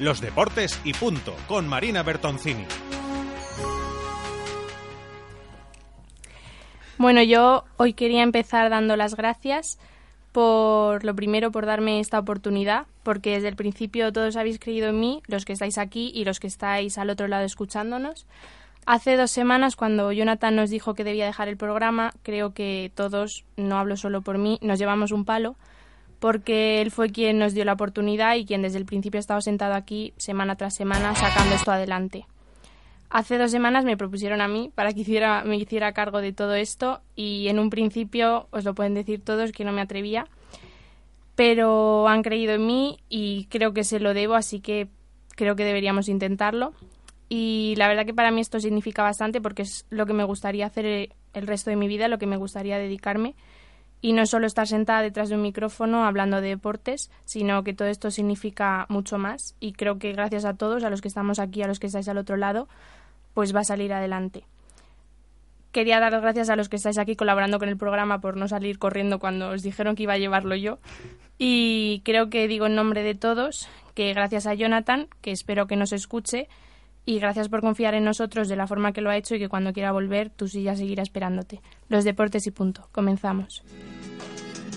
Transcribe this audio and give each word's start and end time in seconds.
Los 0.00 0.22
deportes 0.22 0.80
y 0.82 0.94
punto, 0.94 1.36
con 1.46 1.68
Marina 1.68 2.02
Bertoncini. 2.02 2.64
Bueno, 6.96 7.22
yo 7.22 7.64
hoy 7.76 7.92
quería 7.92 8.22
empezar 8.22 8.70
dando 8.70 8.96
las 8.96 9.14
gracias 9.14 9.78
por 10.32 11.04
lo 11.04 11.14
primero 11.14 11.50
por 11.50 11.66
darme 11.66 12.00
esta 12.00 12.18
oportunidad, 12.18 12.86
porque 13.02 13.32
desde 13.32 13.48
el 13.48 13.56
principio 13.56 14.10
todos 14.10 14.36
habéis 14.36 14.58
creído 14.58 14.88
en 14.88 15.00
mí, 15.00 15.22
los 15.26 15.44
que 15.44 15.52
estáis 15.52 15.76
aquí 15.76 16.10
y 16.14 16.24
los 16.24 16.40
que 16.40 16.46
estáis 16.46 16.96
al 16.96 17.10
otro 17.10 17.28
lado 17.28 17.44
escuchándonos. 17.44 18.26
Hace 18.86 19.18
dos 19.18 19.30
semanas, 19.30 19.76
cuando 19.76 20.12
Jonathan 20.12 20.56
nos 20.56 20.70
dijo 20.70 20.94
que 20.94 21.04
debía 21.04 21.26
dejar 21.26 21.48
el 21.48 21.58
programa, 21.58 22.14
creo 22.22 22.54
que 22.54 22.90
todos, 22.94 23.44
no 23.58 23.76
hablo 23.76 23.98
solo 23.98 24.22
por 24.22 24.38
mí, 24.38 24.58
nos 24.62 24.78
llevamos 24.78 25.12
un 25.12 25.26
palo, 25.26 25.56
porque 26.20 26.82
él 26.82 26.90
fue 26.90 27.10
quien 27.10 27.38
nos 27.38 27.54
dio 27.54 27.64
la 27.64 27.72
oportunidad 27.72 28.36
y 28.36 28.44
quien 28.44 28.62
desde 28.62 28.78
el 28.78 28.84
principio 28.84 29.18
ha 29.18 29.20
estado 29.20 29.40
sentado 29.40 29.74
aquí 29.74 30.12
semana 30.18 30.54
tras 30.54 30.74
semana 30.74 31.16
sacando 31.16 31.56
esto 31.56 31.72
adelante. 31.72 32.26
Hace 33.08 33.38
dos 33.38 33.50
semanas 33.50 33.84
me 33.84 33.96
propusieron 33.96 34.40
a 34.40 34.46
mí 34.46 34.70
para 34.74 34.92
que 34.92 35.00
hiciera, 35.00 35.42
me 35.44 35.56
hiciera 35.56 35.92
cargo 35.92 36.20
de 36.20 36.32
todo 36.32 36.54
esto 36.54 37.00
y 37.16 37.48
en 37.48 37.58
un 37.58 37.70
principio, 37.70 38.46
os 38.50 38.64
lo 38.64 38.74
pueden 38.74 38.94
decir 38.94 39.20
todos, 39.24 39.50
que 39.50 39.64
no 39.64 39.72
me 39.72 39.80
atrevía, 39.80 40.28
pero 41.34 42.06
han 42.06 42.22
creído 42.22 42.52
en 42.52 42.66
mí 42.66 42.98
y 43.08 43.46
creo 43.46 43.72
que 43.72 43.82
se 43.82 43.98
lo 43.98 44.14
debo, 44.14 44.34
así 44.34 44.60
que 44.60 44.88
creo 45.34 45.56
que 45.56 45.64
deberíamos 45.64 46.08
intentarlo. 46.08 46.72
Y 47.28 47.74
la 47.78 47.88
verdad 47.88 48.04
que 48.04 48.14
para 48.14 48.30
mí 48.30 48.40
esto 48.40 48.60
significa 48.60 49.02
bastante 49.02 49.40
porque 49.40 49.62
es 49.62 49.86
lo 49.88 50.04
que 50.04 50.12
me 50.12 50.24
gustaría 50.24 50.66
hacer 50.66 51.14
el 51.32 51.46
resto 51.46 51.70
de 51.70 51.76
mi 51.76 51.88
vida, 51.88 52.08
lo 52.08 52.18
que 52.18 52.26
me 52.26 52.36
gustaría 52.36 52.78
dedicarme. 52.78 53.34
Y 54.00 54.12
no 54.12 54.24
solo 54.26 54.46
estar 54.46 54.66
sentada 54.66 55.02
detrás 55.02 55.28
de 55.28 55.34
un 55.34 55.42
micrófono 55.42 56.04
hablando 56.04 56.40
de 56.40 56.48
deportes, 56.48 57.10
sino 57.24 57.62
que 57.64 57.74
todo 57.74 57.88
esto 57.88 58.10
significa 58.10 58.86
mucho 58.88 59.18
más. 59.18 59.54
Y 59.60 59.72
creo 59.72 59.98
que 59.98 60.12
gracias 60.12 60.44
a 60.44 60.54
todos, 60.54 60.84
a 60.84 60.90
los 60.90 61.00
que 61.00 61.08
estamos 61.08 61.38
aquí, 61.38 61.62
a 61.62 61.66
los 61.66 61.78
que 61.78 61.88
estáis 61.88 62.08
al 62.08 62.18
otro 62.18 62.36
lado, 62.36 62.68
pues 63.34 63.54
va 63.54 63.60
a 63.60 63.64
salir 63.64 63.92
adelante. 63.92 64.44
Quería 65.72 66.00
dar 66.00 66.12
las 66.12 66.22
gracias 66.22 66.50
a 66.50 66.56
los 66.56 66.68
que 66.68 66.76
estáis 66.76 66.98
aquí 66.98 67.14
colaborando 67.14 67.58
con 67.58 67.68
el 67.68 67.76
programa 67.76 68.20
por 68.20 68.36
no 68.36 68.48
salir 68.48 68.78
corriendo 68.78 69.20
cuando 69.20 69.50
os 69.50 69.62
dijeron 69.62 69.94
que 69.94 70.02
iba 70.02 70.14
a 70.14 70.18
llevarlo 70.18 70.56
yo. 70.56 70.78
Y 71.38 72.02
creo 72.04 72.28
que 72.28 72.48
digo 72.48 72.66
en 72.66 72.74
nombre 72.74 73.02
de 73.02 73.14
todos 73.14 73.68
que 73.94 74.12
gracias 74.12 74.46
a 74.46 74.54
Jonathan, 74.54 75.08
que 75.20 75.30
espero 75.30 75.66
que 75.66 75.76
nos 75.76 75.92
escuche, 75.92 76.48
y 77.04 77.18
gracias 77.18 77.48
por 77.48 77.60
confiar 77.60 77.94
en 77.94 78.04
nosotros 78.04 78.48
de 78.48 78.56
la 78.56 78.66
forma 78.66 78.92
que 78.92 79.00
lo 79.00 79.10
ha 79.10 79.16
hecho 79.16 79.34
y 79.34 79.38
que 79.38 79.48
cuando 79.48 79.72
quiera 79.72 79.92
volver 79.92 80.30
tu 80.30 80.48
silla 80.48 80.76
seguirá 80.76 81.02
esperándote. 81.02 81.60
Los 81.88 82.04
deportes 82.04 82.46
y 82.46 82.50
punto. 82.50 82.88
Comenzamos. 82.92 83.62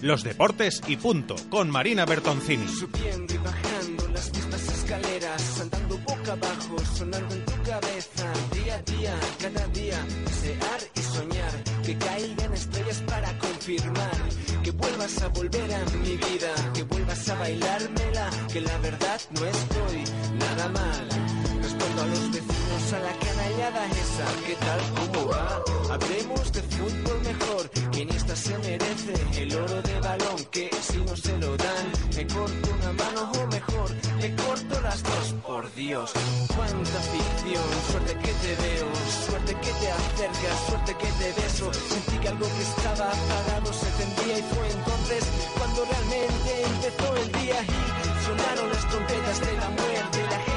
Los 0.04 0.24
deportes 0.24 0.82
y 0.88 0.98
punto, 0.98 1.36
con 1.50 1.70
Marina 1.70 2.06
Bertoncini. 2.06 2.68
Subiendo 2.68 3.34
y 3.34 3.38
bajando 3.38 4.10
las 4.10 4.34
mismas 4.34 4.68
escaleras, 4.68 5.62
andando 5.62 5.98
boca 6.00 6.34
abajo, 6.34 6.78
sonando 6.94 7.34
en 7.34 7.46
tu 7.46 7.54
cabeza, 7.64 8.34
día 8.52 8.76
a 8.76 8.82
día, 8.82 9.16
cada 9.40 9.68
día, 9.68 10.06
desear 10.26 10.82
y 10.94 11.00
soñar, 11.00 11.64
que 11.86 11.98
caigan 11.98 12.54
estrellas 12.54 13.02
para 13.08 13.38
confirmar, 13.38 14.12
que 14.62 14.72
vuelvas 14.72 15.22
a 15.22 15.30
volver 15.30 15.74
a 15.74 15.86
mi 15.98 16.18
vida, 16.18 16.54
que 16.74 16.84
vuelvas 16.84 17.30
a 17.30 17.36
bailármela, 17.36 18.30
que 18.52 18.60
la 18.60 18.78
verdad 18.80 19.22
no 19.32 19.46
estoy 19.46 20.04
nada 20.38 20.68
mal. 20.68 21.43
A 21.84 22.06
los 22.06 22.32
vecinos 22.32 22.94
a 22.94 23.00
la 23.00 23.14
canallada 23.20 23.86
esa, 23.88 24.26
¿qué 24.48 24.56
tal? 24.56 24.80
¿Cómo 24.96 25.28
va? 25.28 25.62
Hablemos 25.94 26.52
de 26.54 26.62
fútbol 26.62 27.20
mejor, 27.22 27.70
que 27.92 28.04
esta 28.04 28.36
se 28.38 28.58
merece 28.60 29.14
el 29.42 29.54
oro 29.54 29.82
de 29.82 30.00
balón, 30.00 30.46
que 30.50 30.70
si 30.82 30.98
no 31.00 31.16
se 31.16 31.38
lo 31.40 31.58
dan, 31.58 31.86
me 32.16 32.26
corto 32.26 32.70
una 32.80 32.94
mano 32.94 33.32
o 33.34 33.48
mejor, 33.48 33.92
le 34.22 34.34
corto 34.34 34.82
las 34.82 35.04
dos, 35.04 35.36
por 35.46 35.76
Dios. 35.76 36.14
Cuánta 36.56 37.00
ficción, 37.12 37.68
suerte 37.92 38.14
que 38.14 38.32
te 38.32 38.52
veo, 38.64 38.88
suerte 39.28 39.54
que 39.54 39.72
te 39.82 39.92
acercas, 39.92 40.58
suerte 40.70 40.96
que 40.96 41.12
te 41.20 41.42
beso. 41.42 41.74
Sentí 41.74 42.18
que 42.18 42.28
algo 42.30 42.48
que 42.48 42.64
estaba 42.64 43.12
apagado 43.12 43.74
se 43.74 43.90
tendía 44.00 44.40
y 44.40 44.44
fue 44.56 44.68
entonces 44.72 45.24
cuando 45.60 45.84
realmente 45.84 46.64
empezó 46.64 47.18
el 47.18 47.32
día 47.44 47.60
y 47.62 48.26
sonaron 48.26 48.70
las 48.72 48.88
trompetas 48.88 49.40
de 49.42 49.54
la 49.58 49.70
muerte. 49.70 50.53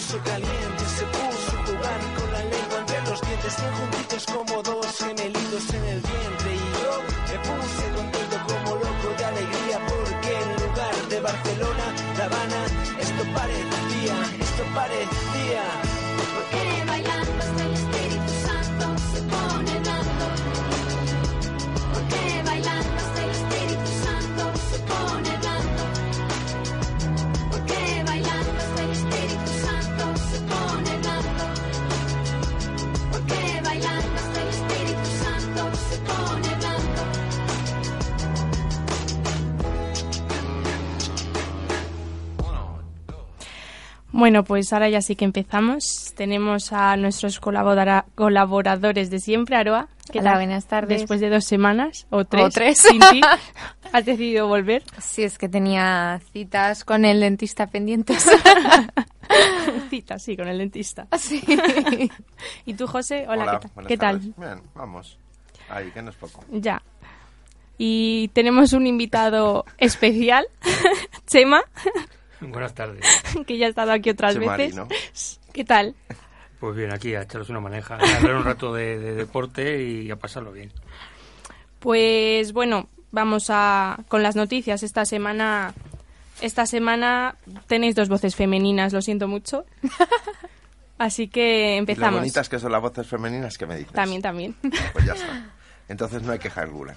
Puso 0.00 0.18
caliente, 0.22 0.84
se 0.96 1.04
puso 1.06 1.58
a 1.58 1.66
jugar 1.66 2.00
con 2.16 2.32
la 2.32 2.38
lengua 2.38 2.78
entre 2.80 3.00
los 3.02 3.20
dientes, 3.20 3.56
bien 3.60 3.72
juntitos 3.74 4.26
como 4.26 4.62
dos 4.62 4.96
gemelitos 4.96 5.74
en 5.74 5.84
el 5.84 6.00
vientre. 6.00 6.54
Y 6.54 6.66
yo 6.80 6.92
me 7.28 7.38
puse 7.46 7.84
contento 7.96 8.36
como 8.48 8.76
loco 8.76 9.08
de 9.18 9.24
alegría 9.24 9.78
porque 9.90 10.30
en 10.42 10.48
lugar 10.64 10.94
de 11.10 11.20
Barcelona, 11.20 11.86
La 12.16 12.24
Habana, 12.24 12.60
esto 12.98 13.22
parecía, 13.34 14.16
esto 14.40 14.64
parecía. 14.74 15.89
Bueno, 44.20 44.44
pues 44.44 44.70
ahora 44.74 44.90
ya 44.90 45.00
sí 45.00 45.16
que 45.16 45.24
empezamos. 45.24 45.82
Tenemos 46.14 46.74
a 46.74 46.94
nuestros 46.98 47.40
colabora- 47.40 48.04
colaboradores 48.14 49.08
de 49.08 49.18
siempre, 49.18 49.56
Aroa. 49.56 49.88
¿Qué 50.12 50.18
Hola, 50.18 50.32
tal? 50.32 50.38
buenas 50.40 50.66
tardes. 50.66 51.00
Después 51.00 51.20
de 51.20 51.30
dos 51.30 51.46
semanas 51.46 52.06
o 52.10 52.26
tres, 52.26 52.52
tres. 52.52 52.78
sin 52.80 53.00
ti, 53.00 53.22
has 53.94 54.04
decidido 54.04 54.46
volver. 54.46 54.82
Sí, 55.00 55.22
es 55.22 55.38
que 55.38 55.48
tenía 55.48 56.20
citas 56.34 56.84
con 56.84 57.06
el 57.06 57.18
dentista 57.20 57.68
pendientes. 57.68 58.26
Cita, 59.88 60.18
sí, 60.18 60.36
con 60.36 60.48
el 60.48 60.58
dentista. 60.58 61.06
sí. 61.18 61.40
¿Y 62.66 62.74
tú, 62.74 62.86
José? 62.86 63.24
Hola, 63.26 63.44
¿qué 63.44 63.58
tal? 63.58 63.70
buenas 63.74 63.88
¿Qué 63.88 63.96
tal? 63.96 64.20
tardes. 64.20 64.36
Bien, 64.36 64.62
vamos. 64.74 65.18
Ahí, 65.70 65.90
que 65.92 66.02
no 66.02 66.10
es 66.10 66.16
poco. 66.16 66.44
Ya. 66.50 66.82
Y 67.78 68.28
tenemos 68.34 68.74
un 68.74 68.86
invitado 68.86 69.64
especial, 69.78 70.46
Chema, 71.26 71.62
Buenas 72.48 72.74
tardes. 72.74 73.04
que 73.46 73.56
ya 73.58 73.66
ha 73.66 73.68
estado 73.70 73.92
aquí 73.92 74.10
otras 74.10 74.36
veces. 74.38 75.40
¿Qué 75.52 75.64
tal? 75.64 75.94
Pues 76.58 76.76
bien, 76.76 76.92
aquí 76.92 77.14
a 77.14 77.22
echaros 77.22 77.48
una 77.48 77.60
maneja, 77.60 77.94
a 77.96 78.16
hablar 78.18 78.36
un 78.36 78.44
rato 78.44 78.74
de, 78.74 78.98
de 78.98 79.14
deporte 79.14 79.82
y 79.82 80.10
a 80.10 80.16
pasarlo 80.16 80.52
bien. 80.52 80.70
Pues 81.78 82.52
bueno, 82.52 82.88
vamos 83.12 83.46
a 83.48 83.98
con 84.08 84.22
las 84.22 84.36
noticias. 84.36 84.82
Esta 84.82 85.06
semana, 85.06 85.72
esta 86.42 86.66
semana 86.66 87.36
tenéis 87.66 87.94
dos 87.94 88.08
voces 88.10 88.36
femeninas, 88.36 88.92
lo 88.92 89.00
siento 89.00 89.26
mucho. 89.26 89.64
Así 90.98 91.28
que 91.28 91.70
Y 91.70 91.74
lo 91.76 91.78
empezamos. 91.78 92.20
bonitas 92.20 92.48
que 92.50 92.58
son 92.58 92.72
las 92.72 92.82
voces 92.82 93.06
femeninas 93.06 93.56
que 93.56 93.64
me 93.66 93.76
dices. 93.78 93.94
También, 93.94 94.20
también. 94.20 94.54
Pues 94.92 95.06
ya 95.06 95.14
está. 95.14 95.50
Entonces 95.88 96.22
no 96.22 96.32
hay 96.32 96.38
queja 96.38 96.60
alguna. 96.60 96.94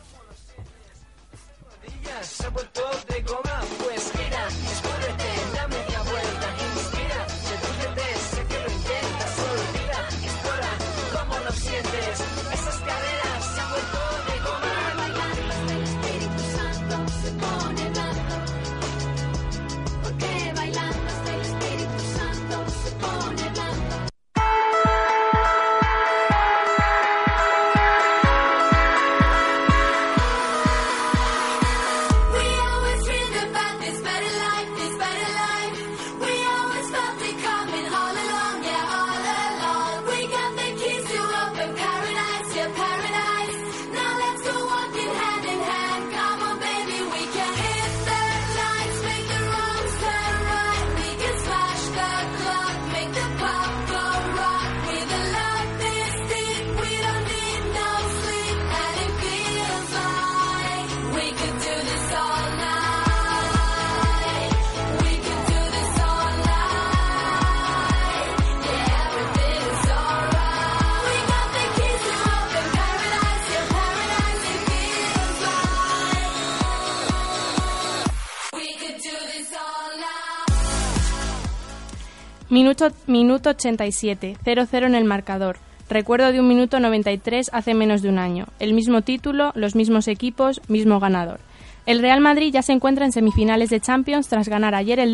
Minuto, 82.54 82.92
minuto 83.08 83.50
87, 83.50 84.38
0-0 84.46 84.86
en 84.86 84.94
el 84.94 85.06
marcador. 85.06 85.58
Recuerdo 85.90 86.32
de 86.32 86.40
un 86.40 86.48
minuto 86.48 86.80
93 86.80 87.50
hace 87.52 87.74
menos 87.74 88.04
de 88.04 88.10
un 88.10 88.20
año. 88.20 88.46
El 88.60 88.76
mismo 88.76 89.02
título, 89.02 89.52
los 89.56 89.74
mismos 89.74 90.08
equipos, 90.08 90.62
mismo 90.68 91.00
ganador. 91.00 91.40
El 91.88 92.00
Real 92.00 92.22
Madrid 92.22 92.54
ya 92.54 92.62
se 92.62 92.72
encuentra 92.72 93.06
en 93.06 93.12
semifinales 93.12 93.72
de 93.72 93.80
Champions 93.80 94.28
tras 94.28 94.50
ganar 94.50 94.76
ayer 94.76 95.00
el, 95.00 95.14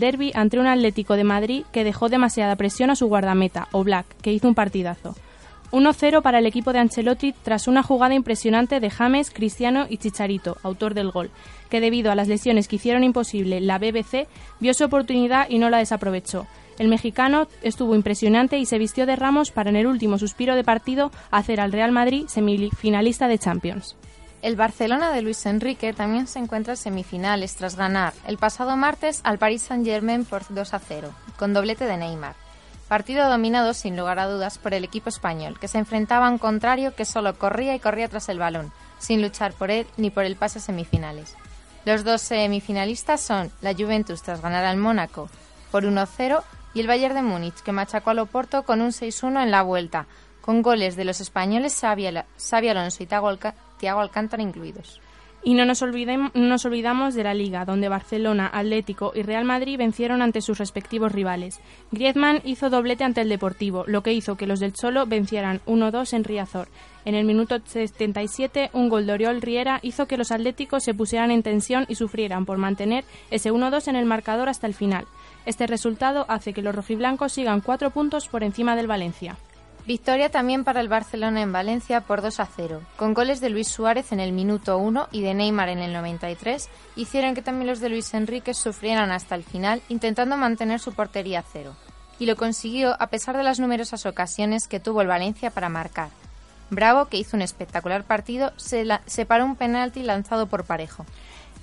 derby 0.00 0.32
ante 0.34 0.58
un 0.58 0.66
Atlético 0.66 1.14
de 1.14 1.22
Madrid 1.22 1.64
que 1.70 1.84
dejó 1.84 2.08
demasiada 2.08 2.56
presión 2.56 2.90
a 2.90 2.96
su 2.96 3.06
guardameta, 3.06 3.68
Oblak, 3.70 4.06
que 4.20 4.32
hizo 4.32 4.48
un 4.48 4.56
partidazo. 4.56 5.14
1-0 5.70 6.22
para 6.22 6.40
el 6.40 6.46
equipo 6.46 6.72
de 6.72 6.80
Ancelotti 6.80 7.32
tras 7.44 7.68
una 7.68 7.84
jugada 7.84 8.14
impresionante 8.14 8.80
de 8.80 8.90
James, 8.90 9.30
Cristiano 9.30 9.86
y 9.88 9.98
Chicharito, 9.98 10.56
autor 10.64 10.94
del 10.94 11.12
gol, 11.12 11.30
que 11.68 11.80
debido 11.80 12.10
a 12.10 12.16
las 12.16 12.26
lesiones 12.26 12.66
que 12.66 12.74
hicieron 12.74 13.04
imposible 13.04 13.60
la 13.60 13.78
BBC, 13.78 14.26
vio 14.58 14.74
su 14.74 14.82
oportunidad 14.82 15.48
y 15.48 15.60
no 15.60 15.70
la 15.70 15.78
desaprovechó. 15.78 16.48
El 16.80 16.88
mexicano 16.88 17.46
estuvo 17.60 17.94
impresionante 17.94 18.56
y 18.56 18.64
se 18.64 18.78
vistió 18.78 19.04
de 19.04 19.14
ramos 19.14 19.50
para 19.50 19.68
en 19.68 19.76
el 19.76 19.86
último 19.86 20.16
suspiro 20.16 20.54
de 20.54 20.64
partido 20.64 21.12
hacer 21.30 21.60
al 21.60 21.72
Real 21.72 21.92
Madrid 21.92 22.24
semifinalista 22.26 23.28
de 23.28 23.38
Champions. 23.38 23.96
El 24.40 24.56
Barcelona 24.56 25.12
de 25.12 25.20
Luis 25.20 25.44
Enrique 25.44 25.92
también 25.92 26.26
se 26.26 26.38
encuentra 26.38 26.72
en 26.72 26.78
semifinales 26.78 27.54
tras 27.56 27.76
ganar 27.76 28.14
el 28.26 28.38
pasado 28.38 28.78
martes 28.78 29.20
al 29.24 29.36
Paris 29.36 29.60
Saint-Germain 29.60 30.24
por 30.24 30.40
2 30.48 30.72
a 30.72 30.78
0, 30.78 31.10
con 31.36 31.52
doblete 31.52 31.84
de 31.84 31.98
Neymar. 31.98 32.34
Partido 32.88 33.28
dominado 33.28 33.74
sin 33.74 33.94
lugar 33.94 34.18
a 34.18 34.26
dudas 34.26 34.56
por 34.56 34.72
el 34.72 34.82
equipo 34.82 35.10
español, 35.10 35.58
que 35.60 35.68
se 35.68 35.76
enfrentaba 35.76 36.28
a 36.28 36.30
un 36.30 36.38
contrario 36.38 36.94
que 36.94 37.04
solo 37.04 37.36
corría 37.36 37.74
y 37.74 37.78
corría 37.78 38.08
tras 38.08 38.30
el 38.30 38.38
balón, 38.38 38.72
sin 38.98 39.20
luchar 39.20 39.52
por 39.52 39.70
él 39.70 39.86
ni 39.98 40.08
por 40.08 40.24
el 40.24 40.34
pase 40.34 40.60
a 40.60 40.62
semifinales. 40.62 41.36
Los 41.84 42.04
dos 42.04 42.22
semifinalistas 42.22 43.20
son 43.20 43.50
la 43.60 43.74
Juventus 43.74 44.22
tras 44.22 44.40
ganar 44.40 44.64
al 44.64 44.78
Mónaco 44.78 45.28
por 45.70 45.84
1-0 45.84 46.42
y 46.74 46.80
el 46.80 46.86
Bayern 46.86 47.14
de 47.14 47.22
Múnich, 47.22 47.60
que 47.62 47.72
machacó 47.72 48.10
al 48.10 48.18
Oporto 48.20 48.62
con 48.64 48.80
un 48.80 48.90
6-1 48.90 49.42
en 49.42 49.50
la 49.50 49.62
vuelta, 49.62 50.06
con 50.40 50.62
goles 50.62 50.96
de 50.96 51.04
los 51.04 51.20
españoles 51.20 51.78
Xavi, 51.80 52.06
Al- 52.06 52.24
Xavi 52.38 52.68
Alonso 52.68 53.02
y 53.02 53.06
Thiago 53.06 54.00
Alcántara 54.00 54.42
incluidos. 54.42 55.00
Y 55.42 55.54
no 55.54 55.64
nos, 55.64 55.80
olvidem- 55.82 56.30
no 56.34 56.46
nos 56.48 56.66
olvidamos 56.66 57.14
de 57.14 57.24
la 57.24 57.32
Liga, 57.32 57.64
donde 57.64 57.88
Barcelona, 57.88 58.50
Atlético 58.52 59.12
y 59.14 59.22
Real 59.22 59.46
Madrid 59.46 59.78
vencieron 59.78 60.20
ante 60.20 60.42
sus 60.42 60.58
respectivos 60.58 61.12
rivales. 61.12 61.60
Griezmann 61.92 62.42
hizo 62.44 62.68
doblete 62.68 63.04
ante 63.04 63.22
el 63.22 63.30
Deportivo, 63.30 63.84
lo 63.86 64.02
que 64.02 64.12
hizo 64.12 64.36
que 64.36 64.46
los 64.46 64.60
del 64.60 64.74
Cholo 64.74 65.06
vencieran 65.06 65.62
1-2 65.66 66.12
en 66.12 66.24
Riazor. 66.24 66.68
En 67.06 67.14
el 67.14 67.24
minuto 67.24 67.58
77, 67.64 68.68
un 68.74 68.90
gol 68.90 69.06
de 69.06 69.14
Oriol 69.14 69.40
Riera 69.40 69.78
hizo 69.82 70.06
que 70.06 70.18
los 70.18 70.30
atléticos 70.30 70.84
se 70.84 70.92
pusieran 70.92 71.30
en 71.30 71.42
tensión 71.42 71.86
y 71.88 71.94
sufrieran 71.94 72.44
por 72.44 72.58
mantener 72.58 73.04
ese 73.30 73.50
1-2 73.50 73.88
en 73.88 73.96
el 73.96 74.04
marcador 74.04 74.50
hasta 74.50 74.66
el 74.66 74.74
final. 74.74 75.06
Este 75.46 75.66
resultado 75.66 76.26
hace 76.28 76.52
que 76.52 76.62
los 76.62 76.74
rojiblancos 76.74 77.32
sigan 77.32 77.60
cuatro 77.60 77.90
puntos 77.90 78.28
por 78.28 78.42
encima 78.44 78.76
del 78.76 78.86
Valencia. 78.86 79.36
Victoria 79.86 80.30
también 80.30 80.62
para 80.62 80.80
el 80.80 80.88
Barcelona 80.88 81.40
en 81.40 81.52
Valencia 81.52 82.02
por 82.02 82.20
2 82.20 82.38
a 82.40 82.46
0, 82.46 82.82
con 82.96 83.14
goles 83.14 83.40
de 83.40 83.48
Luis 83.50 83.68
Suárez 83.68 84.12
en 84.12 84.20
el 84.20 84.32
minuto 84.32 84.76
1 84.78 85.08
y 85.10 85.22
de 85.22 85.32
Neymar 85.34 85.70
en 85.70 85.78
el 85.78 85.92
93, 85.94 86.68
hicieron 86.96 87.34
que 87.34 87.42
también 87.42 87.66
los 87.66 87.80
de 87.80 87.88
Luis 87.88 88.12
Enrique 88.12 88.52
sufrieran 88.52 89.10
hasta 89.10 89.34
el 89.34 89.42
final 89.42 89.80
intentando 89.88 90.36
mantener 90.36 90.78
su 90.80 90.92
portería 90.92 91.40
a 91.40 91.44
cero. 91.50 91.74
Y 92.18 92.26
lo 92.26 92.36
consiguió 92.36 92.94
a 93.02 93.06
pesar 93.06 93.36
de 93.38 93.42
las 93.42 93.58
numerosas 93.58 94.04
ocasiones 94.04 94.68
que 94.68 94.80
tuvo 94.80 95.00
el 95.00 95.08
Valencia 95.08 95.50
para 95.50 95.70
marcar. 95.70 96.10
Bravo, 96.68 97.06
que 97.06 97.16
hizo 97.16 97.36
un 97.36 97.42
espectacular 97.42 98.04
partido, 98.04 98.52
se, 98.56 98.84
la- 98.84 99.00
se 99.06 99.24
paró 99.26 99.44
un 99.46 99.56
penalti 99.56 100.02
lanzado 100.02 100.46
por 100.46 100.64
Parejo. 100.64 101.04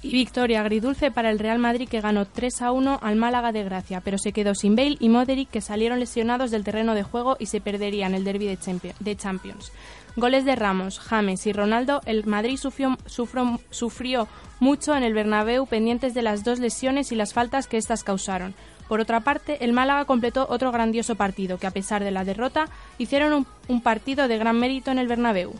Y 0.07 0.11
victoria 0.11 0.61
agridulce 0.61 1.11
para 1.11 1.29
el 1.29 1.37
Real 1.37 1.59
Madrid 1.59 1.89
que 1.89 1.99
ganó 1.99 2.25
3 2.25 2.61
a 2.61 2.71
1 2.71 2.99
al 3.01 3.15
Málaga 3.17 3.51
de 3.51 3.65
Gracia, 3.65 3.99
pero 3.99 4.17
se 4.17 4.31
quedó 4.31 4.55
sin 4.55 4.73
Bale 4.73 4.95
y 5.01 5.09
Modric 5.09 5.49
que 5.49 5.59
salieron 5.59 5.99
lesionados 5.99 6.49
del 6.49 6.63
terreno 6.63 6.95
de 6.95 7.03
juego 7.03 7.35
y 7.39 7.47
se 7.47 7.59
perderían 7.59 8.13
el 8.13 8.23
derby 8.23 8.45
de, 8.47 8.57
Champi- 8.57 8.93
de 9.01 9.15
Champions. 9.17 9.73
Goles 10.15 10.45
de 10.45 10.55
Ramos, 10.55 10.99
James 10.99 11.45
y 11.45 11.51
Ronaldo, 11.51 11.99
el 12.05 12.25
Madrid 12.25 12.57
sufrió 12.57 14.27
mucho 14.61 14.95
en 14.95 15.03
el 15.03 15.13
Bernabéu 15.13 15.65
pendientes 15.67 16.13
de 16.13 16.21
las 16.21 16.45
dos 16.45 16.59
lesiones 16.59 17.11
y 17.11 17.15
las 17.15 17.33
faltas 17.33 17.67
que 17.67 17.75
éstas 17.77 18.03
causaron. 18.05 18.53
Por 18.87 19.01
otra 19.01 19.19
parte, 19.19 19.63
el 19.65 19.73
Málaga 19.73 20.05
completó 20.05 20.47
otro 20.49 20.71
grandioso 20.71 21.15
partido 21.15 21.57
que, 21.57 21.67
a 21.67 21.71
pesar 21.71 22.01
de 22.03 22.11
la 22.11 22.23
derrota, 22.23 22.69
hicieron 22.97 23.33
un, 23.33 23.45
un 23.67 23.81
partido 23.81 24.29
de 24.29 24.37
gran 24.37 24.57
mérito 24.57 24.89
en 24.89 24.99
el 24.99 25.07
Bernabéu. 25.09 25.53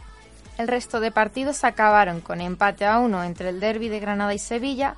El 0.58 0.68
resto 0.68 1.00
de 1.00 1.12
partidos 1.12 1.64
acabaron 1.64 2.20
con 2.20 2.42
empate 2.42 2.86
a 2.86 3.00
uno 3.00 3.24
entre 3.24 3.50
el 3.50 3.60
derby 3.60 3.90
de 3.90 4.00
Granada 4.00 4.34
y 4.34 4.40
Sevilla. 4.40 4.96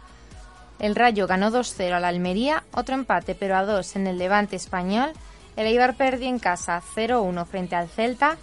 El 0.79 0.95
Rayo 0.95 1.27
ganó 1.27 1.51
2-0 1.51 1.91
al 1.91 2.06
Almería, 2.06 2.63
otro 2.71 2.95
empate 2.95 3.35
pero 3.35 3.57
a 3.57 3.65
2 3.65 3.97
en 3.97 4.07
el 4.07 4.17
Levante 4.17 4.56
español. 4.56 5.11
El 5.57 5.67
Eibar 5.67 5.95
perdió 5.95 6.29
en 6.29 6.39
casa 6.39 6.81
0-1 6.95 7.45
frente 7.45 7.75
al 7.75 7.89
Celta. 7.89 8.38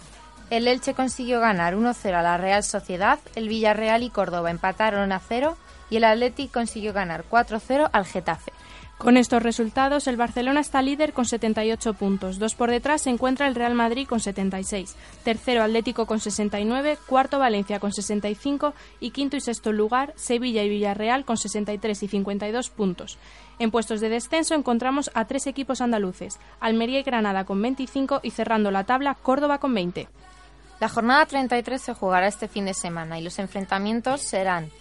El 0.51 0.67
Elche 0.67 0.93
consiguió 0.93 1.39
ganar 1.39 1.75
1-0 1.75 2.13
a 2.13 2.21
la 2.21 2.37
Real 2.37 2.63
Sociedad. 2.63 3.17
El 3.35 3.49
Villarreal 3.49 4.03
y 4.03 4.11
Córdoba 4.11 4.51
empataron 4.51 5.11
a 5.11 5.19
0 5.19 5.57
y 5.89 5.97
el 5.97 6.03
Athletic 6.03 6.51
consiguió 6.51 6.93
ganar 6.93 7.23
4-0 7.29 7.89
al 7.91 8.05
Getafe. 8.05 8.53
Con 8.97 9.15
estos 9.15 9.43
resultados, 9.43 10.07
el 10.07 10.17
Barcelona 10.17 10.59
está 10.59 10.81
líder 10.81 11.13
con 11.13 11.25
78 11.25 11.93
puntos. 11.93 12.39
Dos 12.39 12.55
por 12.55 12.71
detrás 12.71 13.03
se 13.03 13.11
encuentra 13.11 13.47
el 13.47 13.53
Real 13.53 13.75
Madrid 13.75 14.07
con 14.07 14.19
76. 14.19 14.95
Tercero 15.23 15.61
Atlético 15.61 16.07
con 16.07 16.19
69. 16.19 16.97
Cuarto 17.05 17.37
Valencia 17.37 17.79
con 17.79 17.93
65. 17.93 18.73
Y 18.99 19.11
quinto 19.11 19.37
y 19.37 19.41
sexto 19.41 19.71
lugar 19.71 20.13
Sevilla 20.15 20.63
y 20.63 20.69
Villarreal 20.69 21.25
con 21.25 21.37
63 21.37 22.01
y 22.01 22.07
52 22.07 22.69
puntos. 22.71 23.19
En 23.59 23.69
puestos 23.69 24.01
de 24.01 24.09
descenso 24.09 24.55
encontramos 24.55 25.11
a 25.13 25.25
tres 25.25 25.45
equipos 25.45 25.79
andaluces. 25.79 26.39
Almería 26.59 26.99
y 26.99 27.03
Granada 27.03 27.45
con 27.45 27.61
25 27.61 28.21
y 28.23 28.31
cerrando 28.31 28.71
la 28.71 28.85
tabla 28.85 29.13
Córdoba 29.13 29.59
con 29.59 29.75
20. 29.75 30.07
La 30.79 30.89
jornada 30.89 31.23
33 31.27 31.79
se 31.79 31.93
jugará 31.93 32.27
este 32.27 32.47
fin 32.47 32.65
de 32.65 32.73
semana 32.73 33.19
y 33.19 33.23
los 33.23 33.37
enfrentamientos 33.37 34.21
serán 34.21 34.71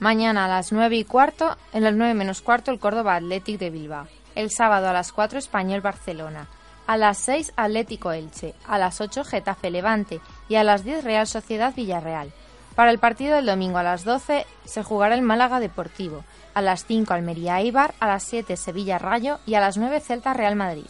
mañana 0.00 0.46
a 0.46 0.48
las 0.48 0.72
9 0.72 0.96
y 0.96 1.04
cuarto, 1.04 1.56
en 1.72 1.84
las 1.84 1.94
9 1.94 2.14
menos 2.14 2.42
cuarto 2.42 2.72
el 2.72 2.80
Córdoba 2.80 3.14
Athletic 3.14 3.58
de 3.58 3.70
Bilbao, 3.70 4.08
el 4.34 4.50
sábado 4.50 4.88
a 4.88 4.92
las 4.92 5.12
4 5.12 5.38
Español 5.38 5.80
Barcelona, 5.80 6.48
a 6.90 6.96
las 6.96 7.18
6 7.18 7.52
Atlético 7.54 8.10
Elche, 8.10 8.52
a 8.66 8.76
las 8.76 9.00
8 9.00 9.22
Getafe 9.22 9.70
Levante. 9.70 10.20
Y 10.48 10.56
a 10.56 10.64
las 10.64 10.82
10 10.82 11.04
Real 11.04 11.28
Sociedad 11.28 11.72
Villarreal. 11.72 12.32
Para 12.74 12.90
el 12.90 12.98
partido 12.98 13.36
del 13.36 13.46
domingo 13.46 13.78
a 13.78 13.84
las 13.84 14.02
12 14.02 14.44
se 14.64 14.82
jugará 14.82 15.14
el 15.14 15.22
Málaga 15.22 15.60
Deportivo, 15.60 16.24
a 16.52 16.60
las 16.60 16.84
5 16.86 17.14
Almería 17.14 17.60
Eibar, 17.60 17.94
a 18.00 18.08
las 18.08 18.24
7 18.24 18.56
Sevilla 18.56 18.98
Rayo. 18.98 19.38
Y 19.46 19.54
a 19.54 19.60
las 19.60 19.76
9 19.76 20.00
Celta 20.00 20.34
Real 20.34 20.56
Madrid. 20.56 20.88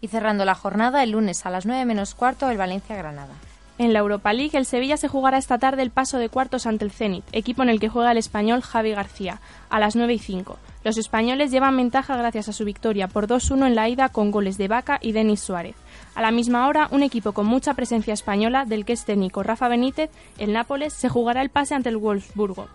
Y 0.00 0.08
cerrando 0.08 0.46
la 0.46 0.54
jornada 0.54 1.02
el 1.02 1.10
lunes 1.10 1.44
a 1.44 1.50
las 1.50 1.66
9 1.66 1.84
menos 1.84 2.14
cuarto 2.14 2.48
el 2.48 2.56
Valencia 2.56 2.96
Granada. 2.96 3.34
En 3.78 3.92
la 3.92 4.00
Europa 4.00 4.32
League, 4.32 4.56
el 4.56 4.66
Sevilla 4.66 4.96
se 4.96 5.08
jugará 5.08 5.38
esta 5.38 5.58
tarde 5.58 5.82
el 5.82 5.90
paso 5.90 6.18
de 6.18 6.28
cuartos 6.28 6.66
ante 6.66 6.84
el 6.84 6.90
Zenit, 6.90 7.24
equipo 7.32 7.62
en 7.62 7.70
el 7.70 7.80
que 7.80 7.88
juega 7.88 8.12
el 8.12 8.18
español 8.18 8.60
Javi 8.60 8.92
García, 8.92 9.40
a 9.70 9.80
las 9.80 9.96
9 9.96 10.12
y 10.12 10.18
5. 10.18 10.58
Los 10.84 10.98
españoles 10.98 11.50
llevan 11.50 11.76
ventaja 11.76 12.16
gracias 12.16 12.48
a 12.48 12.52
su 12.52 12.64
victoria 12.64 13.08
por 13.08 13.26
2-1 13.26 13.66
en 13.66 13.74
la 13.74 13.88
ida 13.88 14.10
con 14.10 14.30
goles 14.30 14.58
de 14.58 14.68
Vaca 14.68 14.98
y 15.00 15.12
Denis 15.12 15.40
Suárez. 15.40 15.74
A 16.14 16.20
la 16.20 16.30
misma 16.30 16.68
hora, 16.68 16.88
un 16.90 17.02
equipo 17.02 17.32
con 17.32 17.46
mucha 17.46 17.74
presencia 17.74 18.12
española, 18.12 18.66
del 18.66 18.84
que 18.84 18.92
es 18.92 19.06
técnico 19.06 19.42
Rafa 19.42 19.68
Benítez, 19.68 20.10
el 20.38 20.52
Nápoles, 20.52 20.92
se 20.92 21.08
jugará 21.08 21.40
el 21.40 21.50
pase 21.50 21.74
ante 21.74 21.88
el 21.88 21.96
Wolfsburgo. 21.96 22.68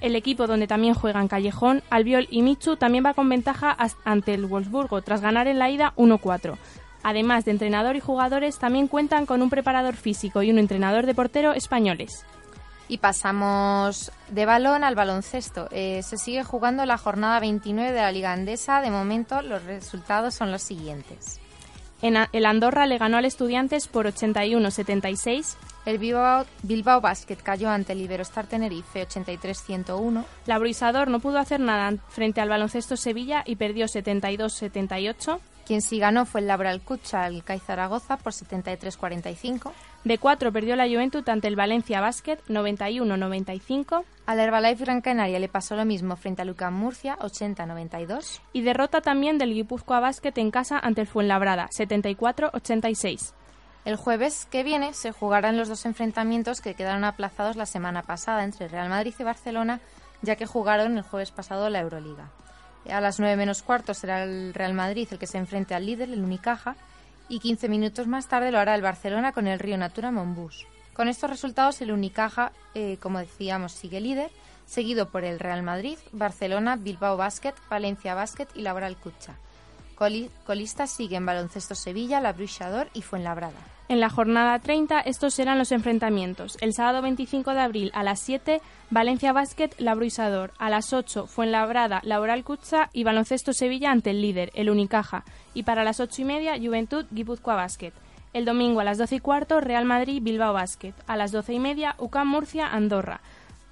El 0.00 0.16
equipo 0.16 0.46
donde 0.46 0.66
también 0.66 0.92
juegan 0.92 1.28
Callejón, 1.28 1.82
Albiol 1.88 2.28
y 2.30 2.42
Michu 2.42 2.76
también 2.76 3.06
va 3.06 3.14
con 3.14 3.28
ventaja 3.28 3.74
ante 4.04 4.34
el 4.34 4.44
Wolfsburgo 4.44 5.00
tras 5.00 5.22
ganar 5.22 5.46
en 5.46 5.58
la 5.58 5.70
ida 5.70 5.94
1-4. 5.96 6.58
Además 7.04 7.44
de 7.44 7.50
entrenador 7.50 7.96
y 7.96 8.00
jugadores, 8.00 8.58
también 8.58 8.88
cuentan 8.88 9.26
con 9.26 9.42
un 9.42 9.50
preparador 9.50 9.94
físico 9.94 10.42
y 10.42 10.50
un 10.50 10.58
entrenador 10.58 11.04
de 11.04 11.14
portero 11.14 11.52
españoles. 11.52 12.24
Y 12.88 12.98
pasamos 12.98 14.10
de 14.28 14.46
balón 14.46 14.84
al 14.84 14.94
baloncesto. 14.94 15.68
Eh, 15.70 16.02
se 16.02 16.16
sigue 16.16 16.42
jugando 16.44 16.86
la 16.86 16.96
jornada 16.96 17.40
29 17.40 17.92
de 17.92 18.00
la 18.00 18.10
Liga 18.10 18.32
Andesa. 18.32 18.80
De 18.80 18.90
momento 18.90 19.42
los 19.42 19.62
resultados 19.64 20.34
son 20.34 20.50
los 20.50 20.62
siguientes. 20.62 21.40
En 22.00 22.16
el 22.32 22.46
Andorra 22.46 22.86
le 22.86 22.98
ganó 22.98 23.18
al 23.18 23.24
Estudiantes 23.26 23.86
por 23.86 24.06
81-76. 24.06 25.56
El 25.84 25.98
Bilbao, 25.98 26.46
Bilbao 26.62 27.02
Basket 27.02 27.36
cayó 27.36 27.68
ante 27.68 27.92
el 27.92 28.00
Iberostar 28.00 28.46
Tenerife 28.46 29.06
83-101. 29.06 30.24
La 30.46 30.58
Bruisador 30.58 31.08
no 31.08 31.20
pudo 31.20 31.38
hacer 31.38 31.60
nada 31.60 31.94
frente 32.08 32.40
al 32.40 32.48
Baloncesto 32.48 32.96
Sevilla 32.96 33.42
y 33.46 33.56
perdió 33.56 33.86
72-78. 33.86 35.38
Quien 35.66 35.80
sí 35.80 35.98
ganó 35.98 36.26
fue 36.26 36.42
el 36.42 36.46
Laboral 36.46 36.82
Cucha 36.82 37.24
al 37.24 37.42
CAI 37.42 37.58
Zaragoza 37.58 38.18
por 38.18 38.32
73-45. 38.32 39.72
De 40.04 40.18
4 40.18 40.52
perdió 40.52 40.76
la 40.76 40.86
Juventud 40.86 41.26
ante 41.28 41.48
el 41.48 41.56
Valencia 41.56 42.02
Basket 42.02 42.38
91-95. 42.48 44.04
Al 44.26 44.40
Herbalife 44.40 44.84
Gran 44.84 45.00
Canaria 45.00 45.38
le 45.38 45.48
pasó 45.48 45.74
lo 45.76 45.86
mismo 45.86 46.16
frente 46.16 46.42
a 46.42 46.44
Lucan 46.44 46.74
Murcia 46.74 47.16
80-92. 47.18 48.40
Y 48.52 48.60
derrota 48.60 49.00
también 49.00 49.38
del 49.38 49.54
Guipúzcoa 49.54 50.00
Basket 50.00 50.34
en 50.36 50.50
casa 50.50 50.78
ante 50.78 51.00
el 51.00 51.06
Fuenlabrada 51.06 51.68
74-86. 51.68 53.32
El 53.86 53.96
jueves 53.96 54.46
que 54.50 54.62
viene 54.62 54.92
se 54.92 55.12
jugarán 55.12 55.56
los 55.56 55.68
dos 55.68 55.86
enfrentamientos 55.86 56.60
que 56.60 56.74
quedaron 56.74 57.04
aplazados 57.04 57.56
la 57.56 57.66
semana 57.66 58.02
pasada 58.02 58.44
entre 58.44 58.68
Real 58.68 58.90
Madrid 58.90 59.14
y 59.18 59.22
Barcelona, 59.22 59.80
ya 60.20 60.36
que 60.36 60.46
jugaron 60.46 60.98
el 60.98 61.04
jueves 61.04 61.30
pasado 61.30 61.70
la 61.70 61.80
Euroliga. 61.80 62.30
A 62.90 63.00
las 63.00 63.18
9 63.18 63.36
menos 63.36 63.62
cuarto 63.62 63.94
será 63.94 64.22
el 64.24 64.52
Real 64.54 64.74
Madrid 64.74 65.08
el 65.10 65.18
que 65.18 65.26
se 65.26 65.38
enfrente 65.38 65.74
al 65.74 65.86
líder, 65.86 66.10
el 66.10 66.22
Unicaja, 66.22 66.76
y 67.28 67.38
15 67.40 67.68
minutos 67.68 68.06
más 68.06 68.28
tarde 68.28 68.50
lo 68.52 68.58
hará 68.58 68.74
el 68.74 68.82
Barcelona 68.82 69.32
con 69.32 69.46
el 69.46 69.58
Río 69.58 69.78
Natura 69.78 70.10
Monbus. 70.10 70.66
Con 70.92 71.08
estos 71.08 71.30
resultados, 71.30 71.80
el 71.80 71.90
Unicaja, 71.92 72.52
eh, 72.74 72.98
como 73.00 73.18
decíamos, 73.18 73.72
sigue 73.72 74.00
líder, 74.00 74.30
seguido 74.66 75.08
por 75.08 75.24
el 75.24 75.40
Real 75.40 75.62
Madrid, 75.62 75.98
Barcelona, 76.12 76.76
Bilbao 76.76 77.16
Basket, 77.16 77.54
Valencia 77.70 78.14
Basket 78.14 78.46
y 78.54 78.60
Laboral 78.62 78.96
Cucha. 78.96 79.34
Coli- 79.96 80.30
colistas 80.46 80.90
siguen 80.90 81.24
Baloncesto 81.26 81.74
Sevilla, 81.74 82.20
La 82.20 82.32
Bruixador 82.32 82.88
y 82.94 83.02
Fuenlabrada. 83.02 83.52
En 83.86 84.00
la 84.00 84.08
jornada 84.08 84.58
30 84.58 85.00
estos 85.00 85.34
serán 85.34 85.58
los 85.58 85.70
enfrentamientos. 85.70 86.56
El 86.62 86.72
sábado 86.72 87.02
25 87.02 87.52
de 87.52 87.60
abril 87.60 87.90
a 87.92 88.02
las 88.02 88.18
7, 88.20 88.62
Valencia 88.88 89.34
Basket, 89.34 89.70
La 89.76 89.94
Bruisador. 89.94 90.52
A 90.58 90.70
las 90.70 90.94
8, 90.94 91.26
Fuenlabrada, 91.26 92.00
Laboral 92.02 92.44
Cucha 92.44 92.88
y 92.94 93.04
Baloncesto 93.04 93.52
Sevilla 93.52 93.90
ante 93.90 94.10
el 94.10 94.22
líder, 94.22 94.50
el 94.54 94.70
Unicaja. 94.70 95.24
Y 95.52 95.64
para 95.64 95.84
las 95.84 96.00
8 96.00 96.22
y 96.22 96.24
media, 96.24 96.56
Juventud, 96.58 97.04
Guipúzcoa 97.10 97.56
Basket. 97.56 97.92
El 98.32 98.46
domingo 98.46 98.80
a 98.80 98.84
las 98.84 98.96
12 98.96 99.16
y 99.16 99.20
cuarto, 99.20 99.60
Real 99.60 99.84
Madrid, 99.84 100.22
Bilbao 100.22 100.54
Basket. 100.54 100.94
A 101.06 101.16
las 101.16 101.30
12 101.30 101.52
y 101.52 101.60
media, 101.60 101.94
UCAM 101.98 102.26
Murcia, 102.26 102.66
Andorra. 102.66 103.20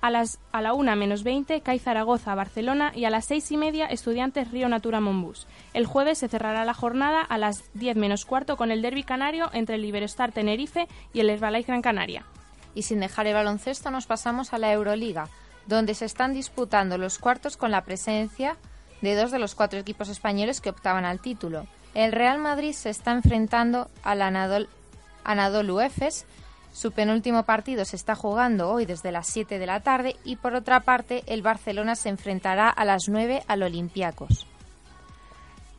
A, 0.02 0.10
las, 0.10 0.38
a 0.52 0.60
la 0.60 0.74
1 0.74 0.96
menos 0.96 1.22
20, 1.22 1.62
CAI 1.62 1.78
Zaragoza, 1.78 2.34
Barcelona 2.34 2.92
y 2.94 3.06
a 3.06 3.10
las 3.10 3.24
6 3.24 3.52
y 3.52 3.56
media, 3.56 3.86
Estudiantes 3.86 4.50
Río 4.50 4.68
Natura 4.68 5.00
Monbus. 5.00 5.46
El 5.72 5.86
jueves 5.86 6.18
se 6.18 6.28
cerrará 6.28 6.66
la 6.66 6.74
jornada 6.74 7.22
a 7.22 7.38
las 7.38 7.62
10 7.74 7.96
menos 7.96 8.26
cuarto 8.26 8.56
con 8.56 8.70
el 8.70 8.82
derby 8.82 9.04
canario 9.04 9.48
entre 9.54 9.76
el 9.76 9.84
Iberostar 9.84 10.32
Tenerife 10.32 10.88
y 11.14 11.20
el 11.20 11.30
Herbalife 11.30 11.68
Gran 11.68 11.80
Canaria. 11.82 12.24
Y 12.74 12.82
sin 12.82 13.00
dejar 13.00 13.26
el 13.26 13.34
baloncesto 13.34 13.90
nos 13.90 14.06
pasamos 14.06 14.52
a 14.52 14.58
la 14.58 14.72
Euroliga, 14.72 15.28
donde 15.66 15.94
se 15.94 16.04
están 16.04 16.32
disputando 16.32 16.98
los 16.98 17.18
cuartos 17.18 17.56
con 17.56 17.70
la 17.70 17.84
presencia 17.84 18.56
de 19.02 19.14
dos 19.14 19.30
de 19.30 19.38
los 19.38 19.54
cuatro 19.54 19.78
equipos 19.78 20.08
españoles 20.08 20.60
que 20.60 20.70
optaban 20.70 21.04
al 21.04 21.20
título. 21.20 21.66
El 21.94 22.12
Real 22.12 22.38
Madrid 22.38 22.72
se 22.72 22.90
está 22.90 23.12
enfrentando 23.12 23.88
al 24.02 24.22
Anadol, 24.22 24.68
Anadolu 25.24 25.80
Efes. 25.80 26.24
Su 26.72 26.90
penúltimo 26.90 27.42
partido 27.42 27.84
se 27.84 27.96
está 27.96 28.14
jugando 28.14 28.70
hoy 28.70 28.86
desde 28.86 29.12
las 29.12 29.26
7 29.28 29.58
de 29.58 29.66
la 29.66 29.80
tarde 29.80 30.16
y 30.24 30.36
por 30.36 30.54
otra 30.54 30.80
parte 30.80 31.22
el 31.26 31.42
Barcelona 31.42 31.94
se 31.96 32.08
enfrentará 32.08 32.70
a 32.70 32.84
las 32.86 33.08
9 33.08 33.42
al 33.46 33.62
Olympiacos. 33.62 34.46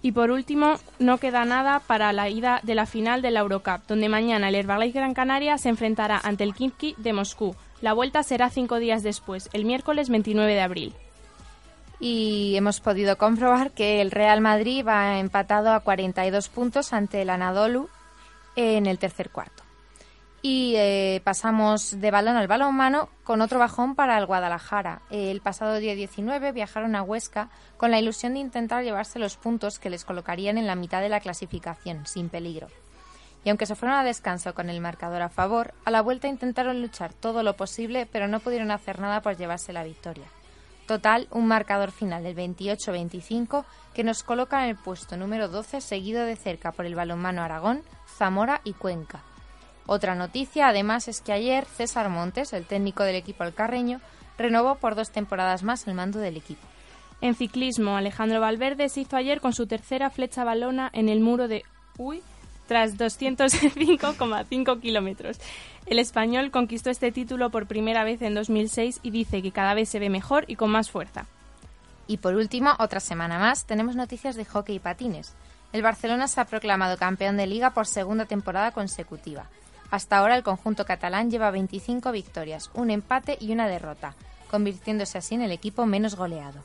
Y 0.03 0.11
por 0.11 0.31
último, 0.31 0.75
no 0.99 1.17
queda 1.17 1.45
nada 1.45 1.79
para 1.79 2.13
la 2.13 2.29
ida 2.29 2.59
de 2.63 2.75
la 2.75 2.85
final 2.85 3.21
de 3.21 3.31
la 3.31 3.39
Eurocup, 3.39 3.87
donde 3.87 4.09
mañana 4.09 4.49
el 4.49 4.55
Herbalife 4.55 4.99
Gran 4.99 5.13
Canaria 5.13 5.57
se 5.57 5.69
enfrentará 5.69 6.19
ante 6.21 6.43
el 6.43 6.53
Kimki 6.53 6.93
de 6.97 7.13
Moscú. 7.13 7.55
La 7.81 7.93
vuelta 7.93 8.21
será 8.21 8.49
cinco 8.49 8.79
días 8.79 9.01
después, 9.01 9.49
el 9.53 9.65
miércoles 9.65 10.09
29 10.09 10.53
de 10.53 10.61
abril. 10.61 10.93
y 11.99 12.55
hemos 12.57 12.81
podido 12.81 13.17
comprobar 13.17 13.71
que 13.71 14.01
el 14.01 14.11
Real 14.11 14.41
Madrid 14.41 14.85
va 14.85 15.19
empatado 15.19 15.71
a 15.71 15.79
42 15.79 16.49
puntos 16.49 16.91
ante 16.91 17.21
el 17.21 17.29
Anadolu 17.29 17.87
en 18.57 18.87
el 18.87 18.99
tercer 18.99 19.29
cuarto. 19.29 19.62
Y 20.45 20.75
eh, 20.75 21.21
pasamos 21.23 22.01
de 22.01 22.11
balón 22.11 22.35
al 22.35 22.49
balonmano 22.49 23.07
con 23.23 23.39
otro 23.39 23.59
bajón 23.59 23.95
para 23.95 24.17
el 24.17 24.25
Guadalajara. 24.25 25.01
El 25.09 25.39
pasado 25.39 25.75
día 25.77 25.95
19 25.95 26.51
viajaron 26.51 26.97
a 26.97 27.01
Huesca 27.01 27.49
con 27.77 27.91
la 27.91 27.99
ilusión 28.01 28.33
de 28.33 28.41
intentar 28.41 28.83
llevarse 28.83 29.19
los 29.19 29.37
puntos 29.37 29.79
que 29.79 29.89
les 29.89 30.03
colocarían 30.03 30.57
en 30.57 30.67
la 30.67 30.75
mitad 30.75 30.99
de 30.99 31.07
la 31.07 31.21
clasificación, 31.21 32.05
sin 32.05 32.27
peligro. 32.27 32.67
Y 33.45 33.49
aunque 33.51 33.65
se 33.65 33.75
fueron 33.75 33.97
a 33.97 34.03
descanso 34.03 34.53
con 34.53 34.69
el 34.69 34.81
marcador 34.81 35.21
a 35.21 35.29
favor, 35.29 35.73
a 35.85 35.91
la 35.91 36.01
vuelta 36.01 36.27
intentaron 36.27 36.81
luchar 36.81 37.13
todo 37.13 37.41
lo 37.41 37.55
posible, 37.55 38.05
pero 38.05 38.27
no 38.27 38.41
pudieron 38.41 38.71
hacer 38.71 38.99
nada 38.99 39.21
por 39.21 39.37
llevarse 39.37 39.71
la 39.71 39.85
victoria. 39.85 40.25
Total, 40.87 41.29
un 41.31 41.47
marcador 41.47 41.91
final 41.91 42.21
del 42.21 42.35
28-25 42.35 43.63
que 43.93 44.03
nos 44.03 44.23
coloca 44.23 44.61
en 44.61 44.71
el 44.71 44.75
puesto 44.75 45.15
número 45.15 45.47
12, 45.47 45.79
seguido 45.79 46.25
de 46.25 46.35
cerca 46.35 46.73
por 46.73 46.85
el 46.85 46.95
balonmano 46.95 47.41
Aragón, 47.41 47.81
Zamora 48.17 48.59
y 48.65 48.73
Cuenca. 48.73 49.21
Otra 49.85 50.15
noticia, 50.15 50.67
además, 50.67 51.07
es 51.07 51.21
que 51.21 51.33
ayer 51.33 51.65
César 51.65 52.09
Montes, 52.09 52.53
el 52.53 52.65
técnico 52.65 53.03
del 53.03 53.15
equipo 53.15 53.43
alcarreño, 53.43 53.99
renovó 54.37 54.75
por 54.75 54.95
dos 54.95 55.11
temporadas 55.11 55.63
más 55.63 55.87
el 55.87 55.93
mando 55.93 56.19
del 56.19 56.37
equipo. 56.37 56.65
En 57.21 57.35
ciclismo, 57.35 57.95
Alejandro 57.95 58.39
Valverde 58.39 58.89
se 58.89 59.01
hizo 59.01 59.15
ayer 59.15 59.39
con 59.39 59.53
su 59.53 59.67
tercera 59.67 60.09
flecha 60.09 60.43
balona 60.43 60.89
en 60.93 61.09
el 61.09 61.19
muro 61.19 61.47
de 61.47 61.63
Uy 61.97 62.21
tras 62.67 62.97
205,5 62.97 64.79
kilómetros. 64.81 65.37
El 65.85 65.99
español 65.99 66.51
conquistó 66.51 66.89
este 66.89 67.11
título 67.11 67.49
por 67.49 67.67
primera 67.67 68.03
vez 68.03 68.21
en 68.21 68.33
2006 68.33 68.99
y 69.03 69.11
dice 69.11 69.41
que 69.41 69.51
cada 69.51 69.73
vez 69.73 69.89
se 69.89 69.99
ve 69.99 70.09
mejor 70.09 70.45
y 70.47 70.55
con 70.55 70.71
más 70.71 70.89
fuerza. 70.89 71.25
Y 72.07 72.17
por 72.17 72.35
último, 72.35 72.71
otra 72.79 72.99
semana 72.99 73.39
más, 73.39 73.65
tenemos 73.65 73.95
noticias 73.95 74.35
de 74.35 74.45
hockey 74.45 74.75
y 74.77 74.79
patines. 74.79 75.33
El 75.71 75.81
Barcelona 75.81 76.27
se 76.27 76.41
ha 76.41 76.45
proclamado 76.45 76.97
campeón 76.97 77.37
de 77.37 77.47
liga 77.47 77.71
por 77.71 77.87
segunda 77.87 78.25
temporada 78.25 78.71
consecutiva. 78.71 79.45
Hasta 79.93 80.17
ahora 80.17 80.35
el 80.35 80.41
conjunto 80.41 80.85
catalán 80.85 81.29
lleva 81.29 81.51
25 81.51 82.11
victorias, 82.11 82.71
un 82.73 82.89
empate 82.89 83.37
y 83.39 83.53
una 83.53 83.67
derrota, 83.67 84.15
convirtiéndose 84.49 85.19
así 85.19 85.35
en 85.35 85.43
el 85.43 85.51
equipo 85.51 85.85
menos 85.85 86.15
goleado. 86.15 86.63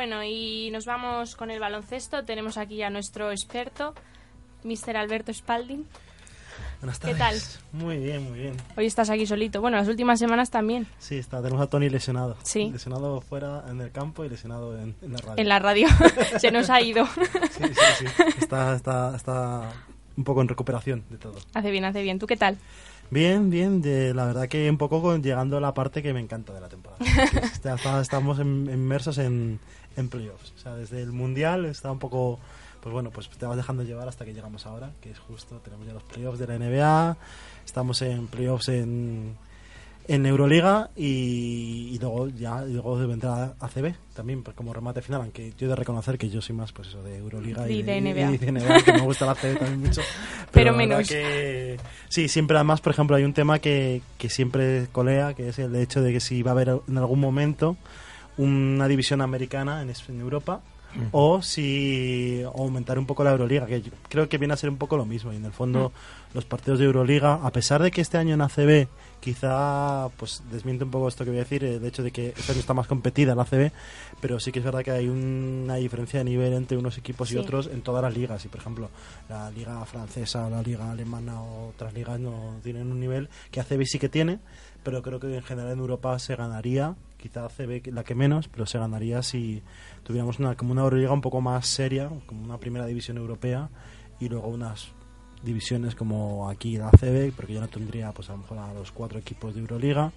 Bueno, 0.00 0.24
y 0.24 0.70
nos 0.70 0.86
vamos 0.86 1.36
con 1.36 1.50
el 1.50 1.60
baloncesto. 1.60 2.24
Tenemos 2.24 2.56
aquí 2.56 2.82
a 2.82 2.88
nuestro 2.88 3.30
experto, 3.32 3.92
Mr. 4.64 4.96
Alberto 4.96 5.30
Spalding. 5.30 5.84
Buenas 6.80 6.98
¿Qué 7.00 7.12
tardes. 7.12 7.60
Muy 7.72 7.98
bien, 7.98 8.22
muy 8.30 8.38
bien. 8.38 8.56
Hoy 8.78 8.86
estás 8.86 9.10
aquí 9.10 9.26
solito. 9.26 9.60
Bueno, 9.60 9.76
las 9.76 9.88
últimas 9.88 10.18
semanas 10.18 10.48
también, 10.50 10.86
Sí, 10.98 11.18
está, 11.18 11.42
tenemos 11.42 11.60
a 11.60 11.66
Tony 11.66 11.90
lesionado. 11.90 12.38
Sí. 12.44 12.70
Lesionado 12.70 13.20
fuera 13.20 13.62
en 13.68 13.78
el 13.82 13.92
campo 13.92 14.24
y 14.24 14.30
lesionado 14.30 14.74
en, 14.80 14.96
en 15.02 15.12
la 15.12 15.18
radio. 15.18 15.34
en 15.36 15.48
la 15.50 15.58
radio. 15.58 15.86
Se 16.40 16.50
nos 16.50 16.70
ha 16.70 16.80
ido. 16.80 17.04
Sí, 17.04 17.64
sí, 17.98 18.06
sí. 18.16 18.22
Está, 18.38 18.74
está, 18.76 19.14
está 19.14 19.70
un 20.16 20.24
poco 20.24 20.40
en 20.40 20.48
recuperación 20.48 21.04
de 21.10 21.18
todo. 21.18 21.34
hace 21.52 21.70
bien, 21.70 21.84
hace 21.84 22.00
bien. 22.02 22.18
¿Tú 22.18 22.26
qué 22.26 22.38
tal? 22.38 22.56
Bien, 23.10 23.50
bien. 23.50 23.82
De, 23.82 24.14
la 24.14 24.24
verdad 24.24 24.48
que 24.48 24.70
un 24.70 24.78
poco 24.78 25.14
llegando 25.18 25.58
a 25.58 25.60
la 25.60 25.74
parte 25.74 26.00
que 26.02 26.14
me 26.14 26.20
encanta 26.20 26.54
de 26.54 26.60
la 26.62 26.70
temporada. 26.70 27.04
Ya 27.62 27.74
está- 27.74 28.00
estamos 28.00 28.38
inmersos 28.38 29.18
en, 29.18 29.60
en 29.96 30.08
playoffs. 30.08 30.52
O 30.56 30.58
sea, 30.58 30.74
desde 30.74 31.02
el 31.02 31.12
Mundial 31.12 31.64
está 31.66 31.90
un 31.90 31.98
poco... 31.98 32.38
Pues 32.80 32.94
bueno, 32.94 33.10
pues 33.10 33.28
te 33.28 33.44
vas 33.44 33.58
dejando 33.58 33.82
llevar 33.82 34.08
hasta 34.08 34.24
que 34.24 34.32
llegamos 34.32 34.64
ahora, 34.64 34.92
que 35.02 35.10
es 35.10 35.18
justo, 35.18 35.60
tenemos 35.62 35.86
ya 35.86 35.92
los 35.92 36.02
playoffs 36.02 36.38
de 36.38 36.46
la 36.46 36.58
NBA, 36.58 37.16
estamos 37.66 38.00
en 38.00 38.26
playoffs 38.26 38.70
en, 38.70 39.36
en 40.08 40.26
Euroliga 40.26 40.90
y, 40.96 41.90
y 41.92 41.98
luego 42.00 42.28
ya 42.28 42.64
y 42.66 42.72
luego 42.72 42.96
vendrá 43.06 43.54
ACB 43.60 43.94
también 44.14 44.42
pues 44.42 44.56
como 44.56 44.72
remate 44.72 45.02
final, 45.02 45.20
aunque 45.20 45.52
yo 45.56 45.66
he 45.66 45.70
de 45.70 45.76
reconocer 45.76 46.18
que 46.18 46.28
yo 46.28 46.40
soy 46.40 46.56
más 46.56 46.72
pues 46.72 46.88
eso 46.88 47.02
de 47.02 47.18
Euroliga 47.18 47.70
y, 47.70 47.78
Y 47.78 47.82
de 47.82 48.00
NBA. 48.00 48.38
de 48.38 48.52
NBA, 48.52 48.82
que 48.82 48.92
me 48.92 49.00
gusta 49.02 49.26
la 49.26 49.32
ACB 49.32 49.58
también 49.58 49.80
mucho. 49.80 50.00
Pero 50.52 50.72
menos. 50.72 51.08
que 51.08 51.78
sí, 52.08 52.28
siempre 52.28 52.56
además, 52.56 52.80
por 52.80 52.92
ejemplo, 52.92 53.14
hay 53.14 53.24
un 53.24 53.34
tema 53.34 53.60
que, 53.60 54.02
que 54.18 54.28
siempre 54.28 54.88
colea, 54.90 55.34
que 55.34 55.50
es 55.50 55.58
el 55.58 55.76
hecho 55.76 56.02
de 56.02 56.12
que 56.12 56.20
si 56.20 56.42
va 56.42 56.50
a 56.50 56.54
haber 56.54 56.80
en 56.88 56.98
algún 56.98 57.20
momento 57.20 57.76
una 58.42 58.88
división 58.88 59.20
americana 59.20 59.82
en, 59.82 59.90
en 60.08 60.20
Europa 60.20 60.60
o 61.12 61.40
si 61.40 62.42
aumentar 62.56 62.98
un 62.98 63.06
poco 63.06 63.22
la 63.22 63.30
Euroliga, 63.30 63.64
que 63.64 63.80
yo 63.80 63.92
creo 64.08 64.28
que 64.28 64.38
viene 64.38 64.54
a 64.54 64.56
ser 64.56 64.70
un 64.70 64.76
poco 64.76 64.96
lo 64.96 65.04
mismo. 65.06 65.32
Y 65.32 65.36
en 65.36 65.44
el 65.44 65.52
fondo, 65.52 65.92
los 66.34 66.44
partidos 66.44 66.80
de 66.80 66.86
Euroliga, 66.86 67.34
a 67.34 67.52
pesar 67.52 67.80
de 67.80 67.92
que 67.92 68.00
este 68.00 68.18
año 68.18 68.34
en 68.34 68.40
ACB 68.40 68.88
quizá 69.20 70.08
pues 70.16 70.42
desmiente 70.50 70.82
un 70.82 70.90
poco 70.90 71.06
esto 71.06 71.22
que 71.24 71.30
voy 71.30 71.38
a 71.38 71.42
decir, 71.44 71.62
el 71.62 71.84
hecho 71.84 72.02
de 72.02 72.10
que 72.10 72.30
este 72.36 72.50
año 72.50 72.60
está 72.60 72.74
más 72.74 72.88
competida 72.88 73.36
la 73.36 73.42
ACB, 73.42 73.70
pero 74.20 74.40
sí 74.40 74.50
que 74.50 74.58
es 74.58 74.64
verdad 74.64 74.82
que 74.82 74.90
hay 74.90 75.08
una 75.08 75.76
diferencia 75.76 76.18
de 76.18 76.24
nivel 76.24 76.54
entre 76.54 76.76
unos 76.76 76.98
equipos 76.98 77.28
Sí. 77.28 77.36
y 77.36 77.38
otros 77.38 77.68
en 77.72 77.82
todas 77.82 78.02
las 78.02 78.12
ligas. 78.16 78.44
Y 78.44 78.48
por 78.48 78.58
ejemplo, 78.60 78.90
la 79.28 79.48
liga 79.52 79.84
francesa 79.84 80.50
la 80.50 80.60
liga 80.60 80.90
alemana 80.90 81.40
o 81.40 81.68
otras 81.68 81.94
ligas 81.94 82.18
no 82.18 82.56
tienen 82.64 82.90
un 82.90 82.98
nivel 82.98 83.28
que 83.52 83.60
ACB 83.60 83.84
sí 83.84 84.00
que 84.00 84.08
tiene, 84.08 84.40
pero 84.82 85.02
creo 85.02 85.20
que 85.20 85.32
en 85.36 85.42
general 85.44 85.70
en 85.72 85.78
Europa 85.78 86.18
se 86.18 86.34
ganaría, 86.34 86.96
quizá 87.20 87.46
que- 87.48 87.92
la 87.92 88.02
que 88.04 88.14
menos, 88.14 88.48
pero 88.48 88.66
se 88.66 88.78
ganaría 88.78 89.22
si 89.22 89.62
tuviéramos 90.02 90.38
una, 90.38 90.56
como 90.56 90.72
una 90.72 90.82
Euroliga 90.82 91.12
un 91.12 91.20
poco 91.20 91.40
más 91.40 91.66
seria, 91.66 92.10
como 92.26 92.42
una 92.44 92.58
primera 92.58 92.86
división 92.86 93.16
europea 93.18 93.68
y 94.18 94.28
luego 94.28 94.48
unas 94.48 94.88
divisiones 95.42 95.94
como 95.94 96.48
aquí 96.50 96.76
la 96.76 96.88
ACB, 96.88 97.32
porque 97.34 97.54
yo 97.54 97.60
no 97.60 97.68
tendría 97.68 98.12
pues 98.12 98.28
a 98.28 98.32
lo 98.32 98.38
mejor 98.38 98.58
a 98.58 98.74
los 98.74 98.90
cuatro 98.92 99.18
equipos 99.18 99.54
de 99.54 99.60
Euroliga. 99.60 100.12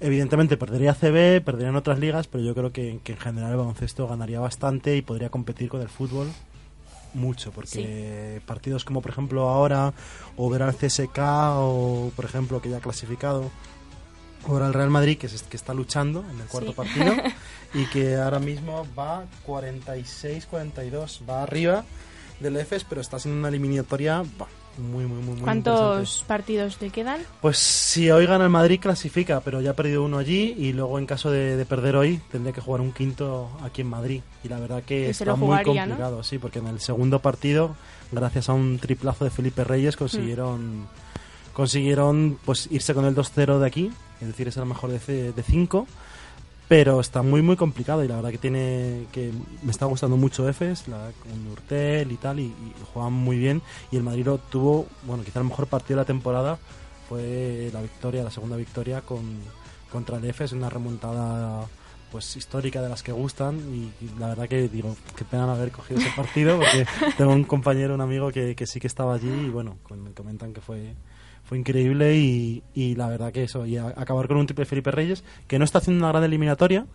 Evidentemente 0.00 0.56
perdería 0.58 0.92
CB, 0.94 1.40
perderían 1.42 1.76
otras 1.76 1.98
ligas, 1.98 2.26
pero 2.26 2.44
yo 2.44 2.54
creo 2.54 2.72
que, 2.72 3.00
que 3.04 3.12
en 3.12 3.18
general 3.18 3.52
el 3.52 3.56
baloncesto 3.56 4.06
ganaría 4.06 4.38
bastante 4.40 4.96
y 4.96 5.02
podría 5.02 5.30
competir 5.30 5.68
con 5.68 5.80
el 5.80 5.88
fútbol 5.88 6.28
mucho, 7.14 7.52
porque 7.52 8.40
partidos 8.46 8.84
como 8.84 9.00
por 9.02 9.12
ejemplo 9.12 9.48
ahora, 9.48 9.92
o 10.36 10.50
ver 10.50 10.62
al 10.62 10.74
CSK, 10.74 11.18
o 11.56 12.10
por 12.16 12.24
ejemplo 12.24 12.60
que 12.60 12.70
ya 12.70 12.78
ha 12.78 12.80
clasificado, 12.80 13.50
ver 14.48 14.62
al 14.62 14.74
Real 14.74 14.90
Madrid 14.90 15.18
que, 15.18 15.28
se- 15.28 15.44
que 15.46 15.56
está 15.56 15.74
luchando 15.74 16.24
en 16.30 16.40
el 16.40 16.46
cuarto 16.46 16.70
Sí. 16.70 16.76
partido 16.76 17.14
y 17.74 17.86
que 17.86 18.16
ahora 18.16 18.38
mismo 18.38 18.86
va 18.98 19.24
46-42, 19.46 21.20
va 21.28 21.42
arriba 21.42 21.84
del 22.40 22.56
EFES, 22.56 22.84
pero 22.84 23.00
está 23.00 23.18
siendo 23.18 23.38
una 23.38 23.48
eliminatoria 23.48 24.22
bah, 24.38 24.48
muy, 24.78 25.04
muy, 25.04 25.18
muy, 25.22 25.34
muy. 25.34 25.42
¿Cuántos 25.42 26.24
partidos 26.26 26.78
le 26.80 26.90
quedan? 26.90 27.20
Pues 27.40 27.58
si 27.58 28.10
hoy 28.10 28.26
gana 28.26 28.44
el 28.44 28.50
Madrid 28.50 28.80
clasifica, 28.80 29.40
pero 29.40 29.60
ya 29.60 29.70
ha 29.70 29.74
perdido 29.74 30.02
uno 30.02 30.18
allí 30.18 30.54
y 30.58 30.72
luego 30.72 30.98
en 30.98 31.06
caso 31.06 31.30
de, 31.30 31.56
de 31.56 31.64
perder 31.66 31.94
hoy 31.94 32.20
tendría 32.32 32.52
que 32.52 32.60
jugar 32.60 32.80
un 32.80 32.90
quinto 32.92 33.50
aquí 33.62 33.82
en 33.82 33.88
Madrid. 33.88 34.22
Y 34.42 34.48
la 34.48 34.58
verdad 34.58 34.82
que 34.82 35.06
Y 35.06 35.10
está 35.10 35.36
muy 35.36 35.56
¿no? 35.56 35.62
complicado, 35.62 36.22
sí, 36.24 36.38
porque 36.38 36.58
en 36.58 36.66
el 36.68 36.80
segundo 36.80 37.20
partido, 37.20 37.76
gracias 38.10 38.48
a 38.48 38.54
un 38.54 38.78
triplazo 38.78 39.24
de 39.24 39.30
Felipe 39.30 39.62
Reyes, 39.62 39.96
consiguieron 39.96 40.88
consiguieron 41.52 42.38
pues 42.46 42.66
irse 42.70 42.94
con 42.94 43.04
el 43.04 43.14
2-0 43.14 43.58
de 43.58 43.66
aquí, 43.66 43.90
es 44.22 44.28
decir, 44.28 44.48
es 44.48 44.56
el 44.56 44.66
mejor 44.66 44.90
de 44.90 45.42
5. 45.42 45.86
Pero 46.68 47.00
está 47.00 47.20
muy 47.22 47.42
muy 47.42 47.56
complicado 47.56 48.02
y 48.02 48.08
la 48.08 48.16
verdad 48.16 48.30
que 48.30 48.38
tiene 48.38 49.06
que 49.12 49.30
me 49.62 49.70
está 49.72 49.84
gustando 49.86 50.16
mucho 50.16 50.48
Efes, 50.48 50.88
la, 50.88 51.10
con 51.22 51.46
Urtel 51.52 52.10
y 52.10 52.16
tal 52.16 52.40
y, 52.40 52.44
y 52.44 52.72
juegan 52.94 53.12
muy 53.12 53.36
bien 53.36 53.60
y 53.90 53.96
el 53.96 54.02
Madrid 54.02 54.24
lo 54.24 54.38
tuvo, 54.38 54.86
bueno, 55.02 55.22
quizá 55.22 55.40
el 55.40 55.46
mejor 55.46 55.66
partido 55.66 55.96
de 55.98 56.02
la 56.02 56.06
temporada 56.06 56.58
fue 57.10 57.68
la 57.74 57.82
victoria, 57.82 58.22
la 58.24 58.30
segunda 58.30 58.56
victoria 58.56 59.02
con, 59.02 59.20
contra 59.90 60.16
el 60.16 60.24
EFES, 60.24 60.52
una 60.52 60.70
remontada 60.70 61.66
pues 62.10 62.36
histórica 62.36 62.80
de 62.80 62.88
las 62.88 63.02
que 63.02 63.12
gustan 63.12 63.58
y, 63.74 64.04
y 64.04 64.10
la 64.18 64.28
verdad 64.28 64.48
que 64.48 64.68
digo, 64.68 64.96
qué 65.16 65.24
pena 65.26 65.44
no 65.46 65.52
haber 65.52 65.72
cogido 65.72 66.00
ese 66.00 66.10
partido 66.16 66.56
porque 66.58 66.86
tengo 67.18 67.32
un 67.32 67.44
compañero, 67.44 67.92
un 67.94 68.00
amigo 68.00 68.30
que, 68.30 68.54
que 68.54 68.66
sí 68.66 68.80
que 68.80 68.86
estaba 68.86 69.14
allí 69.14 69.28
y 69.30 69.48
bueno, 69.50 69.76
con- 69.82 70.02
me 70.02 70.12
comentan 70.12 70.54
que 70.54 70.60
fue 70.62 70.94
fue 71.52 71.58
increíble 71.58 72.16
y, 72.16 72.62
y 72.72 72.94
la 72.94 73.08
verdad 73.10 73.30
que 73.30 73.42
eso, 73.42 73.66
y 73.66 73.76
a- 73.76 73.88
acabar 73.88 74.26
con 74.26 74.38
un 74.38 74.46
triple 74.46 74.64
Felipe 74.64 74.90
Reyes 74.90 75.22
que 75.46 75.58
no 75.58 75.66
está 75.66 75.80
haciendo 75.80 76.02
una 76.02 76.10
gran 76.10 76.24
eliminatoria 76.24 76.86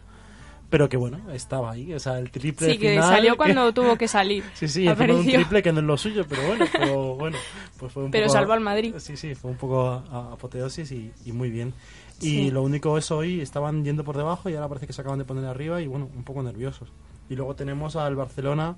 pero 0.71 0.89
que 0.89 0.97
bueno, 0.97 1.19
estaba 1.31 1.71
ahí, 1.73 1.93
o 1.93 1.99
sea, 1.99 2.17
el 2.17 2.31
triple 2.31 2.71
Sí, 2.71 2.77
que 2.79 2.89
final 2.95 3.03
salió 3.07 3.31
que- 3.33 3.37
cuando 3.37 3.71
tuvo 3.71 3.95
que 3.97 4.07
salir. 4.07 4.43
Sí, 4.55 4.67
sí, 4.67 4.87
un 4.87 5.23
triple 5.25 5.61
que 5.61 5.71
no 5.71 5.79
es 5.81 5.85
lo 5.85 5.95
suyo, 5.95 6.25
pero 6.27 6.41
bueno, 6.47 6.65
pero 6.73 7.15
bueno, 7.15 7.37
pues 7.77 7.93
fue 7.93 8.03
un 8.03 8.09
Pero 8.11 8.25
poco 8.25 8.33
salvó 8.33 8.53
al 8.53 8.61
Madrid. 8.61 8.95
Sí, 8.97 9.15
sí, 9.15 9.35
fue 9.35 9.51
un 9.51 9.57
poco 9.57 9.87
apoteosis 9.91 10.91
y, 10.91 11.11
y 11.23 11.31
muy 11.33 11.51
bien. 11.51 11.73
Y 12.19 12.23
Sí. 12.47 12.51
lo 12.51 12.63
único 12.63 12.97
es 12.97 13.11
hoy 13.11 13.41
estaban 13.41 13.85
yendo 13.85 14.03
por 14.03 14.17
debajo 14.17 14.49
y 14.49 14.55
ahora 14.55 14.67
parece 14.67 14.87
que 14.87 14.93
se 14.93 15.01
acaban 15.01 15.19
de 15.19 15.25
poner 15.25 15.45
arriba 15.45 15.81
y 15.83 15.87
bueno, 15.87 16.09
un 16.15 16.23
poco 16.23 16.41
nerviosos. 16.41 16.89
Y 17.29 17.35
luego 17.35 17.55
tenemos 17.55 17.95
al 17.95 18.15
Barcelona 18.15 18.75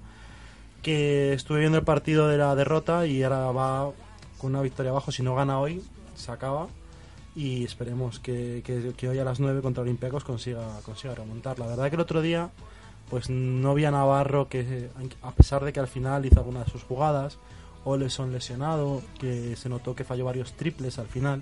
que 0.83 1.33
estuve 1.33 1.59
viendo 1.61 1.77
el 1.77 1.85
partido 1.85 2.27
de 2.27 2.37
la 2.37 2.53
derrota 2.55 3.05
y 3.07 3.23
ahora 3.23 3.51
va 3.51 3.91
con 4.39 4.51
una 4.51 4.61
victoria 4.61 4.89
abajo. 4.91 5.11
Si 5.11 5.21
no 5.21 5.35
gana 5.35 5.59
hoy, 5.59 5.83
se 6.15 6.31
acaba. 6.31 6.67
Y 7.35 7.63
esperemos 7.63 8.19
que, 8.19 8.63
que- 8.65 8.93
que 8.97 9.07
hoy 9.07 9.19
a 9.19 9.23
las 9.23 9.39
9 9.39 9.61
contra 9.61 9.83
Olympiacos 9.83 10.23
consiga, 10.23 10.79
consiga 10.83 11.13
remontar. 11.15 11.59
La 11.59 11.67
verdad 11.67 11.89
que 11.89 11.95
el 11.95 12.01
otro 12.01 12.21
día 12.21 12.49
pues 13.09 13.29
no 13.29 13.73
vi 13.73 13.85
a 13.85 13.91
Navarro 13.91 14.49
que 14.49 14.89
a 15.23 15.31
pesar 15.31 15.63
de 15.65 15.73
que 15.73 15.79
al 15.79 15.87
final 15.87 16.25
hizo 16.25 16.39
alguna 16.39 16.63
de 16.63 16.69
sus 16.71 16.83
jugadas 16.83 17.39
o 17.85 17.97
son 18.09 18.31
lesionado, 18.31 19.01
que 19.19 19.55
se 19.55 19.67
notó 19.69 19.95
que 19.95 20.03
falló 20.03 20.25
varios 20.25 20.53
triples 20.53 20.99
al 20.99 21.07
final. 21.07 21.41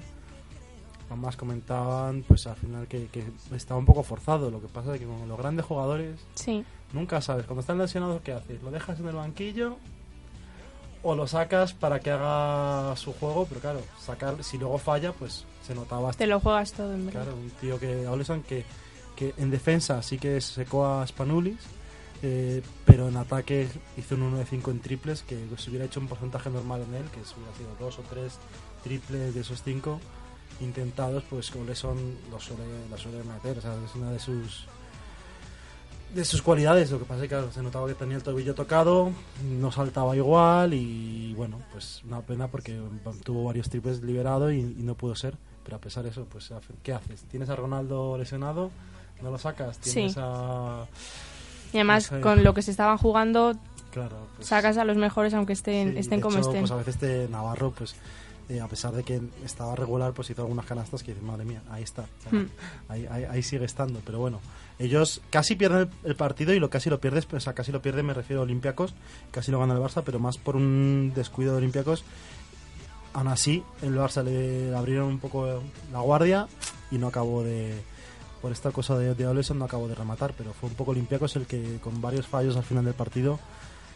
Además 1.10 1.38
comentaban 1.38 2.24
pues 2.28 2.48
al 2.48 2.58
final 2.58 2.88
que, 2.88 3.08
que 3.08 3.24
estaba 3.56 3.80
un 3.80 3.86
poco 3.86 4.04
forzado. 4.04 4.52
Lo 4.52 4.62
que 4.62 4.68
pasa 4.68 4.94
es 4.94 5.00
que 5.00 5.06
con 5.08 5.28
los 5.28 5.38
grandes 5.38 5.66
jugadores 5.66 6.20
Sí. 6.36 6.64
Nunca 6.94 7.20
sabes, 7.22 7.46
cuando 7.46 7.62
están 7.62 7.78
lesionados, 7.78 8.22
¿qué 8.22 8.32
haces? 8.34 8.62
¿Lo 8.64 8.72
dejas 8.72 9.00
en 9.02 9.08
el 9.08 9.16
banquillo 9.16 9.78
o 11.04 11.16
lo 11.16 11.28
sacas 11.28 11.74
para 11.74 12.00
que 12.00 12.12
haga 12.12 12.96
su 12.96 13.14
juego? 13.14 13.46
Pero 13.48 13.62
claro, 13.62 13.82
sacar, 14.00 14.44
si 14.44 14.58
luego 14.58 14.78
falla, 14.78 15.12
pues 15.12 15.46
se 15.66 15.76
notaba. 15.76 16.12
Te 16.14 16.28
lo 16.28 16.40
juegas 16.40 16.74
todo, 16.74 16.94
en 16.94 17.06
verdad. 17.06 17.24
Claro, 17.24 17.38
un 17.38 17.50
tío 17.52 17.80
que, 17.80 18.08
Oleson, 18.08 18.44
que, 18.44 18.66
que 19.16 19.34
en 19.38 19.52
defensa 19.52 20.02
sí 20.02 20.18
que 20.18 20.40
secó 20.42 20.86
a 20.86 21.06
Spanulis, 21.06 21.60
eh, 22.24 22.62
pero 22.86 23.10
en 23.10 23.18
ataque 23.18 23.68
hizo 23.96 24.16
un 24.16 24.24
1 24.24 24.38
de 24.38 24.46
5 24.46 24.72
en 24.72 24.80
triples, 24.80 25.22
que 25.24 25.38
si 25.58 25.70
hubiera 25.70 25.86
hecho 25.86 26.00
un 26.00 26.08
porcentaje 26.08 26.50
normal 26.50 26.84
en 26.88 26.96
él, 26.96 27.06
que 27.12 27.24
si 27.24 27.36
hubiera 27.36 27.56
sido 27.56 27.70
dos 27.80 28.00
o 28.00 28.02
tres 28.10 28.40
triples 28.84 29.36
de 29.36 29.42
esos 29.42 29.62
cinco 29.64 30.00
intentados, 30.60 31.24
pues 31.30 31.54
Oleson 31.56 31.98
lo 32.32 32.40
suele, 32.40 32.64
lo 32.90 32.98
suele 32.98 33.24
meter, 33.24 33.60
o 33.60 33.62
sea, 33.62 33.76
es 33.86 33.94
una 33.96 34.12
de 34.12 34.20
sus 34.20 34.68
de 36.14 36.26
sus 36.26 36.42
cualidades, 36.42 36.90
lo 36.92 37.00
que 37.00 37.06
pasa 37.06 37.18
es 37.18 37.22
que 37.24 37.28
claro, 37.36 37.52
se 37.52 37.62
notaba 37.62 37.88
que 37.88 37.94
tenía 37.94 38.16
el 38.18 38.24
tobillo 38.24 38.56
tocado, 38.56 39.12
no 39.44 39.72
saltaba 39.72 40.16
igual 40.16 40.74
y 40.74 41.34
bueno, 41.36 41.60
pues 41.72 42.02
una 42.06 42.22
pena 42.22 42.48
porque 42.48 42.80
tuvo 43.24 43.44
varios 43.44 43.70
triples 43.70 44.02
liberados 44.02 44.52
y, 44.54 44.60
y 44.60 44.84
no 44.84 44.96
pudo 44.96 45.16
ser, 45.16 45.36
pero 45.64 45.78
a 45.78 45.80
pesar 45.80 46.04
de 46.04 46.10
eso, 46.12 46.26
pues 46.32 46.52
¿qué 46.82 46.94
haces? 46.94 47.22
¿Tienes 47.24 47.50
a 47.50 47.56
Ronaldo 47.56 48.18
lesionado? 48.18 48.72
¿No 49.22 49.32
lo 49.32 49.38
sacas? 49.38 49.78
¿Tienes 49.80 50.14
Sí. 50.14 50.20
a... 50.22 50.86
Y 51.74 51.78
además, 51.78 52.10
no 52.12 52.18
sé. 52.20 52.24
con 52.24 52.44
lo 52.44 52.54
que 52.54 52.62
se 52.62 52.72
estaban 52.72 52.98
jugando, 52.98 53.54
Claro, 53.92 54.16
pues, 54.38 54.48
sacas 54.48 54.78
a 54.78 54.86
los 54.86 54.96
mejores 54.98 55.34
aunque 55.34 55.54
estén, 55.54 55.94
sí, 55.94 56.00
estén 56.00 56.20
de 56.20 56.24
como 56.24 56.38
hecho, 56.38 56.48
estén. 56.50 56.62
Pues 56.62 56.72
a 56.72 56.76
veces 56.78 56.94
este 56.96 57.28
Navarro, 57.30 57.72
pues 57.72 57.96
eh, 58.50 58.62
a 58.62 58.68
pesar 58.68 58.94
de 58.94 59.04
que 59.04 59.20
estaba 59.44 59.76
regular, 59.76 60.14
pues 60.14 60.30
hizo 60.30 60.42
algunas 60.42 60.66
canastas 60.66 61.04
que 61.04 61.12
dices, 61.12 61.24
madre 61.28 61.44
mía, 61.44 61.62
ahí 61.70 61.84
está, 61.84 62.04
o 62.04 62.30
sea, 62.30 62.40
Hmm. 62.40 62.50
ahí, 62.88 63.06
ahí- 63.12 63.24
ahí 63.26 63.44
sigue 63.44 63.66
estando. 63.66 64.00
Pero 64.06 64.20
bueno, 64.20 64.40
ellos 64.80 65.22
casi 65.30 65.56
pierden 65.56 65.90
el, 66.04 66.16
partido 66.16 66.54
y 66.54 66.60
lo 66.60 66.70
casi 66.70 66.90
lo 66.90 67.00
pierdes, 67.00 67.28
o 67.32 67.40
sea, 67.40 67.54
casi 67.54 67.72
lo 67.72 67.82
pierden, 67.82 68.06
me 68.06 68.14
refiero 68.14 68.42
a 68.42 68.44
Olympiacos, 68.44 68.94
casi 69.32 69.52
lo 69.52 69.60
gana 69.60 69.74
el 69.74 69.80
Barça, 69.80 70.04
pero 70.06 70.20
más 70.20 70.38
por 70.38 70.56
un 70.56 71.14
descuido 71.16 71.54
de 71.54 71.58
Olympiacos. 71.58 72.04
Aún 73.14 73.28
así, 73.28 73.64
el 73.82 73.96
Barça 73.96 74.24
le 74.24 74.76
abrieron 74.76 75.08
un 75.08 75.20
poco 75.20 75.64
la 75.92 76.00
guardia 76.02 76.48
y 76.92 76.98
no 76.98 77.08
acabó 77.08 77.44
de. 77.44 77.74
Por 78.42 78.52
esta 78.52 78.70
cosa 78.70 78.96
de, 79.00 79.16
de 79.16 79.26
Oleson 79.26 79.58
no 79.58 79.66
acabó 79.66 79.88
de 79.88 79.96
rematar, 79.96 80.36
pero 80.38 80.54
fue 80.54 80.70
un 80.70 80.76
poco 80.76 80.92
Olympiacos 80.92 81.36
el 81.36 81.48
que 81.48 81.80
con 81.82 82.00
varios 82.02 82.28
fallos 82.28 82.56
al 82.56 82.64
final 82.64 82.86
del 82.86 82.94
partido 82.94 83.40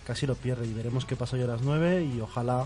casi 0.06 0.26
lo 0.26 0.36
pierde. 0.36 0.66
Y 0.66 0.74
veremos 0.74 1.06
qué 1.06 1.16
pasó 1.16 1.36
hoy 1.36 1.44
a 1.44 1.48
las 1.48 1.62
9 1.62 2.04
y 2.04 2.20
ojalá. 2.22 2.66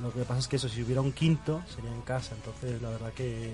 Lo 0.00 0.12
que 0.12 0.22
pasa 0.22 0.40
es 0.40 0.48
que 0.48 0.56
eso, 0.56 0.68
si 0.68 0.82
hubiera 0.82 1.02
un 1.02 1.12
quinto, 1.12 1.62
sería 1.72 1.92
en 1.92 2.00
casa. 2.00 2.34
Entonces, 2.34 2.82
la 2.82 2.90
verdad 2.90 3.12
que, 3.12 3.52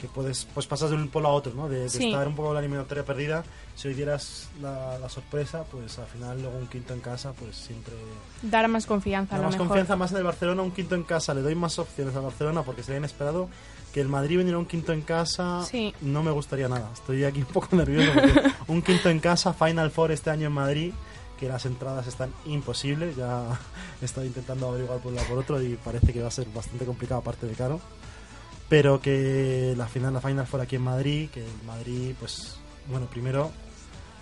que 0.00 0.06
puedes 0.08 0.46
pues 0.54 0.66
pasas 0.66 0.90
de 0.90 0.96
un 0.96 1.08
polo 1.08 1.28
a 1.28 1.32
otro, 1.32 1.52
¿no? 1.54 1.68
De, 1.68 1.80
de 1.80 1.88
Sí. 1.88 2.06
estar 2.06 2.26
un 2.28 2.34
poco 2.36 2.52
la 2.54 2.60
eliminatoria 2.60 3.04
perdida. 3.04 3.42
Si 3.74 3.88
hoy 3.88 3.94
dieras 3.94 4.48
la, 4.62 4.98
la 4.98 5.08
sorpresa, 5.08 5.64
pues 5.64 5.98
al 5.98 6.06
final 6.06 6.40
luego 6.40 6.56
un 6.58 6.66
quinto 6.68 6.94
en 6.94 7.00
casa, 7.00 7.32
pues 7.32 7.56
siempre 7.56 7.94
Dar 8.42 8.68
más 8.68 8.86
confianza 8.86 9.34
a 9.34 9.38
da 9.38 9.42
lo 9.42 9.48
más 9.48 9.54
mejor. 9.56 9.66
confianza 9.68 9.96
más 9.96 10.10
en 10.12 10.18
el 10.18 10.24
Barcelona, 10.24 10.62
un 10.62 10.70
quinto 10.70 10.94
en 10.94 11.02
casa. 11.02 11.34
Le 11.34 11.42
doy 11.42 11.54
más 11.54 11.78
opciones 11.78 12.14
al 12.14 12.22
Barcelona 12.22 12.62
porque 12.62 12.82
sería 12.82 12.98
inesperado 12.98 13.48
que 13.92 14.00
el 14.00 14.08
Madrid 14.08 14.38
viniera 14.38 14.58
un 14.58 14.66
quinto 14.66 14.92
en 14.92 15.02
casa. 15.02 15.64
Sí. 15.64 15.92
No 16.00 16.22
me 16.22 16.30
gustaría 16.30 16.68
nada. 16.68 16.90
Estoy 16.94 17.24
aquí 17.24 17.40
un 17.40 17.46
poco 17.46 17.68
nervioso 17.76 18.12
porque 18.14 18.42
un 18.68 18.82
quinto 18.82 19.08
en 19.10 19.18
casa, 19.20 19.52
Final 19.52 19.90
Four 19.90 20.12
este 20.12 20.30
año 20.30 20.46
en 20.46 20.52
Madrid, 20.52 20.92
que 21.40 21.48
las 21.48 21.66
entradas 21.66 22.06
están 22.06 22.30
imposibles. 22.46 23.16
Ya 23.16 23.58
he 24.00 24.04
estado 24.04 24.26
intentando 24.26 24.68
averiguar 24.68 24.98
por 24.98 25.10
un 25.10 25.16
lado 25.16 25.28
por 25.28 25.38
otro 25.38 25.60
y 25.62 25.74
parece 25.76 26.12
que 26.12 26.20
va 26.22 26.28
a 26.28 26.32
ser 26.32 26.46
bastante 26.54 26.84
complicado, 26.84 27.20
aparte 27.20 27.46
de 27.46 27.54
caro. 27.54 27.80
Pero 28.68 29.00
que 29.00 29.74
la 29.76 29.86
final, 29.86 30.12
la 30.12 30.20
Final 30.20 30.46
Four 30.46 30.60
aquí 30.60 30.76
en 30.76 30.82
Madrid, 30.82 31.30
que 31.30 31.44
el 31.44 31.66
Madrid, 31.66 32.14
pues, 32.18 32.58
bueno, 32.90 33.06
primero 33.06 33.50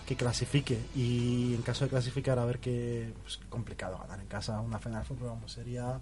que 0.06 0.14
clasifique. 0.16 0.78
Y 0.94 1.54
en 1.54 1.62
caso 1.62 1.84
de 1.84 1.90
clasificar 1.90 2.38
a 2.38 2.44
ver 2.44 2.58
qué 2.58 3.12
pues, 3.22 3.40
complicado 3.48 3.98
ganar 3.98 4.20
en 4.20 4.26
casa 4.26 4.60
una 4.60 4.78
Final 4.78 5.02
pero 5.08 5.30
vamos 5.30 5.50
sería 5.52 5.98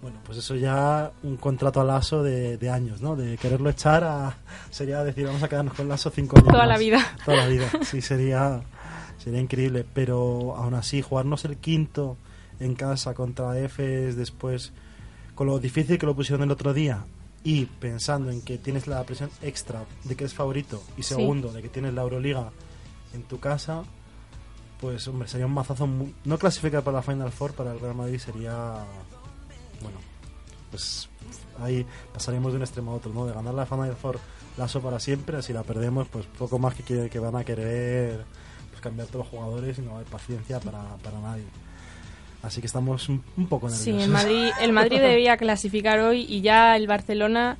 bueno 0.00 0.18
pues 0.24 0.38
eso 0.38 0.54
ya 0.54 1.10
un 1.24 1.36
contrato 1.36 1.80
a 1.80 1.84
Lasso 1.84 2.22
de, 2.22 2.56
de 2.56 2.70
años 2.70 3.02
no 3.02 3.16
de 3.16 3.36
quererlo 3.36 3.68
echar 3.68 4.04
a 4.04 4.36
sería 4.70 5.02
decir 5.02 5.26
vamos 5.26 5.42
a 5.42 5.48
quedarnos 5.48 5.74
con 5.74 5.88
Lasso 5.88 6.08
cinco 6.10 6.38
años 6.38 6.52
Toda 6.52 6.66
la 6.66 6.78
vida. 6.78 7.04
toda 7.24 7.36
la 7.36 7.46
vida 7.48 7.68
sí 7.82 8.00
sería 8.00 8.62
sería 9.18 9.40
increíble. 9.40 9.84
Pero 9.92 10.56
aún 10.56 10.74
así 10.74 11.02
jugarnos 11.02 11.44
el 11.44 11.58
quinto 11.58 12.16
en 12.60 12.74
casa 12.74 13.12
contra 13.14 13.58
Efes 13.58 14.16
después 14.16 14.72
con 15.34 15.46
lo 15.46 15.58
difícil 15.58 15.98
que 15.98 16.06
lo 16.06 16.16
pusieron 16.16 16.44
el 16.44 16.50
otro 16.50 16.72
día 16.72 17.04
y 17.48 17.64
pensando 17.64 18.30
en 18.30 18.42
que 18.42 18.58
tienes 18.58 18.86
la 18.86 19.02
presión 19.04 19.30
extra 19.40 19.86
de 20.04 20.14
que 20.16 20.24
eres 20.24 20.34
favorito 20.34 20.82
y 20.98 21.02
Sí. 21.02 21.14
segundo 21.14 21.50
de 21.50 21.62
que 21.62 21.68
tienes 21.70 21.94
la 21.94 22.02
Euroliga 22.02 22.50
en 23.14 23.22
tu 23.22 23.40
casa, 23.40 23.84
pues 24.80 25.08
hombre, 25.08 25.28
sería 25.28 25.46
un 25.46 25.54
mazazo. 25.54 25.86
mu- 25.86 26.12
No 26.24 26.36
clasificar 26.38 26.82
para 26.82 26.98
la 26.98 27.02
Final 27.02 27.32
Four 27.32 27.52
para 27.54 27.72
el 27.72 27.80
Real 27.80 27.94
Madrid 27.94 28.18
sería. 28.18 28.84
Bueno, 29.80 29.98
pues 30.70 31.08
ahí 31.60 31.86
pasaríamos 32.12 32.52
de 32.52 32.56
un 32.56 32.62
extremo 32.64 32.92
a 32.92 32.94
otro, 32.96 33.12
¿no? 33.14 33.24
De 33.24 33.32
ganar 33.32 33.54
la 33.54 33.64
Final 33.64 33.96
Four 33.96 34.18
lazo 34.58 34.80
para 34.82 35.00
siempre, 35.00 35.40
si 35.42 35.52
la 35.54 35.62
perdemos, 35.62 36.06
pues 36.08 36.26
poco 36.26 36.58
más 36.58 36.74
que, 36.74 37.08
que 37.08 37.18
van 37.18 37.36
a 37.36 37.44
querer 37.44 38.24
pues, 38.70 38.80
cambiar 38.82 39.06
todos 39.08 39.24
los 39.24 39.28
jugadores 39.28 39.78
y 39.78 39.82
no 39.82 39.96
hay 39.98 40.04
paciencia 40.04 40.60
para, 40.60 40.96
para 40.98 41.18
nadie. 41.20 41.44
Así 42.48 42.60
que 42.60 42.66
estamos 42.66 43.08
un, 43.08 43.20
poco 43.48 43.68
nerviosos. 43.68 43.84
Sí, 43.84 43.90
el 44.02 44.08
Madrid, 44.10 44.48
el 44.60 44.72
Madrid 44.72 44.98
debía 45.00 45.36
clasificar 45.36 46.00
hoy 46.00 46.22
y 46.28 46.40
ya 46.40 46.76
el 46.76 46.86
Barcelona 46.86 47.56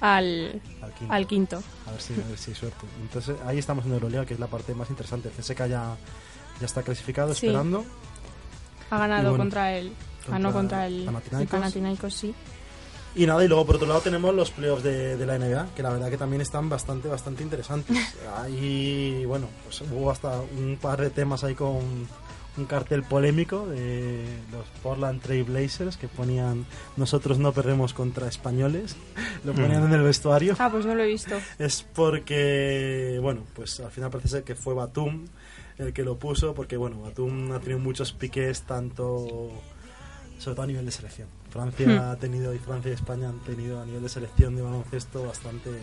al, 0.00 0.60
Al 0.80 0.92
quinto. 0.94 1.12
al 1.12 1.26
quinto. 1.26 1.62
A 1.86 1.90
ver 1.90 2.00
si, 2.00 2.12
a 2.14 2.28
ver 2.28 2.38
si 2.38 2.50
hay 2.52 2.56
suerte. 2.56 2.86
Entonces 3.02 3.36
ahí 3.46 3.58
estamos 3.58 3.84
en 3.84 3.92
Euroliga, 3.92 4.24
que 4.24 4.34
es 4.34 4.40
la 4.40 4.46
parte 4.46 4.74
más 4.74 4.88
interesante. 4.90 5.28
El 5.28 5.34
CSK 5.34 5.66
ya, 5.66 5.96
ya 6.60 6.66
está 6.66 6.82
clasificado, 6.82 7.34
Sí. 7.34 7.46
esperando. 7.46 7.84
Ha 8.90 8.98
ganado 8.98 9.30
bueno, 9.30 9.38
contra 9.44 9.76
el 9.76 9.92
ganó 10.28 10.52
contra 10.52 10.86
el 10.86 11.04
Panathinaikos. 11.04 11.40
el 11.42 11.48
Panathinaikos, 11.48 12.14
sí. 12.14 12.34
Y 13.14 13.26
nada, 13.26 13.44
y 13.44 13.48
luego 13.48 13.66
por 13.66 13.76
otro 13.76 13.88
lado 13.88 14.00
tenemos 14.00 14.34
los 14.34 14.50
playoffs 14.52 14.82
de, 14.84 15.16
de 15.16 15.26
la 15.26 15.36
NBA, 15.38 15.66
que 15.76 15.82
la 15.82 15.90
verdad 15.90 16.08
que 16.10 16.16
también 16.16 16.40
están 16.40 16.68
bastante, 16.68 17.08
bastante 17.08 17.42
interesantes. 17.42 17.96
Ahí, 18.38 19.24
bueno, 19.26 19.48
pues 19.64 19.80
hubo 19.82 20.10
hasta 20.10 20.40
un 20.40 20.78
par 20.80 21.00
de 21.00 21.10
temas 21.10 21.42
ahí 21.44 21.54
con 21.54 21.80
un 22.56 22.66
cartel 22.66 23.02
polémico 23.02 23.66
de 23.66 24.24
los 24.50 24.66
Portland 24.82 25.22
Trail 25.22 25.44
Blazers 25.44 25.96
que 25.96 26.08
ponían 26.08 26.66
nosotros 26.96 27.38
no 27.38 27.52
perdemos 27.52 27.94
contra 27.94 28.28
españoles, 28.28 28.96
lo 29.44 29.54
ponían 29.54 29.84
en 29.84 29.92
el 29.92 30.02
vestuario. 30.02 30.54
Ah, 30.58 30.70
pues 30.70 30.84
no 30.84 30.94
lo 30.94 31.02
he 31.02 31.06
visto. 31.06 31.36
es 31.58 31.86
porque, 31.94 33.18
bueno, 33.22 33.42
pues 33.54 33.80
al 33.80 33.90
final 33.90 34.10
parece 34.10 34.28
ser 34.28 34.44
que 34.44 34.54
fue 34.54 34.74
Batum 34.74 35.26
el 35.78 35.92
que 35.92 36.04
lo 36.04 36.16
puso, 36.18 36.54
porque 36.54 36.76
bueno, 36.76 37.00
Batum 37.00 37.52
ha 37.52 37.60
tenido 37.60 37.78
muchos 37.78 38.12
piques, 38.12 38.62
tanto, 38.62 39.50
sobre 40.38 40.54
todo 40.54 40.62
a 40.62 40.66
nivel 40.66 40.84
de 40.84 40.92
selección. 40.92 41.28
Francia 41.52 41.86
Hmm. 41.86 42.10
ha 42.10 42.16
tenido, 42.16 42.54
y 42.54 42.58
Francia 42.58 42.90
y 42.90 42.94
España 42.94 43.28
han 43.28 43.38
tenido 43.40 43.80
a 43.80 43.84
nivel 43.84 44.02
de 44.02 44.08
selección 44.08 44.56
de 44.56 44.62
baloncesto 44.62 45.24
bastantes... 45.24 45.74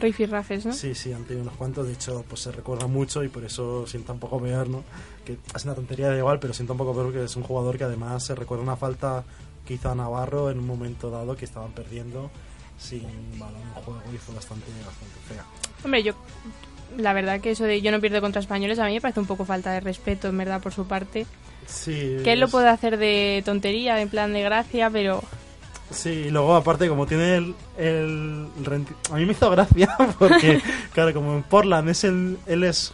Rifirrafes, 0.00 0.64
¿no? 0.66 0.72
Sí, 0.72 0.94
sí, 0.94 1.12
han 1.12 1.24
tenido 1.24 1.42
unos 1.42 1.56
cuantos, 1.56 1.86
de 1.86 1.92
hecho, 1.94 2.24
pues 2.28 2.42
se 2.42 2.52
recuerda 2.52 2.86
mucho 2.86 3.24
y 3.24 3.28
por 3.28 3.44
eso 3.44 3.86
sienta 3.86 4.12
un 4.12 4.20
poco 4.20 4.40
peor, 4.40 4.68
¿no? 4.68 4.84
Que 5.24 5.36
es 5.54 5.64
una 5.64 5.74
tontería 5.74 6.10
de 6.10 6.18
igual, 6.18 6.38
pero 6.38 6.54
siento 6.54 6.74
un 6.74 6.78
poco 6.78 6.92
peor 6.92 7.06
porque 7.06 7.24
es 7.24 7.34
un 7.34 7.42
jugador 7.42 7.76
que 7.76 7.84
además 7.84 8.24
se 8.24 8.34
recuerda 8.36 8.62
una 8.62 8.76
falta 8.76 9.24
que 9.66 9.74
hizo 9.74 9.90
a 9.90 9.94
Navarro 9.94 10.50
en 10.50 10.60
un 10.60 10.66
momento 10.66 11.10
dado 11.10 11.36
que 11.36 11.44
estaban 11.44 11.72
perdiendo 11.72 12.30
sin 12.78 13.02
balón 13.38 13.60
en 13.60 13.82
juego 13.82 14.00
y 14.14 14.18
fue 14.18 14.34
bastante, 14.36 14.66
bastante 14.86 15.18
fea. 15.28 15.44
Hombre, 15.84 16.02
yo 16.04 16.14
la 16.96 17.12
verdad 17.12 17.40
que 17.40 17.50
eso 17.50 17.64
de 17.64 17.82
yo 17.82 17.90
no 17.90 18.00
pierdo 18.00 18.20
contra 18.20 18.40
españoles 18.40 18.78
a 18.78 18.86
mí 18.86 18.94
me 18.94 19.00
parece 19.00 19.20
un 19.20 19.26
poco 19.26 19.44
falta 19.44 19.72
de 19.72 19.80
respeto, 19.80 20.28
en 20.28 20.38
verdad, 20.38 20.62
por 20.62 20.72
su 20.72 20.86
parte. 20.86 21.26
Sí, 21.68 22.16
Que 22.24 22.32
él 22.32 22.40
lo 22.40 22.48
puede 22.48 22.68
hacer 22.68 22.96
de 22.96 23.42
tontería, 23.44 24.00
en 24.00 24.08
plan 24.08 24.32
de 24.32 24.42
gracia, 24.42 24.88
pero 24.90 25.22
Sí, 25.90 26.10
y 26.10 26.30
luego 26.30 26.54
aparte 26.54 26.88
como 26.88 27.06
tiene 27.06 27.36
el, 27.36 27.54
el 27.78 28.46
renti- 28.64 28.94
A 29.10 29.16
mí 29.16 29.24
me 29.24 29.32
hizo 29.32 29.50
gracia 29.50 29.88
porque, 30.18 30.60
claro, 30.92 31.12
como 31.14 31.34
en 31.34 31.42
Portland 31.42 31.88
es 31.88 32.04
el, 32.04 32.38
él 32.46 32.64
es, 32.64 32.92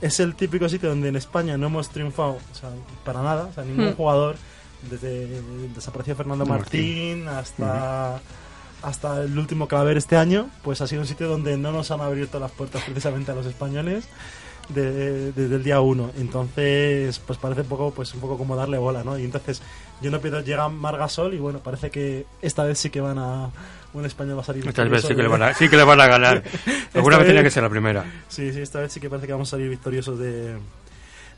es 0.00 0.18
el 0.20 0.34
típico 0.34 0.68
sitio 0.68 0.88
donde 0.88 1.08
en 1.08 1.16
España 1.16 1.56
no 1.58 1.66
hemos 1.66 1.88
triunfado, 1.90 2.38
o 2.52 2.54
sea, 2.54 2.70
para 3.04 3.22
nada, 3.22 3.44
o 3.50 3.52
sea, 3.52 3.64
ningún 3.64 3.90
Hmm. 3.90 3.96
jugador, 3.96 4.36
desde 4.90 5.40
desapareció 5.74 6.14
Fernando 6.16 6.44
Martín. 6.46 7.24
Martín 7.24 7.28
hasta... 7.28 8.20
Hasta 8.82 9.22
el 9.22 9.38
último 9.38 9.68
claver 9.68 9.96
este 9.96 10.16
año, 10.16 10.50
pues 10.64 10.80
ha 10.80 10.88
sido 10.88 11.02
un 11.02 11.06
sitio 11.06 11.28
donde 11.28 11.56
no 11.56 11.70
nos 11.70 11.92
han 11.92 12.00
abierto 12.00 12.40
las 12.40 12.50
puertas 12.50 12.82
precisamente 12.82 13.30
a 13.30 13.34
los 13.36 13.46
españoles 13.46 14.06
de- 14.68 15.32
desde 15.32 15.56
el 15.56 15.62
día 15.62 15.80
uno. 15.80 16.10
Entonces, 16.18 17.18
pues 17.26 17.38
parece 17.38 17.62
un 17.62 17.66
poco, 17.68 17.90
pues 17.92 18.12
un 18.14 18.20
poco 18.20 18.38
como 18.38 18.56
darle 18.56 18.78
bola, 18.78 19.02
¿no? 19.04 19.18
Y 19.18 19.24
entonces, 19.24 19.62
yo 20.00 20.10
no 20.10 20.20
pierdo, 20.20 20.40
llega 20.40 20.68
Margasol 20.68 21.34
y 21.34 21.38
bueno, 21.38 21.58
parece 21.60 21.90
que 21.90 22.26
esta 22.40 22.64
vez 22.64 22.78
sí 22.78 22.90
que 22.90 23.00
van 23.00 23.18
a. 23.18 23.50
Un 23.94 24.06
español 24.06 24.38
va 24.38 24.40
a 24.40 24.44
salir. 24.44 24.66
Esta 24.66 24.84
vez 24.84 24.90
victorioso 24.90 25.08
sí 25.08 25.14
que, 25.14 25.22
le 25.22 25.28
van 25.28 25.42
a, 25.42 25.52
sí 25.54 25.68
que 25.68 25.76
le 25.76 25.84
van 25.84 26.00
a 26.00 26.06
ganar. 26.06 26.42
Alguna 26.94 27.18
vez 27.18 27.26
vez- 27.26 27.28
tenía 27.28 27.42
que 27.42 27.50
ser 27.50 27.62
la 27.62 27.68
primera. 27.68 28.04
Sí, 28.28 28.50
sí, 28.52 28.60
esta 28.60 28.80
vez 28.80 28.90
sí 28.92 29.00
que 29.00 29.10
parece 29.10 29.26
que 29.26 29.32
vamos 29.34 29.48
a 29.48 29.50
salir 29.52 29.68
victoriosos 29.68 30.18
de, 30.18 30.56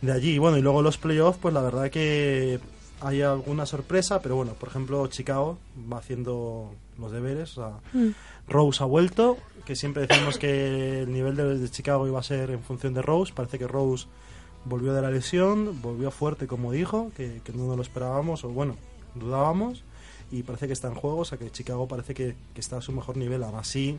de 0.02 0.12
allí. 0.12 0.34
Y 0.34 0.38
bueno, 0.38 0.56
y 0.56 0.62
luego 0.62 0.80
los 0.80 0.96
playoffs, 0.96 1.38
pues 1.42 1.52
la 1.52 1.62
verdad 1.62 1.90
que 1.90 2.60
hay 3.00 3.22
alguna 3.22 3.66
sorpresa, 3.66 4.22
pero 4.22 4.36
bueno, 4.36 4.52
por 4.52 4.68
ejemplo, 4.68 5.04
Chicago 5.08 5.58
va 5.92 5.98
haciendo 5.98 6.70
los 7.00 7.10
deberes. 7.10 7.58
O 7.58 7.80
sea, 7.92 8.02
Rose 8.46 8.82
ha 8.84 8.86
vuelto, 8.86 9.36
que 9.64 9.76
siempre 9.76 10.06
decíamos 10.06 10.38
que 10.38 11.02
el 11.02 11.12
nivel 11.12 11.36
de, 11.36 11.70
Chicago 11.70 12.06
iba 12.06 12.20
a 12.20 12.22
ser 12.22 12.50
en 12.50 12.62
función 12.62 12.94
de 12.94 13.02
Rose. 13.02 13.32
Parece 13.34 13.58
que 13.58 13.66
Rose 13.66 14.06
volvió 14.64 14.92
de 14.94 15.02
la 15.02 15.10
lesión, 15.10 15.80
volvió 15.82 16.10
fuerte 16.10 16.46
como 16.46 16.72
dijo, 16.72 17.10
que, 17.16 17.40
que 17.44 17.52
no 17.52 17.74
lo 17.74 17.82
esperábamos, 17.82 18.44
o 18.44 18.48
bueno, 18.48 18.76
dudábamos. 19.14 19.84
Y 20.30 20.42
parece 20.42 20.66
que 20.66 20.72
está 20.72 20.88
en 20.88 20.94
juego, 20.94 21.18
o 21.18 21.24
sea 21.24 21.38
que 21.38 21.50
Chicago 21.50 21.86
parece 21.86 22.14
que, 22.14 22.36
que 22.54 22.60
está 22.60 22.78
a 22.78 22.80
su 22.80 22.92
mejor 22.92 23.16
nivel. 23.16 23.42
Aún 23.44 23.56
así, 23.56 23.98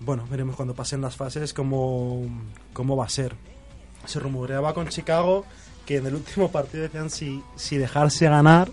bueno, 0.00 0.26
veremos 0.30 0.56
cuando 0.56 0.74
pasen 0.74 1.00
las 1.00 1.16
fases 1.16 1.52
cómo, 1.52 2.26
cómo 2.72 2.96
va 2.96 3.04
a 3.04 3.08
ser. 3.08 3.34
Se 4.06 4.18
rumoreaba 4.18 4.74
con 4.74 4.88
Chicago 4.88 5.44
que 5.86 5.96
en 5.96 6.06
el 6.06 6.14
último 6.14 6.50
partido 6.50 6.84
decían 6.84 7.10
si, 7.10 7.42
si 7.56 7.76
dejarse 7.76 8.26
ganar 8.26 8.70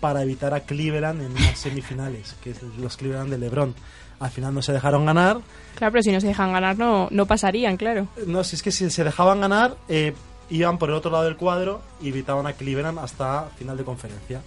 para 0.00 0.22
evitar 0.22 0.54
a 0.54 0.60
Cleveland 0.60 1.22
en 1.22 1.32
unas 1.32 1.58
semifinales, 1.58 2.34
que 2.42 2.50
es 2.50 2.62
los 2.62 2.96
Cleveland 2.96 3.30
de 3.30 3.38
LeBron. 3.38 3.74
Al 4.22 4.30
final 4.30 4.54
no 4.54 4.62
se 4.62 4.72
dejaron 4.72 5.04
ganar. 5.04 5.38
claro, 5.74 5.92
pero 5.92 6.02
si 6.02 6.12
no 6.12 6.20
se 6.20 6.28
dejan 6.28 6.52
ganar 6.52 6.78
no, 6.78 7.08
no 7.10 7.26
pasarían, 7.26 7.76
claro. 7.76 8.06
No, 8.26 8.44
si 8.44 8.54
es 8.54 8.62
que 8.62 8.70
si 8.70 8.88
se 8.88 9.02
dejaban 9.02 9.40
ganar, 9.40 9.76
eh, 9.88 10.14
iban 10.48 10.78
por 10.78 10.90
el 10.90 10.94
otro 10.94 11.10
lado 11.10 11.24
del 11.24 11.36
cuadro 11.36 11.82
y 12.00 12.08
evitaban 12.10 12.46
a 12.46 12.52
Cleveland 12.52 12.98
hasta 13.00 13.48
final 13.58 13.76
de 13.76 13.84
conferencia. 13.84 14.40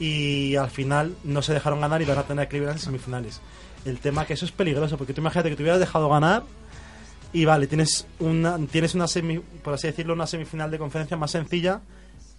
Y 0.00 0.56
al 0.56 0.70
final 0.70 1.14
no 1.22 1.42
se 1.42 1.54
dejaron 1.54 1.80
ganar 1.80 2.02
y 2.02 2.06
van 2.06 2.18
a 2.18 2.24
tener 2.24 2.46
a 2.46 2.48
Cleveland 2.48 2.78
en 2.78 2.82
semifinales. 2.82 3.40
El 3.84 4.00
tema 4.00 4.26
que 4.26 4.34
eso 4.34 4.44
es 4.44 4.52
peligroso, 4.52 4.98
porque 4.98 5.14
tú 5.14 5.20
imagínate 5.20 5.50
que 5.50 5.56
te 5.56 5.62
hubieras 5.62 5.80
dejado 5.80 6.08
ganar 6.08 6.42
y 7.32 7.44
vale, 7.44 7.66
tienes 7.66 8.06
una, 8.18 8.58
tienes 8.66 8.94
una 8.94 9.06
semi, 9.06 9.38
por 9.38 9.74
así 9.74 9.86
decirlo, 9.86 10.14
una 10.14 10.26
semifinal 10.26 10.70
de 10.70 10.78
conferencia 10.78 11.16
más 11.16 11.30
sencilla 11.30 11.80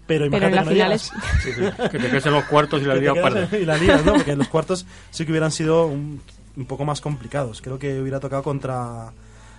Pero, 0.08 0.30
Pero 0.30 0.48
en 0.48 0.54
imagínate 0.54 0.76
la 0.76 0.84
que 0.84 0.90
no 0.90 0.96
es... 0.96 1.12
Sí, 1.44 1.54
sí, 1.54 1.90
que 1.92 2.00
te 2.00 2.10
quedes 2.10 2.26
en 2.26 2.34
los 2.34 2.46
cuartos 2.46 2.82
y 2.82 2.86
la 2.86 2.96
liga 2.96 3.48
y 3.52 3.66
la 3.66 3.78
ligas, 3.78 4.04
¿no? 4.04 4.14
Porque 4.14 4.36
los 4.36 4.48
cuartos 4.48 4.86
sí 5.12 5.26
que 5.26 5.32
hubieran 5.32 5.52
sido 5.52 5.86
un, 5.86 6.22
un 6.60 6.66
poco 6.66 6.86
más 6.86 7.02
complicados. 7.02 7.62
Creo 7.62 7.80
que 7.80 8.00
hubiera 8.00 8.20
tocado 8.20 8.44
contra... 8.44 9.12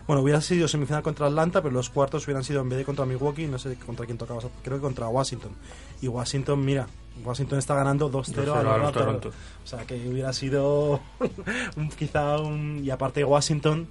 Bueno, 0.06 0.22
hubiera 0.22 0.40
sido 0.40 0.66
semifinal 0.68 1.02
contra 1.02 1.26
Atlanta, 1.26 1.62
pero 1.62 1.72
los 1.74 1.88
cuartos 1.90 2.24
hubieran 2.26 2.42
sido 2.44 2.60
en 2.62 2.68
vez 2.68 2.78
de 2.78 2.84
contra 2.84 3.04
Milwaukee, 3.06 3.46
no 3.46 3.58
sé 3.58 3.76
contra 3.76 4.06
quién 4.06 4.18
tocaba, 4.18 4.40
creo 4.62 4.76
que 4.78 4.82
contra 4.82 5.08
Washington. 5.08 5.52
Y 6.00 6.08
Washington, 6.08 6.64
mira, 6.64 6.86
Washington 7.24 7.58
está 7.58 7.74
ganando 7.74 8.10
2-0 8.10 8.12
a 8.12 8.42
2-0 8.42 8.44
los 8.44 8.56
a 8.56 8.62
los 8.62 8.64
Raptors. 8.80 8.92
Toronto. 8.94 9.28
O 9.62 9.66
sea, 9.66 9.84
que 9.86 10.08
hubiera 10.08 10.32
sido 10.32 11.00
un- 11.76 11.88
quizá 11.90 12.38
un... 12.38 12.80
Y 12.84 12.90
aparte 12.90 13.22
Washington 13.24 13.86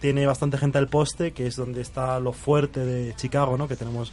tiene 0.00 0.26
bastante 0.26 0.58
gente 0.58 0.78
al 0.78 0.88
poste, 0.88 1.32
que 1.32 1.46
es 1.46 1.56
donde 1.56 1.80
está 1.80 2.20
lo 2.20 2.32
fuerte 2.32 2.84
de 2.84 3.14
Chicago, 3.16 3.56
¿no? 3.56 3.66
Que 3.66 3.74
tenemos 3.76 4.12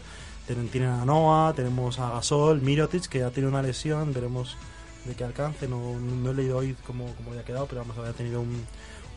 tienen, 0.71 0.89
a 0.89 1.05
Noah, 1.05 1.53
tenemos 1.53 1.99
a 1.99 2.09
Gasol, 2.11 2.61
Mirotic, 2.61 3.07
que 3.07 3.19
ya 3.19 3.29
tiene 3.29 3.47
una 3.47 3.61
lesión, 3.61 4.11
veremos 4.13 4.57
de 5.05 5.15
qué 5.15 5.23
alcance. 5.23 5.67
No, 5.67 5.99
no 5.99 6.31
he 6.31 6.33
leído 6.33 6.57
hoy 6.57 6.75
cómo, 6.85 7.13
cómo 7.17 7.31
había 7.31 7.43
quedado, 7.43 7.65
pero 7.65 7.81
vamos, 7.81 7.97
había 7.97 8.13
tenido 8.13 8.41
un, 8.41 8.65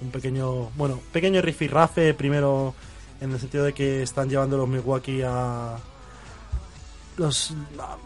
un 0.01 0.11
pequeño, 0.11 0.70
bueno, 0.77 1.01
pequeño 1.12 1.40
rifirrafe 1.42 2.14
primero 2.14 2.75
en 3.20 3.33
el 3.33 3.40
sentido 3.40 3.64
de 3.64 3.73
que 3.73 4.03
están 4.03 4.29
llevando 4.29 4.57
los 4.57 4.68
Milwaukee 4.68 5.23
a 5.23 5.77
los 7.16 7.55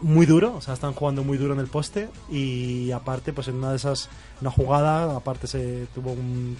muy 0.01 0.25
duro, 0.25 0.55
o 0.55 0.61
sea, 0.61 0.75
están 0.75 0.93
jugando 0.93 1.23
muy 1.23 1.37
duro 1.37 1.53
en 1.53 1.59
el 1.59 1.67
poste 1.67 2.09
y 2.29 2.91
aparte, 2.91 3.33
pues 3.33 3.47
en 3.47 3.55
una 3.55 3.71
de 3.71 3.77
esas, 3.77 4.09
una 4.39 4.51
jugada, 4.51 5.15
aparte 5.15 5.47
se 5.47 5.87
tuvo 5.95 6.11
un, 6.11 6.55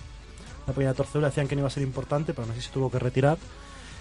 una 0.65 0.73
pequeña 0.73 0.93
torcedura, 0.93 1.27
decían 1.27 1.47
que 1.47 1.55
no 1.55 1.61
iba 1.61 1.67
a 1.67 1.71
ser 1.71 1.83
importante, 1.83 2.33
pero 2.33 2.47
no 2.47 2.53
sé 2.55 2.61
si 2.61 2.69
tuvo 2.69 2.89
que 2.89 2.99
retirar. 2.99 3.37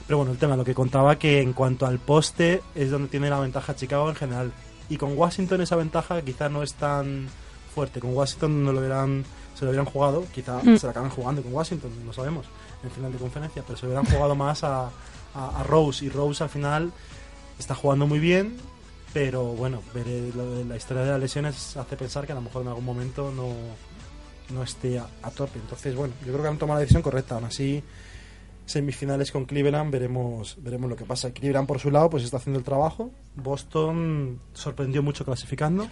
Pero 0.06 0.18
bueno, 0.18 0.32
el 0.32 0.38
tema, 0.38 0.56
lo 0.56 0.64
que 0.64 0.74
contaba 0.74 1.18
que 1.18 1.42
en 1.42 1.52
cuanto 1.52 1.84
al 1.84 1.98
poste 1.98 2.62
es 2.74 2.90
donde 2.90 3.08
tiene 3.08 3.28
la 3.28 3.40
ventaja 3.40 3.76
Chicago 3.76 4.08
en 4.08 4.16
general. 4.16 4.52
Y 4.88 4.96
con 4.96 5.16
Washington 5.16 5.60
esa 5.60 5.76
ventaja 5.76 6.22
quizá 6.22 6.48
no 6.48 6.62
es 6.62 6.74
tan 6.74 7.28
fuerte. 7.74 8.00
Con 8.00 8.14
Washington 8.14 8.64
no 8.64 8.72
lo 8.72 8.80
hubieran, 8.80 9.24
se 9.54 9.64
lo 9.64 9.70
hubieran 9.70 9.86
jugado, 9.86 10.24
quizá 10.34 10.60
Mm. 10.62 10.76
se 10.78 10.86
la 10.86 10.90
acaban 10.92 11.10
jugando 11.10 11.42
con 11.42 11.52
Washington, 11.52 11.90
no 12.06 12.12
sabemos, 12.12 12.46
en 12.82 12.90
final 12.90 13.12
de 13.12 13.18
conferencia, 13.18 13.62
pero 13.66 13.78
se 13.78 13.86
hubieran 13.86 14.04
jugado 14.06 14.34
más 14.34 14.64
a, 14.64 14.86
a- 15.34 15.60
a 15.60 15.62
Rose. 15.64 16.04
Y 16.04 16.08
Rose 16.08 16.42
al 16.42 16.50
final 16.50 16.92
está 17.58 17.74
jugando 17.74 18.06
muy 18.06 18.18
bien, 18.18 18.56
pero 19.12 19.44
bueno, 19.44 19.82
ver 19.94 20.06
la 20.66 20.76
historia 20.76 21.02
de 21.04 21.10
las 21.12 21.20
lesiones 21.20 21.76
hace 21.76 21.96
pensar 21.96 22.26
que 22.26 22.32
a 22.32 22.34
lo 22.36 22.40
mejor 22.42 22.62
en 22.62 22.68
algún 22.68 22.84
momento 22.84 23.30
no, 23.34 23.48
no 24.54 24.62
esté 24.62 24.98
a, 24.98 25.06
a 25.22 25.30
tope. 25.30 25.58
Entonces, 25.58 25.94
bueno, 25.94 26.14
yo 26.24 26.32
creo 26.32 26.42
que 26.42 26.48
han 26.48 26.58
tomado 26.58 26.76
la 26.78 26.80
decisión 26.82 27.02
correcta. 27.02 27.34
Aún 27.34 27.44
así, 27.44 27.82
semifinales 28.68 29.32
con 29.32 29.44
Cleveland, 29.46 29.90
veremos, 29.90 30.56
veremos 30.60 30.88
lo 30.90 30.96
que 30.96 31.04
pasa. 31.04 31.32
Cleveland, 31.32 31.66
por 31.66 31.78
su 31.80 31.90
lado, 31.90 32.10
pues 32.10 32.22
está 32.24 32.36
haciendo 32.36 32.58
el 32.58 32.64
trabajo. 32.64 33.10
Boston 33.34 34.38
sorprendió 34.52 35.02
mucho 35.02 35.24
clasificando. 35.24 35.88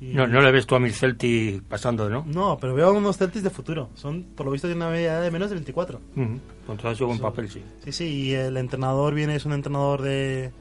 Y- 0.00 0.12
No, 0.12 0.26
no 0.26 0.42
le 0.42 0.52
ves 0.52 0.66
tú 0.66 0.74
a 0.74 0.80
mis 0.80 0.98
Celtics 0.98 1.62
pasando, 1.68 2.10
¿no? 2.10 2.22
No, 2.26 2.58
pero 2.60 2.74
veo 2.74 2.92
unos 2.92 3.16
Celtics 3.16 3.44
de 3.44 3.50
futuro. 3.50 3.88
Son, 3.94 4.24
por 4.24 4.44
lo 4.44 4.52
visto, 4.52 4.68
tienen 4.68 4.82
una 4.82 4.90
media 4.92 5.20
de 5.20 5.30
menos 5.30 5.48
de 5.48 5.54
24. 5.54 6.00
Ujú. 6.16 6.40
Con 6.66 6.76
todo 6.76 6.92
ese 6.92 7.04
buen 7.04 7.16
Sí. 7.16 7.22
papel, 7.22 7.48
sí. 7.50 7.62
Sí, 7.84 7.92
sí, 7.92 8.04
y 8.04 8.34
el 8.34 8.56
entrenador 8.58 9.14
viene, 9.14 9.36
es 9.36 9.46
un 9.46 9.52
entrenador 9.54 10.02
de 10.02 10.52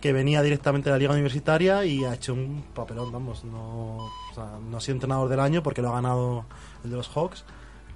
que 0.00 0.14
venía 0.14 0.40
directamente 0.40 0.88
de 0.88 0.94
la 0.94 0.98
liga 0.98 1.12
universitaria 1.12 1.84
y 1.84 2.04
ha 2.04 2.14
hecho 2.14 2.32
un 2.32 2.64
papelón, 2.74 3.12
vamos, 3.12 3.44
no, 3.44 3.96
o 3.96 4.10
sea, 4.34 4.58
no 4.70 4.78
ha 4.78 4.80
sido 4.80 4.94
entrenador 4.94 5.28
del 5.28 5.40
año 5.40 5.62
porque 5.62 5.82
lo 5.82 5.90
ha 5.90 5.92
ganado 5.92 6.46
el 6.84 6.90
de 6.90 6.96
los 6.96 7.08
Hawks, 7.10 7.44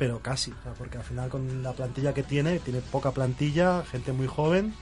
pero 0.04 0.18
casi, 0.18 0.50
o 0.50 0.62
sea, 0.62 0.72
porque 0.74 0.98
al 0.98 1.04
final 1.04 1.30
con 1.30 1.62
la 1.62 1.72
plantilla 1.72 2.12
que 2.12 2.22
tiene, 2.22 2.58
tiene 2.58 2.80
poca 2.80 3.10
plantilla, 3.12 3.82
gente 3.90 4.12
muy 4.12 4.26
joven. 4.26 4.74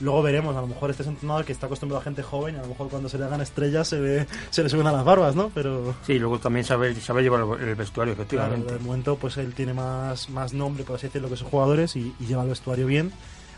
Luego 0.00 0.22
veremos, 0.22 0.56
a 0.56 0.62
lo 0.62 0.66
mejor 0.66 0.88
este 0.88 1.02
es 1.02 1.08
un 1.08 1.14
entrenador 1.14 1.44
que 1.44 1.52
está 1.52 1.66
acostumbrado 1.66 2.00
a 2.00 2.04
gente 2.04 2.22
joven 2.22 2.54
y 2.54 2.58
a 2.58 2.62
lo 2.62 2.68
mejor 2.68 2.88
cuando 2.88 3.10
se 3.10 3.18
le 3.18 3.24
hagan 3.26 3.42
estrellas 3.42 3.86
se, 3.88 4.00
ve, 4.00 4.26
se 4.48 4.62
le 4.62 4.70
suben 4.70 4.86
a 4.86 4.92
las 4.92 5.04
barbas, 5.04 5.34
¿no? 5.36 5.50
Pero 5.54 5.94
Sí, 6.06 6.18
luego 6.18 6.38
también 6.38 6.64
sabe, 6.64 6.94
sabe 7.00 7.22
llevar 7.22 7.40
el 7.60 7.74
vestuario, 7.74 8.14
Claro, 8.14 8.22
efectivamente. 8.24 8.72
de 8.72 8.78
momento 8.80 9.16
pues 9.16 9.36
él 9.36 9.52
tiene 9.52 9.74
más, 9.74 10.30
más 10.30 10.54
nombre, 10.54 10.84
por 10.84 10.96
así 10.96 11.08
decirlo, 11.08 11.28
que 11.28 11.36
sus 11.36 11.48
jugadores 11.48 11.96
y, 11.96 12.14
y 12.18 12.24
lleva 12.26 12.44
el 12.44 12.48
vestuario 12.48 12.86
bien. 12.86 13.12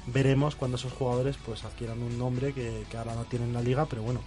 Veremos 0.07 0.57
cuando 0.57 0.79
esos 0.79 0.93
jugadores 0.93 1.37
pues 1.47 1.65
adquieran 1.65 2.03
un 2.03 2.19
nombre 2.19 2.53
que, 2.53 2.85
que 2.91 2.97
ahora 2.97 3.15
no 3.15 3.23
tienen 3.25 3.49
en 3.49 3.55
la 3.55 3.63
liga, 3.63 3.87
pero 3.87 4.03
bueno, 4.03 4.21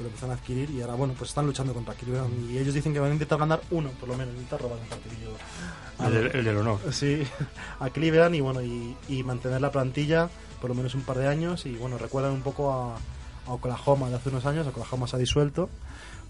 que 0.00 0.04
lo 0.04 0.08
empiezan 0.08 0.30
a 0.30 0.34
adquirir 0.34 0.70
y 0.70 0.80
ahora 0.80 0.94
bueno, 0.94 1.12
pues 1.16 1.28
están 1.28 1.44
luchando 1.44 1.74
contra 1.74 1.92
Cleveland 1.92 2.50
y 2.50 2.56
ellos 2.56 2.72
dicen 2.72 2.94
que 2.94 3.00
van 3.00 3.10
a 3.10 3.12
intentar 3.12 3.38
ganar 3.38 3.60
uno, 3.70 3.90
por 4.00 4.08
lo 4.08 4.16
menos, 4.16 4.32
intentar 4.32 4.62
robar 4.62 4.78
un 4.78 4.88
partidillo. 4.88 5.30
a 5.98 6.06
el, 6.06 6.36
el 6.36 6.44
del 6.44 6.56
honor. 6.56 6.80
Sí, 6.90 7.22
a 7.78 7.90
Cleveland 7.90 8.34
y 8.34 8.40
bueno, 8.40 8.62
y, 8.62 8.96
y 9.08 9.22
mantener 9.22 9.60
la 9.60 9.70
plantilla 9.70 10.30
por 10.62 10.70
lo 10.70 10.74
menos 10.74 10.94
un 10.94 11.02
par 11.02 11.18
de 11.18 11.28
años 11.28 11.66
y 11.66 11.76
bueno, 11.76 11.98
recuerdan 11.98 12.32
un 12.32 12.40
poco 12.40 12.72
a, 12.72 12.96
a 13.46 13.52
Oklahoma 13.52 14.08
de 14.08 14.16
hace 14.16 14.30
unos 14.30 14.46
años, 14.46 14.66
Oklahoma 14.66 15.06
se 15.06 15.16
ha 15.16 15.18
disuelto 15.18 15.68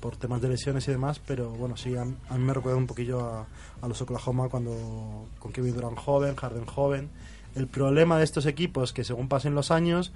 por 0.01 0.17
temas 0.17 0.41
de 0.41 0.49
lesiones 0.49 0.89
y 0.89 0.91
demás, 0.91 1.21
pero 1.25 1.51
bueno, 1.51 1.77
sí, 1.77 1.95
a, 1.95 2.03
a 2.03 2.39
mí 2.39 2.45
me 2.45 2.53
recuerda 2.55 2.77
un 2.77 2.87
poquillo 2.89 3.21
a, 3.21 3.47
a 3.83 3.89
los 3.89 4.01
Oklahoma 4.03 4.49
cuando 4.49 5.27
con 5.39 5.53
Kevin 5.53 5.75
Durant 5.75 5.97
joven, 5.99 6.35
Harden 6.35 6.67
joven. 6.67 7.09
El 7.55 7.67
problema 7.67 8.17
de 8.17 8.25
estos 8.25 8.47
equipos 8.47 8.93
que 8.93 9.05
según 9.05 9.29
pasen 9.29 9.55
los 9.55 9.71
años 9.71 10.13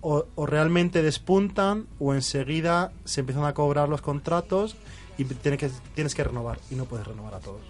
o, 0.00 0.26
o 0.34 0.46
realmente 0.46 1.02
despuntan 1.02 1.86
o 1.98 2.14
enseguida 2.14 2.92
se 3.04 3.20
empiezan 3.20 3.44
a 3.44 3.54
cobrar 3.54 3.88
los 3.88 4.00
contratos 4.00 4.76
y 5.18 5.24
tiene 5.24 5.58
que, 5.58 5.70
tienes 5.94 6.14
que 6.14 6.24
renovar 6.24 6.58
y 6.70 6.74
no 6.74 6.86
puedes 6.86 7.06
renovar 7.06 7.34
a 7.34 7.40
todos. 7.40 7.60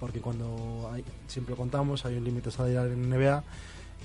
Porque 0.00 0.20
cuando 0.20 0.90
hay, 0.92 1.04
siempre 1.26 1.54
contamos, 1.54 2.04
hay 2.04 2.16
un 2.16 2.24
límite 2.24 2.50
salarial 2.50 2.90
en 2.92 3.08
NBA 3.08 3.44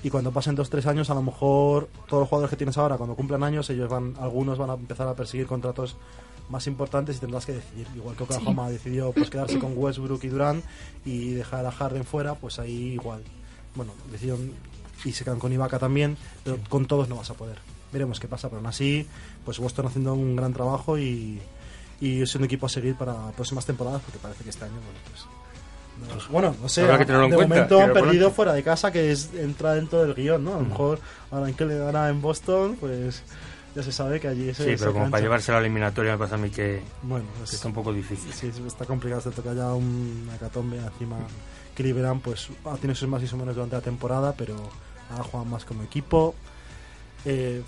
y 0.02 0.10
cuando 0.10 0.32
pasen 0.32 0.54
dos 0.54 0.70
tres 0.70 0.86
años 0.86 1.10
a 1.10 1.14
lo 1.14 1.22
mejor 1.22 1.88
todos 2.08 2.22
los 2.22 2.28
jugadores 2.28 2.50
que 2.50 2.56
tienes 2.56 2.76
ahora 2.76 2.96
cuando 2.96 3.16
cumplan 3.16 3.42
años 3.42 3.70
ellos 3.70 3.88
van 3.88 4.14
algunos 4.20 4.58
van 4.58 4.70
a 4.70 4.74
empezar 4.74 5.08
a 5.08 5.14
perseguir 5.14 5.46
contratos 5.46 5.96
más 6.50 6.66
importantes 6.66 7.16
y 7.16 7.20
tendrás 7.20 7.46
que 7.46 7.54
decidir. 7.54 7.86
Igual 7.96 8.14
que 8.16 8.24
Oklahoma 8.24 8.68
decidió 8.68 9.12
pues 9.12 9.30
quedarse 9.30 9.58
con 9.58 9.72
Westbrook 9.76 10.22
y 10.24 10.28
Durant 10.28 10.64
y 11.04 11.30
dejar 11.30 11.64
a 11.64 11.72
Harden 11.72 12.04
fuera 12.04 12.34
pues 12.34 12.58
ahí 12.58 12.92
igual. 12.92 13.22
Bueno 13.74 13.92
decidieron 14.12 14.52
y 15.04 15.12
se 15.12 15.24
quedan 15.24 15.38
con 15.38 15.52
Ibaka 15.52 15.78
también 15.78 16.16
pero 16.42 16.58
con 16.68 16.86
todos 16.86 17.08
no 17.08 17.16
vas 17.16 17.30
a 17.30 17.34
poder 17.34 17.58
veremos 17.92 18.18
qué 18.20 18.26
pasa 18.28 18.48
pero 18.48 18.58
aún 18.58 18.66
así 18.66 19.06
pues 19.44 19.58
Boston 19.58 19.86
haciendo 19.86 20.14
un 20.14 20.34
gran 20.36 20.52
trabajo 20.52 20.98
y, 20.98 21.40
y 22.00 22.22
es 22.22 22.34
un 22.34 22.44
equipo 22.44 22.66
a 22.66 22.68
seguir 22.68 22.94
para 22.96 23.30
próximas 23.32 23.64
temporadas 23.66 24.02
porque 24.02 24.18
parece 24.18 24.42
que 24.44 24.50
este 24.50 24.64
año 24.64 24.74
bueno 24.74 24.98
pues 25.10 25.26
no- 26.26 26.32
bueno, 26.32 26.56
no 26.60 26.68
sé, 26.68 26.82
Habrá 26.82 26.98
que 26.98 27.04
tenerlo 27.06 27.26
en 27.26 27.30
de 27.30 27.36
cuenta, 27.36 27.54
momento 27.54 27.80
han 27.80 27.92
perdido 27.92 28.30
fuera 28.32 28.52
de 28.52 28.64
casa, 28.64 28.90
que 28.90 29.12
es 29.12 29.30
entra 29.34 29.74
dentro 29.74 30.02
del 30.04 30.12
guion, 30.14 30.42
¿no? 30.42 30.54
A 30.56 30.58
lo 30.58 30.64
mejor 30.64 30.98
ahora 31.30 31.48
en 31.48 31.54
que 31.54 31.64
le 31.64 31.78
gana 31.78 32.08
en 32.08 32.20
Boston, 32.20 32.76
pues 32.80 33.22
ya 33.76 33.82
se 33.84 33.92
sabe 33.92 34.18
que 34.18 34.26
allí 34.26 34.52
se 34.54 34.64
Sí, 34.64 34.74
pero 34.76 34.90
como 34.92 35.04
cancha. 35.04 35.10
para 35.12 35.22
llevarse 35.22 35.52
a 35.52 35.54
la 35.54 35.60
eliminatoria 35.60 36.12
me 36.12 36.18
parece 36.18 36.34
a 36.34 36.38
mí 36.38 36.50
que, 36.50 36.82
Bueno, 37.02 37.26
que 37.38 37.44
es- 37.44 37.54
está 37.54 37.68
un 37.68 37.74
poco 37.74 37.92
difícil. 37.92 38.32
sí, 38.32 38.50
está 38.66 38.86
complicado, 38.86 39.20
se 39.20 39.30
toca 39.30 39.54
ya 39.54 39.72
un 39.72 40.28
hecatombe 40.34 40.78
encima. 40.78 41.16
Cleveland, 41.76 42.20
pues 42.22 42.48
ha 42.64 42.74
tenido 42.74 42.96
sus 42.96 43.08
más 43.08 43.22
y 43.22 43.28
sus 43.28 43.38
menos 43.38 43.54
durante 43.54 43.76
la 43.76 43.82
temporada, 43.82 44.34
pero 44.36 44.56
ahora 45.10 45.24
juegan 45.24 45.50
más 45.50 45.64
como 45.64 45.82
equipo. 45.82 46.34
Eh, 47.24 47.62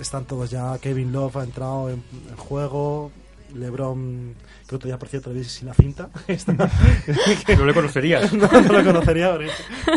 están 0.00 0.24
todos 0.24 0.50
ya. 0.50 0.76
Kevin 0.78 1.12
Love 1.12 1.36
ha 1.36 1.44
entrado 1.44 1.90
en, 1.90 2.02
en 2.30 2.36
juego. 2.36 3.10
LeBron, 3.52 4.32
que 4.68 4.76
otro 4.76 4.86
día, 4.86 4.96
por 4.96 5.08
cierto, 5.08 5.30
le 5.32 5.40
vi 5.40 5.44
sin 5.44 5.66
la 5.66 5.74
cinta. 5.74 6.08
No 7.58 7.64
le 7.66 7.74
conocerías. 7.74 8.32
no, 8.32 8.46
no 8.48 8.72
lo 8.72 8.84
conocería. 8.84 9.36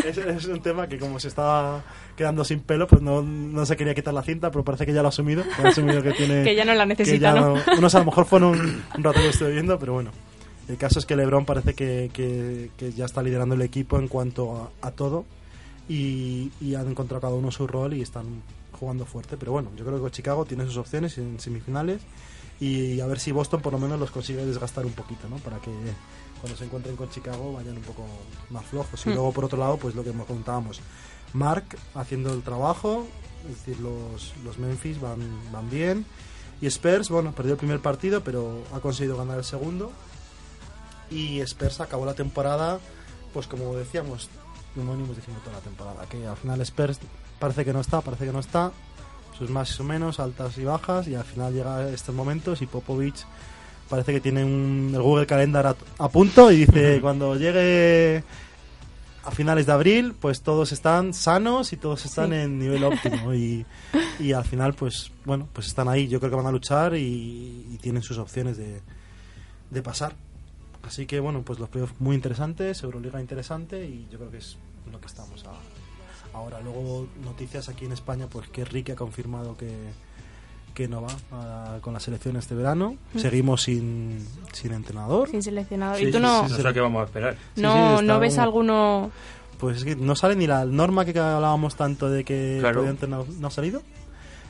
Es, 0.04 0.18
es 0.18 0.46
un 0.46 0.60
tema 0.60 0.88
que, 0.88 0.98
como 0.98 1.20
se 1.20 1.28
está 1.28 1.82
quedando 2.16 2.44
sin 2.44 2.60
pelo, 2.60 2.88
pues 2.88 3.00
no, 3.00 3.22
no 3.22 3.64
se 3.64 3.76
quería 3.76 3.94
quitar 3.94 4.12
la 4.12 4.22
cinta, 4.24 4.50
pero 4.50 4.64
parece 4.64 4.84
que 4.86 4.92
ya 4.92 5.02
lo 5.02 5.08
ha 5.08 5.10
asumido. 5.10 5.44
que 5.44 5.62
ha 5.62 5.68
asumido 5.68 6.02
que 6.02 6.12
tiene 6.12 6.42
Que 6.42 6.56
ya 6.56 6.64
no 6.64 6.74
la 6.74 6.82
que 6.84 6.88
necesita, 6.88 7.32
ya 7.34 7.40
¿no? 7.40 7.54
Unos 7.78 7.94
a 7.94 8.00
lo 8.00 8.06
mejor 8.06 8.24
fueron 8.26 8.58
un, 8.58 8.82
un 8.96 9.04
rato 9.04 9.18
que 9.20 9.24
lo 9.24 9.30
estoy 9.30 9.52
viendo, 9.52 9.78
pero 9.78 9.92
bueno. 9.94 10.10
El 10.66 10.76
caso 10.76 10.98
es 10.98 11.06
que 11.06 11.14
LeBron 11.14 11.44
parece 11.44 11.74
que, 11.74 12.10
que- 12.12 12.70
que 12.76 12.90
ya 12.92 13.04
está 13.04 13.22
liderando 13.22 13.54
el 13.54 13.62
equipo 13.62 13.98
en 14.00 14.08
cuanto 14.08 14.72
a, 14.82 14.88
a 14.88 14.90
todo 14.90 15.24
y, 15.88 16.50
y 16.60 16.74
han 16.74 16.88
encontrado 16.88 17.20
cada 17.20 17.34
uno 17.34 17.50
su 17.50 17.66
rol 17.66 17.94
y 17.94 18.02
están 18.02 18.42
jugando 18.78 19.04
fuerte. 19.06 19.36
Pero 19.36 19.52
bueno, 19.52 19.70
yo 19.76 19.84
creo 19.84 20.02
que 20.04 20.10
Chicago 20.10 20.44
tiene 20.44 20.64
sus 20.64 20.76
opciones 20.76 21.16
en 21.18 21.38
semifinales 21.40 22.00
y 22.60 23.00
a 23.00 23.06
ver 23.06 23.18
si 23.18 23.32
Boston 23.32 23.60
por 23.60 23.72
lo 23.72 23.78
menos 23.78 23.98
los 23.98 24.10
consigue 24.10 24.44
desgastar 24.46 24.86
un 24.86 24.92
poquito, 24.92 25.28
¿no? 25.28 25.36
Para 25.36 25.58
que 25.58 25.70
cuando 26.40 26.56
se 26.58 26.64
encuentren 26.64 26.96
con 26.96 27.10
Chicago 27.10 27.52
vayan 27.54 27.76
un 27.76 27.82
poco 27.82 28.04
más 28.50 28.64
flojos. 28.66 29.04
Y 29.06 29.10
Mm. 29.10 29.14
luego 29.14 29.32
por 29.32 29.44
otro 29.44 29.58
lado, 29.58 29.76
pues 29.76 29.94
lo 29.94 30.04
que 30.04 30.12
comentábamos, 30.12 30.80
Mark 31.32 31.64
haciendo 31.94 32.32
el 32.32 32.42
trabajo, 32.42 33.06
es 33.50 33.56
decir, 33.66 33.80
los, 33.80 34.32
los 34.44 34.58
Memphis 34.58 35.00
van, 35.00 35.18
van 35.52 35.68
bien. 35.70 36.06
Y 36.60 36.66
Spurs, 36.66 37.10
bueno, 37.10 37.32
perdió 37.32 37.52
el 37.52 37.58
primer 37.58 37.80
partido, 37.80 38.22
pero 38.22 38.62
ha 38.72 38.80
conseguido 38.80 39.16
ganar 39.16 39.38
el 39.38 39.44
segundo. 39.44 39.90
Y 41.10 41.40
Spurs 41.40 41.80
acabó 41.80 42.06
la 42.06 42.14
temporada, 42.14 42.78
pues 43.32 43.46
como 43.46 43.74
decíamos, 43.76 44.30
como 44.74 44.92
venimos 44.92 45.16
diciendo 45.16 45.40
toda 45.44 45.56
la 45.56 45.62
temporada, 45.62 46.06
que 46.06 46.26
al 46.26 46.36
final 46.36 46.60
Spurs 46.62 46.98
parece 47.38 47.64
que 47.64 47.72
no 47.72 47.80
está, 47.80 48.00
parece 48.00 48.26
que 48.26 48.32
no 48.32 48.40
está, 48.40 48.72
sus 49.38 49.50
más 49.50 49.68
sus 49.68 49.84
menos, 49.86 50.20
altas 50.20 50.56
y 50.58 50.64
bajas, 50.64 51.08
y 51.08 51.14
al 51.14 51.24
final 51.24 51.52
llega 51.52 51.88
estos 51.90 52.14
momentos 52.14 52.62
y 52.62 52.66
Popovich 52.66 53.24
parece 53.88 54.12
que 54.12 54.20
tiene 54.20 54.44
un, 54.44 54.92
el 54.94 55.02
Google 55.02 55.26
Calendar 55.26 55.66
a, 55.66 55.76
a 55.98 56.08
punto 56.08 56.50
y 56.50 56.64
dice, 56.66 57.00
cuando 57.00 57.36
llegue 57.36 58.24
a 59.24 59.30
finales 59.30 59.66
de 59.66 59.72
abril, 59.72 60.14
pues 60.20 60.42
todos 60.42 60.72
están 60.72 61.14
sanos 61.14 61.72
y 61.72 61.76
todos 61.76 62.04
están 62.04 62.30
Sí. 62.30 62.34
en 62.36 62.58
nivel 62.58 62.84
óptimo. 62.84 63.32
Y, 63.34 63.64
y 64.20 64.32
al 64.32 64.44
final, 64.44 64.74
pues 64.74 65.10
bueno, 65.24 65.48
pues 65.52 65.66
están 65.66 65.88
ahí. 65.88 66.08
Yo 66.08 66.18
creo 66.20 66.30
que 66.30 66.36
van 66.36 66.46
a 66.46 66.50
luchar 66.52 66.94
y, 66.94 67.66
y 67.72 67.78
tienen 67.80 68.02
sus 68.02 68.18
opciones 68.18 68.56
de, 68.58 68.82
de 69.70 69.82
pasar. 69.82 70.14
Así 70.86 71.06
que 71.06 71.20
bueno, 71.20 71.42
pues 71.42 71.58
los 71.58 71.68
playoffs 71.68 71.94
muy 71.98 72.14
interesantes, 72.14 72.82
Euroliga 72.82 73.20
interesante 73.20 73.84
y 73.86 74.06
yo 74.10 74.18
creo 74.18 74.30
que 74.30 74.38
es 74.38 74.58
lo 74.90 75.00
que 75.00 75.06
estamos 75.06 75.44
a- 75.46 76.36
ahora. 76.36 76.60
Luego 76.60 77.06
noticias 77.24 77.68
aquí 77.68 77.84
en 77.86 77.92
España, 77.92 78.26
pues 78.28 78.48
que 78.48 78.64
Ricky 78.64 78.92
ha 78.92 78.96
confirmado 78.96 79.56
que, 79.56 79.72
que 80.74 80.88
no 80.88 81.00
va 81.02 81.08
a- 81.32 81.78
con 81.80 81.94
la 81.94 82.00
selección 82.00 82.36
este 82.36 82.54
verano. 82.54 82.96
Seguimos 83.16 83.62
sin, 83.62 84.26
sin 84.52 84.72
entrenador. 84.72 85.28
Sin 85.30 85.42
seleccionado. 85.42 85.96
Sí, 85.96 86.04
y 86.06 86.10
tú 86.10 86.18
sí, 86.18 86.22
no, 86.22 86.46
sí, 86.48 86.52
no 86.52 86.56
sé 86.68 86.74
qué 86.74 86.80
vamos 86.80 87.02
a 87.02 87.04
esperar. 87.04 87.36
Sí, 87.54 87.62
no, 87.62 87.98
sí, 87.98 88.04
no 88.04 88.18
ves 88.20 88.34
un- 88.34 88.40
alguno... 88.40 89.10
Pues 89.58 89.78
es 89.78 89.84
que 89.84 89.96
no 89.96 90.16
sale 90.16 90.34
ni 90.36 90.46
la 90.48 90.64
norma 90.66 91.04
que 91.06 91.18
hablábamos 91.18 91.76
tanto 91.76 92.10
de 92.10 92.24
que 92.24 92.58
Claro. 92.60 92.80
podía 92.80 92.90
entrenar, 92.90 93.24
no 93.38 93.46
ha 93.46 93.50
salido. 93.50 93.82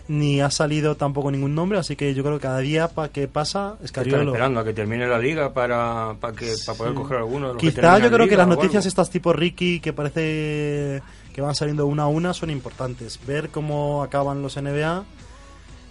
Ni 0.06 0.42
ha 0.42 0.50
salido 0.50 0.96
tampoco 0.96 1.30
ningún 1.30 1.54
nombre, 1.54 1.78
así 1.78 1.96
que 1.96 2.12
yo 2.12 2.22
creo 2.22 2.36
que 2.36 2.42
cada 2.42 2.58
día 2.58 2.88
pa 2.88 3.08
que 3.08 3.26
pasa, 3.26 3.70
Están 3.82 3.84
Escariolo. 3.86 4.32
esperando 4.32 4.60
a 4.60 4.64
que 4.64 4.74
termine 4.74 5.06
la 5.06 5.18
liga 5.18 5.54
para, 5.54 6.14
para, 6.20 6.34
que, 6.34 6.52
para 6.66 6.76
poder 6.76 6.92
Sí. 6.92 6.98
coger 6.98 7.16
alguno 7.18 7.46
de 7.48 7.52
los 7.54 7.60
que 7.62 7.68
Quizá 7.68 7.80
terminan 7.80 8.02
yo 8.02 8.08
creo 8.08 8.26
la 8.26 8.30
que 8.30 8.36
las 8.36 8.48
noticias 8.48 8.84
estas 8.84 9.08
tipo 9.08 9.32
Ricky 9.32 9.80
que 9.80 9.94
parece 9.94 11.02
que 11.32 11.40
van 11.40 11.54
saliendo 11.54 11.86
una 11.86 12.02
a 12.02 12.06
una 12.08 12.34
son 12.34 12.50
importantes. 12.50 13.18
Ver 13.26 13.48
cómo 13.48 14.02
acaban 14.02 14.42
los 14.42 14.58
NBA 14.58 15.04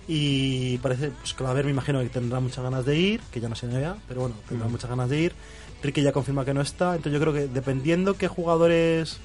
y 0.08 0.78
parece 0.78 1.10
pues 1.10 1.34
Claver 1.34 1.66
me 1.66 1.72
imagino 1.72 2.00
que 2.02 2.10
tendrá 2.10 2.40
muchas 2.40 2.64
ganas 2.64 2.86
de 2.86 2.96
ir, 2.96 3.22
que 3.32 3.40
ya 3.42 3.48
no 3.48 3.56
es 3.56 3.64
NBA, 3.64 3.98
pero 4.08 4.22
bueno, 4.22 4.36
tendrá 4.48 4.68
Mm. 4.68 4.72
muchas 4.72 4.90
ganas 4.92 5.10
de 5.10 5.20
ir. 5.22 5.34
Ricky 5.82 6.04
ya 6.04 6.12
confirma 6.12 6.46
que 6.46 6.54
no 6.54 6.62
está, 6.62 6.92
entonces 6.96 7.14
yo 7.14 7.20
creo 7.20 7.34
que 7.34 7.48
dependiendo 7.48 8.14
qué 8.14 8.28
jugadores 8.28 9.18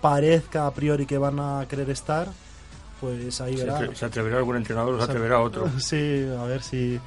parezca 0.00 0.66
a 0.66 0.74
priori 0.74 1.06
que 1.06 1.18
van 1.18 1.40
a 1.40 1.66
querer 1.68 1.90
estar, 1.90 2.28
pues 3.00 3.40
ahí 3.40 3.56
Se, 3.56 3.64
verá. 3.64 3.94
se 3.94 4.04
atreverá 4.04 4.38
algún 4.38 4.56
entrenador 4.56 4.94
o 4.94 4.96
se 4.98 5.02
O 5.02 5.06
sea, 5.06 5.12
atreverá 5.12 5.40
otro. 5.40 5.68
Sí, 5.78 6.26
a 6.38 6.44
ver 6.44 6.62
si 6.62 6.98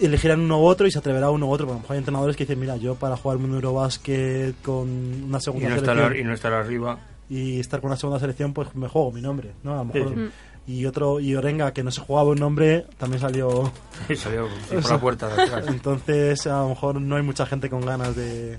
elegirán 0.00 0.40
uno 0.40 0.60
u 0.60 0.64
otro 0.66 0.86
y 0.86 0.90
se 0.90 0.98
atreverá 0.98 1.30
uno 1.30 1.46
u 1.46 1.50
otro. 1.50 1.66
Porque 1.66 1.76
a 1.76 1.78
lo 1.78 1.82
mejor 1.82 1.94
hay 1.94 1.98
entrenadores 1.98 2.36
que 2.36 2.44
dicen, 2.44 2.60
mira, 2.60 2.76
yo 2.76 2.94
para 2.94 3.16
jugar 3.16 3.38
un 3.38 3.54
Eurobásquet 3.54 4.54
con 4.62 4.88
una 5.24 5.38
Y 5.38 5.40
segunda 5.40 5.68
no, 5.70 5.74
selección 5.76 5.98
estar, 5.98 6.16
y 6.16 6.24
no 6.24 6.32
estar 6.34 6.52
arriba. 6.52 6.98
y 7.28 7.60
estar 7.60 7.80
con 7.80 7.88
una 7.88 7.96
segunda 7.96 8.20
selección, 8.20 8.52
pues 8.52 8.74
me 8.74 8.88
juego 8.88 9.10
mi 9.12 9.20
nombre, 9.20 9.52
¿no? 9.62 9.72
A 9.80 9.84
lo 9.84 9.92
Sí, 9.92 9.98
mejor. 9.98 10.14
sí. 10.14 10.30
Y 10.70 10.84
otro, 10.84 11.18
y 11.18 11.34
Orenga, 11.34 11.72
que 11.72 11.82
no 11.82 11.90
se 11.90 12.02
jugaba 12.02 12.28
un 12.28 12.38
nombre, 12.38 12.84
también 12.98 13.20
salió. 13.22 13.72
Y 14.10 14.16
salió 14.16 14.46
sí, 14.68 14.74
por 14.74 14.82
sea, 14.84 14.92
la 14.96 15.00
puerta 15.00 15.28
de 15.34 15.42
atrás. 15.42 15.64
Entonces, 15.68 16.46
a 16.46 16.60
lo 16.60 16.68
mejor 16.70 17.00
no 17.00 17.16
hay 17.16 17.22
mucha 17.22 17.46
gente 17.46 17.70
con 17.70 17.80
ganas 17.86 18.14
de, 18.14 18.58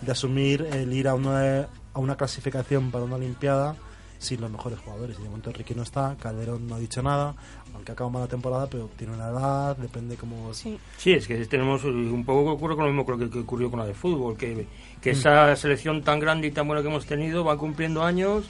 de 0.00 0.12
asumir 0.12 0.66
el 0.72 0.92
ir 0.92 1.08
a 1.08 1.14
una, 1.14 1.62
a 1.92 1.98
una 1.98 2.16
clasificación 2.16 2.92
para 2.92 3.02
una 3.04 3.16
Olimpiada 3.16 3.74
sin 4.18 4.40
los 4.40 4.50
mejores 4.50 4.78
jugadores. 4.80 5.16
Y 5.18 5.22
de 5.22 5.28
momento 5.28 5.52
Ricky 5.52 5.74
no 5.74 5.82
está, 5.82 6.16
Calderón 6.20 6.66
no 6.66 6.74
ha 6.74 6.78
dicho 6.78 7.02
nada, 7.02 7.34
aunque 7.74 7.92
acaba 7.92 8.10
mal 8.10 8.22
la 8.22 8.28
temporada, 8.28 8.66
pero 8.68 8.90
tiene 8.96 9.14
una 9.14 9.28
edad, 9.28 9.76
depende 9.76 10.16
cómo. 10.16 10.52
Sí. 10.54 10.78
Sí, 10.96 11.12
es 11.12 11.26
que 11.26 11.36
tenemos 11.46 11.84
un 11.84 12.24
poco 12.24 12.44
que 12.44 12.50
ocurre 12.50 12.74
con 12.76 12.84
lo 12.86 12.90
mismo 12.92 13.06
que, 13.06 13.24
lo 13.24 13.30
que 13.30 13.38
ocurrió 13.40 13.70
con 13.70 13.78
la 13.80 13.86
de 13.86 13.94
fútbol, 13.94 14.36
que, 14.36 14.54
Mm. 14.54 15.00
que 15.00 15.10
esa 15.10 15.54
selección 15.56 16.02
tan 16.02 16.18
grande 16.20 16.48
y 16.48 16.50
tan 16.50 16.66
buena 16.66 16.82
que 16.82 16.88
hemos 16.88 17.06
tenido 17.06 17.44
va 17.44 17.56
cumpliendo 17.56 18.02
años 18.02 18.44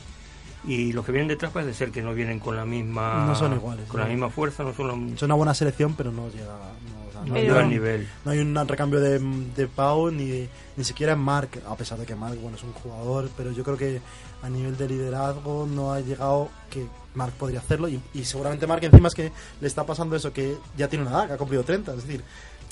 y 0.64 0.92
los 0.92 1.04
que 1.04 1.12
vienen 1.12 1.28
detrás 1.28 1.52
parece 1.52 1.72
ser 1.74 1.90
que 1.90 2.02
no 2.02 2.14
vienen 2.14 2.40
con 2.40 2.56
la 2.56 2.64
misma 2.64 3.26
No 3.26 3.34
son 3.34 3.52
iguales, 3.54 3.86
con 3.88 4.00
la 4.00 4.06
no. 4.06 4.12
misma 4.12 4.30
fuerza, 4.30 4.64
no 4.64 4.72
son 4.74 5.12
Es 5.14 5.22
una 5.22 5.34
buena 5.34 5.54
selección, 5.54 5.94
pero 5.94 6.10
no 6.10 6.28
llega. 6.30 6.46
No, 6.46 7.08
o 7.08 7.12
sea, 7.12 7.20
no 7.20 7.34
Pero- 7.34 7.46
llega 7.46 7.60
al 7.60 7.68
nivel. 7.70 8.08
No 8.24 8.30
hay 8.32 8.38
un 8.40 8.54
recambio 8.66 8.98
de, 9.00 9.18
de 9.20 9.66
Pau 9.68 10.10
ni, 10.10 10.48
ni 10.76 10.84
siquiera 10.84 11.12
en 11.12 11.20
Mark, 11.20 11.50
a 11.68 11.76
pesar 11.76 11.98
de 11.98 12.06
que 12.06 12.14
Mark 12.16 12.38
bueno, 12.40 12.56
es 12.56 12.62
un 12.64 12.72
jugador, 12.72 13.30
pero 13.36 13.52
yo 13.52 13.62
creo 13.62 13.76
que 13.76 14.00
a 14.42 14.48
nivel 14.48 14.76
de 14.76 14.88
liderazgo 14.88 15.66
no 15.66 15.92
ha 15.92 16.00
llegado 16.00 16.48
que 16.70 16.86
Mark 17.14 17.32
podría 17.38 17.60
hacerlo. 17.60 17.88
Y, 17.88 18.00
y 18.14 18.24
seguramente 18.24 18.66
Mark 18.66 18.84
encima 18.84 19.08
es 19.08 19.14
que 19.14 19.32
le 19.60 19.66
está 19.66 19.84
pasando 19.84 20.16
eso, 20.16 20.32
que 20.32 20.56
ya 20.76 20.88
tiene 20.88 21.04
una 21.06 21.14
edad, 21.14 21.26
que 21.26 21.32
ha 21.34 21.38
cumplido 21.38 21.64
30, 21.64 21.92
es 21.94 22.02
decir, 22.04 22.24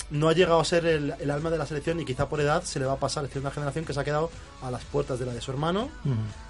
no 0.09 0.29
ha 0.29 0.33
llegado 0.33 0.59
a 0.59 0.65
ser 0.65 0.85
el, 0.85 1.13
el 1.19 1.31
alma 1.31 1.49
de 1.49 1.57
la 1.57 1.65
selección 1.65 1.99
y 1.99 2.05
quizá 2.05 2.29
por 2.29 2.39
edad 2.39 2.63
se 2.63 2.79
le 2.79 2.85
va 2.85 2.93
a 2.93 2.99
pasar, 2.99 3.23
es 3.25 3.29
decir, 3.29 3.41
una 3.41 3.51
generación 3.51 3.85
que 3.85 3.93
se 3.93 3.99
ha 3.99 4.03
quedado 4.03 4.31
a 4.61 4.71
las 4.71 4.83
puertas 4.85 5.19
de 5.19 5.25
la 5.25 5.33
de 5.33 5.41
su 5.41 5.51
hermano. 5.51 5.89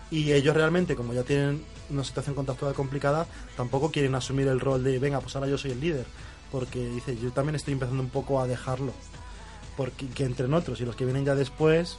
Y 0.09 0.31
ellos 0.31 0.55
realmente, 0.55 0.95
como 0.95 1.13
ya 1.13 1.23
tienen 1.23 1.65
una 1.89 2.03
situación 2.03 2.35
contractual 2.35 2.73
complicada, 2.73 3.25
tampoco 3.57 3.91
quieren 3.91 4.15
asumir 4.15 4.47
el 4.47 4.59
rol 4.59 4.83
de, 4.83 4.99
venga, 4.99 5.19
pues 5.19 5.35
ahora 5.35 5.49
yo 5.49 5.57
soy 5.57 5.71
el 5.71 5.81
líder. 5.81 6.05
Porque 6.51 6.87
dice, 6.87 7.17
yo 7.17 7.31
también 7.31 7.55
estoy 7.55 7.73
empezando 7.73 8.01
un 8.01 8.09
poco 8.09 8.39
a 8.39 8.47
dejarlo. 8.47 8.93
Porque 9.75 10.07
que 10.07 10.23
entren 10.23 10.53
otros. 10.53 10.79
Y 10.79 10.85
los 10.85 10.95
que 10.95 11.03
vienen 11.03 11.25
ya 11.25 11.35
después, 11.35 11.97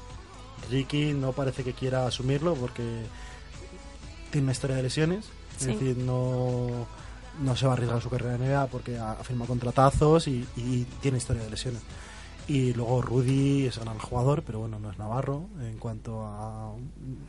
Ricky 0.71 1.13
no 1.13 1.33
parece 1.33 1.65
que 1.65 1.73
quiera 1.73 2.07
asumirlo 2.07 2.55
porque 2.55 3.03
tiene 4.31 4.47
una 4.47 4.53
historia 4.53 4.77
de 4.77 4.83
lesiones. 4.83 5.27
Sí. 5.57 5.71
Es 5.71 5.81
decir, 5.81 5.97
no, 5.99 6.87
no 7.43 7.57
se 7.57 7.67
va 7.67 7.73
a 7.73 7.75
arriesgar 7.75 8.01
su 8.01 8.11
carrera 8.11 8.37
en 8.37 8.49
NBA 8.49 8.67
porque 8.67 8.99
ha, 8.99 9.15
firmado 9.17 9.49
contratazos 9.49 10.29
y, 10.29 10.47
y 10.57 10.87
tiene 11.01 11.19
historia 11.19 11.43
de 11.43 11.51
lesiones. 11.51 11.83
Y 12.49 12.73
luego 12.73 13.03
Rudy 13.03 13.67
es 13.67 13.79
gran 13.79 13.99
jugador, 13.99 14.43
pero 14.43 14.61
bueno, 14.61 14.79
no 14.79 14.91
es 14.91 14.99
Navarro. 14.99 15.45
En 15.61 15.77
cuanto 15.77 16.25
a 16.25 16.73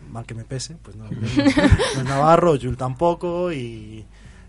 mal 0.09 0.25
que 0.25 0.33
me 0.33 0.45
pese, 0.45 0.77
pues 0.81 0.95
no, 0.95 1.03
no 1.11 2.01
es 2.01 2.05
Navarro, 2.05 2.55
Jul 2.59 2.77
tampoco 2.77 3.51
y 3.51 4.05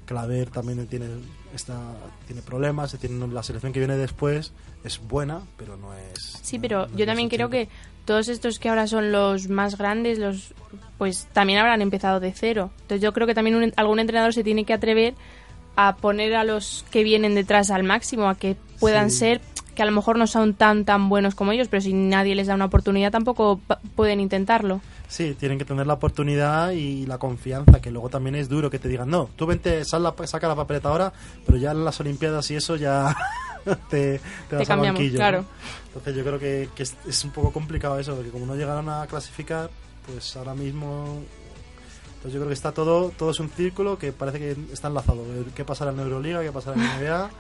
Claver 0.07 0.51
también 0.51 0.87
tiene 0.87 1.07
está, 1.55 1.79
tiene 2.27 2.43
problemas. 2.43 2.97
No- 3.11 3.27
la 3.27 3.43
selección 3.43 3.73
que 3.73 3.81
viene 3.81 3.97
después 3.97 4.53
es 4.85 5.01
buena, 5.01 5.41
pero 5.57 5.77
no 5.77 5.95
es. 5.95 6.39
Sí, 6.43 6.59
pero 6.59 6.87
no 6.87 6.97
yo 6.97 7.07
también 7.07 7.29
creo 7.29 7.47
80. 7.49 7.71
que 7.71 7.77
todos 8.05 8.29
estos 8.29 8.59
que 8.59 8.69
ahora 8.69 8.87
son 8.87 9.13
los 9.13 9.49
más 9.49 9.77
grandes, 9.79 10.19
los 10.19 10.55
pues 10.99 11.27
también 11.33 11.59
habrán 11.59 11.81
empezado 11.83 12.21
de 12.21 12.33
cero. 12.33 12.71
Entonces 12.83 13.01
yo 13.03 13.13
creo 13.13 13.27
que 13.27 13.35
también 13.35 13.57
un- 13.57 13.73
algún 13.77 13.99
entrenador 14.01 14.35
se 14.35 14.45
tiene 14.45 14.65
que 14.65 14.73
atrever 14.75 15.15
a 15.77 15.97
poner 15.97 16.35
a 16.35 16.45
los 16.45 16.85
que 16.91 17.03
vienen 17.05 17.35
detrás 17.35 17.71
al 17.71 17.85
máximo, 17.85 18.29
a 18.29 18.35
que 18.35 18.57
puedan 18.81 19.11
Sí. 19.11 19.19
ser 19.19 19.41
que 19.81 19.85
a 19.85 19.87
lo 19.87 19.93
mejor 19.93 20.19
no 20.19 20.27
son 20.27 20.53
tan 20.53 20.85
tan 20.85 21.09
buenos 21.09 21.35
como 21.35 21.53
ellos, 21.53 21.69
pero 21.71 21.81
si 21.81 21.95
nadie 21.95 22.35
les 22.35 22.49
da 22.49 22.55
una 22.55 22.67
oportunidad 22.67 23.11
tampoco 23.11 23.63
pueden 23.97 24.21
intentarlo. 24.21 24.83
Sí, 25.09 25.35
tienen 25.41 25.57
que 25.59 25.65
tener 25.65 25.87
la 25.87 25.95
oportunidad 25.95 26.73
y 26.73 27.07
la 27.07 27.17
confianza, 27.17 27.81
que 27.81 27.91
luego 27.91 28.11
también 28.11 28.35
es 28.35 28.51
duro 28.51 28.69
que 28.69 28.79
te 28.79 28.89
digan, 28.89 29.09
no, 29.09 29.31
tú 29.37 29.47
vente, 29.47 29.83
sal 29.87 30.03
la- 30.03 30.15
saca 30.27 30.49
la 30.49 30.55
papeleta 30.55 30.91
ahora, 30.91 31.15
pero 31.47 31.57
ya 31.57 31.71
en 31.71 31.83
las 31.83 31.99
Olimpiadas 31.99 32.51
y 32.51 32.57
eso 32.57 32.77
ya 32.77 33.17
te, 33.89 34.21
te 34.51 34.57
vas 34.57 34.61
al 34.61 34.67
cambiamos, 34.67 34.99
banquillo, 35.01 35.17
claro. 35.17 35.39
¿no? 35.41 35.47
Entonces 35.87 36.15
yo 36.15 36.25
creo 36.25 36.39
que, 36.39 36.69
que 36.75 36.83
es, 36.83 36.95
es 37.09 37.25
un 37.25 37.31
poco 37.31 37.51
complicado 37.51 37.99
eso, 37.99 38.15
porque 38.15 38.29
como 38.31 38.45
no 38.45 38.55
llegaron 38.57 38.87
a 38.91 39.07
clasificar, 39.07 39.71
pues 40.07 40.37
ahora 40.37 40.55
mismo... 40.55 41.23
Entonces 42.17 42.35
yo 42.35 42.41
creo 42.41 42.49
que 42.49 42.55
está 42.55 42.73
todo, 42.73 43.13
todo 43.17 43.31
es 43.31 43.41
un 43.41 43.49
círculo 43.49 43.97
que 43.99 44.13
parece 44.13 44.39
que 44.39 44.55
está 44.75 44.89
enlazado. 44.89 45.25
¿Qué 45.55 45.65
pasará 45.65 45.91
en 45.91 46.01
Euroliga? 46.01 46.43
¿Qué 46.43 46.53
pasará 46.53 46.77
en 46.77 46.83
NBA? 47.03 47.31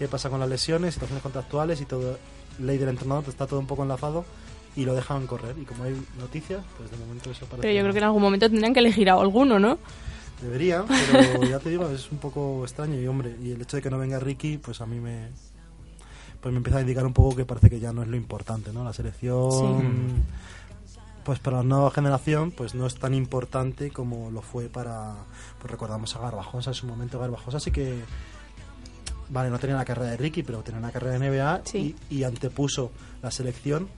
¿Qué 0.00 0.08
pasa 0.08 0.30
con 0.30 0.40
las 0.40 0.48
lesiones, 0.48 0.94
situaciones 0.94 1.22
contractuales 1.22 1.78
y 1.82 1.84
todo? 1.84 2.18
Ley 2.58 2.78
del 2.78 2.88
entrenador, 2.88 3.22
está 3.28 3.46
todo 3.46 3.60
un 3.60 3.66
poco 3.66 3.82
enlazado 3.82 4.24
y 4.74 4.86
lo 4.86 4.94
dejan 4.94 5.26
correr. 5.26 5.58
Y 5.58 5.66
como 5.66 5.84
hay 5.84 5.94
noticias, 6.18 6.64
pues 6.78 6.90
de 6.90 6.96
momento 6.96 7.30
eso 7.30 7.44
parece... 7.44 7.60
Pero 7.60 7.74
yo 7.74 7.82
creo 7.82 7.92
que 7.92 7.98
en 7.98 8.04
algún 8.04 8.22
momento 8.22 8.48
tendrán 8.48 8.72
que 8.72 8.80
elegir 8.80 9.10
a 9.10 9.12
alguno, 9.12 9.58
¿no? 9.58 9.78
Debería, 10.40 10.86
pero 10.88 11.44
ya 11.44 11.58
te 11.58 11.68
digo, 11.68 11.86
es 11.90 12.10
un 12.10 12.16
poco 12.16 12.64
extraño 12.64 12.98
y 12.98 13.06
hombre, 13.06 13.36
y 13.42 13.50
el 13.50 13.60
hecho 13.60 13.76
de 13.76 13.82
que 13.82 13.90
no 13.90 13.98
venga 13.98 14.18
Ricky, 14.18 14.56
pues 14.56 14.80
a 14.80 14.86
mí 14.86 14.98
me 15.00 15.28
pues 16.40 16.50
me 16.50 16.56
empieza 16.56 16.78
a 16.78 16.80
indicar 16.80 17.04
un 17.04 17.12
poco 17.12 17.36
que 17.36 17.44
parece 17.44 17.68
que 17.68 17.78
ya 17.78 17.92
no 17.92 18.02
es 18.02 18.08
lo 18.08 18.16
importante, 18.16 18.72
¿no? 18.72 18.82
La 18.82 18.94
selección 18.94 20.24
pues 21.24 21.38
para 21.40 21.58
la 21.58 21.62
nueva 21.62 21.90
generación 21.90 22.50
pues 22.50 22.74
no 22.74 22.86
es 22.86 22.94
tan 22.94 23.12
importante 23.12 23.90
como 23.90 24.30
lo 24.30 24.40
fue 24.40 24.68
para 24.68 25.16
pues 25.58 25.70
recordamos 25.70 26.16
a 26.16 26.20
Garbajosa 26.20 26.70
en 26.70 26.74
su 26.74 26.86
momento 26.86 27.18
Garbajosa 27.18 27.60
sí 27.60 27.70
que 27.70 28.00
vale, 29.30 29.48
no 29.50 29.58
tenía 29.58 29.76
la 29.76 29.84
carrera 29.84 30.10
de 30.10 30.16
Ricky, 30.16 30.42
pero 30.42 30.62
tenía 30.62 30.78
una 30.78 30.90
carrera 30.90 31.18
de 31.18 31.30
NBA 31.30 31.60
Sí. 31.64 31.96
y, 32.10 32.16
y 32.18 32.24
antepuso 32.24 32.90
la 33.22 33.30
selección 33.30 33.88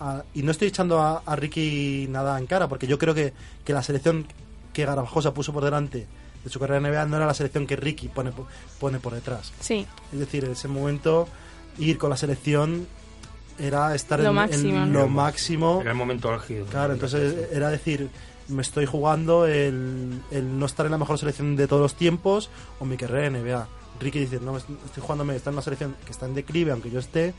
a- 0.00 0.22
y 0.34 0.42
no 0.42 0.50
estoy 0.52 0.68
echando 0.68 1.00
a, 1.00 1.22
a 1.26 1.36
Ricky 1.36 2.06
nada 2.08 2.38
en 2.38 2.46
cara, 2.46 2.68
porque 2.68 2.86
yo 2.86 2.98
creo 2.98 3.14
que, 3.14 3.32
que 3.64 3.72
la 3.72 3.82
selección 3.82 4.26
que 4.72 4.84
Garbajosa 4.84 5.34
puso 5.34 5.52
por 5.52 5.64
delante 5.64 6.06
de 6.44 6.50
su 6.50 6.60
carrera 6.60 6.80
de 6.80 6.90
NBA 6.92 7.06
no 7.06 7.16
era 7.16 7.26
la 7.26 7.34
selección 7.34 7.66
que 7.66 7.74
Ricky 7.76 8.08
pone, 8.08 8.30
po- 8.30 8.46
pone 8.78 9.00
por 9.00 9.12
detrás. 9.14 9.52
Sí, 9.60 9.84
Es 10.12 10.18
decir, 10.20 10.44
en 10.44 10.52
ese 10.52 10.68
momento 10.68 11.26
ir 11.78 11.98
con 11.98 12.10
la 12.10 12.16
selección 12.16 12.86
era 13.58 13.92
estar 13.96 14.20
Lo 14.20 14.28
en, 14.28 14.34
máximo, 14.36 14.82
en 14.84 14.92
¿no? 14.92 15.00
lo 15.00 15.08
máximo. 15.08 15.78
Era 15.80 15.90
el 15.90 15.96
momento 15.96 16.30
álgido. 16.32 16.66
Claro, 16.66 16.92
entonces 16.92 17.48
era 17.52 17.68
decir, 17.70 18.08
me 18.46 18.62
estoy 18.62 18.86
jugando 18.86 19.46
el, 19.46 20.22
el 20.30 20.58
no 20.58 20.66
estar 20.66 20.86
en 20.86 20.92
la 20.92 20.98
mejor 20.98 21.18
selección 21.18 21.56
de 21.56 21.66
todos 21.66 21.82
los 21.82 21.94
tiempos 21.94 22.50
o 22.78 22.84
mi 22.84 22.96
carrera 22.96 23.26
en 23.26 23.42
NBA. 23.42 23.66
Ricky 24.00 24.20
dice, 24.20 24.40
no, 24.40 24.56
estoy 24.56 24.70
jugándome, 25.00 25.34
está 25.36 25.50
en 25.50 25.54
una 25.56 25.62
selección 25.62 25.96
que 26.04 26.12
está 26.12 26.26
en 26.26 26.34
declive, 26.34 26.72
aunque 26.72 26.90
yo 26.90 26.98
esté, 27.00 27.34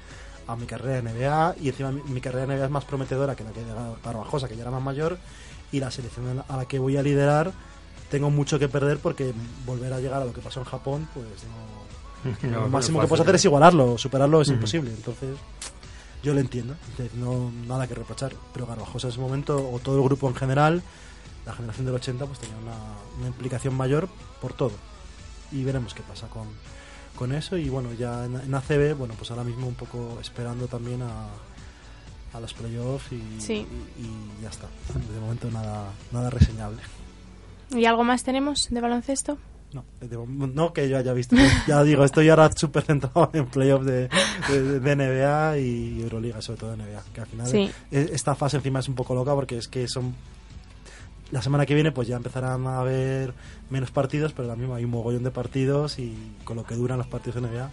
a 0.47 0.55
mi 0.55 0.65
carrera 0.65 0.97
en 0.99 1.05
NBA 1.05 1.55
y 1.61 1.69
encima 1.69 1.91
mi, 1.91 2.01
mi 2.03 2.21
carrera 2.21 2.43
en 2.45 2.57
NBA 2.59 2.65
es 2.65 2.71
más 2.71 2.85
prometedora 2.85 3.35
que 3.35 3.43
la 3.43 3.51
que 3.51 3.63
de 3.63 3.71
Garbajosa, 4.03 4.47
que 4.47 4.55
ya 4.55 4.63
era 4.63 4.71
más 4.71 4.81
mayor, 4.81 5.17
y 5.71 5.79
la 5.79 5.91
selección 5.91 6.43
a 6.47 6.57
la- 6.57 6.65
que 6.65 6.79
voy 6.79 6.97
a 6.97 7.03
liderar 7.03 7.51
tengo 8.09 8.29
mucho 8.31 8.57
que 8.57 8.67
perder 8.67 8.97
porque 8.97 9.33
volver 9.67 9.93
a 9.93 9.99
llegar 9.99 10.21
a 10.21 10.25
lo 10.25 10.33
que 10.33 10.41
pasó 10.41 10.59
en 10.59 10.65
Japón, 10.65 11.07
pues 11.13 11.25
no... 11.25 11.79
No, 12.51 12.61
lo 12.61 12.69
máximo 12.69 12.99
que 12.99 13.07
puedes 13.07 13.21
hacer 13.21 13.35
es 13.35 13.45
igualarlo, 13.45 13.97
superarlo 13.97 14.41
es 14.41 14.49
imposible. 14.49 14.89
Entonces, 14.91 15.37
yo 16.23 16.33
lo 16.33 16.39
entiendo, 16.41 16.75
no 17.15 17.51
nada 17.67 17.87
que 17.87 17.95
reprochar, 17.95 18.33
pero 18.51 18.65
Garbajosa 18.65 19.07
en 19.07 19.11
ese 19.11 19.21
momento, 19.21 19.69
o 19.71 19.79
todo 19.79 19.97
el 19.99 20.03
grupo 20.03 20.27
en 20.27 20.35
general, 20.35 20.81
la 21.45 21.53
generación 21.53 21.85
del 21.85 21.95
80, 21.95 22.25
pues 22.25 22.39
tenía 22.39 22.57
una, 22.57 22.73
una 23.19 23.27
implicación 23.27 23.73
mayor 23.75 24.09
por 24.41 24.51
todo. 24.53 24.71
Y 25.51 25.63
veremos 25.63 25.93
qué 25.93 26.01
pasa 26.03 26.27
con, 26.27 26.47
con 27.15 27.33
eso. 27.33 27.57
Y 27.57 27.69
bueno, 27.69 27.93
ya 27.93 28.25
en, 28.25 28.35
en 28.35 28.53
ACB, 28.53 28.95
bueno, 28.95 29.13
pues 29.17 29.31
ahora 29.31 29.43
mismo 29.43 29.67
un 29.67 29.75
poco 29.75 30.17
esperando 30.21 30.67
también 30.67 31.01
a, 31.01 31.27
a 32.33 32.39
los 32.39 32.53
playoffs 32.53 33.11
y, 33.11 33.41
Sí. 33.41 33.65
y, 33.97 34.01
y 34.03 34.43
ya 34.43 34.49
está. 34.49 34.67
De 35.13 35.19
momento 35.19 35.49
nada, 35.51 35.91
nada 36.11 36.29
reseñable. 36.29 36.81
¿Y 37.71 37.85
algo 37.85 38.03
más 38.03 38.23
tenemos 38.23 38.67
de 38.69 38.81
baloncesto? 38.81 39.37
No, 39.73 39.85
de 40.01 40.17
no 40.17 40.73
que 40.73 40.89
yo 40.89 40.97
haya 40.97 41.13
visto. 41.13 41.35
Ya 41.67 41.83
digo, 41.83 42.03
estoy 42.03 42.27
ahora 42.29 42.49
súper 42.55 42.81
centrado 42.83 43.29
en 43.33 43.45
playoffs 43.45 43.85
de, 43.85 44.09
de- 44.49 44.79
de 44.79 44.95
NBA 44.95 45.59
y 45.59 46.01
Euroliga, 46.01 46.41
sobre 46.41 46.59
todo 46.59 46.71
de 46.71 46.77
NBA. 46.77 47.03
Que 47.13 47.21
al 47.21 47.27
final 47.27 47.47
Sí. 47.47 47.69
e- 47.91 48.09
esta 48.13 48.33
fase 48.33 48.57
encima 48.57 48.79
es 48.79 48.87
un 48.87 48.95
poco 48.95 49.13
loca 49.13 49.35
porque 49.35 49.57
es 49.59 49.67
que 49.67 49.87
son. 49.87 50.15
La 51.31 51.41
semana 51.41 51.65
que 51.65 51.75
viene, 51.75 51.91
pues 51.91 52.07
ya 52.07 52.15
empezarán 52.15 52.65
a 52.67 52.79
haber 52.79 53.33
menos 53.69 53.91
partidos, 53.91 54.33
pero 54.33 54.47
también 54.47 54.71
hay 54.71 54.83
un 54.83 54.91
mogollón 54.91 55.23
de 55.23 55.31
partidos 55.31 55.99
y 55.99 56.15
con 56.43 56.57
lo 56.57 56.63
que 56.63 56.75
duran 56.75 56.97
los 56.97 57.07
partidos 57.07 57.41
de 57.41 57.47
NBA, 57.47 57.71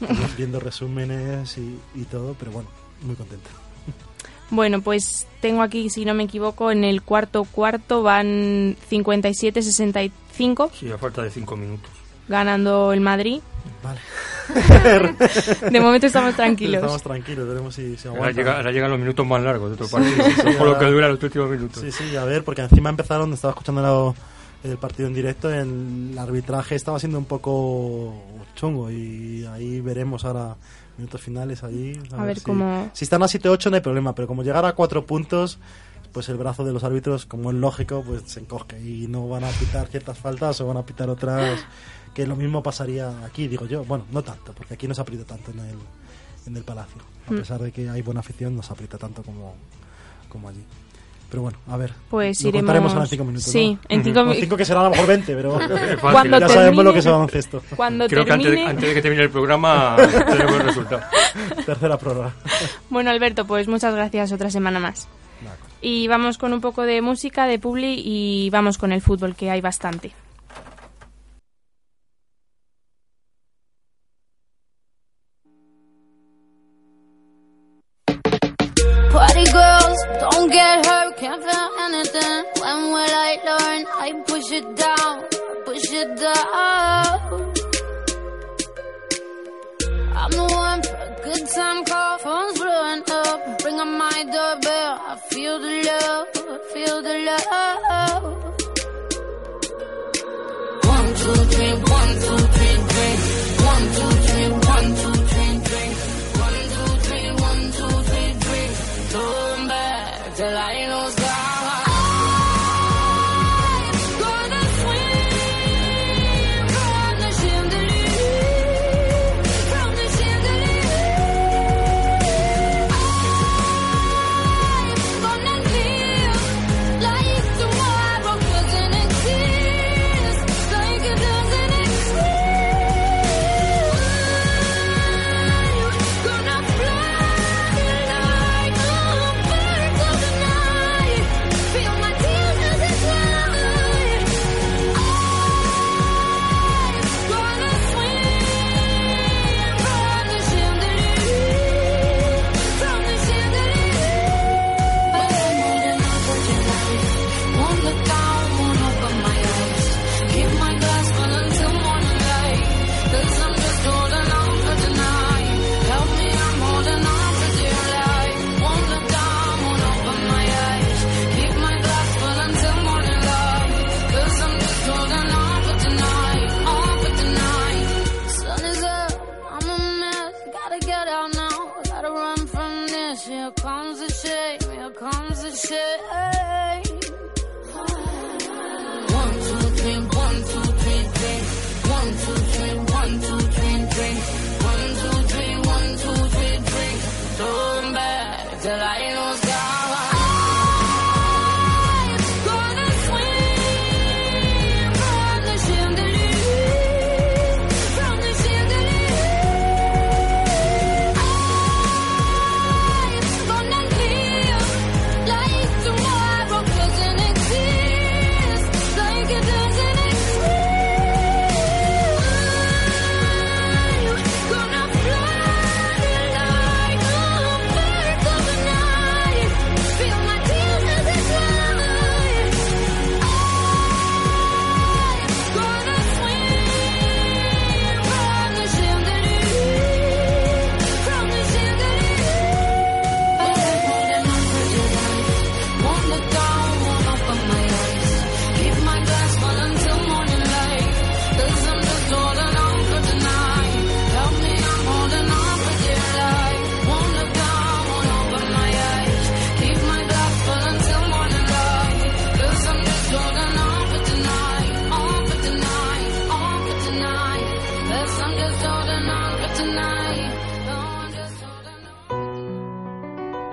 viendo 0.36 0.58
resúmenes 0.60 1.56
y, 1.58 1.78
y 1.94 2.04
todo, 2.04 2.34
pero 2.38 2.50
bueno, 2.50 2.68
muy 3.02 3.14
contento. 3.14 3.50
Bueno, 4.50 4.80
pues 4.80 5.26
tengo 5.40 5.62
aquí, 5.62 5.90
si 5.90 6.04
no 6.04 6.14
me 6.14 6.24
equivoco, 6.24 6.70
en 6.70 6.82
el 6.82 7.02
cuarto 7.02 7.44
cuarto 7.44 8.02
van 8.02 8.76
57-65 8.90 10.70
Sí, 10.72 10.90
a 10.90 10.98
falta 10.98 11.22
de 11.22 11.30
cinco 11.30 11.56
minutos. 11.56 11.90
Ganando 12.28 12.92
el 12.92 13.00
Madrid. 13.00 13.40
Vale. 13.82 14.00
De 15.70 15.80
momento 15.80 16.06
estamos 16.06 16.34
tranquilos. 16.34 16.76
Estamos 16.76 17.02
tranquilos, 17.02 17.46
veremos 17.48 17.74
si 17.74 17.96
se 17.96 18.08
Ahora, 18.08 18.20
aguanta. 18.22 18.40
llega- 18.40 18.56
ahora 18.56 18.72
llegan 18.72 18.90
los 18.90 18.98
minutos 19.00 19.26
más 19.26 19.42
largos 19.42 19.68
de 19.70 19.74
otro 19.74 19.88
partido. 19.88 20.24
Por 20.58 20.66
lo 20.68 20.78
que 20.78 20.84
dura 20.86 21.08
los 21.08 21.22
últimos 21.22 21.50
minutos. 21.50 21.82
Sí, 21.82 21.92
sí, 21.92 22.16
a 22.16 22.24
ver, 22.24 22.44
porque 22.44 22.62
encima 22.62 22.90
empezaron, 22.90 23.32
estaba 23.32 23.52
escuchando 23.52 23.82
la- 23.82 24.68
el 24.70 24.76
partido 24.78 25.06
en 25.08 25.14
directo, 25.14 25.50
el 25.50 26.16
arbitraje 26.18 26.74
estaba 26.74 26.98
siendo 26.98 27.18
un 27.18 27.26
poco 27.26 28.12
chungo 28.56 28.90
y 28.90 29.44
ahí 29.46 29.80
veremos 29.80 30.24
ahora 30.24 30.56
minutos 30.96 31.20
finales 31.20 31.62
allí. 31.62 31.92
A 32.16 32.24
ver 32.24 32.38
si, 32.38 32.44
cómo- 32.44 32.90
Si 32.92 33.04
están 33.04 33.22
a 33.22 33.26
7-8 33.26 33.70
no 33.70 33.76
hay 33.76 33.82
problema, 33.82 34.14
pero 34.16 34.26
como 34.26 34.42
llegar 34.42 34.64
a 34.64 34.72
4 34.72 35.06
puntos, 35.06 35.58
pues 36.12 36.28
el 36.28 36.38
brazo 36.38 36.64
de 36.64 36.72
los 36.72 36.82
árbitros, 36.82 37.24
como 37.26 37.50
es 37.50 37.56
lógico, 37.56 38.02
pues 38.04 38.22
se 38.26 38.40
encoge 38.40 38.80
y 38.80 39.06
no 39.08 39.28
van 39.28 39.44
a 39.44 39.48
pitar 39.48 39.86
ciertas 39.86 40.18
faltas 40.18 40.60
o 40.60 40.66
van 40.66 40.78
a 40.78 40.82
pitar 40.84 41.08
otras, 41.08 41.60
que 42.18 42.26
lo 42.26 42.34
mismo 42.36 42.62
pasaría 42.62 43.10
aquí, 43.24 43.46
digo 43.46 43.64
yo. 43.66 43.84
Bueno, 43.84 44.04
no 44.10 44.22
tanto, 44.22 44.52
porque 44.52 44.74
aquí 44.74 44.88
no 44.88 44.94
se 44.94 45.00
aprieta 45.02 45.24
tanto 45.24 45.52
en 45.52 45.60
el, 45.60 45.76
en 46.48 46.56
el 46.56 46.64
Palacio. 46.64 47.00
A 47.28 47.32
Mm. 47.32 47.36
pesar 47.38 47.60
de 47.60 47.70
que 47.70 47.88
hay 47.88 48.02
buena 48.02 48.20
afición, 48.20 48.56
no 48.56 48.62
se 48.62 48.72
aprieta 48.72 48.98
tanto 48.98 49.22
como, 49.22 49.54
como 50.28 50.48
allí. 50.48 50.64
Pero 51.30 51.42
bueno, 51.42 51.58
a 51.68 51.76
ver. 51.76 51.92
Pues 52.10 52.42
lo 52.42 52.48
iremos- 52.48 52.60
contaremos 52.62 52.92
ahora 52.92 53.04
en 53.04 53.10
5 53.10 53.24
minutos. 53.24 53.44
Sí, 53.52 53.72
¿no? 53.74 53.78
en 53.88 54.02
cinco 54.02 54.20
Con 54.20 54.28
mi- 54.30 54.34
cinco 54.40 54.56
que 54.56 54.64
serán 54.64 54.80
a 54.80 54.84
lo 54.86 54.90
mejor 54.92 55.06
20, 55.06 55.34
pero 55.36 55.52
Cuando 56.00 56.38
ya 56.40 56.48
sabemos 56.48 56.64
termine- 56.78 56.82
lo 56.84 56.92
que 56.92 56.98
es 57.00 57.06
el 57.06 57.12
baloncesto. 57.12 57.62
Cuando 57.76 58.06
Creo 58.08 58.24
que 58.24 58.32
antes 58.32 58.46
de, 58.46 58.50
termine... 58.56 58.70
antes 58.70 58.88
de 58.88 58.94
que 58.94 59.02
termine 59.02 59.22
el 59.24 59.30
programa 59.30 59.96
tenemos 60.26 60.54
el 60.54 60.60
resultado. 60.66 61.02
Tercera 61.66 61.98
prórroga. 61.98 62.32
Bueno, 62.90 63.10
Alberto, 63.10 63.46
pues 63.46 63.68
muchas 63.68 63.94
gracias 63.94 64.32
otra 64.32 64.50
semana 64.50 64.80
más. 64.80 65.06
Y 65.80 66.08
vamos 66.08 66.38
con 66.38 66.52
un 66.52 66.60
poco 66.60 66.82
de 66.82 67.00
música, 67.02 67.46
de 67.46 67.58
publi 67.60 68.02
y 68.04 68.50
vamos 68.50 68.78
con 68.78 68.90
el 68.90 69.00
fútbol, 69.02 69.36
que 69.36 69.50
hay 69.50 69.60
bastante. 69.60 70.10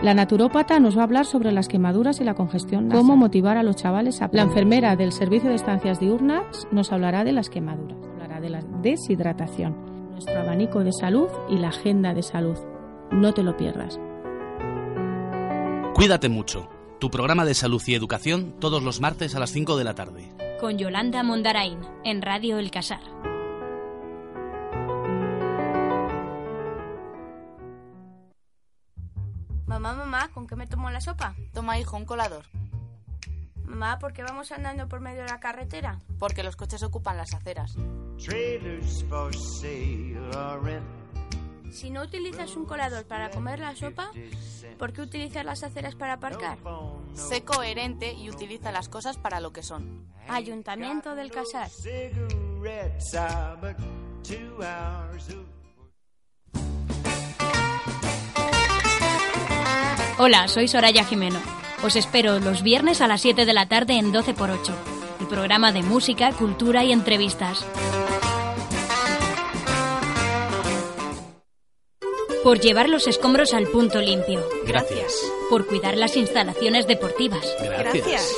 La 0.06 0.14
naturópata 0.14 0.80
nos 0.80 0.96
va 0.96 1.02
a 1.02 1.06
hablar 1.06 1.26
sobre 1.26 1.52
las 1.52 1.68
quemaduras 1.68 2.22
y 2.22 2.24
la 2.24 2.36
congestión, 2.36 2.92
cómo 2.92 3.18
motivar 3.18 3.58
a 3.58 3.64
los 3.64 3.76
chavales 3.76 4.22
a... 4.22 4.30
La 4.32 4.44
enfermera 4.44 4.96
del 4.96 5.12
servicio 5.12 5.50
de 5.50 5.56
estancias 5.56 6.00
diurnas 6.00 6.68
nos 6.72 6.92
hablará 6.92 7.24
de 7.24 7.32
las 7.32 7.50
quemaduras, 7.50 7.98
hablará 8.12 8.40
de 8.40 8.52
la 8.52 8.62
deshidratación, 8.84 9.76
nuestro 10.12 10.40
abanico 10.40 10.84
de 10.84 10.92
salud 10.94 11.28
y 11.50 11.58
la 11.58 11.70
agenda 11.70 12.14
de 12.14 12.22
salud. 12.22 12.56
No 13.12 13.34
te 13.34 13.42
lo 13.42 13.58
pierdas. 13.58 14.00
Cuídate 15.96 16.30
mucho. 16.30 16.70
Tu 17.00 17.10
programa 17.10 17.44
de 17.44 17.56
salud 17.56 17.82
y 17.88 17.96
educación 17.96 18.54
todos 18.60 18.84
los 18.84 19.02
martes 19.02 19.34
a 19.34 19.40
las 19.40 19.50
5 19.50 19.76
de 19.76 19.84
la 19.86 19.96
tarde. 19.96 20.30
Con 20.60 20.78
Yolanda 20.78 21.24
Mondarain, 21.24 21.80
en 22.04 22.22
Radio 22.22 22.60
El 22.60 22.70
Casar. 22.70 23.02
¿Con 30.46 30.50
qué 30.50 30.56
me 30.58 30.68
tomo 30.68 30.92
la 30.92 31.02
sopa? 31.02 31.34
Toma, 31.54 31.80
hijo, 31.80 31.98
un 31.98 32.06
colador. 32.06 32.46
Mamá, 33.64 33.98
¿por 33.98 34.14
qué 34.14 34.22
vamos 34.22 34.52
andando 34.52 34.88
por 34.88 35.00
medio 35.00 35.24
de 35.24 35.30
la 35.30 35.40
carretera? 35.40 36.00
Porque 36.20 36.44
los 36.44 36.56
coches 36.56 36.84
ocupan 36.84 37.18
las 37.18 37.34
aceras. 37.34 37.76
Si 41.72 41.90
no 41.90 42.04
utilizas 42.04 42.56
un 42.56 42.66
colador 42.66 43.06
para 43.06 43.32
comer 43.32 43.58
la 43.58 43.76
sopa, 43.76 44.12
¿por 44.78 44.94
qué 44.94 45.02
utilizas 45.02 45.44
las 45.44 45.64
aceras 45.64 45.96
para 45.96 46.14
aparcar? 46.14 46.60
Sé 47.16 47.44
coherente 47.44 48.14
y 48.14 48.30
utiliza 48.30 48.72
las 48.72 48.88
cosas 48.88 49.18
para 49.18 49.40
lo 49.40 49.52
que 49.52 49.64
son. 49.64 50.06
Ayuntamiento 50.28 51.16
del 51.16 51.32
Casar. 51.32 51.72
Hola, 60.18 60.48
soy 60.48 60.70
Soraya 60.70 61.04
Jimeno. 61.04 61.42
Os 61.84 61.98
espero 61.98 62.40
los 62.40 62.64
viernes 62.64 63.02
a 63.02 63.08
las 63.08 63.20
7 63.20 63.46
de 63.46 63.52
la 63.52 63.68
tarde 63.68 63.96
en 63.98 64.14
12x8, 64.14 64.74
el 65.20 65.28
programa 65.28 65.74
de 65.74 65.84
música, 65.84 66.32
cultura 66.32 66.86
y 66.86 66.94
entrevistas. 66.94 67.66
Por 72.46 72.62
llevar 72.62 72.88
los 72.88 73.08
escombros 73.08 73.54
al 73.54 73.68
punto 73.68 74.00
limpio. 74.00 74.42
Gracias. 74.66 75.20
Por 75.50 75.68
cuidar 75.68 75.98
las 75.98 76.16
instalaciones 76.16 76.88
deportivas. 76.88 77.46
Gracias. 77.62 78.34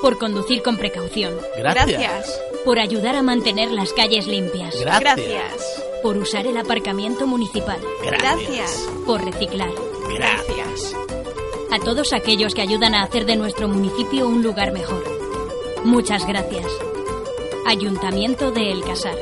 Por 0.00 0.16
conducir 0.18 0.62
con 0.62 0.78
precaución. 0.78 1.36
Gracias. 1.58 2.40
Por 2.64 2.78
ayudar 2.78 3.16
a 3.16 3.22
mantener 3.22 3.70
las 3.70 3.92
calles 3.92 4.26
limpias. 4.26 4.80
Gracias. 4.80 5.84
Por 6.02 6.16
usar 6.16 6.46
el 6.46 6.56
aparcamiento 6.56 7.26
municipal. 7.26 7.80
Gracias. 8.02 8.88
Por 9.04 9.22
reciclar. 9.24 9.70
Gracias. 10.08 10.94
A 11.70 11.78
todos 11.78 12.14
aquellos 12.14 12.54
que 12.54 12.62
ayudan 12.62 12.94
a 12.94 13.02
hacer 13.02 13.26
de 13.26 13.36
nuestro 13.36 13.68
municipio 13.68 14.26
un 14.26 14.42
lugar 14.42 14.72
mejor. 14.72 15.04
Muchas 15.84 16.26
gracias. 16.26 16.66
Ayuntamiento 17.66 18.50
de 18.50 18.72
El 18.72 18.82
Casar. 18.82 19.14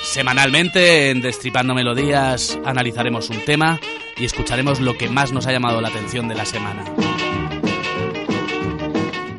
Semanalmente 0.00 1.10
en 1.10 1.20
Destripando 1.20 1.74
Melodías 1.74 2.56
analizaremos 2.64 3.30
un 3.30 3.44
tema 3.44 3.80
y 4.16 4.24
escucharemos 4.24 4.78
lo 4.78 4.96
que 4.96 5.08
más 5.08 5.32
nos 5.32 5.48
ha 5.48 5.52
llamado 5.52 5.80
la 5.80 5.88
atención 5.88 6.28
de 6.28 6.36
la 6.36 6.44
semana. 6.44 6.84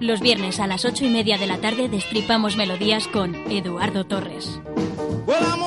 Los 0.01 0.19
viernes 0.19 0.59
a 0.59 0.67
las 0.67 0.83
ocho 0.83 1.05
y 1.05 1.09
media 1.09 1.37
de 1.37 1.47
la 1.47 1.59
tarde 1.59 1.87
destripamos 1.87 2.57
melodías 2.57 3.07
con 3.07 3.35
Eduardo 3.49 4.05
Torres. 4.05 4.59
Well, 5.25 5.59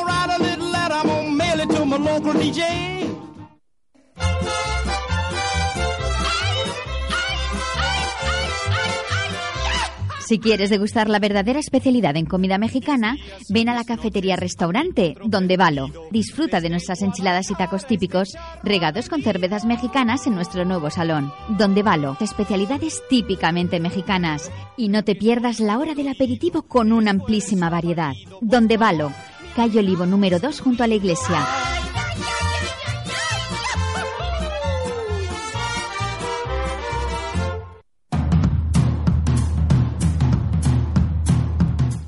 Si 10.33 10.39
quieres 10.39 10.71
degustar 10.71 11.11
la 11.11 11.19
verdadera 11.19 11.59
especialidad 11.59 12.17
en 12.17 12.25
comida 12.25 12.57
mexicana, 12.57 13.19
ven 13.51 13.69
a 13.69 13.75
la 13.75 13.85
cafetería 13.85 14.35
restaurante 14.35 15.15
Donde 15.27 15.59
Valo. 15.59 15.91
Disfruta 16.11 16.63
de 16.63 16.71
nuestras 16.71 17.03
enchiladas 17.03 17.51
y 17.51 17.55
tacos 17.55 17.87
típicos 17.87 18.31
regados 18.63 19.11
con 19.11 19.23
cervezas 19.23 19.67
mexicanas 19.67 20.27
en 20.27 20.35
nuestro 20.35 20.65
nuevo 20.65 20.89
salón. 20.89 21.31
Donde 21.59 21.83
Valo, 21.83 22.17
especialidades 22.19 23.03
típicamente 23.11 23.79
mexicanas. 23.79 24.51
Y 24.79 24.89
no 24.89 25.05
te 25.05 25.17
pierdas 25.17 25.61
la 25.61 25.79
hora 25.79 25.95
del 25.95 26.09
aperitivo 26.09 26.63
con 26.63 26.93
una 26.93 27.11
amplísima 27.11 27.69
variedad. 27.69 28.15
Donde 28.41 28.79
Valo, 28.79 29.13
calle 29.55 29.81
Olivo 29.81 30.07
número 30.07 30.39
2 30.39 30.61
junto 30.61 30.83
a 30.83 30.87
la 30.87 30.95
iglesia. 30.95 31.47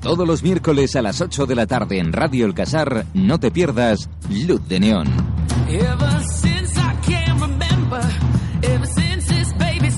Todos 0.05 0.27
los 0.27 0.43
miércoles 0.43 0.95
a 0.95 1.01
las 1.01 1.19
8 1.19 1.47
de 1.47 1.55
la 1.55 1.65
tarde 1.65 1.97
en 1.97 2.13
Radio 2.13 2.45
El 2.45 2.53
Casar, 2.53 3.07
no 3.15 3.39
te 3.39 3.49
pierdas 3.49 4.07
Luz 4.29 4.61
de 4.67 4.79
Neón. 4.79 5.07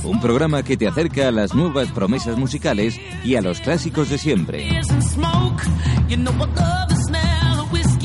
Un 0.06 0.22
programa 0.22 0.64
que 0.64 0.78
te 0.78 0.88
acerca 0.88 1.28
a 1.28 1.32
las 1.32 1.54
nuevas 1.54 1.92
promesas 1.92 2.38
musicales 2.38 2.98
y 3.26 3.36
a 3.36 3.42
los 3.42 3.60
clásicos 3.60 4.10
de 4.10 4.18
siempre. 4.18 4.70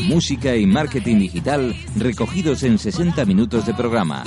Música 0.09 0.57
y 0.57 0.67
marketing 0.67 1.21
digital 1.21 1.77
recogidos 1.95 2.65
en 2.65 2.81
60 2.81 3.25
minutos 3.27 3.65
de 3.65 3.75
programa. 3.75 4.25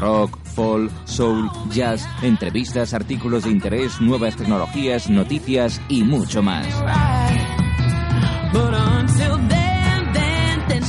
Rock, 0.00 0.38
folk, 0.44 0.90
soul, 1.04 1.50
jazz, 1.70 2.08
entrevistas, 2.22 2.94
artículos 2.94 3.44
de 3.44 3.50
interés, 3.50 4.00
nuevas 4.00 4.36
tecnologías, 4.36 5.10
noticias 5.10 5.80
y 5.88 6.02
mucho 6.02 6.42
más. 6.42 6.66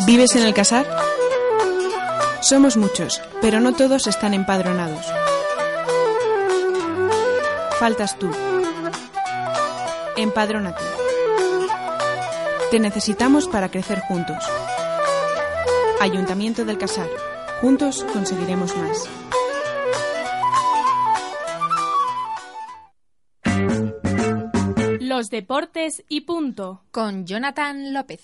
¿Vives 0.04 0.36
en 0.36 0.42
el 0.42 0.52
casar? 0.52 0.86
Somos 2.42 2.76
muchos, 2.76 3.22
pero 3.40 3.60
no 3.60 3.72
todos 3.72 4.06
están 4.06 4.34
empadronados. 4.34 5.06
Faltas 7.78 8.18
tú. 8.18 8.30
Empadrónate. 10.18 10.84
Te 12.70 12.78
necesitamos 12.78 13.48
para 13.48 13.70
crecer 13.70 14.00
juntos. 14.00 14.44
Ayuntamiento 15.98 16.66
del 16.66 16.76
Casar. 16.76 17.31
Juntos 17.62 18.04
conseguiremos 18.12 18.76
más. 18.76 19.08
Los 25.00 25.30
deportes 25.30 26.02
y 26.08 26.22
punto. 26.22 26.82
Con 26.90 27.26
Jonathan 27.26 27.92
López. 27.92 28.22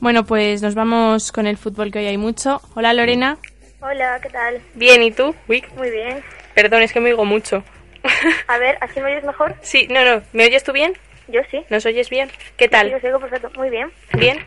Bueno, 0.00 0.24
pues 0.24 0.60
nos 0.62 0.74
vamos 0.74 1.32
con 1.32 1.46
el 1.46 1.56
fútbol 1.56 1.90
que 1.90 2.00
hoy 2.00 2.06
hay 2.06 2.18
mucho. 2.18 2.60
Hola 2.74 2.92
Lorena. 2.92 3.38
Hola, 3.80 4.18
¿qué 4.22 4.28
tal? 4.28 4.60
Bien, 4.74 5.02
¿y 5.02 5.10
tú? 5.10 5.34
Uy, 5.48 5.64
Muy 5.76 5.90
bien. 5.90 6.22
perdón, 6.54 6.82
es 6.82 6.92
que 6.92 7.00
me 7.00 7.10
oigo 7.10 7.24
mucho. 7.24 7.62
A 8.48 8.58
ver, 8.58 8.76
¿así 8.80 9.00
me 9.00 9.06
oyes 9.12 9.24
mejor? 9.24 9.54
Sí, 9.62 9.86
no, 9.90 10.04
no, 10.04 10.22
¿me 10.32 10.44
oyes 10.44 10.62
tú 10.64 10.72
bien? 10.72 10.92
Yo 11.28 11.40
sí. 11.50 11.64
¿Nos 11.70 11.86
oyes 11.86 12.10
bien? 12.10 12.30
¿Qué 12.56 12.66
Sí, 12.66 12.70
tal? 12.70 12.92
os 12.94 13.02
oigo 13.04 13.18
perfecto. 13.20 13.50
Muy 13.56 13.70
bien. 13.70 13.90
¿Bien? 14.12 14.38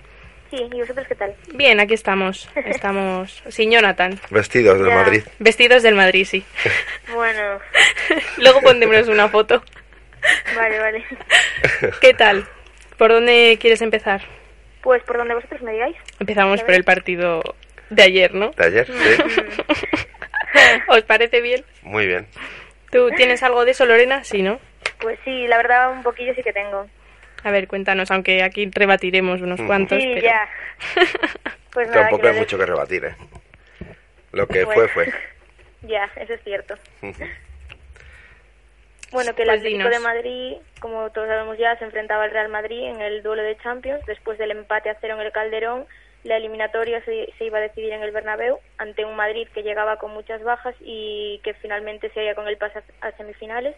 Sí, 0.52 0.58
¿y 0.72 0.80
vosotros 0.80 1.06
qué 1.08 1.16
tal? 1.16 1.36
Bien, 1.56 1.80
aquí 1.80 1.94
estamos. 1.94 2.48
Estamos 2.56 3.44
sin 3.50 3.72
Jonathan. 3.72 4.18
Vestidos 4.30 4.78
del 4.80 4.88
Ya. 4.90 4.96
Madrid. 4.96 5.24
Vestidos 5.40 5.84
del 5.84 5.96
Madrid, 5.96 6.26
sí. 6.26 6.46
Bueno, 7.14 7.60
Luego 8.38 8.62
pondremos 8.62 9.08
una 9.08 9.28
foto. 9.28 9.62
vale, 10.56 10.80
vale. 10.80 11.06
¿Qué 12.00 12.14
tal? 12.14 12.48
¿Por 12.98 13.12
dónde 13.12 13.58
quieres 13.60 13.82
empezar? 13.82 14.22
Pues 14.82 15.04
por 15.04 15.18
donde 15.18 15.34
vosotros 15.34 15.62
me 15.64 15.74
digáis. 15.74 15.96
Empezamos 16.20 16.62
por 16.64 16.74
el 16.76 16.84
partido 16.84 17.42
de 17.90 18.04
ayer, 18.04 18.34
¿no? 18.34 18.52
De 18.52 18.66
ayer, 18.66 18.88
sí. 18.88 19.74
¿Os 20.88 21.02
parece 21.04 21.42
bien? 21.42 21.66
Muy 21.82 22.06
bien. 22.08 22.28
¿Tú 22.98 23.16
tienes 23.16 23.44
algo 23.44 23.64
de 23.66 23.72
eso, 23.72 23.86
Lorena? 23.86 24.24
Sí, 24.24 24.42
¿no? 24.42 24.60
Pues 25.00 25.20
sí, 25.24 25.48
la 25.48 25.58
verdad 25.58 25.92
un 25.92 26.04
poquillo 26.04 26.34
sí 26.36 26.42
que 26.44 26.54
tengo. 26.54 26.88
A 27.44 27.52
ver, 27.52 27.68
cuéntanos, 27.68 28.10
aunque 28.12 28.42
aquí 28.44 28.70
rebatiremos 28.74 29.42
unos 29.42 29.60
Mm. 29.60 29.68
cuantos. 29.68 30.02
sí, 30.02 30.12
pero... 30.16 30.26
ya. 30.26 30.50
Pues 31.72 31.88
nada, 31.90 32.02
Tampoco 32.10 32.28
hay 32.28 32.34
mucho 32.40 32.58
que 32.58 32.66
rebatir, 32.66 33.06
¿eh? 33.06 33.16
Lo 34.32 34.48
que 34.48 34.64
Bueno. 34.66 34.88
fue, 34.90 35.06
fue. 35.06 35.14
Ya, 35.84 36.10
eso 36.16 36.34
es 36.34 36.44
cierto. 36.44 36.74
Bueno, 39.12 39.34
que 39.36 39.44
el 39.44 39.48
Pues 39.48 39.60
Atlético 39.60 39.68
dinos. 39.78 39.90
de 39.92 40.00
Madrid, 40.00 40.54
como 40.80 41.10
todos 41.12 41.28
sabemos 41.28 41.58
ya, 41.58 41.78
se 41.78 41.86
enfrentaba 41.86 42.24
al 42.24 42.32
Real 42.32 42.50
Madrid 42.50 42.84
en 42.90 43.00
el 43.02 43.24
duelo 43.24 43.44
de 43.44 43.56
Champions. 43.58 44.04
Después 44.06 44.38
del 44.38 44.52
empate 44.52 44.90
a 44.90 44.98
cero 45.00 45.16
en 45.20 45.26
el 45.26 45.32
Calderón, 45.32 45.86
la 46.28 46.36
eliminatoria 46.36 47.04
se, 47.06 47.34
se 47.38 47.46
iba 47.46 47.58
a 47.58 47.62
decidir 47.62 47.94
en 47.94 48.04
el 48.04 48.12
Bernabéu 48.12 48.60
ante 48.78 49.06
un 49.06 49.16
Madrid 49.16 49.48
que 49.54 49.64
llegaba 49.64 49.96
con 49.96 50.12
muchas 50.12 50.44
bajas 50.44 50.76
y 50.82 51.40
que 51.42 51.54
finalmente 51.54 52.10
se 52.10 52.20
haría 52.20 52.36
con 52.36 52.50
el 52.50 52.58
pase 52.58 52.80
a 52.80 53.08
a 53.08 53.12
semifinales. 53.14 53.78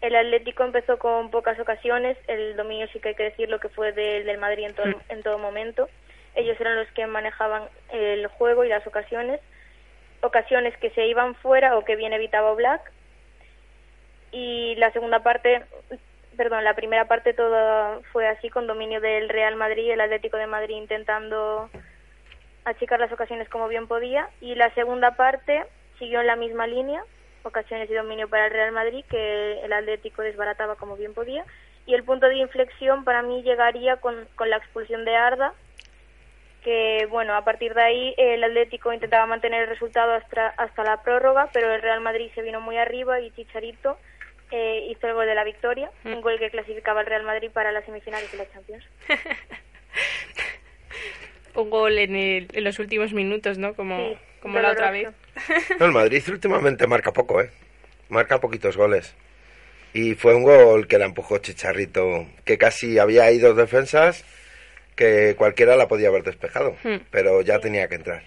El 0.00 0.16
Atlético 0.16 0.64
empezó 0.64 0.98
con 0.98 1.30
pocas 1.30 1.60
ocasiones, 1.60 2.16
el 2.28 2.56
dominio 2.56 2.88
sí 2.88 2.98
que 2.98 3.10
hay 3.10 3.14
que 3.14 3.24
decirlo 3.24 3.60
que 3.60 3.68
fue 3.68 3.92
del, 3.92 4.24
del 4.24 4.38
Madrid 4.38 4.64
en 4.64 4.74
todo, 4.74 4.86
en 5.10 5.22
todo 5.22 5.38
momento. 5.38 5.90
Ellos 6.34 6.58
eran 6.58 6.76
los 6.76 6.88
que 6.92 7.06
manejaban 7.06 7.64
el 7.92 8.26
juego 8.28 8.64
y 8.64 8.68
las 8.68 8.86
ocasiones, 8.86 9.40
ocasiones 10.22 10.74
que 10.78 10.88
se 10.90 11.06
iban 11.06 11.34
fuera 11.34 11.76
o 11.76 11.84
que 11.84 11.96
bien 11.96 12.14
evitaba 12.14 12.54
Black. 12.54 12.90
Y 14.32 14.76
la 14.76 14.90
segunda 14.92 15.22
parte, 15.22 15.62
perdón, 16.36 16.64
la 16.64 16.74
primera 16.74 17.06
parte 17.06 17.34
toda 17.34 18.00
fue 18.12 18.28
así 18.28 18.50
con 18.50 18.66
dominio 18.66 19.00
del 19.00 19.28
Real 19.28 19.56
Madrid, 19.56 19.90
el 19.90 20.00
Atlético 20.00 20.36
de 20.36 20.46
Madrid 20.46 20.76
intentando 20.76 21.70
achicar 22.64 23.00
las 23.00 23.12
ocasiones 23.12 23.48
como 23.48 23.68
bien 23.68 23.86
podía. 23.86 24.28
Y 24.40 24.54
la 24.54 24.72
segunda 24.74 25.12
parte 25.16 25.64
siguió 25.98 26.20
en 26.20 26.26
la 26.26 26.36
misma 26.36 26.66
línea, 26.66 27.02
ocasiones 27.42 27.90
y 27.90 27.94
dominio 27.94 28.28
para 28.28 28.46
el 28.46 28.52
Real 28.52 28.72
Madrid 28.72 29.04
que 29.08 29.60
el 29.62 29.72
Atlético 29.72 30.22
desbarataba 30.22 30.76
como 30.76 30.96
bien 30.96 31.14
podía. 31.14 31.44
Y 31.86 31.94
el 31.94 32.04
punto 32.04 32.26
de 32.26 32.36
inflexión 32.36 33.04
para 33.04 33.22
mí 33.22 33.42
llegaría 33.42 33.96
con, 33.96 34.28
con 34.36 34.50
la 34.50 34.58
expulsión 34.58 35.04
de 35.04 35.16
Arda 35.16 35.54
que 36.62 37.06
bueno, 37.10 37.34
a 37.34 37.44
partir 37.44 37.74
de 37.74 37.82
ahí 37.82 38.14
el 38.18 38.44
Atlético 38.44 38.92
intentaba 38.92 39.26
mantener 39.26 39.62
el 39.62 39.68
resultado 39.68 40.12
hasta, 40.12 40.48
hasta 40.48 40.84
la 40.84 41.02
prórroga, 41.02 41.48
pero 41.52 41.72
el 41.72 41.82
Real 41.82 42.00
Madrid 42.00 42.30
se 42.34 42.42
vino 42.42 42.60
muy 42.60 42.76
arriba 42.76 43.20
y 43.20 43.30
Chicharito 43.30 43.96
eh, 44.50 44.86
hizo 44.90 45.06
el 45.06 45.14
gol 45.14 45.26
de 45.26 45.34
la 45.34 45.44
victoria, 45.44 45.90
un 46.04 46.20
gol 46.20 46.38
que 46.38 46.50
clasificaba 46.50 47.00
al 47.00 47.06
Real 47.06 47.22
Madrid 47.24 47.50
para 47.52 47.72
las 47.72 47.84
semifinales 47.84 48.30
de 48.32 48.38
la 48.38 48.50
Champions. 48.52 48.84
Un 51.54 51.68
gol 51.68 51.98
en, 51.98 52.14
el- 52.14 52.48
en 52.52 52.64
los 52.64 52.78
últimos 52.78 53.12
minutos, 53.12 53.58
¿no? 53.58 53.74
Como, 53.74 53.96
Sí, 53.96 54.16
como 54.40 54.60
la 54.60 54.70
otra 54.72 54.90
vez. 54.90 55.08
No, 55.80 55.86
el 55.86 55.92
Madrid 55.92 56.22
últimamente 56.28 56.86
marca 56.86 57.12
poco, 57.12 57.40
¿eh? 57.40 57.50
Marca 58.08 58.38
poquitos 58.40 58.76
goles. 58.76 59.14
Y 59.92 60.14
fue 60.14 60.34
un 60.34 60.44
gol 60.44 60.86
que 60.86 60.98
la 60.98 61.06
empujó 61.06 61.38
Chicharrito, 61.38 62.26
que 62.44 62.56
casi 62.58 62.98
había 62.98 63.24
ahí 63.24 63.38
dos 63.38 63.56
defensas 63.56 64.24
que 64.94 65.34
cualquiera 65.36 65.76
la 65.76 65.88
podía 65.88 66.08
haber 66.08 66.22
despejado, 66.22 66.76
Hmm. 66.84 66.98
pero 67.10 67.40
ya 67.42 67.58
tenía 67.58 67.88
que 67.88 67.96
entrar. 67.96 68.22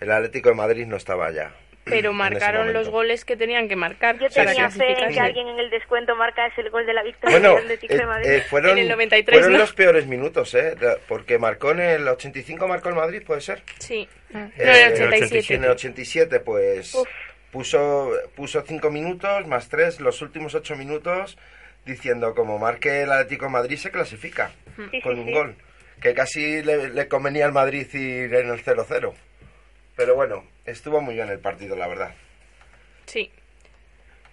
El 0.00 0.10
Atlético 0.12 0.48
de 0.50 0.54
Madrid 0.54 0.86
no 0.86 0.96
estaba 0.96 1.30
ya. 1.32 1.54
Pero 1.86 2.10
ese 2.10 2.18
marcaron 2.18 2.72
los 2.72 2.88
goles 2.90 3.24
que 3.24 3.36
tenían 3.36 3.68
que 3.68 3.76
marcar. 3.76 4.18
Yo 4.18 4.28
tenía 4.28 4.68
fe 4.70 4.92
en 5.02 5.12
que 5.14 5.20
alguien 5.20 5.48
en 5.48 5.58
el 5.58 5.70
descuento 5.70 6.14
marcase 6.16 6.60
el 6.60 6.70
gol 6.70 6.84
de 6.84 6.92
la 6.92 7.02
victoria 7.02 7.38
Bueno, 7.38 7.54
del 7.54 7.62
Atlético 7.64 7.94
eh, 7.94 7.96
de 7.98 8.06
Madrid. 8.06 8.30
eh, 8.30 8.40
fueron, 8.42 8.70
En 8.72 8.78
el 8.78 8.88
93, 8.88 9.34
fueron 9.38 9.52
¿no? 9.52 9.58
los 9.58 9.72
peores 9.72 10.06
minutos, 10.06 10.54
¿eh? 10.54 10.74
Porque 11.08 11.38
marcó 11.38 11.70
en 11.70 11.80
el 11.80 12.06
85, 12.08 12.68
marcó 12.68 12.88
el 12.90 12.96
Madrid, 12.96 13.22
¿puede 13.26 13.40
ser? 13.40 13.62
Sí. 13.78 14.08
No, 14.30 14.40
Eh, 14.56 14.84
en 14.94 15.02
el 15.02 15.08
87. 15.08 15.54
En 15.54 15.64
el 15.64 15.70
87, 15.70 16.40
pues 16.40 16.94
Uf. 16.94 17.08
puso 17.50 18.10
puso 18.34 18.62
cinco 18.66 18.90
minutos 18.90 19.46
más 19.46 19.68
tres, 19.68 20.00
los 20.00 20.20
últimos 20.22 20.54
ocho 20.54 20.74
minutos, 20.76 21.38
diciendo 21.84 22.34
como 22.34 22.58
marque 22.58 23.02
el 23.02 23.12
Atlético 23.12 23.46
de 23.46 23.52
Madrid 23.52 23.76
se 23.76 23.90
clasifica 23.92 24.50
Sí, 24.90 25.00
con 25.00 25.14
sí, 25.14 25.20
un 25.20 25.26
sí. 25.28 25.32
gol. 25.32 25.54
Que 26.00 26.12
casi 26.12 26.62
le, 26.62 26.88
le 26.90 27.08
convenía 27.08 27.46
al 27.46 27.52
Madrid 27.52 27.86
ir 27.94 28.34
en 28.34 28.50
el 28.50 28.62
0-0. 28.62 29.14
Pero 29.96 30.14
bueno, 30.14 30.44
estuvo 30.66 31.00
muy 31.00 31.14
bien 31.14 31.28
el 31.28 31.38
partido, 31.38 31.74
la 31.76 31.88
verdad. 31.88 32.14
Sí. 33.06 33.30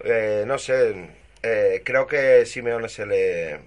Eh, 0.04 0.44
no 0.46 0.58
sé, 0.58 1.10
eh, 1.42 1.82
creo 1.86 2.08
que 2.08 2.46
Simeone 2.46 2.90
se 2.90 3.06
le... 3.06 3.60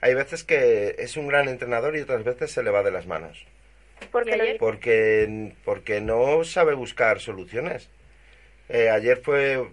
Hay 0.00 0.14
veces 0.14 0.44
que 0.44 0.96
es 0.98 1.16
un 1.16 1.28
gran 1.28 1.48
entrenador 1.48 1.96
y 1.96 2.00
otras 2.00 2.24
veces 2.24 2.50
se 2.50 2.62
le 2.62 2.70
va 2.70 2.82
de 2.82 2.90
las 2.90 3.06
manos. 3.06 3.46
¿Por 4.10 4.24
qué 4.24 4.36
lo 4.36 4.44
dices? 4.44 4.58
Porque, 4.58 5.52
porque 5.64 6.00
no 6.00 6.44
sabe 6.44 6.74
buscar 6.74 7.20
soluciones. 7.20 7.88
Eh, 8.68 8.90
ayer 8.90 9.18
fue, 9.22 9.66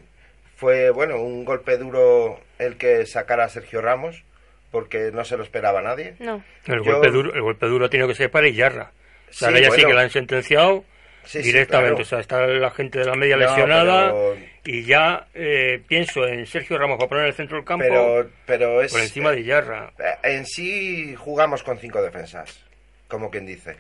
fue, 0.55 0.89
bueno, 0.89 1.22
un 1.22 1.43
golpe 1.43 1.78
duro 1.78 2.39
el 2.59 2.78
que 2.78 3.05
sacara 3.05 3.45
a 3.45 3.49
Sergio 3.49 3.82
Ramos, 3.82 4.24
porque 4.72 5.11
no 5.13 5.26
se 5.26 5.36
lo 5.36 5.43
esperaba 5.43 5.82
nadie. 5.82 6.15
No. 6.19 6.43
El, 6.65 6.82
Yo- 6.84 6.93
golpe 6.93 7.11
duro, 7.11 7.34
el 7.34 7.41
golpe 7.41 7.65
duro 7.67 7.86
ha 7.86 7.89
tenido 7.89 8.07
que 8.07 8.15
ser 8.15 8.32
para 8.32 8.47
Iyarra. 8.47 8.91
O 9.30 9.34
sea, 9.34 9.49
Sí, 9.49 9.55
ahora 9.55 9.59
ya 9.59 9.72
sí 9.72 9.86
que 9.86 9.93
la 9.93 10.01
han 10.01 10.09
sentenciado 10.09 10.86
Sí, 11.24 11.39
sí, 11.41 11.47
directamente. 11.51 11.91
claro. 11.95 12.03
O 12.03 12.05
sea, 12.05 12.19
está 12.19 12.45
la 12.47 12.72
gente 12.72 12.99
de 12.99 13.05
la 13.05 13.15
media 13.15 13.38
No, 13.38 13.43
lesionada 13.43 14.07
pero- 14.11 14.36
y 14.65 14.84
ya 14.84 15.28
eh, 15.34 15.82
pienso 15.88 16.28
en 16.28 16.45
Sergio 16.45 16.78
Ramos 16.78 16.97
para 16.97 17.09
poner 17.09 17.24
en 17.26 17.30
el 17.30 17.36
centro 17.36 17.57
del 17.57 17.65
campo 17.65 17.86
Pero, 17.88 18.30
pero 18.45 18.82
es... 18.82 18.91
por 18.91 19.01
encima 19.01 19.32
de 19.32 19.41
Iyarra. 19.41 19.91
Eh, 19.99 20.15
En 20.36 20.45
sí 20.45 21.15
jugamos 21.15 21.63
con 21.63 21.78
cinco 21.78 22.01
defensas, 22.01 22.63
como 23.07 23.30
quien 23.30 23.45
dice. 23.45 23.76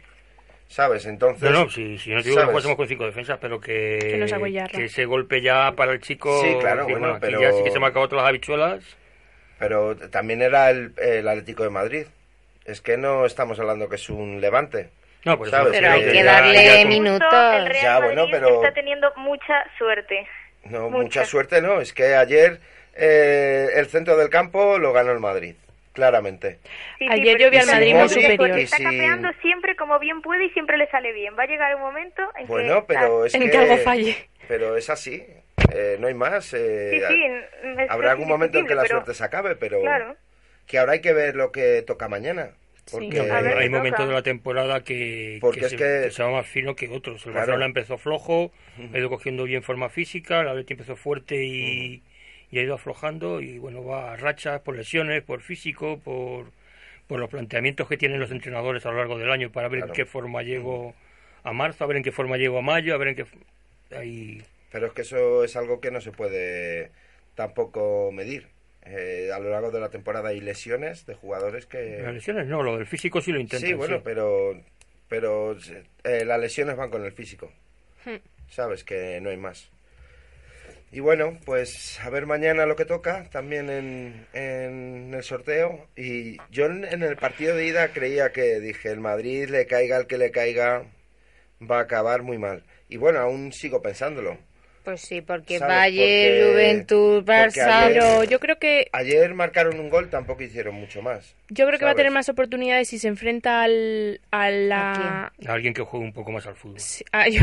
¿Sabes? 0.67 1.05
Entonces... 1.05 1.51
No, 1.51 1.65
no, 1.65 1.69
si, 1.69 1.97
si 1.97 2.11
no 2.11 2.21
te 2.21 2.29
digo 2.29 2.35
que 2.37 2.41
¿sabes? 2.41 2.49
jugásemos 2.51 2.77
con 2.77 2.87
cinco 2.87 3.05
defensas, 3.05 3.37
pero 3.41 3.59
que, 3.59 3.99
Que 4.01 4.67
que 4.77 4.85
ese 4.85 5.03
golpe 5.05 5.41
ya 5.41 5.73
para 5.75 5.91
el 5.91 5.99
chico... 5.99 6.41
Sí, 6.41 6.55
claro, 6.61 6.87
que, 6.87 6.93
bueno, 6.93 7.15
aquí 7.15 7.19
pero- 7.21 7.41
ya 7.41 7.51
sí 7.51 7.61
que 7.63 7.71
se 7.71 7.79
todas 7.79 8.11
las 8.13 8.25
habichuelas. 8.25 8.83
Pero 9.59 9.95
también 9.95 10.41
era 10.41 10.69
el, 10.69 10.93
el 10.97 11.27
Atlético 11.27 11.63
de 11.63 11.69
Madrid. 11.69 12.05
Es 12.65 12.79
que 12.81 12.95
no 12.97 13.25
estamos 13.25 13.59
hablando 13.59 13.89
que 13.89 13.95
es 13.95 14.09
un 14.09 14.39
levante. 14.39 14.89
No, 15.25 15.37
pues 15.37 15.51
¿Sabes? 15.51 15.71
Pero 15.73 15.91
hay 15.91 16.03
Que 16.03 16.23
darle 16.23 16.85
minutos. 16.85 17.27
El 17.31 17.65
Real 17.67 17.83
Ya, 17.83 17.99
bueno, 17.99 18.21
Madrid 18.23 18.31
pero- 18.33 18.55
está 18.55 18.73
teniendo 18.73 19.13
mucha 19.17 19.63
suerte. 19.77 20.27
No, 20.65 20.89
Mucha. 20.89 21.03
mucha 21.03 21.25
suerte 21.25 21.61
no. 21.61 21.79
Es 21.81 21.93
que 21.93 22.15
ayer 22.15 22.59
eh, 22.95 23.67
el 23.75 23.87
centro 23.87 24.17
del 24.17 24.29
campo 24.29 24.77
lo 24.77 24.93
ganó 24.93 25.11
el 25.11 25.19
Madrid, 25.19 25.55
claramente. 25.93 26.59
Sí, 26.99 27.05
sí, 27.05 27.07
Ayer 27.09 27.37
yo 27.39 27.49
vi 27.49 27.57
al 27.57 27.63
está 27.63 27.73
Madrid 27.75 27.93
muy 27.93 28.01
capeando, 28.07 28.21
superior. 28.37 28.59
Está 28.59 28.77
capeando 28.77 29.29
siempre 29.41 29.75
como 29.75 29.99
bien 29.99 30.21
puede 30.21 30.45
y 30.45 30.49
siempre 30.51 30.77
le 30.77 30.87
sale 30.89 31.11
bien. 31.13 31.35
Va 31.37 31.43
a 31.43 31.47
llegar 31.47 31.75
un 31.75 31.81
momento 31.81 32.21
en 32.37 32.47
Bueno, 32.47 32.81
que... 32.81 32.93
pero 32.93 33.25
es 33.25 33.33
En 33.35 33.41
que... 33.43 33.49
que 33.51 33.57
algo 33.57 33.77
falle. 33.77 34.15
Pero 34.47 34.75
es 34.77 34.89
así. 34.89 35.23
eh, 35.73 35.97
no 35.99 36.07
hay 36.07 36.13
más. 36.13 36.53
eh, 36.53 36.89
Sí, 36.91 36.99
sí, 37.13 37.23
es- 37.79 37.89
habrá 37.89 38.11
algún 38.11 38.27
momento 38.27 38.57
en 38.59 38.67
que 38.67 38.75
la 38.75 38.85
suerte 38.85 39.13
se 39.13 39.23
acabe, 39.23 39.55
pero... 39.55 39.81
Claro. 39.81 40.15
Que 40.67 40.77
ahora 40.79 40.93
hay 40.93 41.01
que 41.01 41.13
ver 41.13 41.35
lo 41.35 41.51
que 41.51 41.81
toca 41.81 42.07
mañana. 42.07 42.49
Porque, 42.89 43.23
No, 43.23 43.33
A 43.33 43.41
ver, 43.41 43.57
hay 43.57 43.69
me 43.69 43.77
momentos 43.77 44.07
de 44.07 44.13
la 44.13 44.21
temporada 44.23 44.83
que, 44.83 45.37
Porque 45.41 45.59
que 45.59 45.65
es 45.65 45.71
se, 45.71 45.77
que- 45.77 46.01
que 46.05 46.11
se 46.11 46.23
va 46.23 46.31
más 46.31 46.47
fino 46.47 46.75
que 46.75 46.89
otros. 46.89 47.17
El 47.25 47.31
Claro. 47.31 47.37
Barcelona 47.39 47.65
empezó 47.65 47.97
flojo, 47.97 48.51
ha 48.93 48.97
ido 48.97 49.09
cogiendo 49.09 49.43
bien 49.43 49.63
forma 49.63 49.89
física, 49.89 50.41
el 50.41 50.47
Atleti 50.47 50.73
empezó 50.73 50.95
fuerte 50.95 51.43
y, 51.45 52.01
y 52.49 52.59
ha 52.59 52.61
ido 52.63 52.75
aflojando 52.75 53.39
y 53.41 53.59
bueno, 53.59 53.83
va 53.85 54.13
a 54.13 54.17
rachas 54.17 54.61
por 54.61 54.75
lesiones, 54.75 55.21
por 55.23 55.41
físico, 55.41 55.99
por, 55.99 56.47
por 57.07 57.19
los 57.19 57.29
planteamientos 57.29 57.87
que 57.87 57.97
tienen 57.97 58.19
los 58.19 58.31
entrenadores 58.31 58.85
a 58.85 58.91
lo 58.91 58.97
largo 58.97 59.17
del 59.17 59.31
año 59.31 59.51
para 59.51 59.67
ver 59.69 59.79
Claro. 59.81 59.93
en 59.93 59.95
qué 59.95 60.05
forma 60.05 60.41
llego 60.43 60.93
a 61.43 61.53
marzo, 61.53 61.83
a 61.83 61.87
ver 61.87 61.97
en 61.97 62.03
qué 62.03 62.11
forma 62.11 62.37
llego 62.37 62.57
a 62.57 62.61
mayo, 62.61 62.93
a 62.93 62.97
ver 62.97 63.09
en 63.09 63.15
qué... 63.15 63.25
Ahí... 63.95 64.41
Pero 64.71 64.87
es 64.87 64.93
que 64.93 65.01
eso 65.01 65.43
es 65.43 65.55
algo 65.55 65.81
que 65.81 65.91
no 65.91 65.99
se 66.01 66.11
puede 66.11 66.91
tampoco 67.35 68.11
medir. 68.13 68.47
Eh, 68.83 69.29
a 69.33 69.39
lo 69.39 69.49
largo 69.49 69.71
de 69.71 69.79
la 69.79 69.89
temporada 69.89 70.29
hay 70.29 70.41
lesiones 70.41 71.05
de 71.05 71.13
jugadores 71.13 71.65
que... 71.65 72.01
Las 72.01 72.13
lesiones 72.13 72.47
no, 72.47 72.63
lo 72.63 72.77
del 72.77 72.87
físico 72.87 73.21
sí 73.21 73.31
lo 73.31 73.39
intentan. 73.39 73.69
Sí, 73.69 73.73
bueno, 73.75 73.97
sí. 73.97 74.01
pero 74.03 74.55
pero 75.07 75.57
eh, 76.05 76.23
las 76.23 76.39
lesiones 76.39 76.77
van 76.77 76.89
con 76.89 77.03
el 77.03 77.11
físico. 77.11 77.51
Hmm. 78.05 78.15
Sabes 78.47 78.85
que 78.85 79.19
no 79.19 79.29
hay 79.29 79.35
más. 79.35 79.69
Y 80.89 81.01
bueno, 81.01 81.37
pues 81.45 81.99
a 82.01 82.09
ver 82.09 82.25
mañana 82.25 82.65
lo 82.65 82.77
que 82.77 82.85
toca 82.85 83.29
también 83.29 83.69
en, 83.69 84.25
en 84.31 85.13
el 85.13 85.23
sorteo. 85.23 85.87
Y 85.97 86.37
yo 86.49 86.65
en, 86.65 86.85
en 86.85 87.03
el 87.03 87.17
partido 87.17 87.55
de 87.57 87.65
ida 87.65 87.89
creía 87.89 88.31
que 88.31 88.61
dije, 88.61 88.89
el 88.89 89.01
Madrid 89.01 89.49
le 89.49 89.67
caiga 89.67 89.97
el 89.97 90.07
que 90.07 90.17
le 90.17 90.31
caiga, 90.31 90.85
va 91.61 91.79
a 91.79 91.83
acabar 91.83 92.23
muy 92.23 92.37
mal. 92.37 92.63
Y 92.87 92.95
bueno, 92.95 93.19
aún 93.19 93.51
sigo 93.51 93.81
pensándolo. 93.81 94.37
Pues 94.83 95.01
sí, 95.01 95.21
porque. 95.21 95.59
Valle, 95.59 95.99
porque 97.23 97.23
Barça... 97.23 97.83
ayer- 97.83 97.93
Pero 97.93 98.23
yo 98.23 98.39
creo 98.39 98.57
que 98.57 98.87
Ayer 98.93 99.33
marcaron 99.35 99.79
un 99.79 99.89
gol, 99.89 100.09
tampoco 100.09 100.41
hicieron 100.41 100.73
mucho 100.75 101.01
más. 101.03 101.35
yo 101.49 101.67
creo 101.67 101.77
que 101.77 101.85
va 101.85 101.91
a 101.91 101.95
tener 101.95 102.11
más 102.11 102.29
oportunidades 102.29 102.87
si 102.89 102.97
se 102.97 103.07
enfrenta 103.07 103.61
al 103.63 104.21
a 104.31 104.49
la 104.49 105.31
A 105.47 105.51
alguien 105.53 105.73
que 105.75 105.83
juegue 105.83 106.05
un 106.05 106.13
poco 106.13 106.31
más 106.31 106.47
al 106.47 106.55
fútbol. 106.55 106.79
Sí, 106.79 107.03
yo- 107.31 107.41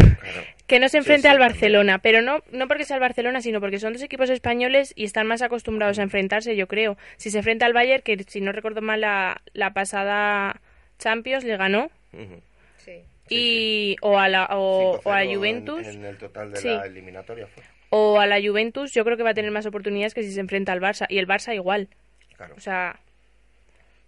que 0.67 0.81
no 0.81 0.89
se 0.89 0.99
enfrente 0.99 1.29
al 1.29 1.39
Barcelona, 1.39 1.99
pero 2.01 2.23
no 2.23 2.43
no 2.51 2.67
porque 2.69 2.85
sea 2.85 2.97
el 2.97 3.01
Barcelona, 3.01 3.41
sino 3.41 3.61
porque 3.61 3.79
son 3.79 3.93
dos 3.93 4.03
equipos 4.03 4.31
españoles 4.31 4.93
y 4.97 5.05
están 5.05 5.27
más 5.29 5.41
acostumbrados 5.43 5.99
a 5.99 6.03
enfrentarse, 6.03 6.57
yo 6.57 6.67
creo. 6.67 6.97
Si 7.19 7.31
se 7.31 7.39
enfrenta 7.39 7.67
al 7.67 7.73
Bayern, 7.73 8.03
que 8.03 8.23
si 8.27 8.41
no 8.41 8.51
recuerdo 8.53 8.83
mal 8.83 9.01
la, 9.01 9.41
la 9.53 9.73
pasada 9.73 10.61
Champions 10.99 11.45
le 11.45 11.57
ganó. 11.57 11.91
Sí. 12.85 13.03
Y 13.31 13.97
o 14.03 14.19
a 14.19 14.29
la 14.29 14.47
o, 14.53 15.01
o 15.05 15.13
a 15.13 15.23
5-0 15.23 15.31
en- 15.31 15.37
Juventus 15.37 15.87
En, 15.87 16.05
el 16.05 16.17
total 16.19 16.53
de 16.53 16.57
Sí. 16.61 16.69
la 16.69 16.87
eliminatoria 16.87 17.47
fue. 17.47 17.63
o 17.91 18.21
a 18.21 18.27
la 18.27 18.41
Juventus, 18.41 18.93
yo 18.93 19.05
creo 19.05 19.17
que 19.17 19.23
va 19.23 19.31
a 19.31 19.35
tener 19.35 19.51
más 19.51 19.67
oportunidades 19.67 20.15
que 20.15 20.23
si 20.23 20.33
se 20.33 20.41
enfrenta 20.41 20.73
al 20.73 20.81
Barça 20.81 21.07
y 21.09 21.19
el 21.19 21.27
Barça 21.27 21.55
igual. 21.55 21.89
Claro. 22.37 22.55
O 22.57 22.61
sea, 22.61 22.99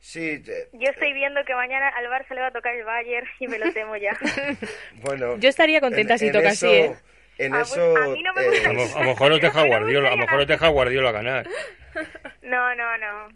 Sí, 0.02 0.42
Yo 0.72 0.88
estoy 0.90 1.12
viendo 1.12 1.44
que 1.44 1.54
mañana 1.54 1.88
al 1.88 2.06
Barça 2.06 2.34
le 2.34 2.40
va 2.40 2.46
a 2.46 2.52
tocar 2.52 2.74
el 2.74 2.84
Bayern 2.84 3.26
y 3.38 3.46
me 3.48 3.58
lo 3.58 3.70
temo 3.72 3.96
ya. 3.98 4.16
bueno. 5.02 5.36
Yo 5.38 5.50
estaría 5.50 5.80
contenta 5.82 6.16
si 6.16 6.32
toca 6.32 6.48
así, 6.50 6.66
¿eh? 6.66 6.96
En 7.36 7.52
Ah, 7.54 7.58
pues, 7.58 7.72
eso. 7.72 7.96
a 7.98 8.08
mí 8.08 8.22
no 8.22 8.32
me 8.32 8.42
eh, 8.44 8.48
gusta 8.50 8.70
A 8.70 8.72
lo, 8.72 8.82
a 8.82 9.00
lo 9.04 9.10
mejor 9.10 9.32
os 9.32 9.40
deja 9.42 9.62
Guardiola, 9.66 10.08
a 10.08 10.12
lo 10.12 10.16
mejor 10.18 10.40
os 10.40 10.46
deja 10.46 10.68
Guardiola 10.68 11.12
ganar. 11.12 11.46
No, 12.42 12.74
no, 12.74 12.96
no. 12.98 13.28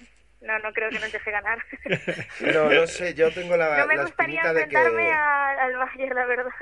No, 0.45 0.59
no 0.59 0.73
creo 0.73 0.91
que 0.91 0.99
nos 0.99 1.11
deje 1.11 1.31
ganar. 1.31 1.59
no, 2.55 2.71
no 2.71 2.87
sé, 2.87 3.15
yo 3.15 3.33
tengo 3.33 3.57
la, 3.57 3.79
no 3.79 3.87
me 3.87 3.97
la 3.97 4.03
gustaría 4.03 4.43
enfrentarme 4.43 5.05
que. 5.05 5.13
al 5.13 5.77
Bayern, 5.77 6.15
la 6.15 6.27
verdad. 6.27 6.53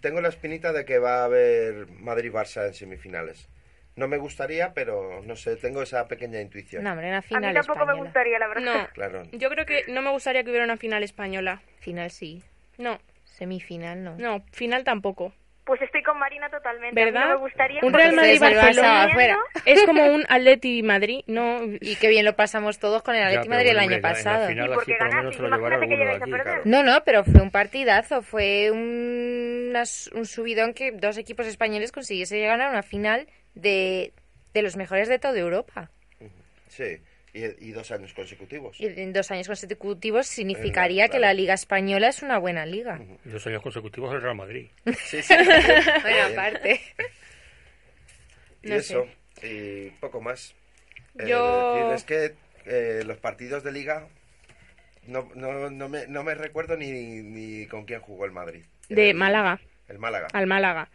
Tengo 0.00 0.20
la 0.20 0.28
espinita 0.28 0.72
de 0.72 0.84
que 0.84 0.98
va 0.98 1.20
a 1.20 1.24
haber 1.24 1.86
Madrid-Barça 1.88 2.66
en 2.66 2.74
semifinales. 2.74 3.48
No 3.94 4.08
me 4.08 4.18
gustaría, 4.18 4.74
pero 4.74 5.22
no 5.22 5.36
sé, 5.36 5.56
tengo 5.56 5.82
esa 5.82 6.06
pequeña 6.08 6.40
intuición. 6.40 6.82
No, 6.84 6.90
hombre, 6.92 7.08
una 7.08 7.18
A 7.18 7.20
mí 7.20 7.26
final 7.28 7.54
tampoco 7.54 7.78
me 7.78 7.92
española. 7.92 8.02
gustaría, 8.04 8.38
la 8.38 8.48
verdad. 8.48 8.62
no. 8.62 8.88
Claro. 8.92 9.22
Yo 9.32 9.48
creo 9.48 9.64
que 9.64 9.84
no 9.88 10.02
me 10.02 10.10
gustaría 10.10 10.42
que 10.44 10.50
hubiera 10.50 10.64
una 10.64 10.76
final 10.76 11.02
española. 11.02 11.62
Final 11.78 12.10
sí. 12.10 12.42
No, 12.76 12.98
Semifinal 13.24 14.02
no. 14.04 14.16
no, 14.16 14.44
final 14.52 14.84
tampoco. 14.84 15.32
Pues 15.66 15.82
estoy 15.82 16.00
con 16.04 16.16
Marina 16.16 16.48
totalmente. 16.48 17.02
A 17.02 17.04
mí 17.04 17.10
¿Verdad? 17.10 17.28
no 17.28 17.34
me 17.34 17.40
gustaría 17.40 17.80
Un 17.82 17.92
Real 17.92 18.14
Madrid 18.14 18.40
Barcelona 18.40 19.40
es 19.64 19.82
como 19.82 20.06
un 20.06 20.24
Atleti 20.28 20.80
Madrid, 20.84 21.24
no. 21.26 21.58
Y 21.80 21.96
qué 21.96 22.06
bien 22.06 22.24
lo 22.24 22.36
pasamos 22.36 22.78
todos 22.78 23.02
con 23.02 23.16
el 23.16 23.24
pero 23.24 23.48
Madrid 23.48 23.70
el 23.70 23.78
año 23.80 24.00
pasado. 24.00 24.46
a. 24.46 24.76
No, 26.64 26.84
no, 26.84 27.02
pero 27.04 27.24
fue 27.24 27.42
un 27.42 27.50
partidazo, 27.50 28.22
fue 28.22 28.70
un, 28.70 29.72
un 30.14 30.26
subidón 30.26 30.72
que 30.72 30.92
dos 30.92 31.18
equipos 31.18 31.48
españoles 31.48 31.90
consiguiesen 31.90 32.46
ganar 32.46 32.70
una 32.70 32.84
final 32.84 33.26
de, 33.56 34.12
de 34.54 34.62
los 34.62 34.76
mejores 34.76 35.08
de 35.08 35.18
toda 35.18 35.36
Europa. 35.36 35.90
Sí, 36.68 37.00
y, 37.36 37.68
y 37.68 37.72
dos 37.72 37.90
años 37.90 38.12
consecutivos. 38.14 38.80
Y 38.80 38.86
en 38.86 39.12
dos 39.12 39.30
años 39.30 39.46
consecutivos 39.46 40.26
significaría 40.26 41.08
que 41.08 41.18
la 41.18 41.34
Liga 41.34 41.54
Española 41.54 42.08
es 42.08 42.22
una 42.22 42.38
buena 42.38 42.64
liga. 42.66 43.00
Dos 43.24 43.46
años 43.46 43.62
consecutivos 43.62 44.14
el 44.14 44.22
Real 44.22 44.36
Madrid. 44.36 44.68
Sí, 45.04 45.22
sí. 45.22 45.34
bueno, 45.34 46.22
aparte. 46.32 46.80
Y 48.62 48.68
No 48.68 48.74
eso, 48.76 49.06
y 49.42 49.90
poco 50.00 50.20
más. 50.20 50.54
Eh, 51.18 51.26
Yo- 51.28 51.92
es 51.94 52.04
que 52.04 52.34
eh, 52.66 53.02
los 53.06 53.18
partidos 53.18 53.62
de 53.62 53.72
liga 53.72 54.08
no, 55.06 55.28
no, 55.34 55.70
no, 55.70 55.88
me, 55.88 56.06
no 56.08 56.24
me 56.24 56.34
recuerdo 56.34 56.76
ni, 56.76 56.90
ni 57.22 57.66
con 57.66 57.84
quién 57.84 58.00
jugó 58.00 58.24
el 58.24 58.32
Madrid. 58.32 58.64
De 58.88 59.10
El- 59.10 59.16
Málaga. 59.16 59.60
El 59.88 59.98
Málaga. 59.98 60.28
Al 60.32 60.46
Málaga. 60.46 60.88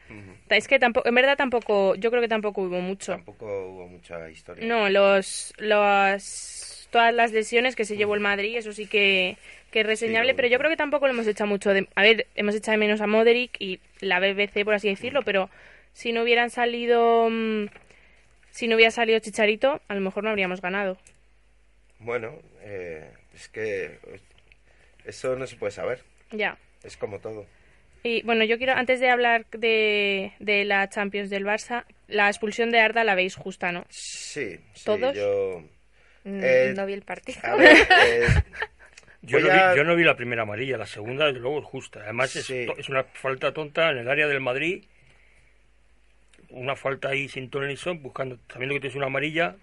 Es 0.49 0.67
que 0.67 0.77
tampoco, 0.79 1.07
en 1.07 1.15
verdad 1.15 1.37
tampoco, 1.37 1.95
yo 1.95 2.09
creo 2.09 2.21
que 2.21 2.27
tampoco 2.27 2.61
hubo 2.63 2.81
mucho. 2.81 3.13
Tampoco 3.13 3.45
hubo 3.69 3.87
mucha 3.87 4.29
historia. 4.29 4.65
No, 4.65 4.89
los, 4.89 5.53
los, 5.57 6.87
todas 6.91 7.13
las 7.13 7.31
lesiones 7.31 7.75
que 7.75 7.85
se 7.85 7.95
llevó 7.95 8.15
el 8.15 8.19
Madrid, 8.19 8.57
eso 8.57 8.73
sí 8.73 8.87
que, 8.87 9.37
que 9.71 9.79
es 9.81 9.85
reseñable, 9.85 10.31
Sí, 10.31 10.35
pero 10.35 10.47
yo 10.49 10.57
creo 10.57 10.69
que 10.69 10.75
tampoco 10.77 11.07
lo 11.07 11.13
hemos 11.13 11.27
echado 11.27 11.47
mucho 11.47 11.73
de... 11.73 11.87
A 11.95 12.01
ver, 12.01 12.27
hemos 12.35 12.53
echado 12.55 12.73
de 12.73 12.79
menos 12.85 12.99
a 12.99 13.07
Modric 13.07 13.55
y 13.59 13.79
la 14.01 14.19
BBC, 14.19 14.65
por 14.65 14.73
así 14.73 14.89
decirlo, 14.89 15.21
pero 15.23 15.49
si 15.93 16.11
no 16.11 16.23
hubieran 16.23 16.49
salido... 16.49 17.29
mm, 17.29 17.67
Si 18.51 18.67
no 18.67 18.75
hubiera 18.75 18.91
salido 18.91 19.19
Chicharito, 19.19 19.79
a 19.87 19.95
lo 19.95 20.01
mejor 20.01 20.25
no 20.25 20.29
habríamos 20.31 20.59
ganado. 20.59 20.97
Bueno, 21.99 22.33
eh, 22.63 23.09
es 23.33 23.47
que 23.47 23.85
eh, 23.85 24.19
eso 25.05 25.37
no 25.37 25.47
se 25.47 25.55
puede 25.55 25.71
saber. 25.71 26.03
Ya. 26.31 26.57
Es 26.83 26.97
como 26.97 27.19
todo. 27.19 27.45
Y 28.03 28.23
bueno, 28.23 28.43
yo 28.45 28.57
quiero, 28.57 28.73
antes 28.73 28.99
de 28.99 29.09
hablar 29.09 29.45
de, 29.51 30.31
de 30.39 30.65
la 30.65 30.89
Champions 30.89 31.29
del 31.29 31.45
Barça, 31.45 31.83
la 32.07 32.27
expulsión 32.29 32.71
de 32.71 32.79
Arda 32.79 33.03
la 33.03 33.15
veis 33.15 33.35
justa, 33.35 33.71
¿no? 33.71 33.85
Sí, 33.89 34.57
sí, 34.73 34.83
¿Todos? 34.85 35.15
yo... 35.15 35.63
Mm, 36.23 36.39
Eh, 36.43 36.73
no 36.75 36.85
vi 36.85 36.93
el 36.93 37.03
partido. 37.03 37.39
A 37.43 37.55
ver, 37.55 37.77
eh, 38.07 38.27
Yo 39.21 39.39
no, 39.39 39.51
a- 39.51 39.71
vi, 39.73 39.77
yo 39.77 39.83
no 39.83 39.95
vi 39.95 40.03
la 40.03 40.15
primera 40.15 40.41
amarilla, 40.43 40.77
la 40.77 40.87
segunda 40.87 41.27
desde 41.27 41.39
luego 41.39 41.59
es 41.59 41.65
justa. 41.65 41.99
Además 42.01 42.35
es, 42.35 42.45
Sí. 42.45 42.65
to- 42.65 42.77
es 42.77 42.89
una 42.89 43.03
falta 43.03 43.53
tonta 43.53 43.91
en 43.91 43.99
el 43.99 44.09
área 44.09 44.27
del 44.27 44.39
Madrid. 44.39 44.83
Una 46.49 46.75
falta 46.75 47.09
ahí 47.09 47.29
sin 47.29 47.49
ton 47.49 47.67
ni 47.67 47.77
son, 47.77 48.01
buscando, 48.01 48.37
sabiendo 48.51 48.73
que 48.75 48.81
tienes 48.81 48.95
una 48.97 49.05
amarilla. 49.07 49.55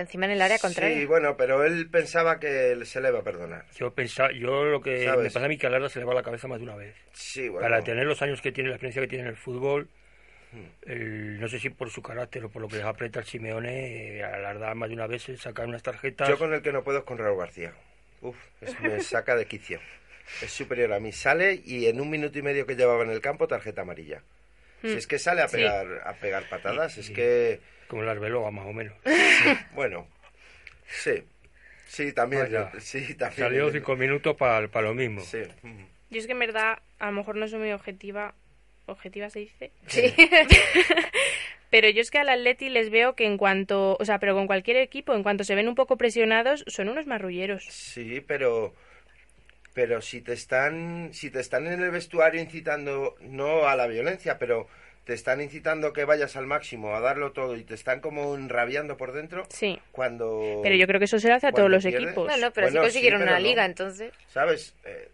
Encima 0.00 0.26
en 0.26 0.32
el 0.32 0.42
área 0.42 0.58
contraria. 0.58 0.96
Sí, 0.98 1.04
bueno, 1.06 1.36
pero 1.36 1.64
él 1.64 1.88
pensaba 1.90 2.38
que 2.40 2.76
se 2.84 3.00
le 3.00 3.08
iba 3.10 3.18
a 3.20 3.22
perdonar. 3.22 3.66
Yo 3.76 3.92
pensaba, 3.92 4.32
yo 4.32 4.64
lo 4.64 4.80
que 4.80 5.04
¿Sabes? 5.04 5.24
me 5.24 5.30
pasa 5.30 5.46
a 5.46 5.48
mí 5.48 5.58
que 5.58 5.66
a 5.66 5.70
Larda 5.70 5.88
se 5.88 5.98
le 5.98 6.04
va 6.04 6.14
la 6.14 6.22
cabeza 6.22 6.48
más 6.48 6.58
de 6.58 6.64
una 6.64 6.76
vez. 6.76 6.94
Sí, 7.12 7.48
bueno. 7.48 7.60
Para 7.68 7.82
tener 7.84 8.06
los 8.06 8.20
años 8.22 8.40
que 8.40 8.52
tiene, 8.52 8.70
la 8.70 8.76
experiencia 8.76 9.02
que 9.02 9.08
tiene 9.08 9.24
en 9.24 9.30
el 9.30 9.36
fútbol, 9.36 9.88
Hmm. 10.52 10.66
el- 10.90 11.40
no 11.40 11.48
sé 11.48 11.58
si 11.58 11.70
por 11.70 11.88
su 11.88 12.02
carácter 12.02 12.44
o 12.44 12.50
por 12.50 12.60
lo 12.60 12.68
que 12.68 12.76
les 12.76 12.84
aprieta 12.84 13.20
el 13.20 13.24
Simeone, 13.26 14.18
eh, 14.18 14.22
a 14.24 14.36
Larda 14.38 14.74
más 14.74 14.88
de 14.90 14.94
una 14.94 15.06
vez 15.06 15.22
se 15.22 15.36
sacan 15.38 15.70
unas 15.70 15.82
tarjetas. 15.82 16.28
Yo 16.28 16.36
con 16.36 16.52
el 16.52 16.60
que 16.60 16.72
no 16.72 16.82
puedo 16.84 16.98
es 16.98 17.04
con 17.04 17.16
Raúl 17.16 17.38
García. 17.38 17.72
Uf, 18.20 18.36
es- 18.60 18.78
me 18.80 19.00
saca 19.00 19.34
de 19.34 19.46
quicio. 19.46 19.80
Es 20.42 20.50
superior 20.52 20.92
a 20.92 21.00
mí. 21.00 21.10
Sale 21.10 21.60
y 21.64 21.86
en 21.86 22.00
un 22.00 22.10
minuto 22.10 22.38
y 22.38 22.42
medio 22.42 22.66
que 22.66 22.76
llevaba 22.76 23.02
en 23.02 23.10
el 23.10 23.20
campo, 23.20 23.48
tarjeta 23.48 23.80
amarilla. 23.82 24.22
Si 24.82 24.88
Mm. 24.88 24.98
es 24.98 25.06
que 25.06 25.18
sale 25.18 25.42
a 25.42 25.48
Sí. 25.48 25.56
pegar, 25.56 25.86
a 26.04 26.12
pegar 26.14 26.48
patadas, 26.48 26.98
es 26.98 27.10
que... 27.10 27.60
Como 27.88 28.02
la 28.02 28.12
Arbeloa, 28.12 28.50
más 28.50 28.66
o 28.66 28.72
menos. 28.72 28.94
Bueno, 29.74 30.06
sí. 30.88 31.22
Sí, 31.86 32.12
también. 32.12 32.42
Vaya. 32.44 32.70
Sí, 32.80 33.14
también. 33.14 33.38
Salió 33.48 33.70
cinco 33.70 33.96
minutos 33.96 34.34
para 34.36 34.60
lo 34.80 34.94
mismo. 34.94 35.20
Sí. 35.20 35.42
Yo 36.10 36.18
es 36.18 36.26
que 36.26 36.32
en 36.32 36.38
verdad, 36.38 36.78
a 36.98 37.06
lo 37.06 37.12
mejor 37.12 37.36
no 37.36 37.46
soy 37.48 37.58
muy 37.58 37.72
objetiva. 37.72 38.34
¿Objetiva 38.86 39.28
se 39.30 39.40
dice? 39.40 39.70
Sí. 39.88 40.14
Pero 41.70 41.88
yo 41.88 42.00
es 42.02 42.10
que 42.10 42.18
al 42.18 42.28
Atleti 42.28 42.68
les 42.68 42.90
veo 42.90 43.14
que 43.14 43.24
en 43.24 43.38
cuanto, 43.38 43.96
o 43.98 44.04
sea, 44.04 44.18
pero 44.18 44.34
con 44.34 44.46
cualquier 44.46 44.76
equipo, 44.76 45.14
en 45.14 45.22
cuanto 45.22 45.42
se 45.42 45.54
ven 45.54 45.68
un 45.68 45.74
poco 45.74 45.96
presionados, 45.96 46.64
son 46.66 46.90
unos 46.90 47.06
marrulleros. 47.06 47.64
Sí, 47.70 48.20
pero 48.26 48.74
pero 49.74 50.00
si 50.02 50.20
te 50.20 50.32
están 50.32 51.10
si 51.12 51.30
te 51.30 51.40
están 51.40 51.66
en 51.66 51.82
el 51.82 51.90
vestuario 51.90 52.40
incitando 52.40 53.14
no 53.20 53.66
a 53.68 53.76
la 53.76 53.86
violencia, 53.86 54.38
pero 54.38 54.66
te 55.04 55.14
están 55.14 55.40
incitando 55.40 55.92
que 55.92 56.04
vayas 56.04 56.36
al 56.36 56.46
máximo, 56.46 56.94
a 56.94 57.00
darlo 57.00 57.32
todo 57.32 57.56
y 57.56 57.64
te 57.64 57.74
están 57.74 58.00
como 58.00 58.36
enrabiando 58.36 58.96
por 58.96 59.12
dentro. 59.12 59.44
Sí. 59.48 59.80
Cuando 59.90 60.60
Pero 60.62 60.76
yo 60.76 60.86
creo 60.86 61.00
que 61.00 61.06
eso 61.06 61.18
se 61.18 61.26
le 61.28 61.34
hace 61.34 61.48
a 61.48 61.52
todos 61.52 61.68
los 61.70 61.84
pierdes- 61.84 62.04
equipos. 62.04 62.28
No, 62.28 62.36
no, 62.36 62.52
pero 62.52 62.66
Bueno, 62.68 62.80
sí 62.82 62.86
consiguieron 62.86 63.20
sí, 63.20 63.24
pero 63.24 63.36
una 63.36 63.40
no. 63.42 63.48
liga, 63.48 63.64
entonces. 63.64 64.12
¿Sabes? 64.28 64.76
Eh, 64.84 65.08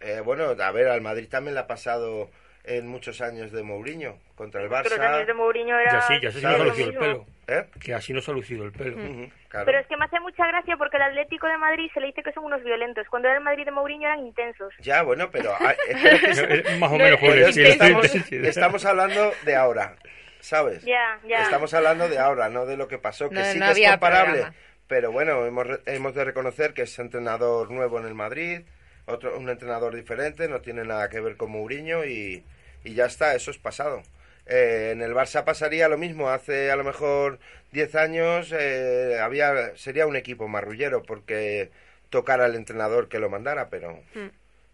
eh, 0.00 0.20
bueno, 0.24 0.44
a 0.60 0.70
ver, 0.72 0.88
al 0.88 1.02
Madrid 1.02 1.28
también 1.28 1.54
le 1.54 1.60
ha 1.60 1.66
pasado 1.68 2.30
en 2.66 2.86
muchos 2.86 3.20
años 3.20 3.52
de 3.52 3.62
Mourinho 3.62 4.18
contra 4.34 4.60
el 4.62 4.68
Barça. 4.68 4.84
Pero 4.84 4.96
los 4.96 5.06
años 5.06 5.26
de 5.26 5.34
Mourinho 5.34 5.78
era... 5.78 5.92
Ya 5.92 6.00
sí, 6.02 6.14
ya 6.20 6.30
sí 6.32 6.40
se 6.40 6.46
nos 6.46 6.60
ha 6.60 6.64
lucido 6.64 6.90
el 6.90 6.96
pelo. 6.98 7.26
¿Eh? 7.48 7.64
Que 7.80 7.94
así 7.94 8.12
nos 8.12 8.28
ha 8.28 8.32
lucido 8.32 8.64
el 8.64 8.72
pelo. 8.72 8.96
Ujú, 8.96 9.30
claro. 9.48 9.66
Pero 9.66 9.78
es 9.78 9.86
que 9.86 9.96
me 9.96 10.04
hace 10.04 10.18
mucha 10.20 10.46
gracia 10.48 10.76
porque 10.76 10.96
el 10.96 11.04
Atlético 11.04 11.46
de 11.46 11.56
Madrid 11.58 11.88
se 11.94 12.00
le 12.00 12.08
dice 12.08 12.22
que 12.24 12.32
son 12.32 12.44
unos 12.44 12.62
violentos. 12.64 13.06
Cuando 13.08 13.28
era 13.28 13.38
el 13.38 13.44
Madrid 13.44 13.64
de 13.64 13.70
Mourinho 13.70 14.06
eran 14.08 14.26
intensos. 14.26 14.74
Ya, 14.80 15.02
bueno, 15.02 15.30
pero... 15.30 15.52
ah, 15.60 15.74
más 16.80 16.90
o 16.92 16.96
menos 16.98 17.56
estamos, 17.56 18.14
estamos 18.32 18.84
hablando 18.84 19.32
de 19.44 19.54
ahora, 19.54 19.94
¿sabes? 20.40 20.82
Ya, 20.84 21.20
ya. 21.26 21.42
Estamos 21.44 21.72
hablando 21.72 22.08
de 22.08 22.18
ahora, 22.18 22.48
no 22.48 22.66
de 22.66 22.76
lo 22.76 22.88
que 22.88 22.98
pasó, 22.98 23.28
que 23.28 23.36
No, 23.36 23.44
sí 23.44 23.58
no 23.60 23.72
que 23.72 23.84
es 23.84 23.90
comparable. 23.90 24.32
programa. 24.32 24.56
Pero 24.88 25.12
bueno, 25.12 25.46
hemos, 25.46 25.66
re- 25.66 25.80
hemos 25.86 26.14
de 26.14 26.24
reconocer 26.24 26.72
que 26.74 26.82
es 26.82 26.98
entrenador 26.98 27.70
nuevo 27.70 27.98
en 28.00 28.06
el 28.06 28.14
Madrid, 28.14 28.62
otro 29.06 29.36
un 29.38 29.48
entrenador 29.48 29.94
diferente, 29.94 30.48
no 30.48 30.60
tiene 30.60 30.84
nada 30.84 31.08
que 31.08 31.20
ver 31.20 31.36
con 31.36 31.50
Mourinho 31.52 32.04
y, 32.04 32.44
y 32.86 32.94
ya 32.94 33.06
está, 33.06 33.34
eso 33.34 33.50
es 33.50 33.58
pasado. 33.58 34.02
Eh, 34.46 34.90
en 34.92 35.02
el 35.02 35.12
Barça 35.12 35.44
pasaría 35.44 35.88
lo 35.88 35.98
mismo, 35.98 36.30
hace 36.30 36.70
a 36.70 36.76
lo 36.76 36.84
mejor 36.84 37.38
10 37.72 37.94
años 37.96 38.52
eh, 38.56 39.18
había 39.20 39.76
sería 39.76 40.06
un 40.06 40.16
equipo 40.16 40.46
marrullero 40.48 41.02
porque 41.02 41.70
tocara 42.10 42.46
el 42.46 42.54
entrenador 42.54 43.08
que 43.08 43.18
lo 43.18 43.28
mandara, 43.28 43.68
pero, 43.70 44.00
Mm. 44.14 44.28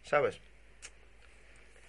¿sabes? 0.04 0.40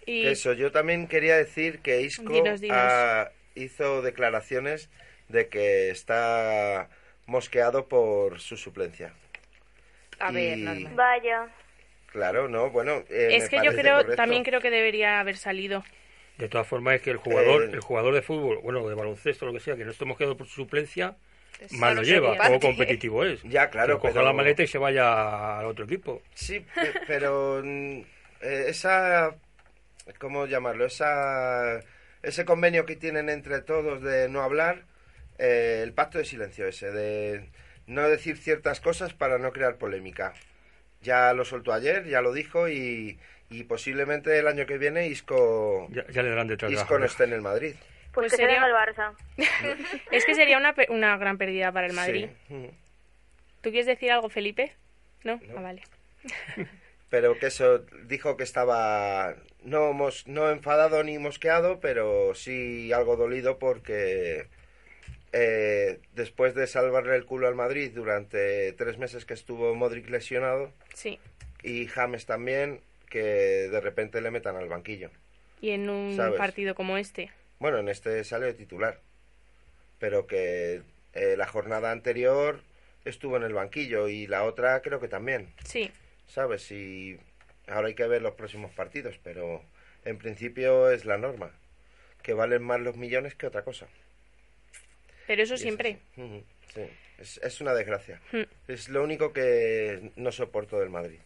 Y 0.06 0.26
Eso, 0.28 0.54
yo 0.54 0.72
también 0.72 1.08
quería 1.08 1.38
decir 1.38 1.80
que 1.80 2.02
Isco 2.02 2.34
Dinos, 2.34 2.60
dinos. 2.62 2.78
ah, 2.80 3.30
hizo 3.56 4.02
declaraciones 4.02 4.90
de 5.30 5.48
que 5.48 5.90
está 5.92 6.90
mosqueado 7.26 7.88
por 7.88 8.40
su 8.42 8.58
suplencia. 8.58 9.14
A 10.20 10.32
ver, 10.32 10.58
normal. 10.58 10.94
Vaya. 10.96 11.48
Claro, 12.12 12.48
no, 12.48 12.70
bueno. 12.70 13.04
eh, 13.10 13.30
es 13.32 13.44
me 13.44 13.50
que 13.50 13.66
yo 13.66 13.72
creo, 13.74 13.96
correcto. 13.96 14.16
también 14.16 14.44
creo 14.44 14.62
que 14.62 14.70
debería 14.70 15.20
haber 15.20 15.38
salido. 15.38 15.84
De 16.38 16.50
todas 16.50 16.68
formas 16.68 16.96
es 16.96 17.02
que 17.02 17.12
el 17.12 17.18
jugador, 17.18 17.64
Eh, 17.64 17.70
el 17.74 17.80
jugador 17.80 18.14
de 18.16 18.22
fútbol, 18.22 18.60
bueno, 18.64 18.88
de 18.88 18.96
baloncesto, 18.96 19.46
lo 19.46 19.54
que 19.54 19.60
sea, 19.60 19.76
que 19.76 19.86
no 19.86 19.92
estemos 19.92 20.18
quedado 20.18 20.36
por 20.36 20.48
su 20.48 20.56
suplencia, 20.56 21.16
mal 21.72 21.96
lo 21.96 22.02
lleva, 22.04 22.36
poco 22.36 22.60
competitivo 22.60 23.24
es. 23.24 23.42
Ya, 23.44 23.70
claro, 23.70 23.96
Que 23.98 24.02
coja 24.02 24.14
pero- 24.14 24.26
la 24.26 24.34
maleta 24.34 24.64
y 24.64 24.68
se 24.68 24.78
vaya 24.80 25.60
al 25.60 25.66
otro 25.68 25.86
equipo. 25.86 26.22
Sí, 26.34 26.60
pe- 26.74 26.94
pero 27.08 27.62
mm, 27.64 28.00
eh, 28.42 28.66
esa, 28.68 29.36
¿cómo 30.20 30.48
llamarlo? 30.48 30.86
Esa, 30.86 31.80
ese 32.24 32.46
convenio 32.46 32.86
que 32.86 32.96
tienen 32.96 33.30
entre 33.30 33.62
todos 33.62 34.02
de 34.02 34.28
no 34.28 34.42
hablar, 34.42 34.84
eh, 35.38 35.82
el 35.84 35.94
pacto 35.94 36.18
de 36.18 36.26
silencio 36.26 36.68
ese, 36.68 36.92
de 36.92 37.50
no 37.86 38.10
decir 38.10 38.38
ciertas 38.38 38.80
cosas 38.82 39.14
para 39.14 39.38
no 39.38 39.52
crear 39.52 39.76
polémica. 39.78 40.34
Ya 41.04 41.34
lo 41.34 41.46
soltó 41.46 41.72
ayer, 41.74 42.06
ya 42.06 42.22
lo 42.22 42.34
dijo 42.34 42.68
y, 42.70 43.20
Y 43.50 43.66
posiblemente 43.66 44.40
el 44.40 44.48
año 44.48 44.66
que 44.66 44.78
viene 44.80 45.06
Isco, 45.08 45.88
Ya, 45.92 46.04
ya 46.10 46.24
le 46.24 46.30
darán 46.30 46.48
detrás 46.48 46.72
de 46.72 46.76
la 46.78 46.82
Isco 46.82 46.94
no 46.96 47.02
oreja. 47.02 47.12
esté 47.12 47.24
en 47.26 47.34
el 47.34 47.42
Madrid. 47.42 47.76
Pues, 48.12 48.12
Pues 48.14 48.32
que 48.32 48.38
sería- 48.38 48.66
el 48.66 48.74
Barça. 48.74 49.14
Es 50.12 50.26
que 50.26 50.34
sería 50.34 50.58
una, 50.58 50.74
pe- 50.74 50.88
una 50.90 51.18
gran 51.18 51.38
pérdida 51.38 51.72
para 51.72 51.86
el 51.88 51.94
Madrid. 51.94 52.30
Sí. 52.48 52.54
Mm. 52.54 52.66
¿Tú 53.62 53.70
quieres 53.70 53.86
decir 53.86 54.12
algo, 54.12 54.30
Felipe? 54.30 54.74
¿No? 55.24 55.40
Ah, 55.56 55.62
vale. 55.62 55.84
Pero 57.10 57.38
que 57.38 57.46
eso 57.48 57.80
dijo 58.06 58.38
que 58.38 58.44
estaba 58.44 59.36
no, 59.64 59.94
mos- 59.94 60.26
no 60.28 60.50
enfadado 60.50 61.04
ni 61.04 61.20
mosqueado, 61.20 61.80
pero 61.80 62.34
sí 62.34 62.92
algo 62.92 63.16
dolido 63.18 63.60
porque 63.60 64.48
eh, 65.34 66.00
después 66.14 66.54
de 66.56 66.68
salvarle 66.68 67.16
el 67.16 67.26
culo 67.26 67.48
al 67.48 67.56
Madrid 67.56 67.92
durante 67.94 68.72
tres 68.74 68.98
meses 68.98 69.26
que 69.26 69.34
estuvo 69.34 69.74
Modric 69.76 70.10
lesionado 70.10 70.72
Sí. 70.94 71.20
y 71.64 71.88
James 71.88 72.26
también, 72.26 72.82
que 73.10 73.20
de 73.70 73.82
repente 73.82 74.22
le 74.22 74.32
metan 74.32 74.56
al 74.56 74.70
banquillo. 74.70 75.10
Y 75.60 75.72
en 75.72 75.90
un 75.90 76.16
¿Sabes? 76.16 76.38
partido 76.38 76.76
como 76.76 76.98
este. 76.98 77.32
Bueno, 77.60 77.80
en 77.80 77.90
este 77.90 78.24
sale 78.24 78.46
de 78.48 78.54
titular, 78.54 79.00
pero 80.00 80.28
que 80.28 80.82
eh, 81.14 81.36
la 81.38 81.48
jornada 81.48 81.92
anterior 81.92 82.62
estuvo 83.06 83.36
en 83.38 83.44
el 83.44 83.54
banquillo 83.54 84.08
y 84.08 84.28
la 84.28 84.44
otra 84.44 84.82
creo 84.82 85.00
que 85.00 85.08
también. 85.08 85.54
Sí. 85.66 85.92
¿sabes? 86.28 86.72
Y 86.72 87.20
ahora 87.68 87.88
hay 87.90 87.96
que 87.96 88.08
ver 88.08 88.22
los 88.22 88.34
próximos 88.36 88.72
partidos, 88.72 89.20
pero 89.24 89.62
en 90.06 90.18
principio 90.18 90.90
es 90.92 91.06
la 91.06 91.18
norma, 91.18 91.52
que 92.24 92.34
valen 92.34 92.64
más 92.64 92.80
los 92.82 92.98
millones 92.98 93.36
que 93.36 93.46
otra 93.48 93.64
cosa. 93.64 93.88
Pero 95.28 95.44
eso 95.44 95.54
es 95.56 95.62
siempre. 95.62 96.00
Ujú, 96.18 96.44
sí. 96.74 96.82
es, 97.20 97.38
es 97.44 97.62
una 97.62 97.74
desgracia. 97.74 98.20
Hmm. 98.32 98.44
Es 98.68 98.90
lo 98.90 99.04
único 99.04 99.32
que 99.34 100.12
no 100.16 100.32
soporto 100.32 100.80
del 100.80 100.90
Madrid. 100.90 101.20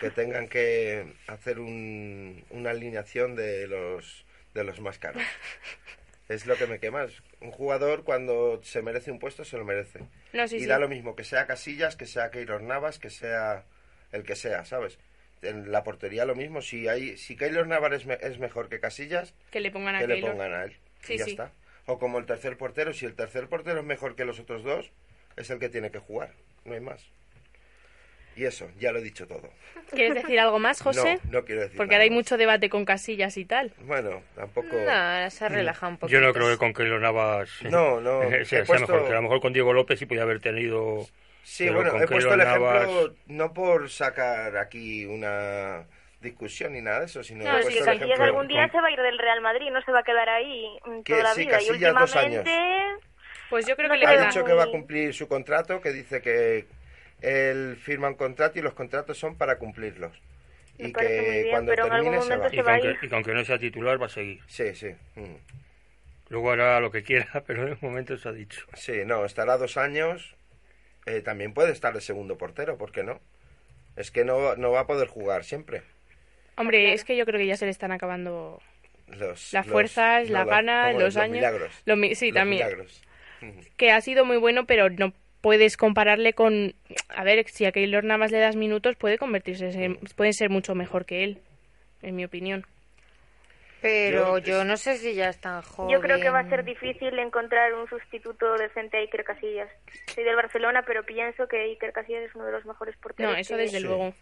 Que 0.00 0.10
tengan 0.10 0.48
que 0.48 1.14
hacer 1.28 1.58
un- 1.60 2.44
una 2.50 2.70
alineación 2.70 3.36
de 3.36 3.66
los, 3.68 4.24
de 4.54 4.64
los 4.64 4.80
más 4.80 4.98
caros. 4.98 5.22
Es 6.28 6.44
lo 6.44 6.56
que 6.56 6.66
me 6.66 6.78
quema. 6.78 7.04
Es 7.04 7.22
Un 7.40 7.50
jugador 7.52 8.04
cuando 8.04 8.60
se 8.62 8.82
merece 8.82 9.10
un 9.10 9.18
puesto 9.18 9.46
se 9.46 9.56
lo 9.56 9.64
merece. 9.64 10.00
No, 10.34 10.46
sí, 10.46 10.56
y 10.56 10.60
sí. 10.60 10.66
da 10.66 10.78
lo 10.78 10.86
mismo 10.86 11.16
que 11.16 11.24
sea 11.24 11.46
Casillas, 11.46 11.96
que 11.96 12.04
sea 12.04 12.30
Keylor 12.30 12.60
Navas, 12.62 12.98
que 12.98 13.08
sea 13.08 13.64
el 14.12 14.24
que 14.24 14.36
sea, 14.36 14.66
¿sabes? 14.66 14.98
En 15.40 15.72
la 15.72 15.82
portería 15.84 16.26
lo 16.26 16.34
mismo. 16.34 16.60
Si 16.60 16.86
hay 16.86 17.16
si 17.16 17.34
Keylor 17.34 17.66
Navas 17.66 17.92
es, 17.94 18.04
me- 18.04 18.18
es 18.20 18.38
mejor 18.38 18.68
que 18.68 18.78
Casillas, 18.78 19.32
Que 19.50 19.60
le 19.60 19.70
pongan 19.70 19.94
a 19.94 20.00
que 20.00 20.06
le 20.06 20.20
pongan 20.20 20.52
a 20.52 20.64
él. 20.64 20.76
Sí, 21.00 21.14
y 21.14 21.18
ya 21.18 21.24
sí. 21.24 21.30
está. 21.30 21.50
O 21.90 21.98
como 21.98 22.18
el 22.18 22.26
tercer 22.26 22.58
portero, 22.58 22.92
si 22.92 23.06
el 23.06 23.14
tercer 23.14 23.48
portero 23.48 23.80
es 23.80 23.84
mejor 23.86 24.14
que 24.14 24.26
los 24.26 24.38
otros 24.38 24.62
dos, 24.62 24.92
es 25.36 25.48
el 25.48 25.58
que 25.58 25.70
tiene 25.70 25.90
que 25.90 25.98
jugar. 25.98 26.32
No 26.66 26.74
hay 26.74 26.80
más. 26.80 27.02
Y 28.36 28.44
eso, 28.44 28.70
ya 28.78 28.92
lo 28.92 28.98
he 28.98 29.02
dicho 29.02 29.26
todo. 29.26 29.48
¿Quieres 29.90 30.14
decir 30.14 30.38
algo 30.38 30.58
más, 30.58 30.82
José? 30.82 31.18
No, 31.24 31.40
no 31.40 31.44
quiero 31.46 31.62
decir 31.62 31.78
Porque 31.78 31.92
nada 31.92 31.96
ahora 31.96 32.04
hay 32.04 32.10
más. 32.10 32.16
mucho 32.18 32.36
debate 32.36 32.68
con 32.68 32.84
casillas 32.84 33.38
y 33.38 33.46
tal. 33.46 33.72
Bueno, 33.80 34.22
tampoco... 34.36 34.76
No, 34.76 35.30
se 35.30 35.48
relaja 35.48 35.88
un 35.88 35.96
poco. 35.96 36.12
Yo 36.12 36.20
no 36.20 36.32
creo 36.34 36.48
que 36.50 36.58
con 36.58 36.74
Keylor 36.74 37.00
Navas 37.00 37.48
No, 37.62 38.02
no, 38.02 38.20
sea, 38.28 38.44
sea 38.44 38.64
puesto- 38.66 38.92
mejor. 38.92 39.06
Que 39.08 39.12
a 39.12 39.16
lo 39.16 39.22
mejor 39.22 39.40
con 39.40 39.54
Diego 39.54 39.72
López 39.72 39.98
sí 39.98 40.04
podía 40.04 40.22
haber 40.24 40.40
tenido. 40.40 41.06
Sí, 41.42 41.64
pero 41.68 41.76
bueno, 41.80 42.02
he 42.02 42.06
puesto 42.06 42.34
el 42.34 42.40
ejemplo 42.42 43.14
no 43.28 43.54
por 43.54 43.88
sacar 43.88 44.58
aquí 44.58 45.06
una 45.06 45.86
discusión 46.20 46.72
ni 46.72 46.80
nada 46.82 47.00
de 47.00 47.06
eso, 47.06 47.22
sino 47.22 47.44
No, 47.44 47.62
si 47.62 47.78
Casillas 47.78 48.20
algún 48.20 48.48
día 48.48 48.68
se 48.68 48.80
va 48.80 48.88
a 48.88 48.90
ir 48.90 49.00
del 49.00 49.18
Real 49.18 49.40
Madrid, 49.40 49.70
no 49.70 49.80
se 49.82 49.92
va 49.92 50.00
a 50.00 50.02
quedar 50.02 50.28
ahí 50.28 50.66
Que 51.04 51.12
toda 51.14 51.22
la 51.24 51.34
sí, 51.34 51.40
vida. 51.42 51.50
Y 51.62 51.66
Casillas 51.66 51.94
dos 51.94 52.14
últimamente... 52.14 52.50
Pues 53.50 53.66
yo 53.66 53.76
creo 53.76 53.88
no 53.88 53.94
que 53.94 54.00
le 54.00 54.06
ha 54.06 54.26
dicho 54.26 54.40
muy- 54.40 54.48
que 54.48 54.52
va 54.54 54.64
a 54.64 54.70
cumplir 54.70 55.14
su 55.14 55.26
contrato, 55.26 55.80
que 55.80 55.90
dice 55.90 56.20
que 56.20 56.66
él 57.22 57.76
firma 57.80 58.08
un 58.08 58.14
contrato 58.14 58.58
y 58.58 58.62
los 58.62 58.74
contratos 58.74 59.16
son 59.18 59.36
para 59.38 59.56
cumplirlos. 59.58 60.12
Me 60.78 60.88
Y 60.88 60.92
que 60.92 61.06
bien, 61.42 61.50
cuando 61.50 61.74
termine 61.74 62.20
se 62.22 62.36
va. 62.36 62.46
Y 62.46 62.50
que, 62.50 62.60
aunque, 62.60 62.96
y 63.02 63.08
que 63.08 63.14
aunque 63.14 63.32
no 63.32 63.44
sea 63.44 63.58
titular, 63.58 64.00
va 64.00 64.06
a 64.06 64.10
seguir. 64.10 64.40
Sí, 64.46 64.74
sí. 64.74 64.94
Mm. 65.14 65.36
Luego 66.28 66.52
hará 66.52 66.78
lo 66.80 66.90
que 66.90 67.02
quiera, 67.02 67.42
pero 67.46 67.62
en 67.62 67.68
el 67.70 67.78
momento 67.80 68.16
se 68.18 68.28
ha 68.28 68.32
dicho. 68.32 68.66
Sí, 68.74 69.02
no, 69.06 69.24
estará 69.24 69.56
dos 69.56 69.76
años. 69.78 70.36
Eh, 71.06 71.22
también 71.22 71.54
puede 71.54 71.72
estar 71.72 71.94
de 71.94 72.02
segundo 72.02 72.36
portero, 72.36 72.76
¿por 72.76 72.92
qué 72.92 73.02
no? 73.02 73.18
Es 73.96 74.10
que 74.10 74.24
no, 74.26 74.56
no 74.56 74.70
va 74.72 74.80
a 74.80 74.86
poder 74.86 75.08
jugar 75.08 75.44
siempre. 75.44 75.82
Hombre, 76.58 76.92
es 76.92 77.04
que 77.04 77.16
yo 77.16 77.24
creo 77.24 77.38
que 77.38 77.46
ya 77.46 77.56
se 77.56 77.64
le 77.64 77.70
están 77.70 77.92
acabando 77.92 78.60
Los, 79.06 79.52
las 79.52 79.64
los- 79.66 79.72
fuerzas, 79.72 80.26
no, 80.28 80.32
las 80.34 80.44
los- 80.44 80.50
ganas, 80.50 80.94
los 80.96 81.16
años. 81.16 81.36
milagros. 81.36 81.72
Sí, 82.18 82.26
Los 82.26 82.34
también. 82.34 82.66
milagros. 82.66 83.02
Que 83.76 83.90
ha 83.92 84.00
sido 84.00 84.24
muy 84.24 84.36
bueno, 84.36 84.66
pero 84.66 84.90
no 84.90 85.12
puedes 85.40 85.76
compararle 85.76 86.32
con... 86.32 86.74
A 87.08 87.22
ver, 87.24 87.48
si 87.48 87.64
a 87.64 87.72
Keylor 87.72 88.02
Navas 88.04 88.32
le 88.32 88.38
das 88.40 88.56
minutos, 88.56 88.96
puede 88.96 89.16
convertirse 89.18 89.68
en... 89.68 89.96
Puede 90.16 90.32
ser 90.32 90.50
mucho 90.50 90.74
mejor 90.74 91.06
que 91.06 91.22
él, 91.24 91.38
en 92.02 92.16
mi 92.16 92.24
opinión. 92.24 92.66
Pero 93.80 94.38
Yo- 94.38 94.44
yo 94.58 94.64
no 94.64 94.76
sé 94.76 94.96
si 94.96 95.14
ya 95.14 95.28
es 95.28 95.38
tan 95.40 95.62
joven. 95.62 95.92
Yo 95.94 96.00
creo 96.00 96.18
que 96.20 96.30
va 96.30 96.40
a 96.40 96.48
ser 96.48 96.64
difícil 96.64 97.16
encontrar 97.20 97.72
un 97.74 97.88
sustituto 97.88 98.54
decente 98.58 98.96
a 98.96 99.00
Iker 99.00 99.22
Casillas. 99.22 99.70
Soy 100.12 100.24
del 100.24 100.34
Barcelona, 100.34 100.82
pero 100.84 101.04
pienso 101.04 101.46
que 101.46 101.60
Iker 101.62 101.92
Casillas 101.92 102.24
es 102.24 102.34
uno 102.34 102.44
de 102.46 102.52
los 102.52 102.66
mejores 102.66 102.96
porteros. 102.96 103.32
No, 103.32 103.38
eso 103.38 103.54
que- 103.54 103.62
desde 103.62 103.78
luego. 103.80 104.12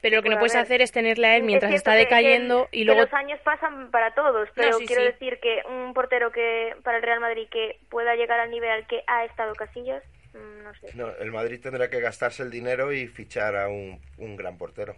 Pero 0.00 0.16
lo 0.16 0.22
que 0.22 0.28
no 0.28 0.36
Puede 0.38 0.50
puedes 0.52 0.56
hacer 0.64 0.80
es 0.82 0.92
tenerle 0.92 1.26
a 1.26 1.36
él 1.36 1.42
mientras 1.42 1.72
está 1.72 1.92
que- 1.92 1.98
decayendo 1.98 2.68
que- 2.70 2.76
y 2.78 2.80
que 2.80 2.84
luego... 2.86 3.00
los 3.02 3.12
años 3.14 3.40
pasan 3.44 3.90
para 3.90 4.14
todos, 4.14 4.48
pero 4.54 4.78
sí, 4.78 4.86
quiero 4.86 5.02
sí. 5.02 5.08
decir 5.08 5.38
que 5.40 5.62
un 5.68 5.92
portero 5.94 6.30
que 6.32 6.76
para 6.84 6.98
el 6.98 7.02
Real 7.02 7.20
Madrid 7.20 7.48
que 7.50 7.78
pueda 7.90 8.14
llegar 8.14 8.38
al 8.40 8.50
nivel 8.50 8.70
al 8.70 8.86
que 8.86 9.02
ha 9.06 9.24
estado 9.24 9.54
Casillas, 9.54 10.02
mm, 10.34 10.62
no 10.62 10.74
sé. 10.74 10.90
No, 10.94 11.08
el 11.18 11.32
Madrid 11.32 11.60
tendrá 11.62 11.90
que 11.90 12.00
gastarse 12.00 12.42
el 12.42 12.50
dinero 12.50 12.92
y 12.92 13.06
fichar 13.08 13.56
a 13.56 13.68
un, 13.68 14.00
un 14.18 14.36
gran 14.36 14.56
portero. 14.58 14.94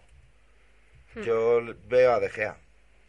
Hmm. 1.15 1.21
Yo 1.23 1.61
veo 1.87 2.13
a 2.13 2.19
De 2.19 2.29
Gea. 2.29 2.55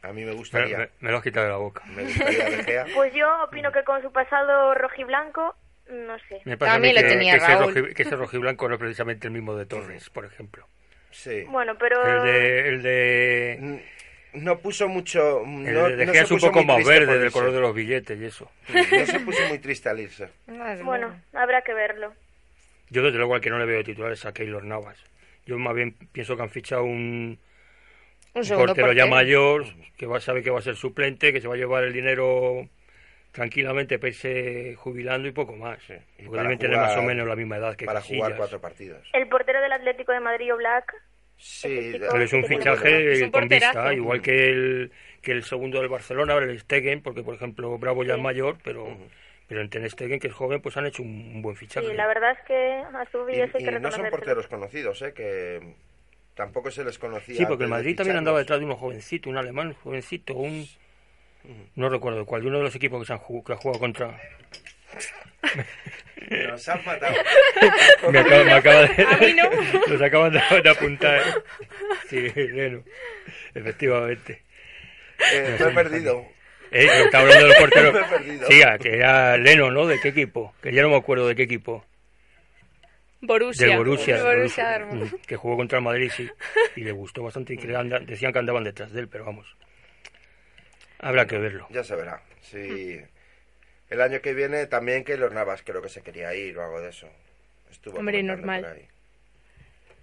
A 0.02 0.12
mí 0.12 0.24
me 0.24 0.32
gustaría. 0.32 0.76
me- 0.78 0.88
me 1.00 1.10
lo 1.10 1.18
has 1.18 1.22
quitado 1.22 1.46
de 1.46 1.52
la 1.52 1.58
boca. 1.58 1.82
Me 1.86 2.02
gustaría 2.04 2.44
De 2.50 2.64
Gea. 2.64 2.86
Pues 2.94 3.14
yo 3.14 3.26
opino 3.44 3.70
que 3.70 3.84
con 3.84 4.02
su 4.02 4.10
pasado 4.10 4.74
rojiblanco, 4.74 5.54
no 5.90 6.18
sé. 6.28 6.40
Me 6.44 6.56
pasa 6.56 6.74
a 6.74 6.78
mí 6.80 6.92
lo 6.92 7.00
que, 7.02 7.06
tenía 7.08 7.32
que 7.34 7.38
ese, 7.44 7.54
Raúl. 7.54 7.74
roji- 7.74 7.94
que 7.94 8.02
ese 8.02 8.16
rojiblanco 8.16 8.68
no 8.68 8.74
es 8.74 8.80
precisamente 8.80 9.26
el 9.28 9.32
mismo 9.32 9.54
de 9.54 9.66
Torres, 9.66 10.10
por 10.10 10.24
ejemplo. 10.24 10.66
Sí. 11.12 11.42
Bueno, 11.48 11.76
pero 11.78 12.02
El 12.04 12.22
de, 12.24 12.68
el 12.68 12.82
de, 12.82 13.82
No 14.34 14.58
puso 14.58 14.88
mucho. 14.88 15.42
el 15.42 15.72
No, 15.74 15.88
de 15.88 16.06
no 16.06 16.12
se 16.12 16.22
un 16.22 16.28
puso 16.28 16.46
poco 16.48 16.64
más 16.64 16.84
verde 16.84 17.18
del 17.18 17.30
color 17.30 17.52
de 17.52 17.60
los 17.60 17.74
billetes 17.74 18.20
y 18.20 18.24
eso. 18.24 18.50
No 18.68 19.06
se 19.06 19.20
puso 19.20 19.46
muy 19.48 19.58
triste 19.58 19.88
al 19.88 20.00
irse. 20.00 20.28
bueno, 20.82 21.14
habrá 21.32 21.62
que 21.62 21.74
verlo. 21.74 22.12
Yo 22.90 23.02
desde 23.02 23.18
luego 23.18 23.34
al 23.34 23.40
que 23.40 23.50
no 23.50 23.58
le 23.58 23.66
veo 23.66 23.78
de 23.78 23.84
titular 23.84 24.12
es 24.12 24.24
a 24.26 24.32
Keylor 24.32 24.64
Navas. 24.64 24.98
Yo 25.46 25.58
más 25.58 25.74
bien 25.74 25.94
pienso 26.12 26.36
que 26.36 26.42
han 26.42 26.50
fichado 26.50 26.84
un, 26.84 27.38
Un 28.34 28.48
portero 28.48 28.92
ya 28.92 29.06
mayor, 29.06 29.64
que 29.96 30.06
va, 30.06 30.20
sabe 30.20 30.42
que 30.42 30.50
va 30.50 30.58
a 30.58 30.62
ser 30.62 30.76
suplente, 30.76 31.32
que 31.32 31.40
se 31.40 31.48
va 31.48 31.54
a 31.54 31.58
llevar 31.58 31.84
el 31.84 31.92
dinero 31.92 32.68
tranquilamente 33.32 33.98
para 33.98 34.08
irse 34.10 34.74
jubilando 34.76 35.26
y 35.26 35.32
poco 35.32 35.56
más. 35.56 35.78
Y 36.18 36.24
Porque 36.24 36.30
para 36.30 36.42
deben 36.44 36.58
tener 36.58 36.76
jugar- 36.76 36.88
más 36.90 36.98
o 36.98 37.02
menos 37.02 37.26
la 37.26 37.34
misma 37.36 37.56
edad 37.56 37.74
que 37.76 37.86
Para 37.86 38.00
Casillas. 38.00 38.18
jugar 38.24 38.36
cuatro 38.36 38.60
partidos. 38.60 39.08
El 39.12 39.26
portero 39.28 39.60
del 39.60 39.72
Atlético 39.72 40.12
de 40.12 40.20
Madrid, 40.20 40.52
Black, 40.56 40.94
Sí, 41.44 41.92
chico- 41.94 42.06
Pero 42.12 42.22
es 42.22 42.32
un 42.34 42.44
fichaje 42.44 43.12
es 43.14 43.22
un 43.22 43.30
con 43.32 43.48
vista, 43.48 43.92
igual 43.92 44.22
que 44.22 44.48
el, 44.50 44.92
que 45.22 45.32
el 45.32 45.42
segundo 45.42 45.80
del 45.80 45.88
Barcelona, 45.88 46.34
el 46.36 46.60
Stegen, 46.60 47.02
porque 47.02 47.24
por 47.24 47.34
ejemplo 47.34 47.76
Bravo 47.78 48.04
ya 48.04 48.14
es 48.14 48.20
mayor, 48.20 48.58
pero, 48.62 48.86
pero 49.48 49.60
en 49.60 49.68
Ten 49.68 49.88
Stegen, 49.90 50.20
que 50.20 50.28
es 50.28 50.32
joven, 50.34 50.60
pues 50.60 50.76
han 50.76 50.86
hecho 50.86 51.02
un, 51.02 51.42
buen 51.42 51.56
fichaje. 51.56 51.88
sí, 51.88 51.94
la 51.94 52.06
verdad 52.06 52.30
es 52.38 52.46
que 52.46 52.54
a 52.96 53.04
su 53.10 53.28
Y, 53.28 53.40
eso 53.40 53.58
hay 53.58 53.64
y 53.64 53.70
no 53.80 53.90
son 53.90 54.08
porteros 54.10 54.46
conocidos, 54.46 55.02
¿eh? 55.02 55.14
Que 55.14 55.74
tampoco 56.34 56.70
se 56.70 56.84
les 56.84 56.96
conocía. 56.98 57.34
Sí, 57.34 57.44
porque 57.46 57.64
el 57.64 57.70
Madrid 57.70 57.96
también 57.96 58.18
andaba 58.18 58.38
detrás 58.38 58.60
de 58.60 58.66
uno 58.66 58.76
jovencito, 58.76 59.28
un 59.28 59.36
alemán 59.38 59.68
un 59.68 59.74
jovencito, 59.74 60.34
un... 60.34 60.64
No 61.74 61.88
recuerdo 61.88 62.24
cuál, 62.26 62.42
de 62.42 62.48
uno 62.48 62.58
de 62.58 62.64
los 62.64 62.74
equipos 62.74 63.00
que, 63.00 63.06
se 63.06 63.12
han 63.12 63.18
jugado, 63.18 63.44
que 63.44 63.52
ha 63.52 63.56
jugado 63.56 63.80
contra... 63.80 64.20
Nos 66.30 66.68
han 66.68 66.84
matado. 66.84 67.14
me, 68.12 68.18
acaba, 68.18 68.44
me 68.44 68.52
acaba 68.52 68.82
de... 68.86 69.04
A 69.04 69.16
mí 69.18 69.34
no. 69.34 69.50
Nos 69.88 70.00
acaban 70.02 70.32
de, 70.32 70.40
de 70.62 70.70
apuntar. 70.70 71.20
Sí, 72.08 72.28
Leno. 72.34 72.84
Efectivamente. 73.54 74.42
Eh, 75.32 75.56
me 75.58 75.66
he 75.66 75.74
perdido. 75.74 76.24
Eh, 76.70 76.86
que 76.86 77.02
está 77.02 77.20
hablando 77.20 77.46
del 77.48 77.56
portero. 77.58 77.92
Me 77.92 78.00
he 78.00 78.04
perdido. 78.04 78.46
Sí, 78.48 78.62
ah, 78.62 78.78
que 78.78 78.94
era 78.94 79.36
Leno, 79.36 79.70
¿no? 79.70 79.86
¿De 79.86 80.00
qué 80.00 80.08
equipo? 80.08 80.54
Que 80.62 80.72
ya 80.72 80.82
no 80.82 80.88
me 80.90 80.96
acuerdo 80.96 81.26
de 81.28 81.34
qué 81.36 81.42
equipo. 81.42 81.84
Borussia. 83.20 83.66
Del 83.66 83.76
Borussia. 83.78 84.16
Del 84.16 84.24
Borussia 84.24 84.78
Dortmund. 84.78 85.12
Mm, 85.12 85.16
Que 85.26 85.36
jugó 85.36 85.56
contra 85.56 85.78
el 85.78 85.84
Madrid, 85.84 86.10
sí. 86.14 86.28
Y 86.76 86.80
le 86.82 86.92
gustó 86.92 87.22
bastante 87.22 87.54
y 87.54 87.58
que 87.58 87.76
anda- 87.76 88.00
decían 88.00 88.32
que 88.32 88.38
andaban 88.38 88.64
detrás 88.64 88.90
de 88.92 89.00
él, 89.00 89.08
pero 89.08 89.24
vamos. 89.24 89.54
Habrá 91.02 91.26
que 91.26 91.36
verlo. 91.36 91.66
Ya 91.70 91.84
se 91.84 91.96
verá. 91.96 92.22
Sí. 92.40 93.00
El 93.90 94.00
año 94.00 94.20
que 94.22 94.32
viene 94.32 94.66
también 94.66 95.04
que 95.04 95.16
los 95.16 95.32
Navas 95.32 95.62
creo 95.62 95.82
que 95.82 95.88
se 95.88 96.02
quería 96.02 96.34
ir 96.34 96.56
o 96.56 96.64
algo 96.64 96.80
de 96.80 96.88
eso. 96.90 97.08
Estuvo 97.70 97.98
Hombre, 97.98 98.22
normal. 98.22 98.60
por 98.62 98.70
ahí. 98.70 98.88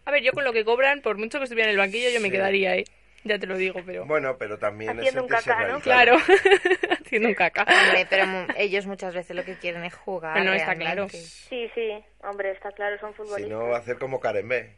A 0.05 0.11
ver, 0.11 0.23
yo 0.23 0.31
con 0.33 0.43
lo 0.43 0.53
que 0.53 0.65
cobran, 0.65 1.01
por 1.01 1.17
mucho 1.17 1.39
que 1.39 1.45
estuviera 1.45 1.69
en 1.69 1.75
el 1.75 1.77
banquillo, 1.79 2.09
yo 2.09 2.19
me 2.19 2.29
quedaría, 2.29 2.75
¿eh? 2.75 2.85
Ya 3.23 3.37
te 3.37 3.47
lo 3.47 3.57
digo, 3.57 3.81
pero... 3.85 4.05
Bueno, 4.05 4.37
pero 4.37 4.57
también 4.57 4.91
Haciendo 4.97 5.19
es 5.19 5.23
un 5.23 5.27
caca, 5.29 5.67
¿no? 5.67 5.79
Claro, 5.81 6.17
haciendo 7.05 7.29
un 7.29 7.35
caca. 7.35 7.63
Hombre, 7.63 8.07
pero 8.09 8.25
ellos 8.55 8.85
muchas 8.85 9.13
veces 9.13 9.35
lo 9.35 9.43
que 9.43 9.55
quieren 9.55 9.83
es 9.83 9.93
jugar. 9.93 10.37
No, 10.37 10.45
no, 10.45 10.53
está 10.53 10.75
claro. 10.75 11.09
Sí, 11.09 11.69
sí, 11.75 12.03
hombre, 12.23 12.51
está 12.51 12.71
claro, 12.71 12.97
son 12.99 13.11
Si 13.11 13.17
futbolistas. 13.17 13.49
no, 13.49 13.73
hacer 13.75 13.97
como 13.97 14.19
Karen 14.19 14.47
B. 14.47 14.73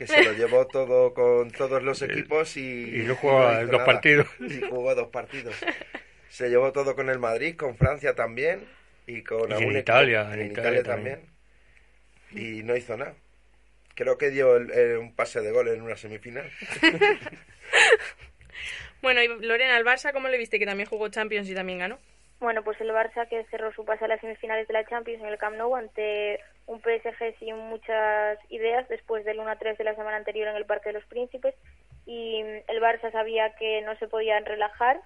que 0.00 0.06
se 0.08 0.24
lo 0.24 0.32
llevó 0.32 0.66
todo 0.66 1.14
con 1.14 1.50
todos 1.52 1.82
los 1.82 2.00
equipos 2.08 2.56
y... 2.56 3.00
y 3.00 3.04
no 3.04 3.14
jugaba 3.14 3.52
hizo 3.62 3.66
dos 3.66 3.72
nada. 3.72 3.84
partidos. 3.84 4.26
Y 4.40 4.60
jugó 4.62 4.94
dos 4.94 5.08
partidos. 5.08 5.54
Se 6.28 6.48
llevó 6.48 6.72
todo 6.72 6.96
con 6.96 7.08
el 7.10 7.18
Madrid, 7.18 7.54
con 7.56 7.76
Francia 7.76 8.14
también 8.14 8.64
y 9.06 9.22
con 9.22 9.42
Y 9.42 9.44
en 9.44 9.52
algún 9.52 9.76
equipo- 9.76 9.78
Italia, 9.80 10.22
en 10.32 10.40
en 10.40 10.46
Italia 10.52 10.80
Italia 10.80 10.82
también. 10.82 11.20
Y 12.32 12.62
no 12.62 12.74
hizo 12.76 12.96
nada. 12.96 13.14
Creo 13.94 14.16
que 14.16 14.30
dio 14.30 14.56
el- 14.56 14.70
el- 14.70 14.96
un 14.98 15.14
pase 15.14 15.40
de 15.42 15.50
gol 15.52 15.68
en 15.68 15.82
una 15.82 15.96
semifinal. 15.96 16.50
Bueno, 19.02 19.22
y 19.22 19.28
Lorena, 19.28 19.76
al 19.76 19.84
Barça, 19.84 20.12
¿cómo 20.12 20.28
le 20.28 20.36
viste? 20.36 20.58
Que 20.58 20.66
también 20.66 20.88
jugó 20.88 21.08
Champions 21.08 21.48
y 21.48 21.54
también 21.54 21.78
ganó. 21.78 21.98
Bueno, 22.38 22.62
pues 22.62 22.78
el 22.82 22.90
Barça 22.90 23.26
que 23.28 23.44
cerró 23.50 23.72
su 23.72 23.84
pase 23.84 24.04
a 24.04 24.08
las 24.08 24.20
semifinales 24.20 24.68
de 24.68 24.74
la 24.74 24.84
Champions 24.86 25.22
en 25.22 25.28
el 25.28 25.38
Camp 25.38 25.56
Nou 25.56 25.74
ante 25.74 26.38
un 26.70 26.80
PSG 26.80 27.36
sin 27.40 27.56
muchas 27.56 28.38
ideas 28.48 28.88
después 28.88 29.24
del 29.24 29.40
1-3 29.40 29.76
de 29.76 29.84
la 29.84 29.96
semana 29.96 30.16
anterior 30.18 30.46
en 30.48 30.54
el 30.56 30.66
Parque 30.66 30.90
de 30.90 30.92
los 30.94 31.04
Príncipes 31.06 31.54
y 32.06 32.40
el 32.40 32.80
Barça 32.80 33.10
sabía 33.10 33.54
que 33.56 33.82
no 33.82 33.96
se 33.98 34.06
podían 34.06 34.44
relajar, 34.44 35.00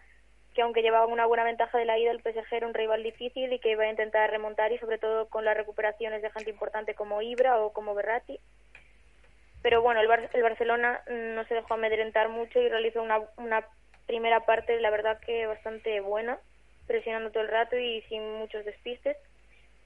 que 0.54 0.60
aunque 0.62 0.82
llevaban 0.82 1.10
una 1.10 1.24
buena 1.26 1.42
ventaja 1.44 1.78
de 1.78 1.86
la 1.86 1.98
ida, 1.98 2.10
el 2.10 2.20
PSG 2.22 2.52
era 2.52 2.66
un 2.66 2.74
rival 2.74 3.02
difícil 3.02 3.50
y 3.52 3.58
que 3.60 3.70
iba 3.70 3.84
a 3.84 3.88
intentar 3.90 4.30
remontar 4.30 4.72
y 4.72 4.78
sobre 4.78 4.98
todo 4.98 5.28
con 5.28 5.44
las 5.46 5.56
recuperaciones 5.56 6.20
de 6.20 6.30
gente 6.30 6.50
importante 6.50 6.94
como 6.94 7.22
Ibra 7.22 7.58
o 7.58 7.72
como 7.72 7.94
Berratti. 7.94 8.38
Pero 9.62 9.80
bueno, 9.80 10.00
el, 10.00 10.08
Bar- 10.08 10.30
el 10.34 10.42
Barcelona 10.42 11.00
mm, 11.08 11.34
no 11.34 11.44
se 11.46 11.54
dejó 11.54 11.74
amedrentar 11.74 12.28
mucho 12.28 12.60
y 12.60 12.68
realizó 12.68 13.02
una, 13.02 13.22
una 13.38 13.66
primera 14.06 14.40
parte, 14.40 14.78
la 14.80 14.90
verdad 14.90 15.18
que 15.20 15.46
bastante 15.46 16.00
buena, 16.00 16.38
presionando 16.86 17.30
todo 17.30 17.42
el 17.42 17.48
rato 17.48 17.78
y 17.78 18.02
sin 18.02 18.22
muchos 18.34 18.64
despistes. 18.66 19.16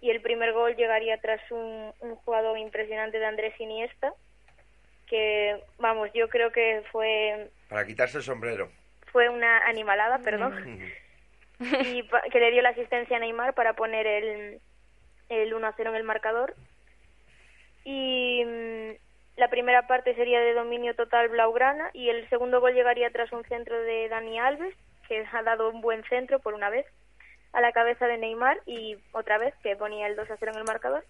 Y 0.00 0.10
el 0.10 0.20
primer 0.20 0.52
gol 0.52 0.76
llegaría 0.76 1.18
tras 1.20 1.40
un, 1.50 1.92
un 2.00 2.14
jugador 2.16 2.56
impresionante 2.58 3.18
de 3.18 3.26
Andrés 3.26 3.54
Iniesta, 3.60 4.12
que, 5.06 5.60
vamos, 5.78 6.10
yo 6.14 6.28
creo 6.28 6.52
que 6.52 6.82
fue, 6.92 7.50
Para 7.68 7.84
quitarse 7.86 8.18
el 8.18 8.22
sombrero. 8.24 8.70
fue 9.10 9.28
una 9.28 9.66
animalada, 9.66 10.18
perdón, 10.18 10.54
y 11.84 12.02
pa- 12.04 12.22
que 12.30 12.38
le 12.38 12.50
dio 12.52 12.62
la 12.62 12.68
asistencia 12.70 13.16
a 13.16 13.20
Neymar 13.20 13.54
para 13.54 13.72
poner 13.72 14.06
el, 14.06 14.60
el 15.30 15.52
1-0 15.54 15.88
en 15.88 15.94
el 15.96 16.04
marcador. 16.04 16.54
Y 17.84 18.44
mm, 18.44 18.90
la 19.38 19.48
primera 19.48 19.86
parte 19.86 20.14
sería 20.14 20.40
de 20.40 20.52
dominio 20.54 20.94
total 20.94 21.28
blaugrana 21.28 21.90
y 21.94 22.10
el 22.10 22.28
segundo 22.28 22.60
gol 22.60 22.74
llegaría 22.74 23.10
tras 23.10 23.32
un 23.32 23.44
centro 23.44 23.80
de 23.82 24.08
Dani 24.08 24.38
Alves, 24.38 24.74
que 25.08 25.24
ha 25.32 25.42
dado 25.42 25.70
un 25.70 25.80
buen 25.80 26.04
centro 26.04 26.38
por 26.38 26.54
una 26.54 26.68
vez, 26.70 26.86
a 27.52 27.60
la 27.60 27.72
cabeza 27.72 28.06
de 28.06 28.18
Neymar 28.18 28.60
y 28.66 28.96
otra 29.12 29.38
vez 29.38 29.54
que 29.62 29.76
ponía 29.76 30.06
el 30.06 30.16
2-0 30.16 30.36
en 30.50 30.56
el 30.56 30.64
marcador. 30.64 31.04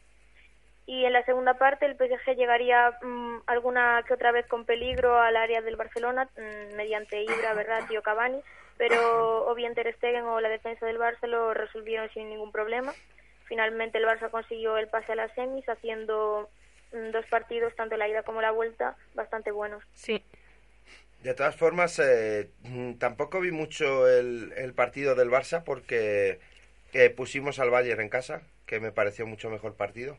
Y 0.87 1.05
en 1.05 1.13
la 1.13 1.23
segunda 1.25 1.55
parte 1.55 1.85
el 1.85 1.97
PSG 1.97 2.35
llegaría 2.35 2.99
mm, 3.03 3.43
alguna 3.47 4.03
que 4.07 4.15
otra 4.15 4.33
vez 4.33 4.47
con 4.47 4.65
peligro 4.65 5.21
al 5.21 5.37
área 5.37 5.61
del 5.61 5.77
Barcelona 5.77 6.29
mm, 6.37 6.77
mediante 6.77 7.23
Ibra, 7.23 7.53
Berratti 7.53 7.97
o 7.99 8.03
Cavani, 8.03 8.41
pero 8.79 9.47
o 9.47 9.55
bien 9.55 9.75
Ter 9.75 9.93
Stegen 9.97 10.25
o 10.25 10.41
la 10.41 10.49
defensa 10.49 10.87
del 10.87 10.99
Barça 10.99 11.27
lo 11.27 11.53
resolvieron 11.53 12.09
sin 12.15 12.31
ningún 12.31 12.53
problema. 12.53 12.95
Finalmente 13.45 13.99
el 13.99 14.07
Barça 14.07 14.31
consiguió 14.31 14.79
el 14.79 14.89
pase 14.89 15.13
a 15.13 15.17
las 15.17 15.35
semis 15.35 15.69
haciendo 15.69 16.49
mm, 16.93 17.11
dos 17.11 17.27
partidos, 17.27 17.77
tanto 17.77 17.99
la 17.99 18.09
ida 18.09 18.23
como 18.23 18.41
la 18.41 18.53
vuelta, 18.53 18.97
bastante 19.15 19.51
buenos. 19.51 19.85
Sí. 19.93 20.25
De 21.23 21.35
todas 21.35 21.57
formas, 21.57 21.99
eh, 21.99 22.51
mm, 22.63 22.95
tampoco 22.95 23.41
vi 23.41 23.51
mucho 23.51 24.09
el, 24.09 24.53
el 24.57 24.73
partido 24.73 25.15
del 25.15 25.31
Barça 25.31 25.65
porque 25.65 26.39
eh, 26.93 27.11
pusimos 27.11 27.59
al 27.59 27.71
Bayern 27.71 28.01
en 28.01 28.09
casa, 28.09 28.43
que 28.67 28.81
me 28.81 28.93
pareció 28.93 29.27
mucho 29.27 29.51
mejor 29.51 29.75
partido. 29.77 30.19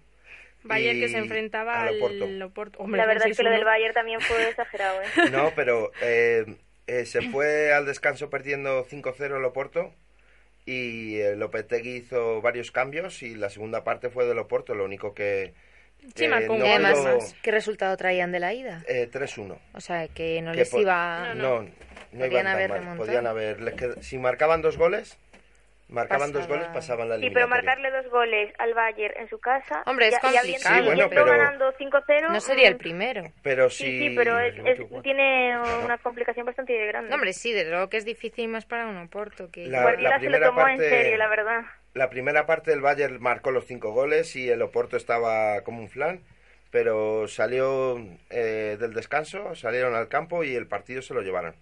Bayern 0.64 0.98
Y 0.98 1.02
que 1.02 1.08
se 1.10 1.18
enfrentaba 1.18 1.82
al 1.82 1.96
Oporto. 1.98 2.26
al 2.26 2.42
Oporto. 2.42 2.80
Hombre, 2.80 2.98
la 2.98 3.08
verdad 3.08 3.30
es 3.30 3.38
que 3.38 3.44
lo 3.44 3.50
6-1. 3.50 3.54
del 3.54 3.66
Bayern 3.66 3.94
también 3.94 4.22
fue 4.22 4.38
exagerado. 4.50 5.02
¿eh? 5.02 5.08
No, 5.32 5.54
pero 5.56 5.92
eh, 6.02 6.46
eh, 6.88 7.06
se 7.06 7.22
fue 7.22 7.74
al 7.74 7.86
descanso 7.86 8.30
perdiendo 8.30 8.86
5-0 8.86 9.38
el 9.38 9.46
Oporto 9.46 9.94
y 10.66 11.20
Lopetegui 11.36 11.96
hizo 11.98 12.42
varios 12.42 12.72
cambios 12.72 13.24
y 13.24 13.36
la 13.36 13.50
segunda 13.50 13.84
parte 13.84 14.10
fue 14.10 14.26
del 14.26 14.40
Oporto, 14.40 14.76
lo 14.76 14.86
único 14.86 15.14
que... 15.14 15.54
Sí, 16.16 16.26
eh, 16.26 16.28
no 16.28 16.36
gol 16.48 16.48
pudo- 16.60 16.80
más. 16.80 17.36
¿Qué 17.42 17.52
resultado 17.52 17.96
traían 17.98 18.32
de 18.32 18.40
la 18.40 18.54
ida? 18.54 18.84
eh, 18.88 19.08
3-1. 19.12 19.58
O 19.74 19.80
sea, 19.82 20.08
que 20.08 20.42
no 20.42 20.52
Que 20.52 20.58
les 20.60 20.74
iba... 20.74 21.34
No, 21.36 21.62
no, 21.64 21.70
Podían 22.12 22.32
iban 22.32 22.44
tan 22.46 22.48
haber 22.56 22.70
mal. 22.70 22.80
remontado. 22.80 23.06
Podían 23.06 23.28
haber... 23.28 23.62
les 23.62 23.76
qued- 23.76 24.02
Si 24.02 24.18
marcaban 24.18 24.62
dos 24.62 24.78
goles, 24.78 25.18
marcaban 25.88 26.32
dos 26.32 26.48
goles, 26.48 26.68
pasaban 26.74 27.10
la 27.10 27.18
Sí, 27.20 27.30
pero 27.32 27.48
marcarle 27.48 27.92
dos 27.92 28.10
goles 28.12 28.54
al 28.60 28.74
Bayern 28.74 29.14
en 29.20 29.30
su 29.30 29.40
casa. 29.40 29.84
Hombre, 29.86 30.08
es 30.08 30.14
ya, 30.14 30.32
ya 30.32 30.40
habiendo- 30.40 30.64
complicado. 30.64 30.78
Sí, 30.80 30.86
bueno, 30.86 31.10
pero- 31.10 31.26
ganando 31.26 31.74
5-0. 31.78 32.30
No 32.32 32.40
sería 32.42 32.68
el 32.68 32.76
mm, 32.76 32.80
primero. 32.80 33.24
Pero 33.44 33.70
Sí, 33.70 33.84
sí... 33.86 34.10
sí, 34.10 34.16
pero 34.16 34.40
es, 34.40 34.56
es- 34.66 35.02
tiene 35.04 35.56
una 35.84 35.98
complicación 36.00 36.46
bastante 36.46 36.74
grande. 36.88 37.10
No, 37.10 37.16
hombre, 37.16 37.34
sí, 37.34 37.52
desde 37.52 37.70
luego 37.72 37.90
que 37.90 37.98
es 37.98 38.06
difícil 38.06 38.48
más 38.48 38.66
para 38.66 38.88
un 38.88 38.98
Oporto. 38.98 39.50
Que... 39.52 39.68
La- 39.68 39.82
Guardiola 39.84 40.10
la 40.10 40.20
se 40.20 40.26
lo 40.26 40.30
primera 40.32 40.48
tomó 40.48 40.62
en 40.62 40.78
parte- 40.78 40.90
serio, 40.90 41.18
la 41.18 41.28
verdad. 41.28 41.62
La 41.94 42.10
primera 42.10 42.46
parte 42.46 42.72
del 42.72 42.82
Bayern 42.82 43.22
marcó 43.22 43.52
los 43.52 43.66
cinco 43.66 43.92
goles 43.92 44.36
y 44.36 44.50
el 44.50 44.62
Oporto 44.62 44.96
estaba 44.98 45.62
como 45.62 45.82
un 45.82 45.90
flan, 45.90 46.22
pero 46.72 47.28
salió 47.28 47.98
eh, 48.30 48.78
del 48.80 48.94
descanso, 48.94 49.56
salieron 49.56 49.96
al 49.96 50.08
campo 50.08 50.44
y 50.44 50.56
el 50.56 50.68
partido 50.68 51.02
se 51.02 51.14
lo 51.14 51.22
llevaron. 51.22 51.56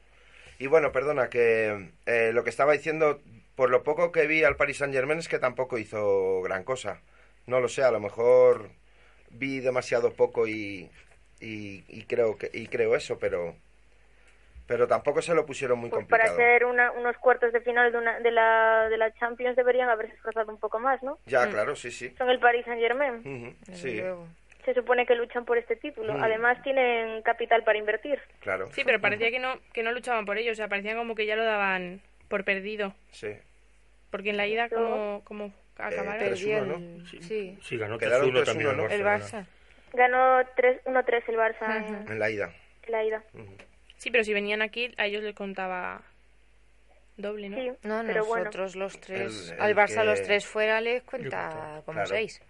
Y 0.59 0.67
bueno, 0.67 0.91
perdona, 0.91 1.29
que 1.29 1.91
eh, 2.05 2.31
lo 2.33 2.43
que 2.43 2.49
estaba 2.49 2.73
diciendo, 2.73 3.21
por 3.55 3.69
lo 3.69 3.83
poco 3.83 4.11
que 4.11 4.27
vi 4.27 4.43
al 4.43 4.57
Paris 4.57 4.77
Saint 4.77 4.93
Germain 4.93 5.19
es 5.19 5.27
que 5.27 5.39
tampoco 5.39 5.77
hizo 5.77 6.41
gran 6.41 6.63
cosa. 6.63 7.01
No 7.45 7.59
lo 7.61 7.69
sé, 7.69 7.83
a 7.83 7.91
lo 7.91 7.99
mejor 7.99 8.69
vi 9.29 9.59
demasiado 9.59 10.13
poco 10.13 10.47
y, 10.47 10.89
y, 11.39 11.83
y 11.87 12.03
creo 12.07 12.37
que 12.37 12.49
y 12.53 12.67
creo 12.67 12.95
eso, 12.95 13.17
pero 13.19 13.55
pero 14.67 14.87
tampoco 14.87 15.21
se 15.21 15.33
lo 15.33 15.45
pusieron 15.45 15.79
muy 15.79 15.89
Pues 15.89 16.05
para 16.07 16.25
complicado. 16.25 16.49
ser 16.49 16.65
una- 16.65 16.91
unos 16.91 17.17
cuartos 17.17 17.53
de 17.53 17.61
final 17.61 17.91
de, 17.91 17.97
una, 17.97 18.19
de, 18.19 18.31
la, 18.31 18.87
de 18.89 18.97
la 18.97 19.13
Champions 19.13 19.55
deberían 19.55 19.89
haberse 19.89 20.13
esforzado 20.15 20.51
un 20.51 20.59
poco 20.59 20.79
más, 20.79 21.01
¿no? 21.01 21.17
Ya, 21.25 21.49
claro, 21.49 21.75
sí, 21.75 21.89
sí. 21.89 22.13
Son 22.17 22.29
el 22.29 22.39
Paris 22.39 22.65
Saint 22.65 22.81
Germain. 22.81 23.15
Ujú, 23.19 23.73
Sí, 23.73 24.01
Se 24.65 24.73
supone 24.73 25.05
que 25.05 25.15
luchan 25.15 25.45
por 25.45 25.57
este 25.57 25.77
título. 25.77 26.13
Mm. 26.13 26.23
Además 26.23 26.61
tienen 26.61 27.21
capital 27.21 27.63
para 27.63 27.77
invertir. 27.77 28.19
claro. 28.41 28.67
Sí, 28.73 28.81
pero 28.85 28.99
parecía 28.99 29.31
que 29.31 29.39
no, 29.39 29.57
que 29.71 29.81
no 29.83 29.93
luchaban 29.93 30.25
por 30.25 30.37
ello. 30.37 30.51
O 30.51 30.55
sea, 30.55 30.67
parecían 30.67 30.97
como 30.97 31.15
que 31.15 31.25
ya 31.25 31.37
lo 31.37 31.45
daban 31.45 32.01
por 32.27 32.43
perdido. 32.43 32.93
Sí. 33.11 33.29
Porque 34.11 34.31
en 34.31 34.37
la 34.37 34.47
ida, 34.47 34.67
como, 34.67 35.21
como 35.23 35.53
acabaron. 35.77 36.19
3-1, 36.19 36.65
¿no? 36.65 36.75
el- 36.75 37.07
Sí. 37.07 37.57
Sí, 37.61 37.77
ganó 37.77 37.97
Quedaron 37.97 38.29
3-1 38.33 38.43
también 38.43 38.69
3-1, 38.71 38.71
el 38.71 38.77
¿no? 38.77 38.89
El. 38.89 39.03
Barça. 39.21 39.45
Ganó 39.93 40.45
3 40.57 40.81
1-3 40.85 41.23
el 41.29 41.35
Barça 41.37 41.77
en, 42.05 42.11
En 42.11 42.19
la 42.19 42.29
ida. 42.29 42.51
en 42.85 42.91
la 42.91 43.03
ida. 43.05 43.23
Sí, 43.97 44.11
pero 44.11 44.23
si 44.23 44.33
venían 44.33 44.61
aquí, 44.61 44.91
a 44.97 45.05
ellos 45.07 45.23
les 45.23 45.35
contaba 45.35 46.01
doble, 47.17 47.49
¿no? 47.49 47.57
Sí, 47.57 47.69
No, 47.83 48.03
pero 48.05 48.25
bueno. 48.25 48.45
nosotros 48.45 48.75
los 48.75 48.99
tres... 49.01 49.49
El- 49.49 49.55
el 49.55 49.61
al 49.61 49.75
Barça 49.75 49.99
que- 50.01 50.05
los 50.05 50.21
tres 50.23 50.45
fuera 50.45 50.81
les 50.81 51.03
cuenta 51.03 51.81
como 51.85 51.95
Claro. 51.95 52.07
seis. 52.09 52.41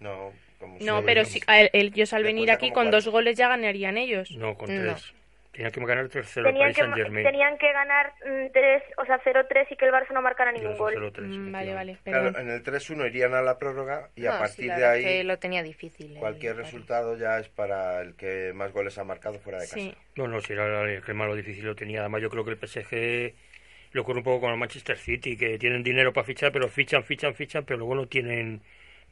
No, 0.00 0.32
como 0.58 0.78
No, 0.80 1.00
si- 1.00 1.04
pero 1.06 1.24
si, 1.24 1.40
a 1.46 1.60
el- 1.60 1.70
ellos 1.72 2.12
al 2.14 2.22
venir 2.24 2.50
aquí 2.50 2.68
con 2.68 2.84
cuatro. 2.84 2.92
dos 2.92 3.08
goles 3.08 3.36
ya 3.36 3.48
ganarían 3.48 3.98
ellos. 3.98 4.30
No, 4.32 4.56
con 4.56 4.74
No. 4.74 4.94
tres. 4.94 5.12
Tenían 5.54 5.70
que 5.70 5.80
ganar 5.86 6.08
3-0 6.08 6.48
el 6.48 6.52
Tenían 6.74 7.12
tenían 7.22 7.58
que 7.58 7.72
ganar 7.72 8.12
3, 8.52 8.82
o 8.98 9.04
sea, 9.06 9.20
0-3 9.22 9.66
y 9.70 9.76
que 9.76 9.84
el 9.84 9.92
Barça 9.92 10.10
no 10.12 10.20
marcara 10.20 10.50
ningún 10.50 10.76
gol. 10.76 10.94
Mm, 11.16 11.52
vale, 11.52 11.72
vale, 11.74 11.96
Claro, 12.02 12.36
en 12.36 12.50
el 12.50 12.62
3-1 12.64 13.06
irían 13.06 13.34
a 13.34 13.40
la 13.42 13.56
prórroga 13.56 14.08
y 14.16 14.22
No, 14.22 14.30
a 14.30 14.32
sí, 14.34 14.38
partir 14.40 14.66
la 14.66 14.78
de 14.78 14.84
ahí 14.84 15.04
que 15.04 15.22
lo 15.24 15.38
tenía 15.38 15.62
difícil. 15.62 16.12
el 16.14 16.18
cualquier 16.18 16.54
París. 16.56 16.66
resultado 16.72 17.16
ya 17.16 17.38
es 17.38 17.48
para 17.48 18.00
el 18.00 18.16
que 18.16 18.52
más 18.52 18.72
goles 18.72 18.98
ha 18.98 19.04
marcado 19.04 19.38
fuera 19.38 19.58
de 19.60 19.66
casa. 19.66 19.76
Sí. 19.76 19.94
No, 20.16 20.26
no, 20.26 20.40
si 20.40 20.54
era 20.54 20.82
el 20.92 21.02
que 21.02 21.14
más 21.14 21.28
lo 21.28 21.36
difícil 21.36 21.64
lo 21.64 21.76
tenía. 21.76 22.00
Además, 22.00 22.20
yo 22.22 22.30
creo 22.30 22.44
que 22.44 22.50
el 22.50 22.56
PSG 22.58 23.34
lo 23.92 24.02
ocurre 24.02 24.18
un 24.18 24.24
poco 24.24 24.40
con 24.40 24.50
el 24.50 24.58
Manchester 24.58 24.96
City, 24.98 25.36
que 25.36 25.56
tienen 25.56 25.84
dinero 25.84 26.12
para 26.12 26.26
fichar, 26.26 26.50
pero 26.50 26.68
fichan, 26.68 27.04
fichan, 27.04 27.32
fichan, 27.32 27.64
pero 27.64 27.78
luego 27.78 27.94
no 27.94 28.06
tienen 28.06 28.60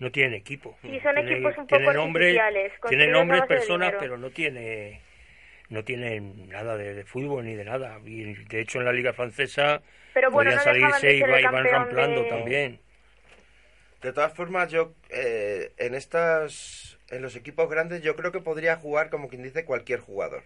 no 0.01 0.11
tienen 0.11 0.35
equipo. 0.35 0.77
Sí, 0.83 0.99
son 1.01 1.15
Tienen- 1.15 1.33
equipos 1.35 1.57
un 1.57 1.67
tienen 1.69 1.87
poco 1.87 1.97
nombres, 1.99 2.37
tienen 2.89 3.13
nombres, 3.13 3.43
personas, 3.43 3.95
pero 4.01 4.19
no 4.19 4.31
tiene 4.31 5.01
no 5.73 5.85
tienen 5.85 6.49
nada 6.49 6.77
de, 6.77 6.95
de 6.95 7.05
fútbol 7.05 7.45
ni 7.47 7.55
de 7.55 7.65
nada. 7.65 7.99
Y 8.05 8.35
de 8.35 8.61
hecho 8.61 8.79
en 8.79 8.85
la 8.85 8.93
liga 8.93 9.13
francesa 9.13 9.83
Pero 10.15 10.31
bueno, 10.31 10.51
podían 10.51 10.65
no 10.67 10.73
dejaban 10.75 11.01
salirse 11.01 11.07
de 11.07 11.41
y 11.41 11.45
va- 11.45 11.51
van 11.51 11.65
ramplando 11.65 12.23
de- 12.23 12.29
también. 12.29 12.79
De 14.03 14.13
todas 14.13 14.33
formas, 14.33 14.71
yo 14.71 14.93
eh, 15.11 15.73
en 15.79 15.95
estas 15.95 16.99
en 17.09 17.23
los 17.23 17.37
equipos 17.37 17.69
grandes 17.71 18.03
yo 18.03 18.17
creo 18.17 18.33
que 18.33 18.41
podría 18.41 18.77
jugar 18.77 19.11
como 19.11 19.29
quien 19.29 19.43
dice 19.43 19.65
cualquier 19.65 20.01
jugador 20.01 20.43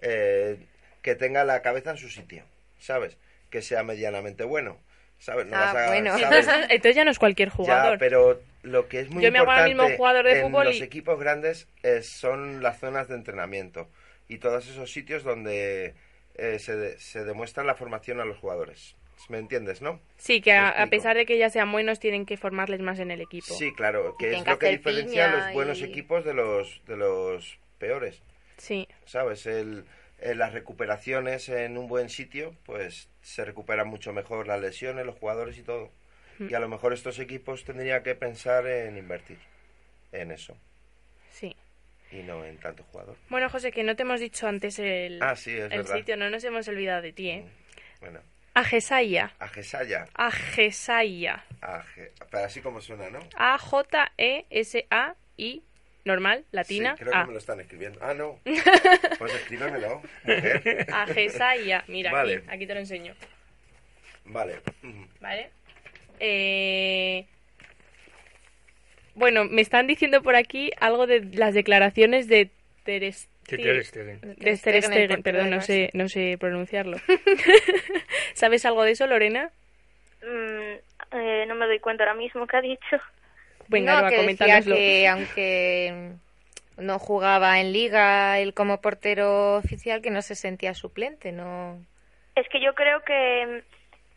Eh, 0.00 0.56
que 1.02 1.14
tenga 1.14 1.44
la 1.44 1.62
cabeza 1.62 1.90
en 1.90 1.96
su 1.98 2.08
sitio, 2.08 2.44
¿sabes? 2.80 3.16
Que 3.50 3.60
sea 3.62 3.82
medianamente 3.82 4.44
bueno, 4.44 4.78
¿sabes? 5.18 5.46
No 5.46 5.56
Ah, 5.56 5.72
vas 5.72 5.76
a- 5.76 5.86
bueno. 5.88 6.18
¿sabes? 6.18 6.48
Entonces 6.70 6.96
ya 6.96 7.04
no 7.04 7.10
es 7.10 7.18
cualquier 7.18 7.48
jugador. 7.50 7.92
Ya, 7.94 7.98
pero 7.98 8.40
lo 8.62 8.88
que 8.88 9.00
es 9.00 9.10
muy 9.10 9.22
Yo 9.22 9.30
me 9.32 9.38
hago 9.40 9.50
ahora 9.50 9.68
importante 9.68 9.82
mismo 9.92 9.96
jugador 9.98 10.24
de 10.26 10.38
en 10.40 10.46
fútbol 10.46 10.64
los 10.66 10.80
equipos 10.80 11.18
grandes 11.20 11.68
es- 11.82 12.08
son 12.08 12.62
las 12.62 12.78
zonas 12.80 13.08
de 13.08 13.14
entrenamiento 13.16 13.88
y 14.34 14.38
todos 14.38 14.68
esos 14.68 14.92
sitios 14.92 15.22
donde 15.24 15.94
eh, 16.34 16.58
se, 16.58 16.76
de- 16.76 16.98
se 16.98 17.24
demuestra 17.24 17.64
la 17.64 17.74
formación 17.74 18.20
a 18.20 18.24
los 18.24 18.38
jugadores. 18.38 18.96
¿Me 19.28 19.38
entiendes, 19.38 19.82
no? 19.82 20.00
Sí, 20.16 20.40
que 20.40 20.52
a, 20.52 20.68
a 20.70 20.86
pesar 20.88 21.16
de 21.16 21.26
que 21.26 21.38
ya 21.38 21.48
sean 21.48 21.70
buenos, 21.70 22.00
tienen 22.00 22.26
que 22.26 22.36
formarles 22.36 22.80
más 22.80 22.98
en 22.98 23.10
el 23.12 23.20
equipo. 23.20 23.54
Sí, 23.54 23.72
claro, 23.72 24.16
que 24.18 24.34
es 24.34 24.44
lo 24.46 24.58
que 24.58 24.70
diferencia 24.70 25.30
a 25.30 25.36
los 25.46 25.52
buenos 25.52 25.78
y- 25.80 25.84
equipos 25.84 26.24
de 26.24 26.34
los 26.34 26.80
de 26.86 26.96
los 26.96 27.58
peores. 27.78 28.20
Sí. 28.56 28.88
¿Sabes? 29.04 29.46
El, 29.46 29.84
eh, 30.20 30.34
las 30.34 30.52
recuperaciones 30.52 31.48
en 31.48 31.78
un 31.78 31.86
buen 31.86 32.08
sitio, 32.08 32.56
pues 32.64 33.08
se 33.22 33.44
recuperan 33.44 33.86
mucho 33.86 34.12
mejor 34.12 34.48
las 34.48 34.60
lesiones, 34.60 35.06
los 35.06 35.16
jugadores 35.18 35.56
y 35.58 35.62
todo. 35.62 35.90
Mm. 36.38 36.48
Y 36.50 36.54
a 36.54 36.60
lo 36.60 36.68
mejor 36.68 36.92
estos 36.92 37.18
equipos 37.20 37.64
tendrían 37.64 38.02
que 38.02 38.14
pensar 38.16 38.66
en 38.66 38.96
invertir 38.96 39.38
en 40.10 40.30
eso 40.32 40.56
Sí. 41.30 41.54
Y 42.12 42.22
no 42.22 42.44
en 42.44 42.58
tanto 42.58 42.82
jugador. 42.84 43.16
Bueno, 43.28 43.48
José, 43.48 43.72
que 43.72 43.82
no 43.82 43.96
te 43.96 44.02
hemos 44.02 44.20
dicho 44.20 44.46
antes 44.46 44.78
el, 44.78 45.22
Ah, 45.22 45.34
sí, 45.34 45.50
el. 45.56 45.82
Mm. 45.82 45.86
sitio, 45.86 46.16
no 46.16 46.28
nos 46.30 46.44
hemos 46.44 46.68
olvidado 46.68 47.02
de 47.02 47.12
ti, 47.12 47.30
¿eh? 47.30 47.44
Bueno, 48.00 48.20
Ajesaya. 48.54 49.32
Ajesaya. 49.38 50.04
Ajesaya. 50.14 51.42
Aje- 51.62 52.12
pero 52.30 52.44
así 52.44 52.60
como 52.60 52.80
suena, 52.82 53.08
¿no? 53.08 53.20
A-J-E-S-A-I, 54.42 55.62
normal, 56.04 56.44
latina. 56.52 56.94
Sí, 56.96 57.04
creo 57.04 57.14
A. 57.16 57.20
que 57.22 57.26
me 57.28 57.32
lo 57.32 57.38
están 57.38 57.60
escribiendo. 57.60 57.98
Ah, 58.02 58.12
no. 58.14 58.38
Pues 59.18 59.34
escríbemelo. 59.34 60.02
mujer. 60.24 60.86
Ajesaya. 60.92 61.84
Mira, 61.88 62.12
Vale. 62.12 62.36
aquí, 62.38 62.46
aquí 62.50 62.66
te 62.66 62.74
lo 62.74 62.80
enseño. 62.80 63.14
Vale. 64.26 64.60
¿Vale? 65.20 65.50
Eh, 66.20 67.26
Bueno, 69.14 69.44
me 69.44 69.62
están 69.62 69.86
diciendo 69.86 70.22
por 70.22 70.36
aquí 70.36 70.70
algo 70.80 71.06
de 71.06 71.24
las 71.34 71.54
declaraciones 71.54 72.28
de 72.28 72.50
Ter 72.84 73.00
De 73.00 73.12
Stegen. 73.12 74.20
Ter 74.38 74.56
Stegen. 74.56 75.08
Ter 75.08 75.22
perdón, 75.22 75.50
no 75.50 75.60
sé, 75.60 75.90
no 75.92 76.08
sé 76.08 76.36
pronunciarlo. 76.38 76.96
¿Sabes 78.34 78.64
algo 78.64 78.84
de 78.84 78.92
eso, 78.92 79.06
Lorena? 79.06 79.50
Mm, 80.22 81.16
eh, 81.16 81.44
no 81.46 81.54
me 81.54 81.66
doy 81.66 81.80
cuenta 81.80 82.04
ahora 82.04 82.14
mismo 82.14 82.46
qué 82.46 82.56
ha 82.56 82.62
dicho. 82.62 82.96
Venga, 83.68 83.96
no, 83.96 84.02
va, 84.02 84.10
que 84.10 84.26
decía 84.26 84.60
que 84.62 85.08
aunque 85.08 86.12
no 86.76 86.98
jugaba 86.98 87.60
en 87.60 87.72
liga 87.72 88.38
él 88.38 88.54
como 88.54 88.80
portero 88.80 89.56
oficial, 89.56 90.02
que 90.02 90.10
no 90.10 90.22
se 90.22 90.34
sentía 90.34 90.74
suplente, 90.74 91.32
no... 91.32 91.78
Es 92.34 92.48
que 92.48 92.60
yo 92.62 92.74
creo 92.74 93.02
que 93.02 93.62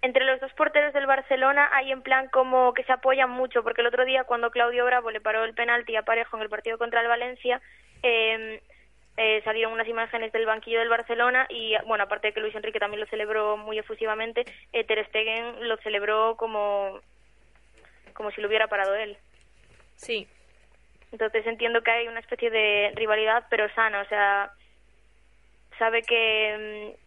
entre 0.06 0.24
los 0.26 0.39
dos 0.39 0.53
porteros 0.53 0.93
del 0.93 1.08
Barcelona 1.08 1.70
hay 1.74 1.91
en 1.91 2.01
plan 2.01 2.30
como 2.30 2.74
que 2.74 2.84
se 2.84 2.93
apoyan 2.93 3.30
mucho, 3.30 3.64
porque 3.64 3.82
el 3.82 3.88
otro 3.88 4.06
día 4.06 4.24
cuando 4.24 4.51
Claudio 4.51 4.86
Bravo 4.86 5.12
le 5.12 5.20
paró 5.20 5.43
el 5.43 5.53
penalti 5.53 5.95
a 5.95 6.03
Parejo 6.03 6.38
en 6.38 6.43
el 6.43 6.49
partido 6.49 6.78
contra 6.78 7.01
el 7.01 7.08
Valencia, 7.08 7.60
eh, 8.03 8.62
eh, 9.18 9.41
salieron 9.43 9.74
unas 9.74 9.88
imágenes 9.88 10.32
del 10.32 10.45
banquillo 10.45 10.80
del 10.80 10.89
Barcelona 10.89 11.47
y, 11.49 11.74
bueno, 11.88 12.03
aparte 12.03 12.28
de 12.28 12.34
que 12.34 12.41
Luis 12.41 12.53
Enrique 12.53 12.80
también 12.80 12.99
lo 12.99 13.08
celebró 13.08 13.58
muy 13.58 13.80
efusivamente, 13.80 14.45
eh, 14.74 14.84
Ter 14.84 15.06
Stegen 15.08 15.68
lo 15.68 15.78
celebró 15.78 16.36
como, 16.36 16.99
como 18.14 18.30
si 18.32 18.41
lo 18.41 18.47
hubiera 18.47 18.68
parado 18.68 18.93
él. 18.93 19.18
Sí. 19.95 20.28
Entonces 21.12 21.47
entiendo 21.47 21.82
que 21.82 21.91
hay 21.91 22.08
una 22.08 22.20
especie 22.20 22.49
de 22.49 22.91
rivalidad, 22.95 23.45
pero 23.49 23.74
sana, 23.74 24.01
o 24.01 24.06
sea, 24.06 24.51
sabe 25.80 26.03
que, 26.03 26.93
mm, 26.93 27.05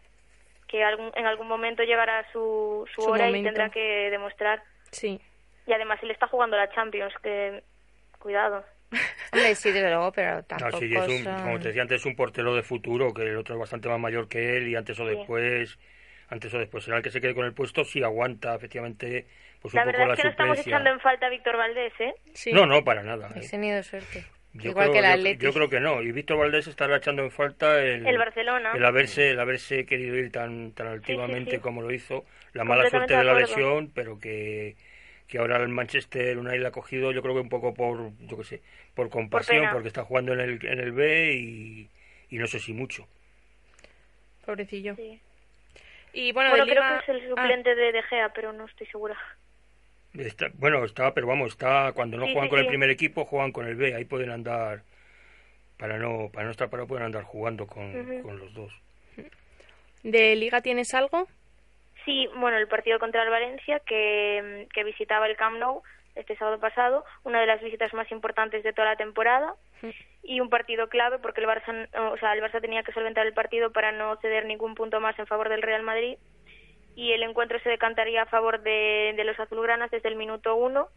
que 0.68 0.84
algún- 0.84 1.12
en 1.16 1.26
algún 1.26 1.48
momento 1.48 1.82
llegará 1.82 2.24
su, 2.32 2.86
su, 2.94 3.02
Su 3.02 3.10
hora 3.10 3.24
y 3.24 3.28
momento. 3.28 3.48
tendrá 3.48 3.70
que 3.70 4.10
demostrar. 4.10 4.62
Sí. 4.92 5.20
Y 5.66 5.72
además 5.72 5.98
él 6.02 6.10
está 6.10 6.26
jugando 6.28 6.56
la 6.56 6.70
Champions, 6.70 7.12
que 7.22 7.62
cuidado. 8.18 8.64
Hombre, 9.32 9.54
sí, 9.54 9.70
desde 9.70 9.88
luego, 9.90 10.12
pero 10.12 10.36
No, 10.36 10.42
tampoco 10.44 10.78
sí, 10.78 10.94
es 10.94 11.08
un, 11.08 11.24
son- 11.24 11.42
como 11.42 11.58
te 11.60 11.68
decía 11.68 11.82
antes, 11.82 12.00
es 12.00 12.06
un 12.06 12.16
portero 12.16 12.54
de 12.54 12.62
futuro, 12.62 13.12
que 13.12 13.22
el 13.22 13.36
otro 13.36 13.54
es 13.54 13.60
bastante 13.60 13.88
más 13.88 13.98
mayor 13.98 14.28
que 14.28 14.56
él 14.56 14.68
y 14.68 14.76
antes 14.76 14.98
o 15.00 15.06
Sí. 15.08 15.14
después, 15.16 15.78
antes 16.30 16.52
o 16.54 16.58
después 16.58 16.84
será 16.84 16.98
el 16.98 17.02
que 17.02 17.10
se 17.10 17.20
quede 17.20 17.34
con 17.34 17.44
el 17.46 17.52
puesto 17.54 17.84
si 17.84 18.02
aguanta 18.02 18.54
efectivamente 18.54 19.26
pues 19.60 19.74
un 19.74 19.78
la 19.78 19.84
poco 19.84 19.92
verdad 19.98 20.06
la 20.08 20.12
es 20.14 20.18
que 20.20 20.24
no 20.24 20.30
estamos 20.30 20.58
echando 20.66 20.90
en 20.90 21.00
falta 21.00 21.26
a 21.26 21.30
Víctor 21.30 21.56
Valdés, 21.56 21.92
¿eh? 22.00 22.14
No, 22.52 22.64
no, 22.66 22.84
para 22.84 23.02
nada. 23.02 23.28
He 23.34 23.40
eh. 23.40 23.48
tenido 23.50 23.82
suerte. 23.82 24.24
Yo 24.54 24.70
Igual 24.70 24.90
creo, 24.90 25.02
que 25.02 25.12
el 25.12 25.38
yo- 25.38 25.52
creo 25.52 25.68
que 25.68 25.80
no. 25.80 26.02
Y 26.02 26.10
Víctor 26.10 26.38
Valdés 26.38 26.66
estará 26.66 26.96
echando 26.96 27.22
en 27.22 27.30
falta 27.30 27.82
el, 27.84 28.06
El 28.06 28.18
Barcelona. 28.18 28.72
el 28.74 28.84
haberse, 28.84 29.30
el 29.30 29.40
haberse 29.40 29.86
querido 29.86 30.16
ir 30.16 30.32
tan, 30.32 30.72
tan 30.72 30.86
altivamente 30.88 31.56
sí. 31.56 31.58
como 31.58 31.82
lo 31.82 31.92
hizo. 31.92 32.24
La 32.54 32.64
mala 32.64 32.88
suerte 32.88 33.14
de 33.16 33.24
la 33.24 33.32
acuerdo. 33.32 33.54
lesión, 33.54 33.92
pero 33.94 34.18
que, 34.18 34.74
que 35.28 35.38
ahora 35.38 35.58
el 35.58 35.68
Manchester 35.68 36.38
United 36.38 36.62
la 36.62 36.68
ha 36.68 36.72
cogido, 36.72 37.12
yo 37.12 37.22
creo 37.22 37.34
que 37.34 37.40
un 37.40 37.48
poco 37.50 37.74
por, 37.74 38.10
yo 38.20 38.36
qué 38.38 38.44
sé, 38.44 38.62
por 38.94 39.10
compasión, 39.10 39.68
porque 39.70 39.88
está 39.88 40.02
jugando 40.04 40.32
en 40.32 40.40
el, 40.40 40.66
en 40.66 40.80
el 40.80 40.92
B 40.92 41.34
y, 41.34 41.88
y 42.30 42.38
no 42.38 42.46
sé 42.46 42.58
si 42.58 42.72
mucho. 42.72 43.06
Pobrecillo. 44.44 44.96
Y 46.12 46.32
bueno, 46.32 46.52
creo 46.64 46.82
que 46.82 46.96
es 47.04 47.08
el 47.22 47.28
suplente 47.28 47.74
de 47.74 47.92
De 47.92 48.02
Gea, 48.04 48.30
pero 48.34 48.52
no 48.52 48.64
estoy 48.64 48.86
segura. 48.86 49.16
Está, 50.18 50.48
bueno, 50.54 50.84
está, 50.84 51.14
pero 51.14 51.26
vamos, 51.26 51.52
está 51.52 51.92
cuando 51.94 52.16
no 52.16 52.26
Sí, 52.26 52.32
juegan 52.32 52.48
sí, 52.48 52.50
con 52.50 52.58
el 52.58 52.66
primer 52.66 52.90
equipo, 52.90 53.24
juegan 53.24 53.52
con 53.52 53.66
el 53.66 53.76
B, 53.76 53.94
ahí 53.94 54.04
pueden 54.04 54.30
andar, 54.30 54.82
para 55.76 55.96
no, 55.98 56.28
para 56.32 56.46
no 56.46 56.50
estar 56.50 56.68
parados, 56.68 56.88
pueden 56.88 57.04
andar 57.04 57.22
jugando 57.22 57.66
con, 57.66 57.92
con 58.22 58.38
los 58.38 58.52
dos. 58.52 58.72
¿De 60.02 60.34
Liga 60.36 60.60
tienes 60.60 60.92
algo? 60.94 61.28
Sí, 62.04 62.28
bueno, 62.36 62.56
el 62.56 62.68
partido 62.68 62.98
contra 62.98 63.22
el 63.22 63.30
Valencia, 63.30 63.80
que, 63.80 64.66
que 64.72 64.84
visitaba 64.84 65.26
el 65.26 65.36
Camp 65.36 65.58
Nou 65.58 65.82
este 66.14 66.36
sábado 66.36 66.58
pasado, 66.58 67.04
una 67.22 67.40
de 67.40 67.46
las 67.46 67.62
visitas 67.62 67.94
más 67.94 68.10
importantes 68.10 68.64
de 68.64 68.72
toda 68.72 68.88
la 68.88 68.96
temporada 68.96 69.54
y 70.24 70.40
un 70.40 70.50
partido 70.50 70.88
clave 70.88 71.18
porque 71.20 71.40
el 71.40 71.46
Barça, 71.46 71.88
o 72.12 72.16
sea, 72.16 72.32
el 72.32 72.42
Barça 72.42 72.60
tenía 72.60 72.82
que 72.82 72.92
solventar 72.92 73.24
el 73.24 73.34
partido 73.34 73.70
para 73.72 73.92
no 73.92 74.16
ceder 74.16 74.44
ningún 74.46 74.74
punto 74.74 74.98
más 74.98 75.16
en 75.18 75.26
favor 75.26 75.48
del 75.48 75.62
Real 75.62 75.84
Madrid 75.84 76.18
y 76.98 77.12
el 77.12 77.22
encuentro 77.22 77.60
se 77.60 77.68
decantaría 77.68 78.22
a 78.22 78.26
favor 78.26 78.60
de, 78.60 79.14
los 79.24 79.38
azulgranas 79.38 79.88
desde 79.88 80.08
el 80.08 80.16
minuto 80.16 80.56
uno, 80.56 80.88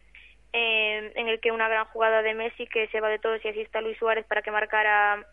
eh, 0.52 1.12
en 1.14 1.28
el 1.28 1.40
que 1.40 1.52
una 1.52 1.70
gran 1.70 1.86
jugada 1.86 2.24
de 2.24 2.34
Messi 2.34 2.66
que 2.66 2.88
se 2.88 3.00
va 3.00 3.08
de 3.08 3.20
todos 3.20 3.40
y 3.46 3.50
asiste 3.50 3.78
a 3.78 3.82
Luis 3.82 4.00
Suárez 4.00 4.26
para 4.26 4.42
que 4.42 4.50
marcara 4.50 5.24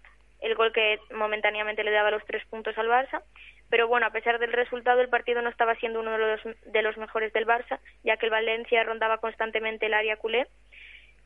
el 0.40 0.54
gol 0.56 0.70
que 0.74 1.00
momentáneamente 1.14 1.82
le 1.84 1.90
daba 1.90 2.10
los 2.10 2.22
tres 2.26 2.44
puntos 2.50 2.76
al 2.76 2.86
Barça. 2.86 3.22
Pero 3.70 3.88
bueno, 3.88 4.04
a 4.04 4.10
pesar 4.10 4.38
del 4.38 4.52
resultado, 4.52 5.00
el 5.00 5.08
partido 5.08 5.40
no 5.40 5.48
estaba 5.48 5.74
siendo 5.76 6.00
uno 6.00 6.12
de 6.12 6.18
los, 6.18 6.40
de 6.66 6.82
los 6.82 6.98
mejores 6.98 7.32
del 7.32 7.46
Barça, 7.46 7.80
ya 8.04 8.18
que 8.18 8.26
el 8.26 8.30
Valencia 8.30 8.84
rondaba 8.84 9.18
constantemente 9.18 9.86
el 9.86 9.94
área 9.94 10.18
culé. 10.18 10.48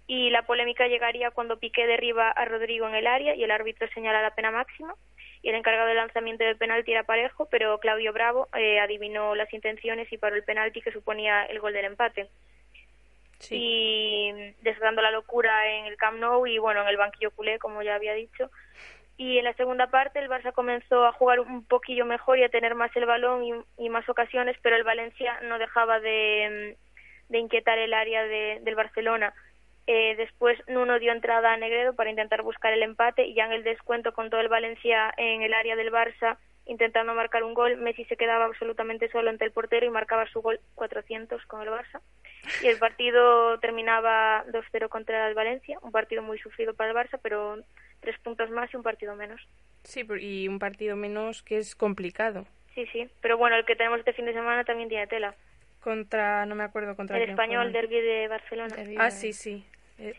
Y 0.06 0.30
la 0.30 0.42
polémica 0.42 0.88
llegaría 0.88 1.30
cuando 1.30 1.58
Piqué 1.58 1.86
derriba 1.86 2.30
a 2.30 2.44
Rodrigo 2.44 2.88
en 2.88 2.94
el 2.94 3.06
área 3.06 3.34
y 3.34 3.44
el 3.44 3.50
árbitro 3.50 3.88
señala 3.94 4.20
la 4.20 4.34
pena 4.34 4.50
máxima. 4.50 4.94
Y 5.42 5.48
el 5.48 5.54
encargado 5.56 5.88
del 5.88 5.96
lanzamiento 5.96 6.44
de 6.44 6.54
penalti 6.54 6.92
era 6.92 7.02
parejo, 7.02 7.48
pero 7.50 7.78
Claudio 7.78 8.12
Bravo 8.12 8.48
eh, 8.56 8.78
adivinó 8.78 9.34
las 9.34 9.52
intenciones 9.52 10.12
y 10.12 10.18
paró 10.18 10.36
el 10.36 10.44
penalti 10.44 10.80
que 10.82 10.92
suponía 10.92 11.44
el 11.46 11.58
gol 11.60 11.72
del 11.72 11.86
empate. 11.86 12.28
Y 13.56 14.32
desatando 14.60 15.02
la 15.02 15.10
locura 15.10 15.68
en 15.72 15.86
el 15.86 15.96
Camp 15.96 16.18
Nou 16.20 16.46
y 16.46 16.58
bueno, 16.58 16.82
en 16.82 16.88
el 16.88 16.96
banquillo 16.96 17.32
culé, 17.32 17.58
como 17.58 17.82
ya 17.82 17.96
había 17.96 18.14
dicho. 18.14 18.50
Y 19.16 19.38
en 19.38 19.44
la 19.44 19.52
segunda 19.54 19.88
parte 19.88 20.20
el 20.20 20.28
Barça 20.28 20.52
comenzó 20.52 21.04
a 21.06 21.12
jugar 21.12 21.40
un 21.40 21.64
poquillo 21.64 22.04
mejor 22.06 22.38
y 22.38 22.44
a 22.44 22.48
tener 22.48 22.74
más 22.76 22.94
el 22.96 23.06
balón 23.06 23.44
y, 23.44 23.52
y 23.84 23.88
más 23.88 24.08
ocasiones, 24.08 24.56
pero 24.62 24.76
el 24.76 24.84
Valencia 24.84 25.40
no 25.42 25.58
dejaba 25.58 25.98
de, 25.98 26.76
de 27.28 27.38
inquietar 27.38 27.78
el 27.78 27.94
área 27.94 28.22
de- 28.24 28.60
del 28.62 28.74
Barcelona. 28.76 29.34
Eh, 29.86 30.14
después 30.16 30.58
Nuno 30.68 30.98
dio 30.98 31.12
entrada 31.12 31.52
a 31.52 31.56
Negredo 31.56 31.94
para 31.94 32.10
intentar 32.10 32.42
buscar 32.42 32.72
el 32.72 32.82
empate 32.82 33.26
y 33.26 33.34
ya 33.34 33.46
en 33.46 33.52
el 33.52 33.64
descuento 33.64 34.12
con 34.12 34.30
todo 34.30 34.40
el 34.40 34.48
Valencia 34.48 35.12
en 35.16 35.42
el 35.42 35.54
área 35.54 35.74
del 35.76 35.90
Barça 35.90 36.36
intentando 36.66 37.14
marcar 37.14 37.42
un 37.42 37.54
gol, 37.54 37.76
Messi 37.76 38.04
se 38.04 38.16
quedaba 38.16 38.44
absolutamente 38.44 39.10
solo 39.10 39.30
ante 39.30 39.44
el 39.44 39.52
portero 39.52 39.84
y 39.86 39.90
marcaba 39.90 40.26
su 40.28 40.40
gol 40.40 40.60
400 40.74 41.44
con 41.46 41.62
el 41.62 41.68
Barça. 41.68 42.00
Y 42.62 42.66
el 42.68 42.78
partido 42.78 43.58
terminaba 43.60 44.44
2-0 44.46 44.88
contra 44.88 45.28
el 45.28 45.34
Valencia, 45.34 45.78
un 45.82 45.92
partido 45.92 46.22
muy 46.22 46.38
sufrido 46.38 46.74
para 46.74 46.90
el 46.90 46.96
Barça, 46.96 47.18
pero 47.22 47.58
tres 48.00 48.18
puntos 48.20 48.50
más 48.50 48.72
y 48.72 48.76
un 48.76 48.82
partido 48.82 49.14
menos. 49.14 49.40
Sí, 49.84 50.06
y 50.20 50.48
un 50.48 50.58
partido 50.58 50.96
menos 50.96 51.42
que 51.42 51.58
es 51.58 51.74
complicado. 51.74 52.46
Sí, 52.74 52.86
sí, 52.92 53.08
pero 53.20 53.36
bueno, 53.36 53.56
el 53.56 53.64
que 53.64 53.76
tenemos 53.76 53.98
este 53.98 54.12
fin 54.12 54.24
de 54.26 54.32
semana 54.32 54.64
también 54.64 54.88
tiene 54.88 55.06
tela. 55.06 55.34
Contra, 55.80 56.46
no 56.46 56.54
me 56.54 56.62
acuerdo 56.62 56.94
contra 56.94 57.16
El 57.16 57.24
quién 57.24 57.30
español, 57.30 57.70
juegan. 57.70 57.72
derby 57.72 58.00
de 58.00 58.28
Barcelona. 58.28 58.76
Ah, 58.98 59.10
sí, 59.10 59.32
sí. 59.32 59.66
Eh, 59.98 60.14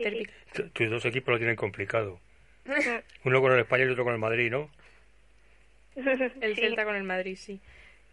Sí, 0.53 0.63
Tus 0.73 0.89
dos 0.89 1.05
equipos 1.05 1.33
lo 1.33 1.37
tienen 1.37 1.55
complicado. 1.55 2.19
Uno 3.25 3.41
con 3.41 3.51
el 3.53 3.59
Español 3.59 3.89
y 3.89 3.91
otro 3.91 4.03
con 4.05 4.13
el 4.13 4.19
Madrid, 4.19 4.49
¿no? 4.51 4.69
El 5.95 6.55
Sí. 6.55 6.61
Celta 6.61 6.85
con 6.85 6.95
el 6.95 7.03
Madrid, 7.03 7.35
sí. 7.37 7.59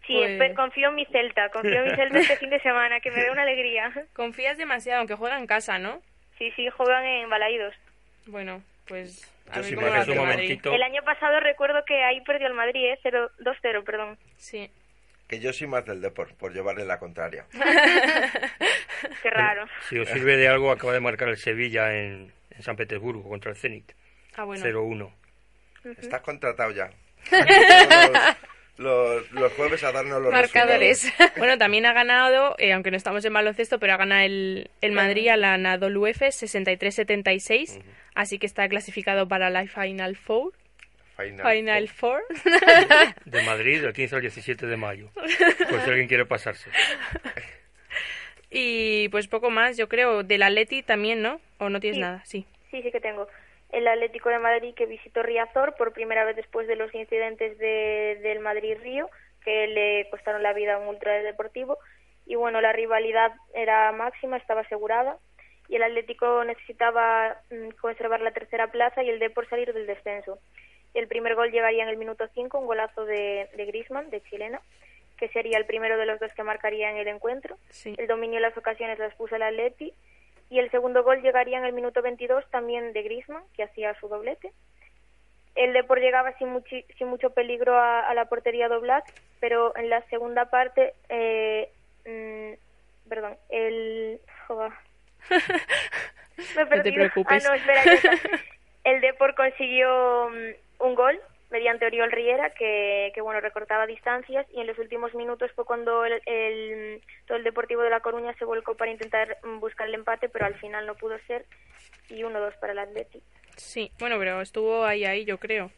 Sí, 0.05 0.19
Pues- 0.37 0.55
confío 0.55 0.89
en 0.89 0.95
mi 0.95 1.05
Celta, 1.05 1.49
confío 1.49 1.83
en 1.83 1.89
mi 1.91 1.95
Celta 1.95 2.19
este 2.19 2.37
fin 2.37 2.49
de 2.49 2.59
semana, 2.61 2.99
que 2.99 3.11
me 3.11 3.21
dé 3.23 3.31
una 3.31 3.43
alegría. 3.43 3.91
Confías 4.13 4.57
demasiado, 4.57 4.99
aunque 4.99 5.15
juega 5.15 5.37
en 5.37 5.47
casa, 5.47 5.79
¿no? 5.79 6.01
Sí, 6.37 6.51
sí, 6.55 6.67
juegan 6.69 7.05
en 7.05 7.29
Balaídos. 7.29 7.73
Bueno, 8.25 8.63
pues 8.87 9.31
a 9.49 9.55
Yo 9.55 9.61
ver 9.61 9.65
si 9.65 9.75
cómo 9.75 9.87
me 9.87 9.99
un 10.11 10.17
momentito. 10.17 10.73
El 10.73 10.83
año 10.83 11.03
pasado 11.03 11.39
recuerdo 11.39 11.83
que 11.85 12.03
ahí 12.03 12.21
perdió 12.21 12.47
el 12.47 12.53
Madrid, 12.53 12.85
¿eh? 12.85 12.99
0 13.03 13.31
2-0, 13.39 13.83
perdón. 13.83 14.17
Sí. 14.37 14.69
Que 15.27 15.39
yo 15.39 15.53
soy 15.53 15.67
más 15.67 15.85
del 15.85 16.01
Deport, 16.01 16.33
por 16.35 16.51
llevarle 16.53 16.83
la 16.83 16.99
contraria. 16.99 17.45
Qué 19.21 19.29
raro. 19.29 19.65
Si 19.89 19.97
os 19.99 20.07
sirve 20.09 20.37
de 20.37 20.47
algo, 20.47 20.71
acaba 20.71 20.93
de 20.93 20.99
marcar 20.99 21.29
el 21.29 21.37
Sevilla 21.37 21.93
en, 21.95 22.31
en 22.51 22.61
San 22.63 22.75
Petersburgo 22.75 23.27
contra 23.27 23.51
el 23.51 23.57
Zenit. 23.57 23.91
Ah, 24.35 24.43
bueno. 24.45 24.63
0-1. 24.63 25.11
Estás 25.99 26.21
contratado 26.21 26.71
ya. 26.71 26.89
los, 28.77 29.31
los 29.31 29.53
jueves 29.53 29.83
a 29.83 29.91
darnos 29.91 30.21
los 30.21 30.31
Marcadores. 30.31 31.03
resultados. 31.03 31.37
bueno, 31.37 31.57
también 31.57 31.85
ha 31.85 31.93
ganado, 31.93 32.55
eh, 32.57 32.73
aunque 32.73 32.91
no 32.91 32.97
estamos 32.97 33.23
en 33.25 33.33
baloncesto, 33.33 33.79
pero 33.79 33.93
ha 33.93 33.97
ganado 33.97 34.21
el, 34.21 34.69
el 34.81 34.91
Madrid 34.91 35.27
a 35.29 35.37
la 35.37 35.53
Anadolu 35.53 36.07
Efes 36.07 36.41
63-76, 36.43 37.81
así 38.15 38.39
que 38.39 38.45
está 38.45 38.67
clasificado 38.69 39.27
para 39.27 39.49
la 39.49 39.65
Final 39.67 40.15
Four. 40.15 40.53
Final. 41.17 41.55
Final 41.55 41.87
Four. 41.89 42.21
De 43.25 43.43
Madrid, 43.43 43.81
del 43.81 43.93
15 43.93 44.15
al 44.15 44.21
17 44.21 44.65
de 44.65 44.77
mayo. 44.77 45.09
Por 45.69 45.81
si 45.81 45.89
alguien 45.89 46.07
quiere 46.07 46.25
pasarse. 46.25 46.69
Y 48.51 49.07
pues 49.09 49.27
poco 49.27 49.49
más, 49.49 49.77
yo 49.77 49.87
creo. 49.89 50.23
Del 50.23 50.43
Atleti 50.43 50.83
también, 50.83 51.21
¿no? 51.21 51.39
¿O 51.57 51.69
no 51.69 51.79
tienes 51.79 51.95
Sí. 51.97 52.01
nada? 52.01 52.21
Sí. 52.25 52.45
Sí, 52.69 52.81
sí 52.83 52.91
que 52.91 52.99
tengo. 52.99 53.27
El 53.71 53.87
Atlético 53.87 54.29
de 54.29 54.39
Madrid 54.39 54.73
que 54.75 54.85
visitó 54.85 55.23
Riazor 55.23 55.75
por 55.75 55.93
primera 55.93 56.25
vez 56.25 56.35
después 56.35 56.67
de 56.67 56.75
los 56.75 56.93
incidentes 56.93 57.57
de, 57.57 58.19
del 58.21 58.39
Madrid-Río, 58.39 59.09
que 59.43 59.67
le 59.67 60.09
costaron 60.09 60.43
la 60.43 60.53
vida 60.53 60.75
a 60.75 60.77
un 60.79 60.87
ultradeportivo. 60.89 61.77
Y 62.25 62.35
bueno, 62.35 62.59
la 62.61 62.73
rivalidad 62.73 63.31
era 63.55 63.91
máxima, 63.93 64.37
estaba 64.37 64.61
asegurada. 64.61 65.17
Y 65.69 65.77
el 65.77 65.83
Atlético 65.83 66.43
necesitaba 66.43 67.37
mm, 67.49 67.69
conservar 67.79 68.19
la 68.19 68.31
tercera 68.31 68.67
plaza 68.71 69.03
y 69.03 69.09
el 69.09 69.19
Depor 69.19 69.47
salir 69.49 69.73
del 69.73 69.87
descenso. 69.87 70.37
El 70.93 71.07
primer 71.07 71.35
gol 71.35 71.51
llegaría 71.51 71.83
en 71.83 71.89
el 71.89 71.95
minuto 71.97 72.27
5, 72.33 72.59
un 72.59 72.65
golazo 72.67 73.05
de, 73.05 73.47
de 73.55 73.65
Griezmann, 73.65 74.09
de 74.09 74.21
chilena, 74.23 74.61
que 75.21 75.29
sería 75.29 75.57
el 75.59 75.65
primero 75.67 75.97
de 75.97 76.05
los 76.07 76.19
dos 76.19 76.33
que 76.33 76.41
marcaría 76.43 76.89
en 76.89 76.97
el 76.97 77.07
encuentro. 77.07 77.55
Sí. 77.69 77.93
El 77.97 78.07
dominio 78.07 78.37
de 78.41 78.47
las 78.49 78.57
ocasiones 78.57 78.97
las 78.99 79.13
puso 79.15 79.35
el 79.35 79.43
Atleti 79.43 79.93
y 80.49 80.57
el 80.59 80.69
segundo 80.71 81.03
gol 81.03 81.21
llegaría 81.21 81.59
en 81.59 81.65
el 81.65 81.73
minuto 81.73 82.01
22 82.01 82.43
también 82.49 82.91
de 82.91 83.03
Griezmann, 83.03 83.43
que 83.55 83.63
hacía 83.63 83.93
su 83.99 84.07
doblete. 84.09 84.51
El 85.55 85.73
Depor 85.73 85.99
llegaba 85.99 86.35
sin, 86.39 86.47
muchi- 86.53 86.85
sin 86.97 87.07
mucho 87.07 87.29
peligro 87.29 87.77
a, 87.77 88.01
a 88.09 88.13
la 88.15 88.25
portería 88.25 88.67
de 88.67 88.75
Oblak, 88.75 89.05
pero 89.39 89.75
en 89.77 89.89
la 89.89 90.01
segunda 90.09 90.45
parte, 90.49 90.93
eh, 91.09 91.69
mm, 92.05 93.09
perdón, 93.09 93.37
el... 93.49 94.19
joder. 94.47 94.71
Me 96.55 96.61
he 96.63 96.65
No 96.77 96.83
te 96.83 96.91
preocupes. 96.93 97.45
Ah, 97.45 97.49
no, 97.49 97.53
espera. 97.53 97.83
El 98.83 99.01
Depor 99.01 99.35
consiguió 99.35 100.29
mm, 100.31 100.83
un 100.85 100.95
gol 100.95 101.19
mediante 101.51 101.85
Oriol 101.85 102.11
Riera, 102.11 102.51
que, 102.51 103.11
que 103.13 103.21
bueno, 103.21 103.39
recortaba 103.41 103.85
distancias, 103.85 104.47
y 104.53 104.61
en 104.61 104.67
los 104.67 104.79
últimos 104.79 105.13
minutos 105.13 105.51
fue 105.55 105.65
cuando 105.65 106.05
el, 106.05 106.21
el- 106.25 107.01
todo 107.27 107.37
el 107.37 107.43
Deportivo 107.43 107.81
de 107.83 107.89
La 107.89 107.99
Coruña 107.99 108.33
se 108.39 108.45
volcó 108.45 108.75
para 108.75 108.89
intentar 108.91 109.37
buscar 109.59 109.87
el 109.87 109.93
empate, 109.95 110.29
pero 110.29 110.45
al 110.45 110.55
final 110.55 110.87
no 110.87 110.95
pudo 110.95 111.17
ser, 111.27 111.45
y 112.09 112.23
1-2 112.23 112.55
para 112.59 112.73
el 112.73 112.79
Atleti. 112.79 113.21
Sí, 113.57 113.91
bueno, 113.99 114.17
pero 114.17 114.41
estuvo 114.41 114.85
ahí, 114.85 115.05
ahí, 115.05 115.25
yo 115.25 115.37
creo. 115.37 115.69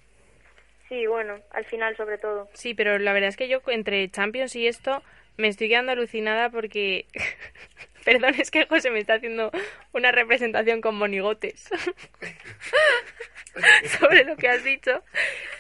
Sí, 0.90 1.08
bueno, 1.08 1.40
al 1.52 1.66
final 1.66 1.98
sobre 1.98 2.18
todo. 2.20 2.48
Sí, 2.54 2.74
pero 2.76 3.00
la 3.00 3.14
verdad 3.14 3.30
es 3.30 3.38
que 3.38 3.48
yo 3.48 3.62
entre 3.68 4.08
Champions 4.10 4.56
y 4.56 4.68
esto 4.68 5.02
me 5.38 5.47
estoy 5.47 5.69
quedando 5.69 5.91
alucinada 5.91 6.49
porque... 6.49 7.05
Perdón, 8.05 8.35
es 8.38 8.51
que 8.51 8.65
José 8.65 8.91
me 8.91 8.99
está 8.99 9.14
haciendo 9.14 9.49
una 9.93 10.11
representación 10.11 10.81
con 10.81 10.95
monigotes 10.95 11.69
sobre 13.99 14.26
lo 14.26 14.35
que 14.35 14.49
has 14.49 14.64
dicho, 14.64 15.01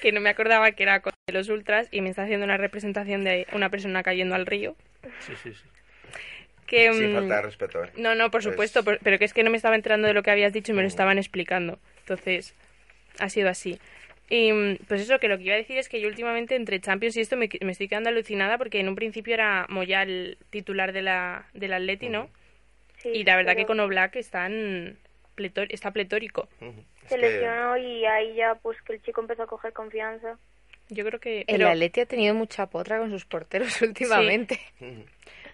que 0.01 0.11
no 0.11 0.19
me 0.19 0.29
acordaba 0.29 0.71
que 0.73 0.83
era 0.83 0.99
con 1.01 1.13
los 1.31 1.47
ultras 1.47 1.87
y 1.91 2.01
me 2.01 2.09
está 2.09 2.23
haciendo 2.23 2.43
una 2.43 2.57
representación 2.57 3.23
de 3.23 3.47
una 3.53 3.69
persona 3.69 4.03
cayendo 4.03 4.35
al 4.35 4.45
río. 4.45 4.75
Sí, 5.21 5.33
sí, 5.41 5.53
sí. 5.53 5.61
Que, 6.65 6.91
Sin 6.91 7.11
mm, 7.11 7.15
falta 7.15 7.35
de 7.37 7.41
respeto, 7.43 7.83
¿eh? 7.83 7.89
No, 7.95 8.13
no, 8.15 8.29
por 8.29 8.39
Es- 8.41 8.45
supuesto, 8.45 8.83
por- 8.83 8.99
pero 8.99 9.17
que 9.19 9.25
es 9.25 9.33
que 9.33 9.43
no 9.43 9.49
me 9.49 9.57
estaba 9.57 9.75
enterando 9.75 10.07
de 10.07 10.13
lo 10.13 10.23
que 10.23 10.31
habías 10.31 10.51
dicho 10.53 10.71
y 10.71 10.75
me 10.75 10.81
lo 10.81 10.87
estaban 10.89 11.17
explicando. 11.17 11.79
Entonces, 11.99 12.53
ha 13.19 13.29
sido 13.29 13.49
así. 13.49 13.79
Y 14.35 14.51
mm, 14.51 14.77
pues 14.87 15.01
eso, 15.01 15.19
que 15.19 15.27
lo 15.27 15.37
que 15.37 15.43
iba 15.43 15.53
a 15.53 15.57
decir 15.57 15.77
es 15.77 15.87
que 15.89 16.01
yo 16.01 16.07
últimamente 16.07 16.55
entre 16.55 16.79
Champions 16.79 17.15
y 17.17 17.21
esto 17.21 17.37
me, 17.37 17.47
me 17.61 17.71
estoy 17.71 17.87
quedando 17.87 18.09
alucinada 18.09 18.57
porque 18.57 18.79
en 18.79 18.89
un 18.89 18.95
principio 18.95 19.35
era 19.35 19.67
Moya 19.69 20.01
el 20.01 20.37
titular 20.49 20.91
de 20.91 21.03
la, 21.03 21.45
del 21.53 21.73
Atleti, 21.73 22.09
¿no? 22.09 22.29
y 23.05 23.23
la 23.25 23.35
verdad 23.35 23.51
pero- 23.53 23.63
que 23.63 23.67
con 23.67 23.79
Oblak 23.81 24.15
están 24.15 24.97
pletor- 25.37 25.67
está 25.69 25.91
pletórico. 25.91 26.47
Se 27.07 27.17
lesionó 27.17 27.77
y 27.77 28.05
ahí 28.05 28.33
ya 28.35 28.55
pues 28.55 28.81
que 28.81 28.93
el 28.93 29.01
chico 29.03 29.21
empezó 29.21 29.43
a 29.43 29.47
coger 29.47 29.71
confianza. 29.73 30.39
Yo 30.89 31.05
creo 31.05 31.19
que... 31.19 31.43
El 31.47 31.63
Atleti 31.65 32.01
ha 32.01 32.05
tenido 32.05 32.33
mucha 32.33 32.65
potra 32.67 32.97
con 32.99 33.09
sus 33.11 33.25
porteros 33.25 33.81
últimamente. 33.81 34.59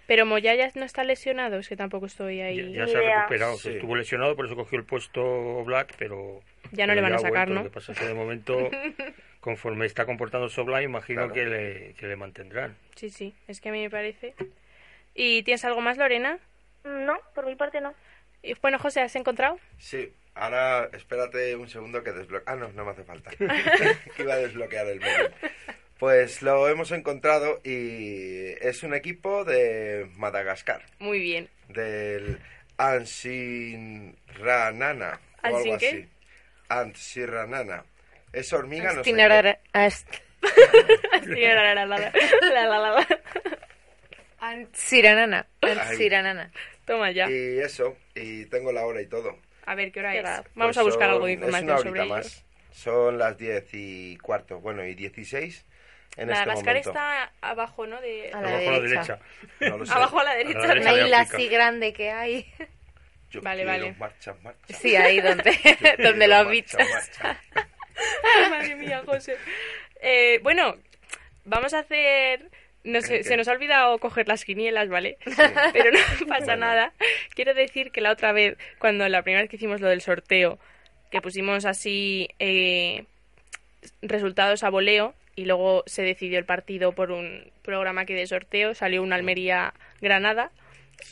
pero 0.08 0.26
Moya 0.26 0.56
ya 0.56 0.72
no 0.76 0.86
está 0.86 1.04
lesionado, 1.04 1.58
es 1.60 1.68
que 1.68 1.76
tampoco 1.76 2.06
estoy 2.06 2.40
ahí... 2.42 2.72
Ya 2.74 2.88
se 2.88 2.96
ha 2.98 3.18
recuperado. 3.18 3.58
se 3.58 3.74
Estuvo 3.74 3.96
lesionado, 3.96 4.36
por 4.36 4.46
eso 4.46 4.56
cogió 4.56 4.78
el 4.80 4.86
puesto 4.86 5.64
Black, 5.66 5.96
pero... 5.98 6.40
Ya 6.72 6.88
no 6.88 6.96
le 6.96 7.02
van 7.02 7.14
a 7.14 7.20
sacar, 7.20 7.48
vuelto. 7.48 7.54
¿no? 7.54 7.64
Lo 7.64 7.70
que 7.70 7.74
pasa 7.74 7.92
es 7.94 8.00
que 8.00 8.08
de 8.08 8.14
momento, 8.14 8.70
conforme 9.40 9.86
está 9.86 10.06
comportando 10.06 10.50
Black, 10.66 10.84
imagino 10.84 11.30
Claro. 11.30 11.34
que, 11.34 11.46
le, 11.46 11.94
que 11.96 12.08
le 12.08 12.16
mantendrán. 12.16 12.76
Sí, 12.96 13.10
sí, 13.10 13.34
es 13.48 13.62
que 13.62 13.70
a 13.70 13.72
mí 13.72 13.82
me 13.82 13.90
parece. 13.90 14.36
¿Y 15.16 15.44
tienes 15.44 15.64
algo 15.66 15.82
más, 15.82 15.98
Lorena? 15.98 16.38
No, 16.84 17.18
por 17.36 17.46
mi 17.46 17.56
parte 17.56 17.82
no. 17.82 17.94
Y, 18.42 18.54
bueno, 18.62 18.80
José, 18.80 19.02
¿has 19.02 19.16
encontrado? 19.16 19.60
Sí, 19.78 20.12
ahora 20.36 20.90
espérate 20.94 21.56
un 21.56 21.68
segundo 21.70 22.04
que 22.04 22.12
desbloquee. 22.12 22.46
Ah, 22.48 22.56
no, 22.56 22.72
no 22.74 22.86
me 22.86 22.92
hace 22.92 23.04
falta. 23.04 23.32
que 24.16 24.24
iba 24.24 24.34
a 24.34 24.38
desbloquear 24.38 24.88
el 24.88 25.00
móvil. 25.00 25.32
Pues 25.98 26.42
lo 26.42 26.68
hemos 26.70 26.92
encontrado 26.94 27.60
y 27.66 28.52
es 28.62 28.84
un 28.84 28.94
equipo 28.94 29.44
de 29.44 30.10
Madagascar, 30.16 30.82
Muy 31.00 31.20
bien. 31.20 31.50
del 31.68 32.40
Ansinranana 32.78 35.20
o 35.44 35.48
algo 35.48 35.74
¿Ansin 35.74 35.78
qué? 35.78 36.08
Antsiranana. 36.70 37.84
Esa 38.32 38.58
hormiga 38.58 38.94
no 38.94 39.04
sé 39.04 39.14
qué. 39.14 39.22
Antsiranana. 39.22 39.58
Ah, 39.74 39.90
Antsiranana. 45.62 46.52
Toma 46.86 47.12
ya. 47.12 47.30
Y 47.30 47.60
eso, 47.60 47.98
y 48.16 48.46
tengo 48.46 48.72
la 48.72 48.86
hora 48.86 49.02
y 49.02 49.08
todo. 49.08 49.38
A 49.66 49.76
ver, 49.76 49.92
¿qué 49.92 50.00
hora 50.00 50.16
es? 50.16 50.24
Vamos 50.56 50.78
a 50.78 50.82
pues 50.82 50.94
buscar 50.94 51.08
son, 51.08 51.16
algo 51.16 51.26
de 51.26 51.34
información 51.34 51.70
es 51.70 51.82
una 51.82 51.90
sobre 51.90 52.06
más. 52.06 52.26
Ellos. 52.26 52.46
Son 52.72 53.18
las 53.18 53.38
10 53.38 53.70
y 53.74 54.18
cuarto, 54.18 54.60
bueno, 54.60 54.86
y 54.86 54.96
16 54.96 55.66
en 56.18 56.30
la 56.30 56.40
este 56.40 56.48
Máscara 56.48 56.80
está 56.80 57.32
abajo, 57.42 57.88
¿no? 57.88 58.02
De... 58.02 58.32
A 58.34 58.42
la 58.42 58.50
abajo 58.50 58.60
derecha. 58.60 58.70
a 58.70 58.80
la 58.80 58.80
derecha. 58.80 59.20
No 59.62 59.78
lo 59.78 59.86
sé. 59.86 59.94
Abajo 59.94 60.20
a 60.20 60.24
la 60.24 60.36
derecha. 60.36 60.60
A 60.60 60.68
la, 60.68 60.74
derecha 60.74 61.08
la 61.08 61.20
así 61.22 61.48
grande 61.48 61.94
que 61.94 62.12
hay. 62.12 62.46
Yo 63.32 63.42
Vale, 63.42 63.64
quiero 63.64 63.80
vale. 63.86 63.96
Marcha, 64.00 64.36
marcha. 64.44 64.74
Sí, 64.74 64.96
ahí 64.96 65.22
donde, 65.22 65.52
donde 66.00 66.28
lo 66.28 66.36
has. 66.36 66.76
Ay, 67.22 68.50
madre 68.50 68.76
mía, 68.76 69.04
José. 69.06 69.38
Eh, 70.02 70.40
bueno, 70.44 70.76
vamos 71.46 71.74
a 71.74 71.80
hacer... 71.80 72.50
No 72.86 73.02
sé, 73.02 73.24
se 73.24 73.36
nos 73.36 73.48
ha 73.50 73.52
olvidado 73.52 73.98
coger 74.00 74.30
las 74.30 74.46
quinielas, 74.46 74.88
¿vale? 74.88 75.18
Pero 75.74 75.92
no 75.92 76.28
pasa 76.28 76.46
Bueno. 76.46 76.62
nada. 76.66 76.94
Quiero 77.36 77.54
decir 77.54 77.92
que 77.92 78.00
la 78.00 78.12
otra 78.12 78.32
vez, 78.32 78.58
cuando 78.80 79.08
la 79.10 79.22
primera 79.22 79.42
vez 79.42 79.50
que 79.50 79.58
hicimos 79.58 79.82
lo 79.82 79.90
del 79.90 80.02
sorteo, 80.02 80.58
que 81.12 81.22
pusimos 81.22 81.66
así 81.66 82.30
eh, 82.40 83.04
resultados 84.02 84.64
a 84.64 84.70
voleo 84.70 85.14
y 85.36 85.44
luego 85.46 85.84
se 85.88 86.04
decidió 86.04 86.40
el 86.40 86.46
partido 86.46 86.94
por 86.94 87.12
un 87.12 87.52
programa 87.64 88.06
que 88.06 88.16
de 88.16 88.28
sorteo, 88.28 88.74
salió 88.74 89.04
un 89.04 89.12
Almería-Granada, 89.12 90.52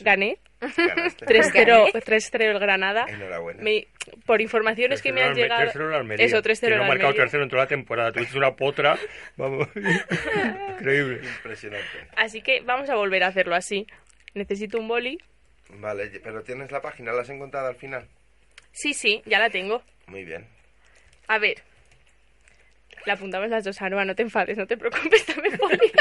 Ganaste. 0.00 0.38
3-0 0.38 0.47
3-0 0.60 2.40
el 2.40 2.58
Granada. 2.58 3.06
Enhorabuena. 3.08 3.62
Me- 3.62 3.86
por 4.26 4.40
informaciones 4.40 5.00
que 5.02 5.12
me 5.12 5.22
han 5.22 5.32
3-0 5.32 5.36
llegado... 5.36 5.70
3-0 5.70 5.88
en 5.88 5.94
Almería. 5.94 6.26
Eso, 6.26 6.42
3-0 6.42 6.60
Que 6.60 6.76
no 6.76 6.84
ha 6.84 6.88
marcado 6.88 7.14
tercero 7.14 7.42
en 7.44 7.48
toda 7.48 7.62
la 7.62 7.68
temporada. 7.68 8.12
Tuviste 8.12 8.36
una 8.38 8.54
potra. 8.56 8.98
Vamos. 9.36 9.68
Increíble. 10.78 11.20
Impresionante. 11.36 12.08
Así 12.16 12.42
que 12.42 12.60
vamos 12.60 12.88
a 12.90 12.96
volver 12.96 13.22
a 13.24 13.28
hacerlo 13.28 13.54
así. 13.54 13.86
Necesito 14.34 14.78
un 14.78 14.88
boli. 14.88 15.18
Vale, 15.70 16.08
pero 16.22 16.42
tienes 16.42 16.70
la 16.70 16.80
página, 16.80 17.12
¿la 17.12 17.22
has 17.22 17.30
encontrado 17.30 17.68
al 17.68 17.76
final? 17.76 18.08
Sí, 18.72 18.94
sí, 18.94 19.22
ya 19.26 19.38
la 19.38 19.50
tengo. 19.50 19.82
Muy 20.06 20.24
bien. 20.24 20.46
A 21.26 21.38
ver. 21.38 21.62
La 23.06 23.14
apuntamos 23.14 23.48
las 23.48 23.64
dos, 23.64 23.80
Aroa, 23.80 24.04
no 24.04 24.14
te 24.14 24.22
enfades, 24.22 24.56
no 24.56 24.66
te 24.66 24.76
preocupes, 24.76 25.26
dame 25.26 25.50
boli. 25.56 25.92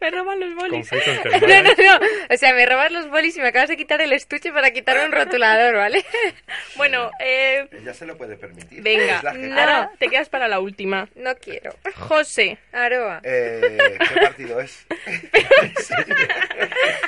Me 0.00 0.10
roban 0.10 0.40
los 0.40 0.54
bolis. 0.54 0.88
No, 0.94 1.62
no, 1.62 1.70
no. 1.70 2.06
O 2.30 2.36
sea, 2.36 2.52
me 2.54 2.66
robas 2.66 2.90
los 2.92 3.08
bolis 3.08 3.36
y 3.36 3.40
me 3.40 3.48
acabas 3.48 3.68
de 3.68 3.76
quitar 3.76 4.00
el 4.00 4.12
estuche 4.12 4.52
para 4.52 4.70
quitarme 4.70 5.06
un 5.06 5.12
rotulador, 5.12 5.74
¿vale? 5.76 6.04
Bueno, 6.76 7.10
eh, 7.20 7.66
Ella 7.72 7.94
se 7.94 8.06
lo 8.06 8.16
puede 8.16 8.36
permitir. 8.36 8.82
venga. 8.82 9.20
Ara, 9.56 9.90
te 9.98 10.08
quedas 10.08 10.28
para 10.28 10.48
la 10.48 10.60
última. 10.60 11.08
No 11.14 11.34
quiero. 11.36 11.74
José, 11.96 12.58
Aroa. 12.72 13.20
Eh, 13.22 13.98
¿Qué 14.12 14.20
partido 14.20 14.60
es? 14.60 14.86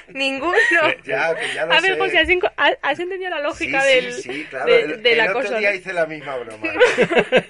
Ninguno. 0.09 0.57
ya, 1.05 1.35
que 1.35 1.55
ya 1.55 1.67
lo 1.67 1.73
a 1.75 1.81
ver, 1.81 1.93
sé. 1.95 1.99
José, 1.99 2.19
¿has, 2.19 2.29
enco- 2.29 2.53
has- 2.57 2.99
entendido 2.99 3.31
la 3.31 3.41
lógica 3.41 3.81
sí, 3.83 3.89
del, 3.95 4.13
sí, 4.15 4.23
sí, 4.23 4.47
claro. 4.49 4.67
de, 4.67 4.81
el 4.81 5.03
de 5.03 5.13
el 5.13 5.19
la 5.19 5.25
otro 5.27 5.43
cosa? 5.43 5.59
día 5.59 5.71
¿no? 5.71 5.77
hice 5.77 5.93
la 5.93 6.07
misma 6.07 6.37
broma. 6.37 6.73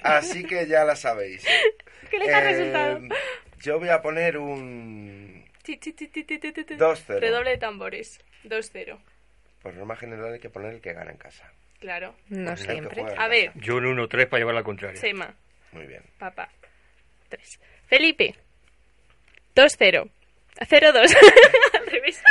Así 0.03 0.43
que 0.43 0.67
ya 0.67 0.83
la 0.83 0.95
sabéis. 0.95 1.45
¿Qué 2.09 2.19
les 2.19 2.29
ha 2.33 2.39
Eh, 2.39 2.43
resultado? 2.43 3.01
Yo 3.61 3.79
voy 3.79 3.89
a 3.89 4.01
poner 4.01 4.37
un 4.37 5.45
Ti, 5.63 5.77
ti, 5.77 5.93
ti, 5.93 6.07
ti, 6.07 6.23
ti, 6.23 6.37
ti, 6.39 6.51
ti, 6.51 6.63
ti. 6.63 6.75
2-0. 6.75 7.19
Redoble 7.19 7.51
de 7.51 7.57
tambores. 7.57 8.19
2-0. 8.43 8.97
Por 9.61 9.73
norma 9.75 9.95
general 9.95 10.33
hay 10.33 10.39
que 10.39 10.49
poner 10.49 10.75
el 10.75 10.81
que 10.81 10.93
gana 10.93 11.11
en 11.11 11.17
casa. 11.17 11.51
Claro. 11.79 12.15
No 12.29 12.55
siempre. 12.55 13.03
A 13.17 13.27
ver, 13.27 13.51
Yo 13.55 13.75
un 13.75 13.83
1-3 13.97 14.27
para 14.29 14.39
llevar 14.39 14.55
la 14.55 14.63
contraria. 14.63 14.99
Sema, 14.99 15.35
Muy 15.71 15.85
bien. 15.85 16.03
papá. 16.17 16.49
3. 17.29 17.59
Felipe. 17.87 18.35
2-0. 19.55 20.09
0-2. 20.59 21.17
Al 21.73 21.85
revés. 21.87 22.23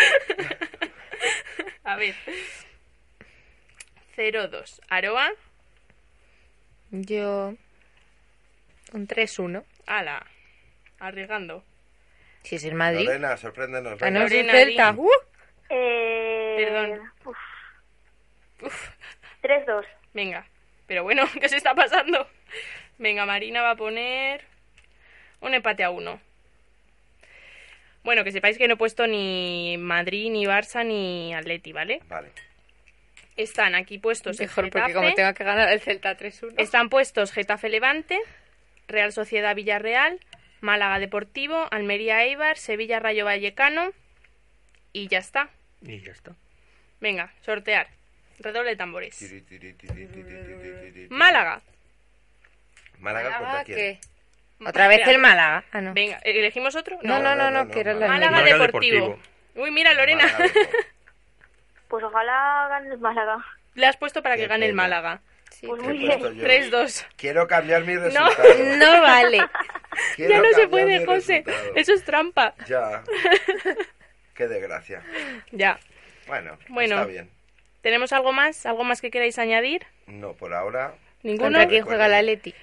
A 1.85 1.97
ver. 1.97 2.15
0-2. 4.17 4.81
Aroa. 4.89 5.31
Yo 6.91 7.55
Un 8.93 9.07
3-1. 9.09 9.63
Ala, 9.87 10.27
arriesgando. 10.99 11.65
Si 12.43 12.57
es 12.57 12.65
el 12.65 12.75
Madrid. 12.75 13.07
Lorena, 13.07 13.37
sorpréndenos. 13.37 13.99
Venga. 13.99 14.21
no, 14.21 14.27
es 14.27 14.33
el 14.33 14.47
Lorena, 14.47 14.53
Celta. 14.53 14.95
¡Uh! 14.97 15.11
Eh, 15.69 16.57
Perdón. 16.59 17.13
uf. 18.63 18.91
3-2. 19.43 19.85
Venga, 20.15 20.47
pero 20.87 21.03
bueno, 21.03 21.25
¿qué 21.41 21.49
se 21.49 21.57
está 21.57 21.75
pasando? 21.75 22.29
Venga, 22.99 23.27
Marina 23.27 23.63
va 23.63 23.73
a 23.73 23.77
poner 23.77 24.43
un 25.41 25.55
empate 25.55 25.85
a 25.85 25.91
uno. 25.91 26.21
Bueno, 28.03 28.23
que 28.23 28.31
sepáis 28.31 28.57
que 28.57 28.69
no 28.69 28.75
he 28.75 28.77
puesto 28.77 29.07
ni 29.07 29.77
Madrid, 29.79 30.31
ni 30.31 30.47
Barça, 30.47 30.87
ni 30.87 31.35
Atleti, 31.35 31.73
¿vale? 31.73 32.01
Vale. 32.09 32.31
Están 33.37 33.75
aquí 33.75 33.99
puestos 33.99 34.39
el 34.39 34.47
Mejor, 34.47 34.71
porque 34.71 34.79
Getafe, 34.79 34.95
como 34.95 35.15
tenga 35.15 35.35
que 35.35 35.45
ganar 35.45 35.73
el 35.73 35.81
Celta 35.81 36.17
3-1. 36.17 36.55
Están 36.57 36.89
puestos 36.89 37.33
Getafe 37.33 37.69
Levante, 37.69 38.19
Real 38.87 39.13
Sociedad 39.13 39.55
Villarreal, 39.55 40.21
Málaga 40.61 40.99
Deportivo, 40.99 41.69
Almería 41.71 42.23
Eibar, 42.25 42.57
Sevilla 42.57 42.99
Rayo 43.01 43.25
Vallecano 43.25 43.93
y 44.93 45.09
ya 45.09 45.19
está. 45.19 45.49
Y 45.83 46.01
ya 46.01 46.13
está. 46.13 46.33
Venga, 47.01 47.33
sortear. 47.43 47.89
Redoble 48.39 48.71
de 48.71 48.77
tambores. 48.77 49.17
Tiri, 49.17 49.41
tiri, 49.43 49.73
tiri, 49.75 50.07
tiri. 50.07 51.09
Málaga. 51.11 51.63
Málaga 52.99 53.39
contra 53.39 53.65
quién? 53.65 53.77
¿qué? 53.77 54.01
¿Otra 54.65 54.89
vez 54.89 55.07
el 55.07 55.19
Málaga? 55.19 55.65
Ah, 55.73 55.81
no. 55.81 55.93
Venga, 55.93 56.19
¿elegimos 56.25 56.77
otro? 56.77 56.99
No, 57.03 57.19
no, 57.19 57.35
no, 57.35 57.51
no, 57.51 57.69
que 57.69 57.81
era 57.81 57.95
la 57.95 58.09
Málaga, 58.09 58.39
Almería. 58.39 58.59
Deportivo. 58.59 59.19
Uy, 59.55 59.71
mira, 59.71 59.93
Lorena. 59.95 60.27
Pues 61.89 62.03
ojalá 62.03 62.67
gane 62.69 62.89
el 62.95 62.99
Málaga. 62.99 63.45
Le 63.75 63.87
has 63.87 63.97
puesto 63.97 64.23
para 64.23 64.37
que 64.37 64.43
Qué 64.43 64.49
gane 64.49 64.67
el 64.67 64.73
pena. 64.73 65.21
Pues 65.49 65.61
¿Qué 65.61 65.87
muy 65.89 65.99
bien. 65.99 66.19
yo? 66.21 66.31
3-2. 66.33 67.07
Quiero 67.17 67.47
cambiar 67.47 67.85
mi 67.85 67.95
No, 67.95 68.01
resultado. 68.03 68.49
No 68.79 69.01
vale. 69.03 69.39
Quiero 70.17 70.31
ya 70.35 70.41
no 70.41 70.53
se 70.53 70.69
puede, 70.69 71.05
José. 71.07 71.43
resultado. 71.47 71.73
Eso 71.77 71.95
es 71.95 72.05
trampa. 72.05 72.55
Ya. 72.69 73.03
Qué 74.35 74.47
desgracia. 74.49 75.03
Ya. 75.53 75.79
Bueno, 76.27 76.59
Bueno. 76.69 76.97
está 76.97 77.07
bien. 77.07 77.31
¿Tenemos 77.81 78.13
algo 78.13 78.33
más? 78.33 78.67
¿Algo 78.67 78.85
más 78.85 79.01
que 79.01 79.11
queráis 79.11 79.39
añadir? 79.39 79.87
No, 80.07 80.35
por 80.35 80.53
ahora. 80.53 80.95
¿Ninguno? 81.23 81.45
¿Contra 81.47 81.69
quién 81.69 81.85
juega 81.85 82.09
la 82.09 82.21
Leti? 82.21 82.55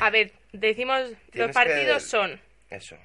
A 0.00 0.10
ver, 0.10 0.32
decimos, 0.52 1.10
los 1.32 1.50
partidos 1.52 2.02
que- 2.02 2.08
son 2.10 2.40
Eso. 2.68 2.96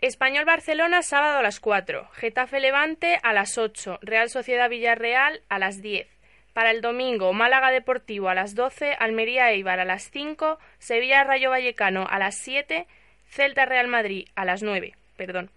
Español 0.00 0.44
Barcelona 0.44 1.02
sábado 1.02 1.38
a 1.38 1.42
las 1.42 1.60
4, 1.60 2.08
Getafe 2.14 2.60
Levante 2.60 3.18
a 3.22 3.32
las 3.32 3.56
8, 3.58 3.98
Real 4.02 4.28
Sociedad 4.30 4.68
Villarreal 4.68 5.42
a 5.48 5.58
las 5.58 5.80
10. 5.82 6.06
Para 6.54 6.70
el 6.70 6.80
domingo, 6.80 7.32
Málaga 7.32 7.70
Deportivo 7.72 8.28
a 8.28 8.34
las 8.34 8.54
12, 8.54 8.94
Almería 8.98 9.50
Eibar 9.50 9.80
a 9.80 9.84
las 9.84 10.08
5, 10.10 10.58
Sevilla 10.78 11.24
Rayo 11.24 11.50
Vallecano 11.50 12.06
a 12.08 12.18
las 12.20 12.36
7, 12.36 12.86
Celta 13.28 13.66
Real 13.66 13.88
Madrid 13.88 14.28
a 14.36 14.44
las 14.44 14.62
9. 14.62 14.94
Perdón. 15.16 15.50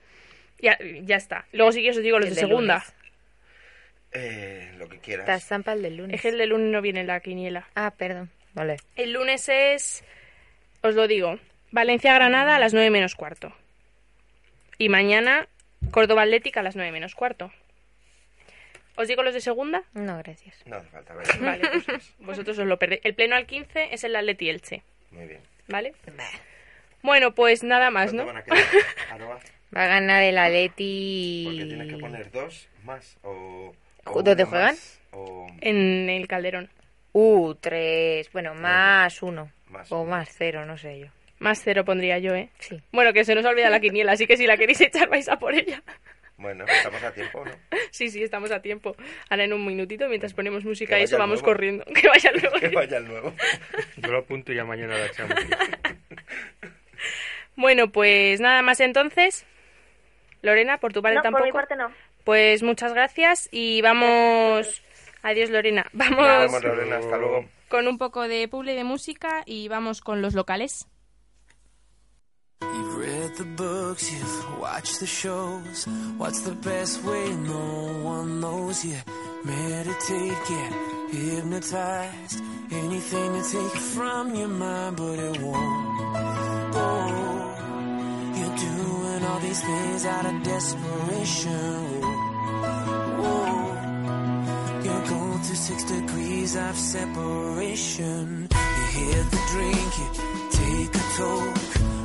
Ya, 0.59 0.77
ya 1.03 1.15
está. 1.15 1.45
Luego 1.53 1.71
sí 1.71 1.83
que 1.83 1.91
os 1.91 2.01
digo 2.01 2.17
los 2.17 2.29
de 2.29 2.35
del 2.35 2.39
segunda. 2.39 2.83
Eh, 4.11 4.73
lo 4.79 4.89
que 4.89 4.97
quieras. 4.97 5.27
La 5.27 5.35
estampa 5.35 5.73
el 5.73 5.83
del 5.83 5.97
lunes. 5.97 6.15
Es 6.15 6.21
que 6.21 6.29
el 6.29 6.39
de 6.39 6.47
lunes 6.47 6.71
no 6.71 6.81
viene 6.81 7.01
en 7.01 7.07
la 7.07 7.19
quiniela. 7.19 7.67
Ah, 7.75 7.93
perdón. 7.95 8.31
Vale. 8.55 8.77
El 8.95 9.13
lunes 9.13 9.47
es, 9.49 10.03
os 10.81 10.95
lo 10.95 11.07
digo, 11.07 11.37
Valencia-Granada 11.69 12.55
a 12.55 12.59
las 12.59 12.73
9 12.73 12.89
menos 12.89 13.13
cuarto. 13.13 13.53
Y 14.79 14.89
mañana 14.89 15.47
Córdoba-Atlética 15.91 16.61
a 16.61 16.63
las 16.63 16.75
9 16.75 16.91
menos 16.91 17.13
cuarto. 17.13 17.51
¿Os 18.97 19.07
digo 19.07 19.23
los 19.23 19.33
de 19.33 19.41
segunda? 19.41 19.83
No, 19.93 20.17
gracias. 20.17 20.55
No 20.65 20.75
hace 20.77 20.89
falta. 20.89 21.13
Vale, 21.41 21.61
pues 21.85 22.15
vosotros 22.19 22.57
os 22.59 22.65
lo 22.65 22.77
perdéis. 22.77 23.01
El 23.05 23.13
pleno 23.15 23.35
al 23.35 23.45
15 23.45 23.93
es 23.93 24.03
el 24.03 24.15
Atleti 24.15 24.49
Elche, 24.49 24.83
Muy 25.11 25.25
bien. 25.27 25.41
¿vale? 25.67 25.93
Bueno, 27.03 27.33
pues 27.35 27.63
nada 27.63 27.89
más, 27.91 28.11
¿Cuánto 28.11 28.23
¿no? 28.23 28.27
van 28.27 28.37
a 28.37 28.43
quedar? 28.43 28.57
Aroa? 29.11 29.39
Va 29.75 29.83
a 29.83 29.87
ganar 29.87 30.23
el 30.23 30.37
Atleti. 30.37 31.43
Porque 31.45 31.65
tienes 31.65 31.87
que 31.93 31.97
poner 31.99 32.31
dos 32.31 32.67
más 32.83 33.17
o... 33.23 33.73
o 34.05 34.23
¿Dónde 34.23 34.43
juegan? 34.45 34.69
más, 34.75 35.01
o 35.11 35.47
En 35.61 36.09
el 36.09 36.27
Calderón. 36.27 36.69
Uh, 37.13 37.53
tres. 37.55 38.31
Bueno, 38.31 38.53
más 38.55 39.21
uno. 39.21 39.51
más. 39.69 39.91
O 39.91 40.05
más 40.05 40.29
cero, 40.37 40.65
no 40.65 40.77
sé 40.77 40.99
yo. 41.01 41.07
Más 41.39 41.61
cero 41.63 41.85
pondría 41.85 42.17
yo, 42.17 42.33
¿eh? 42.33 42.49
Sí. 42.59 42.81
Bueno, 42.91 43.13
que 43.13 43.23
se 43.23 43.35
nos 43.35 43.45
olvida 43.45 43.69
la 43.69 43.79
quiniela, 43.79 44.13
así 44.13 44.25
que 44.25 44.37
si 44.37 44.47
la 44.47 44.57
queréis 44.57 44.81
echar 44.81 45.07
vais 45.09 45.29
a 45.29 45.37
por 45.37 45.53
ella. 45.53 45.83
Bueno, 46.37 46.65
estamos 46.67 47.03
a 47.03 47.11
tiempo, 47.11 47.43
¿no? 47.45 47.51
Sí, 47.91 48.09
sí, 48.11 48.21
estamos 48.23 48.51
a 48.51 48.61
tiempo. 48.61 48.95
Ahora 49.29 49.45
en 49.45 49.53
un 49.53 49.65
minutito, 49.65 50.07
mientras 50.07 50.33
ponemos 50.33 50.63
música 50.65 50.99
y 50.99 51.03
eso, 51.03 51.17
vamos 51.17 51.41
nuevo. 51.41 51.45
corriendo. 51.53 51.83
Que 51.99 52.07
vaya 52.07 52.29
el 52.29 52.41
nuevo. 52.41 52.59
que 52.59 52.67
vaya 52.69 52.97
el 52.97 53.07
nuevo. 53.07 53.33
Yo 53.97 54.11
lo 54.11 54.19
apunto 54.19 54.51
y 54.51 54.55
ya 54.55 54.63
mañana 54.65 54.97
la 54.97 55.05
echamos. 55.07 55.33
Bueno, 57.55 57.91
pues 57.91 58.39
nada 58.39 58.61
más 58.61 58.79
entonces. 58.79 59.45
Lorena, 60.43 60.77
por 60.77 60.93
tu 60.93 61.01
parte 61.01 61.15
No, 61.15 61.21
por 61.21 61.31
tampoco. 61.31 61.45
mi 61.45 61.51
parte 61.51 61.75
no. 61.75 61.91
Pues 62.23 62.61
muchas 62.61 62.93
gracias 62.93 63.49
y 63.51 63.81
vamos. 63.81 64.83
Adiós, 65.23 65.49
Lorena. 65.49 65.87
Vamos 65.93 66.27
vemos, 66.27 66.63
Lorena, 66.63 66.97
hasta 66.97 67.17
luego. 67.17 67.45
con 67.69 67.87
un 67.87 67.97
poco 67.97 68.27
de 68.27 68.47
publi 68.47 68.75
de 68.75 68.83
música 68.83 69.41
y 69.45 69.67
vamos 69.69 70.01
con 70.01 70.21
los 70.21 70.35
locales. 70.35 70.87
You've 72.61 72.97
read 72.97 73.35
the 73.35 73.45
books, 73.45 74.11
you've 74.11 74.59
watched 74.59 74.99
the 74.99 75.05
shows. 75.05 75.85
What's 76.17 76.41
the 76.41 76.53
best 76.53 77.03
way? 77.03 77.29
No 77.35 78.01
one 78.03 78.39
knows. 78.39 78.83
You 78.83 78.97
meditate, 79.43 80.37
get 80.47 80.73
hypnotized. 81.11 82.41
Anything 82.71 83.33
to 83.33 83.43
take 83.51 83.77
from 83.93 84.35
your 84.35 84.47
mind, 84.47 84.97
but 84.97 85.19
it 85.19 85.41
won't 85.41 86.73
go. 86.73 87.53
You're 88.37 88.57
doing 88.57 89.23
all 89.25 89.39
these 89.39 89.61
things 89.61 90.05
out 90.05 90.25
of 90.25 90.43
desperation. 90.43 92.01
You're 94.83 95.05
going 95.05 95.39
through 95.43 95.55
six 95.55 95.83
degrees 95.83 96.55
of 96.55 96.75
separation. 96.75 98.47
You 98.51 98.85
hit 98.99 99.31
the 99.31 99.41
drink, 99.51 99.91
you 99.99 100.09
take 100.51 100.95
a 100.95 101.05
toke. 101.17 101.96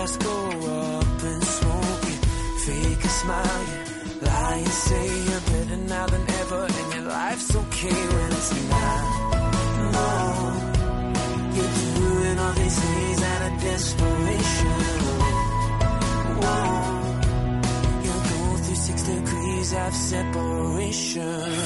Past 0.00 0.18
go 0.20 0.34
up 0.34 1.22
in 1.30 1.40
smoke. 1.42 2.04
You 2.08 2.18
fake 2.64 3.04
a 3.04 3.08
smile, 3.20 3.64
you 4.06 4.26
lie 4.26 4.60
and 4.64 4.74
say 4.86 5.06
you're 5.26 5.44
better 5.52 5.76
now 5.76 6.06
than 6.06 6.24
ever. 6.40 6.62
And 6.78 6.94
your 6.94 7.04
life's 7.18 7.54
okay 7.54 8.00
when 8.14 8.32
it's 8.38 8.50
not. 8.70 9.04
No, 9.94 10.08
you're 11.54 11.74
doing 11.84 12.38
all 12.38 12.54
these 12.60 12.78
things 12.80 13.22
out 13.32 13.42
of 13.48 13.54
desperation. 13.60 14.80
Whoa. 16.40 16.62
You're 18.04 18.24
going 18.32 18.60
through 18.64 18.80
six 18.86 19.02
degrees 19.02 19.74
of 19.74 19.94
separation. 19.94 21.60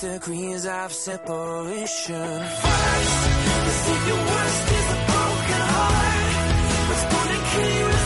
Degrees 0.00 0.64
of 0.66 0.92
separation. 0.92 2.40
First, 2.64 3.16
the 4.06 4.16
worst 4.30 4.66
is 4.78 4.86
a 4.96 5.00
broken 5.10 5.62
heart. 5.76 6.50
What's 6.88 7.04
gonna 7.12 7.40
kill 7.52 7.72
you 7.80 7.99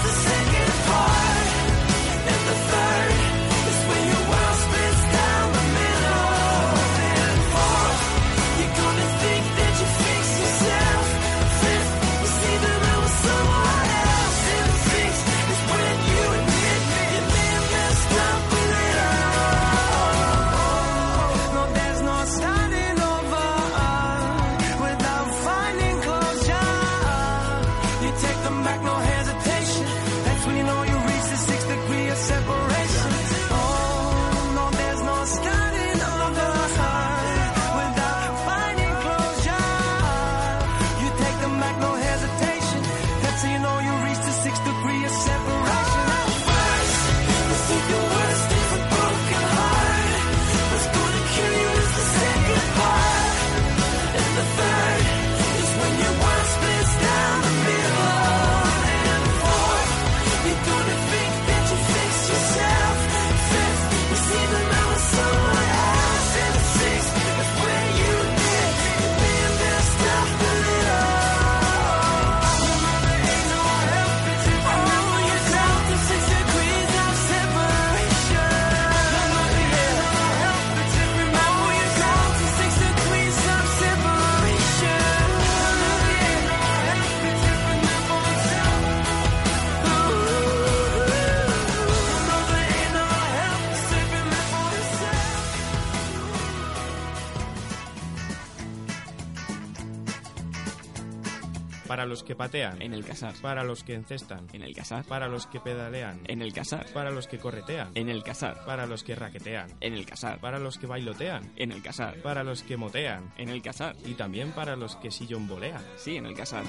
los 102.25 102.29
que 102.29 102.37
patean. 102.37 102.81
En 102.81 102.95
el 102.95 103.05
casar. 103.05 103.35
Para 103.43 103.65
los 103.65 103.85
que 103.85 103.93
encestan. 103.93 104.47
En 104.55 104.63
el 104.63 104.75
casar. 104.75 105.05
Para 105.05 105.29
los 105.29 105.47
que 105.47 105.61
pedalean. 105.61 106.23
En 106.27 106.41
el 106.41 106.55
casar. 106.55 106.87
Para 106.95 107.11
los 107.11 107.27
que 107.27 107.39
corretean. 107.39 107.91
En 107.95 108.09
el 108.09 108.23
casar. 108.23 108.65
Para 108.65 108.87
los 108.87 109.05
que 109.05 109.15
raquetean. 109.15 109.71
En 109.81 109.93
el 109.93 110.07
casar. 110.07 110.41
Para 110.41 110.59
los 110.59 110.79
que 110.79 110.87
bailotean. 110.87 111.53
En 111.57 111.71
el 111.71 111.83
casar. 111.83 112.17
Para 112.23 112.43
los 112.43 112.63
que 112.63 112.79
motean. 112.79 113.31
En 113.37 113.51
el 113.51 113.61
casar. 113.61 113.95
Y 114.07 114.15
también 114.15 114.53
para 114.53 114.75
los 114.75 114.97
que 114.97 115.11
sillonbolean. 115.11 115.83
Sí, 115.99 116.17
en 116.17 116.25
el 116.25 116.35
casar. 116.35 116.65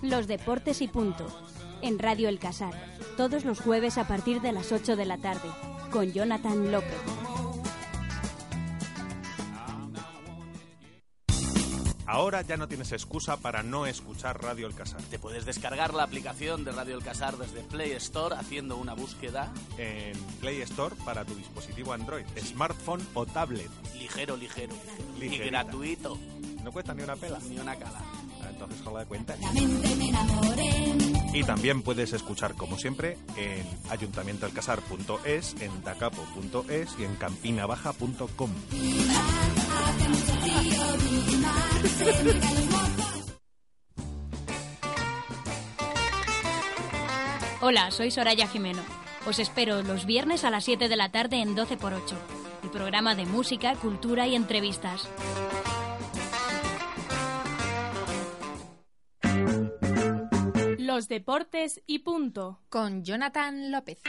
Los 0.00 0.26
deportes 0.26 0.80
y 0.80 0.88
punto. 0.88 1.26
En 1.82 1.98
Radio 1.98 2.30
El 2.30 2.38
Casar. 2.38 2.72
Todos 3.18 3.44
los 3.44 3.60
jueves 3.60 3.98
a 3.98 4.08
partir 4.08 4.40
de 4.40 4.52
las 4.52 4.72
8 4.72 4.96
de 4.96 5.04
la 5.04 5.18
tarde. 5.18 5.50
Con 5.90 6.10
Jonathan 6.10 6.72
López. 6.72 7.31
Ahora 12.12 12.42
ya 12.42 12.58
no 12.58 12.68
tienes 12.68 12.92
excusa 12.92 13.38
para 13.38 13.62
no 13.62 13.86
escuchar 13.86 14.42
Radio 14.42 14.66
El 14.66 14.74
Casar. 14.74 15.00
Te 15.04 15.18
puedes 15.18 15.46
descargar 15.46 15.94
la 15.94 16.02
aplicación 16.02 16.62
de 16.62 16.70
Radio 16.70 16.94
El 16.94 17.02
Casar 17.02 17.38
desde 17.38 17.62
Play 17.62 17.92
Store 17.92 18.36
haciendo 18.36 18.76
una 18.76 18.92
búsqueda 18.92 19.50
En 19.78 20.18
Play 20.38 20.60
Store 20.60 20.94
para 21.06 21.24
tu 21.24 21.34
dispositivo 21.34 21.94
Android, 21.94 22.26
smartphone 22.38 23.00
o 23.14 23.24
tablet. 23.24 23.70
ligero, 23.98 24.36
ligero. 24.36 24.74
Y 25.16 25.20
Ligerita. 25.20 25.62
gratuito. 25.62 26.18
No 26.62 26.70
cuesta 26.70 26.92
ni 26.92 27.02
una 27.02 27.16
pela. 27.16 27.38
Ni 27.48 27.58
una 27.58 27.76
cala. 27.76 28.02
Entonces 28.62 28.84
jola 28.84 29.00
de 29.00 29.06
cuenta. 29.06 29.34
Y 31.32 31.42
también 31.44 31.82
puedes 31.82 32.12
escuchar, 32.12 32.54
como 32.54 32.78
siempre, 32.78 33.18
en 33.36 33.66
ayuntamientoalcasar.es, 33.90 35.56
en 35.60 35.82
dacapo.es 35.82 36.88
y 36.98 37.04
en 37.04 37.16
campinabaja.com. 37.16 38.50
Hola, 47.60 47.90
soy 47.90 48.10
Soraya 48.10 48.46
Jimeno. 48.46 48.82
Os 49.26 49.38
espero 49.38 49.82
los 49.82 50.04
viernes 50.04 50.44
a 50.44 50.50
las 50.50 50.64
7 50.64 50.88
de 50.88 50.96
la 50.96 51.10
tarde 51.10 51.40
en 51.40 51.56
12x8. 51.56 52.14
El 52.64 52.70
programa 52.70 53.14
de 53.14 53.24
música, 53.26 53.74
cultura 53.76 54.26
y 54.26 54.34
entrevistas. 54.34 55.08
Los 60.94 61.08
deportes 61.08 61.80
y 61.86 62.00
punto. 62.00 62.60
Con 62.68 63.02
Jonathan 63.02 63.70
López. 63.70 64.02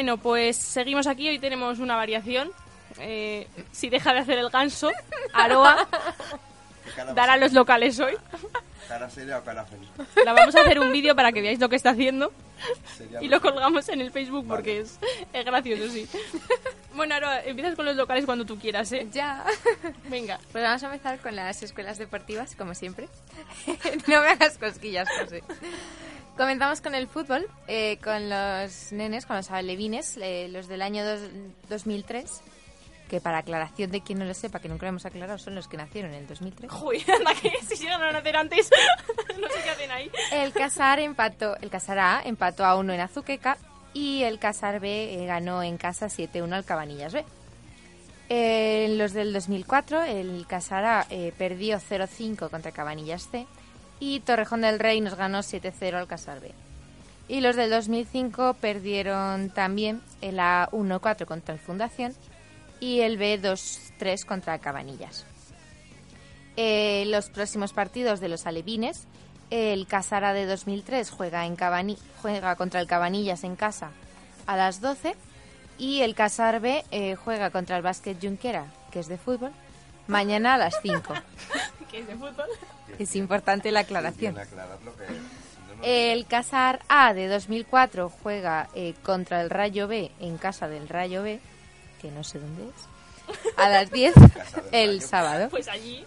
Bueno, 0.00 0.16
pues 0.16 0.56
seguimos 0.56 1.06
aquí. 1.06 1.28
Hoy 1.28 1.38
tenemos 1.38 1.78
una 1.78 1.94
variación. 1.94 2.50
Eh, 3.00 3.46
si 3.70 3.90
deja 3.90 4.14
de 4.14 4.20
hacer 4.20 4.38
el 4.38 4.48
ganso, 4.48 4.90
Aroa 5.34 5.86
dará 7.14 7.36
los 7.36 7.52
locales 7.52 8.00
hoy. 8.00 8.14
¿Cara 8.88 9.10
seria 9.10 9.36
o 9.36 9.44
cara 9.44 9.66
feliz? 9.66 9.90
La 10.24 10.32
vamos 10.32 10.56
a 10.56 10.62
hacer 10.62 10.80
un 10.80 10.90
vídeo 10.90 11.14
para 11.14 11.32
que 11.32 11.42
veáis 11.42 11.60
lo 11.60 11.68
que 11.68 11.76
está 11.76 11.90
haciendo 11.90 12.32
Sería 12.96 13.22
y 13.22 13.28
lo 13.28 13.42
colgamos 13.42 13.90
en 13.90 14.00
el 14.00 14.10
Facebook 14.10 14.46
porque 14.48 14.80
es, 14.80 14.98
es 15.34 15.44
gracioso, 15.44 15.92
sí. 15.92 16.08
Bueno, 16.94 17.16
Aroa, 17.16 17.42
empiezas 17.42 17.76
con 17.76 17.84
los 17.84 17.94
locales 17.94 18.24
cuando 18.24 18.46
tú 18.46 18.58
quieras, 18.58 18.90
¿eh? 18.92 19.06
Ya. 19.12 19.44
Venga. 20.08 20.40
Pues 20.50 20.64
vamos 20.64 20.82
a 20.82 20.86
empezar 20.86 21.18
con 21.18 21.36
las 21.36 21.62
escuelas 21.62 21.98
deportivas, 21.98 22.56
como 22.56 22.74
siempre. 22.74 23.06
no 24.06 24.22
me 24.22 24.28
hagas 24.28 24.56
cosquillas, 24.56 25.06
José. 25.20 25.44
Comenzamos 26.44 26.80
con 26.80 26.94
el 26.94 27.06
fútbol, 27.06 27.46
eh, 27.68 27.98
con 28.02 28.30
los 28.30 28.92
nenes, 28.92 29.26
con 29.26 29.36
los 29.36 29.50
alevines, 29.50 30.16
eh, 30.22 30.48
los 30.50 30.68
del 30.68 30.80
año 30.80 31.04
dos- 31.04 31.28
2003, 31.68 32.40
que 33.10 33.20
para 33.20 33.36
aclaración 33.40 33.90
de 33.90 34.00
quien 34.00 34.20
no 34.20 34.24
lo 34.24 34.32
sepa, 34.32 34.58
que 34.58 34.70
nunca 34.70 34.86
lo 34.86 34.88
hemos 34.88 35.04
aclarado, 35.04 35.36
son 35.36 35.54
los 35.54 35.68
que 35.68 35.76
nacieron 35.76 36.12
en 36.14 36.20
el 36.20 36.26
2003. 36.26 36.72
Uy, 36.82 37.04
anda 37.14 37.34
que 37.34 37.52
si 37.68 37.76
llegan 37.76 38.02
a 38.02 38.12
nacer 38.12 38.34
antes, 38.38 38.70
no 39.38 39.48
sé 39.48 39.62
qué 39.62 39.68
hacen 39.68 39.90
ahí. 39.90 40.10
El 40.32 40.54
Casar 40.54 40.98
empató, 41.00 41.58
el 41.58 41.68
Casar 41.68 41.98
A 41.98 42.22
empató 42.24 42.64
a 42.64 42.74
1 42.76 42.90
en 42.94 43.00
Azuqueca 43.00 43.58
y 43.92 44.22
el 44.22 44.38
Casar 44.38 44.80
B 44.80 45.22
eh, 45.22 45.26
ganó 45.26 45.62
en 45.62 45.76
casa 45.76 46.06
7-1 46.06 46.54
al 46.54 46.64
Cabanillas 46.64 47.12
B. 47.12 47.22
En 48.30 48.96
los 48.96 49.12
del 49.12 49.34
2004, 49.34 50.04
el 50.04 50.46
Casar 50.46 50.86
A 50.86 51.06
eh, 51.10 51.34
perdió 51.36 51.76
0-5 51.78 52.48
contra 52.48 52.72
Cabanillas 52.72 53.28
C 53.30 53.46
y 54.00 54.20
Torrejón 54.20 54.62
del 54.62 54.78
Rey 54.80 55.00
nos 55.00 55.14
ganó 55.14 55.40
7-0 55.40 55.94
al 55.94 56.06
Casar 56.08 56.40
B. 56.40 56.52
Y 57.28 57.40
los 57.42 57.54
del 57.54 57.70
2005 57.70 58.54
perdieron 58.54 59.50
también 59.50 60.00
el 60.20 60.40
A 60.40 60.68
1-4 60.72 61.26
contra 61.26 61.54
el 61.54 61.60
Fundación 61.60 62.12
y 62.80 63.00
el 63.00 63.18
B 63.18 63.40
2-3 63.40 64.24
contra 64.24 64.58
Cabanillas. 64.58 65.24
Eh, 66.56 67.04
los 67.06 67.30
próximos 67.30 67.72
partidos 67.72 68.20
de 68.20 68.28
los 68.28 68.46
alevines, 68.46 69.06
el 69.50 69.86
Casara 69.86 70.32
de 70.32 70.46
2003 70.46 71.10
juega, 71.10 71.46
en 71.46 71.56
Cabani- 71.56 71.98
contra 72.56 72.80
el 72.80 72.86
Cabanillas 72.86 73.44
en 73.44 73.54
casa 73.56 73.90
a 74.46 74.56
las 74.56 74.80
12 74.80 75.14
y 75.78 76.00
el 76.00 76.14
Casar 76.14 76.60
B 76.60 76.84
eh, 76.90 77.14
juega 77.14 77.50
contra 77.50 77.76
el 77.76 77.82
Básquet 77.82 78.18
Junquera, 78.20 78.66
que 78.90 79.00
es 79.00 79.08
de 79.08 79.16
fútbol, 79.18 79.52
mañana 80.10 80.54
a 80.54 80.58
las 80.58 80.74
5. 80.82 81.14
¿Qué 81.90 82.00
es 82.00 82.06
de 82.06 82.14
fútbol? 82.14 82.46
es 82.98 83.16
importante 83.16 83.70
la 83.72 83.80
aclaración. 83.80 84.36
El 85.82 86.26
Casar 86.26 86.80
A 86.88 87.14
de 87.14 87.28
2004 87.28 88.10
juega 88.22 88.68
eh, 88.74 88.94
contra 89.02 89.40
el 89.40 89.48
Rayo 89.48 89.88
B 89.88 90.10
en 90.20 90.36
casa 90.36 90.68
del 90.68 90.88
Rayo 90.88 91.22
B, 91.22 91.40
que 92.02 92.10
no 92.10 92.22
sé 92.22 92.38
dónde 92.38 92.64
es, 92.64 93.54
a 93.56 93.68
las 93.70 93.90
10 93.92 94.14
el 94.72 95.00
sábado. 95.00 95.48
Pues 95.48 95.68
allí. 95.68 96.04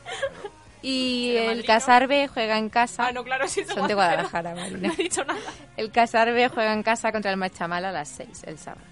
Y 0.83 1.31
¿De 1.31 1.39
el 1.45 1.47
Madrid? 1.47 1.65
Casar 1.65 2.07
B 2.07 2.27
juega 2.27 2.57
en 2.57 2.69
casa. 2.69 3.07
Ah, 3.07 3.11
no, 3.13 3.23
claro, 3.23 3.47
sí, 3.47 3.63
Son 3.63 3.87
de 3.87 3.93
Guadalajara. 3.93 4.51
Guadalajara, 4.51 4.53
No 4.53 4.61
Marina. 4.79 4.93
he 4.99 5.03
dicho 5.03 5.23
nada. 5.23 5.39
El 5.77 5.91
Casar 5.91 6.31
B 6.33 6.49
juega 6.49 6.73
en 6.73 6.83
casa 6.83 7.11
contra 7.11 7.31
el 7.31 7.37
Machamal 7.37 7.85
a 7.85 7.91
las 7.91 8.09
6 8.09 8.43
el 8.45 8.59
sábado. 8.59 8.85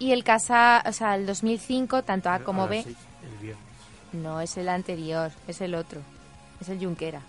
Y 0.00 0.12
el 0.12 0.24
Casa, 0.24 0.82
o 0.86 0.92
sea, 0.92 1.14
el 1.14 1.26
2005, 1.26 2.02
tanto 2.02 2.28
A 2.30 2.40
como 2.40 2.66
B. 2.66 2.84
no 4.12 4.40
es 4.40 4.56
el 4.56 4.68
anterior, 4.68 5.30
es 5.46 5.60
el 5.60 5.74
otro. 5.74 6.00
Es 6.60 6.68
el 6.68 6.78
Junquera. 6.78 7.22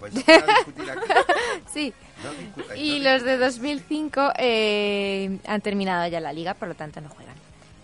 Pues 0.00 0.12
sí. 1.72 1.92
No 2.24 2.74
Y 2.74 2.98
los 3.00 3.22
de 3.22 3.36
2005 3.38 4.32
eh, 4.36 5.38
han 5.46 5.60
terminado 5.60 6.08
ya 6.08 6.20
la 6.20 6.32
liga, 6.32 6.54
por 6.54 6.68
lo 6.68 6.74
tanto 6.74 7.00
no 7.00 7.08
juegan. 7.08 7.36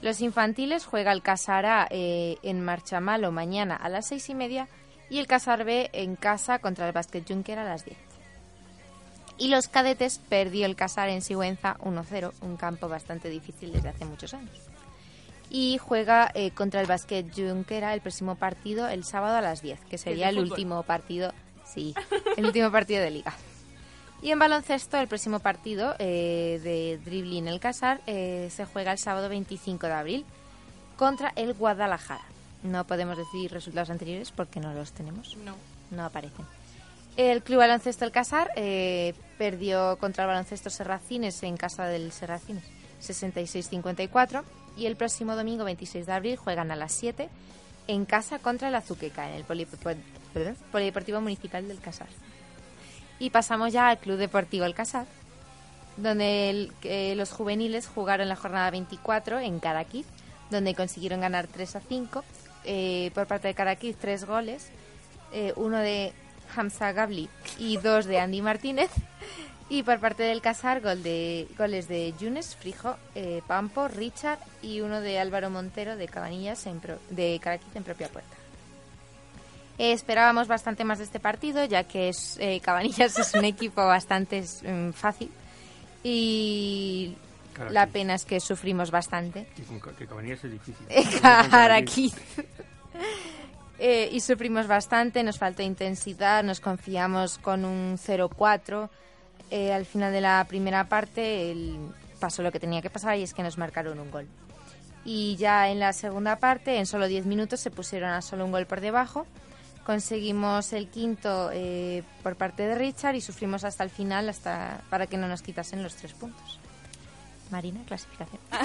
Los 0.02 0.20
infantiles 0.20 0.84
juega 0.84 1.12
el 1.12 1.22
Casar 1.22 1.66
A 1.66 1.88
eh, 1.90 2.36
en 2.42 2.64
Marchamalo 2.64 3.32
mañana 3.32 3.76
a 3.76 3.88
las 3.88 4.06
seis 4.08 4.28
y 4.28 4.34
media 4.34 4.68
y 5.10 5.18
el 5.18 5.26
Casar 5.26 5.64
B 5.64 5.90
en 5.92 6.16
casa 6.16 6.58
contra 6.58 6.86
el 6.86 6.92
Basket 6.92 7.24
Junker 7.26 7.58
a 7.58 7.64
las 7.64 7.84
10. 7.84 7.96
Y 9.38 9.48
los 9.48 9.68
cadetes 9.68 10.18
perdió 10.18 10.66
el 10.66 10.76
Casar 10.76 11.08
en 11.08 11.22
Sigüenza 11.22 11.76
1-0, 11.78 12.32
un 12.40 12.56
campo 12.56 12.88
bastante 12.88 13.28
difícil 13.28 13.72
desde 13.72 13.90
hace 13.90 14.04
muchos 14.04 14.34
años. 14.34 14.67
Y 15.50 15.78
juega 15.78 16.30
eh, 16.34 16.50
contra 16.50 16.80
el 16.80 16.86
Basket 16.86 17.24
Junquera 17.34 17.94
el 17.94 18.00
próximo 18.00 18.34
partido 18.34 18.88
el 18.88 19.04
sábado 19.04 19.36
a 19.36 19.40
las 19.40 19.62
10, 19.62 19.80
que 19.88 19.98
sería 19.98 20.28
el 20.28 20.36
fútbol. 20.36 20.50
último 20.50 20.82
partido, 20.82 21.32
sí, 21.64 21.94
el 22.36 22.46
último 22.46 22.70
partido 22.70 23.02
de 23.02 23.10
liga. 23.10 23.34
Y 24.20 24.32
en 24.32 24.38
baloncesto, 24.38 24.98
el 24.98 25.06
próximo 25.06 25.38
partido 25.38 25.94
eh, 25.98 26.60
de 26.62 26.98
dribbling 27.04 27.46
el 27.46 27.60
Casar 27.60 28.00
eh, 28.06 28.48
se 28.50 28.64
juega 28.64 28.92
el 28.92 28.98
sábado 28.98 29.28
25 29.28 29.86
de 29.86 29.92
abril 29.92 30.24
contra 30.96 31.32
el 31.36 31.54
Guadalajara. 31.54 32.24
No 32.64 32.84
podemos 32.84 33.16
decir 33.16 33.52
resultados 33.52 33.90
anteriores 33.90 34.32
porque 34.32 34.58
no 34.58 34.74
los 34.74 34.92
tenemos. 34.92 35.36
No. 35.36 35.54
No 35.90 36.04
aparecen. 36.04 36.44
El 37.16 37.42
Club 37.42 37.58
Baloncesto 37.58 38.04
El 38.04 38.12
Casar 38.12 38.50
eh, 38.56 39.14
perdió 39.38 39.96
contra 39.98 40.24
el 40.24 40.28
Baloncesto 40.28 40.70
Serracines 40.70 41.42
en 41.42 41.56
casa 41.56 41.86
del 41.86 42.12
Serracines 42.12 42.64
66-54 43.00 44.42
y 44.78 44.86
el 44.86 44.96
próximo 44.96 45.34
domingo 45.34 45.64
26 45.64 46.06
de 46.06 46.12
abril 46.12 46.36
juegan 46.36 46.70
a 46.70 46.76
las 46.76 46.92
7 46.92 47.28
en 47.88 48.04
casa 48.04 48.38
contra 48.38 48.68
el 48.68 48.74
Azuqueca 48.74 49.28
en 49.28 49.34
el 49.34 49.44
Polideportivo 49.44 51.20
Municipal 51.20 51.66
del 51.66 51.80
Casar. 51.80 52.08
Y 53.18 53.30
pasamos 53.30 53.72
ya 53.72 53.88
al 53.88 53.98
Club 53.98 54.16
Deportivo 54.18 54.64
El 54.64 54.74
Casar, 54.74 55.06
donde 55.96 56.70
los 57.16 57.32
juveniles 57.32 57.88
jugaron 57.88 58.28
la 58.28 58.36
jornada 58.36 58.70
24 58.70 59.40
en 59.40 59.58
Caraquiz, 59.58 60.06
donde 60.50 60.74
consiguieron 60.74 61.20
ganar 61.20 61.48
3 61.48 61.76
a 61.76 61.80
5. 61.80 62.24
Eh, 62.64 63.10
por 63.14 63.26
parte 63.26 63.48
de 63.48 63.54
Caraquiz, 63.54 63.96
tres 63.96 64.24
goles, 64.24 64.68
eh, 65.32 65.52
uno 65.56 65.78
de 65.78 66.12
Hamza 66.54 66.92
Gabli 66.92 67.28
y 67.58 67.78
dos 67.78 68.04
de 68.04 68.20
Andy 68.20 68.42
Martínez. 68.42 68.90
Y 69.70 69.82
por 69.82 70.00
parte 70.00 70.22
del 70.22 70.40
Casar, 70.40 70.80
gol 70.80 71.02
de, 71.02 71.46
goles 71.58 71.88
de 71.88 72.14
Yunes, 72.18 72.56
Frijo, 72.56 72.96
eh, 73.14 73.42
Pampo, 73.46 73.86
Richard 73.88 74.38
y 74.62 74.80
uno 74.80 75.00
de 75.02 75.18
Álvaro 75.18 75.50
Montero 75.50 75.96
de 75.96 76.08
Cabanillas 76.08 76.66
en 76.66 76.80
pro- 76.80 76.98
de 77.10 77.38
Caraquiz 77.42 77.76
en 77.76 77.84
propia 77.84 78.08
puerta. 78.08 78.34
Eh, 79.76 79.92
esperábamos 79.92 80.48
bastante 80.48 80.84
más 80.84 80.98
de 80.98 81.04
este 81.04 81.20
partido, 81.20 81.64
ya 81.66 81.84
que 81.84 82.08
es, 82.08 82.38
eh, 82.40 82.60
Cabanillas 82.60 83.18
es 83.18 83.34
un 83.34 83.44
equipo 83.44 83.84
bastante 83.86 84.42
mm, 84.42 84.90
fácil. 84.92 85.30
Y 86.02 87.14
la 87.70 87.86
pena 87.88 88.14
es 88.14 88.24
que 88.24 88.40
sufrimos 88.40 88.90
bastante. 88.90 89.46
Que, 89.54 89.62
con, 89.64 89.94
que 89.94 90.06
Cabanillas 90.06 90.42
es 90.44 90.52
difícil. 90.52 90.86
Caraquiz. 91.20 92.14
Eh, 93.80 94.08
y 94.10 94.18
sufrimos 94.18 94.66
bastante, 94.66 95.22
nos 95.22 95.38
faltó 95.38 95.62
intensidad, 95.62 96.42
nos 96.42 96.58
confiamos 96.58 97.38
con 97.38 97.64
un 97.64 97.96
0-4. 97.96 98.88
Eh, 99.50 99.72
al 99.72 99.86
final 99.86 100.12
de 100.12 100.20
la 100.20 100.44
primera 100.48 100.88
parte 100.88 101.50
el- 101.50 101.78
pasó 102.20 102.42
lo 102.42 102.52
que 102.52 102.60
tenía 102.60 102.82
que 102.82 102.90
pasar 102.90 103.16
y 103.18 103.22
es 103.22 103.32
que 103.34 103.42
nos 103.42 103.58
marcaron 103.58 103.98
un 104.00 104.10
gol. 104.10 104.26
Y 105.04 105.36
ya 105.36 105.70
en 105.70 105.78
la 105.80 105.92
segunda 105.92 106.36
parte, 106.36 106.76
en 106.78 106.84
solo 106.86 107.06
10 107.06 107.24
minutos, 107.26 107.60
se 107.60 107.70
pusieron 107.70 108.10
a 108.10 108.20
solo 108.20 108.44
un 108.44 108.52
gol 108.52 108.66
por 108.66 108.80
debajo. 108.80 109.26
Conseguimos 109.86 110.72
el 110.74 110.88
quinto 110.88 111.50
eh, 111.52 112.02
por 112.22 112.36
parte 112.36 112.64
de 112.66 112.74
Richard 112.74 113.14
y 113.14 113.22
sufrimos 113.22 113.64
hasta 113.64 113.84
el 113.84 113.90
final 113.90 114.28
hasta 114.28 114.82
para 114.90 115.06
que 115.06 115.16
no 115.16 115.28
nos 115.28 115.40
quitasen 115.40 115.82
los 115.82 115.94
tres 115.94 116.12
puntos. 116.12 116.58
Marina, 117.50 117.80
clasificación. 117.86 118.40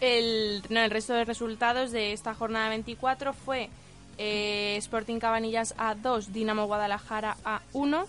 El, 0.00 0.62
no, 0.68 0.80
el 0.80 0.90
resto 0.90 1.14
de 1.14 1.24
resultados 1.24 1.90
de 1.90 2.12
esta 2.12 2.34
jornada 2.34 2.68
24 2.68 3.32
fue 3.32 3.70
eh, 4.18 4.76
Sporting 4.78 5.18
Cabanillas 5.18 5.74
A2, 5.78 6.26
Dinamo 6.26 6.66
Guadalajara 6.66 7.36
A1, 7.44 8.04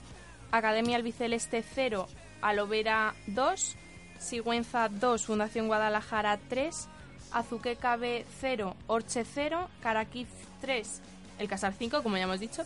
Academia 0.52 0.96
Albiceleste 0.96 1.64
0, 1.64 2.08
Alovera 2.42 3.14
2, 3.28 3.76
Sigüenza 4.20 4.90
2, 4.90 5.26
Fundación 5.26 5.68
Guadalajara 5.68 6.38
3, 6.50 6.88
Azuqueca 7.32 7.96
B 7.98 8.26
0, 8.40 8.76
Orche 8.88 9.26
0, 9.26 9.70
Caraquiz 9.82 10.28
3, 10.62 11.02
El 11.40 11.48
Casar 11.48 11.74
5, 11.74 12.04
como 12.04 12.18
ya 12.18 12.24
hemos 12.24 12.40
dicho, 12.40 12.64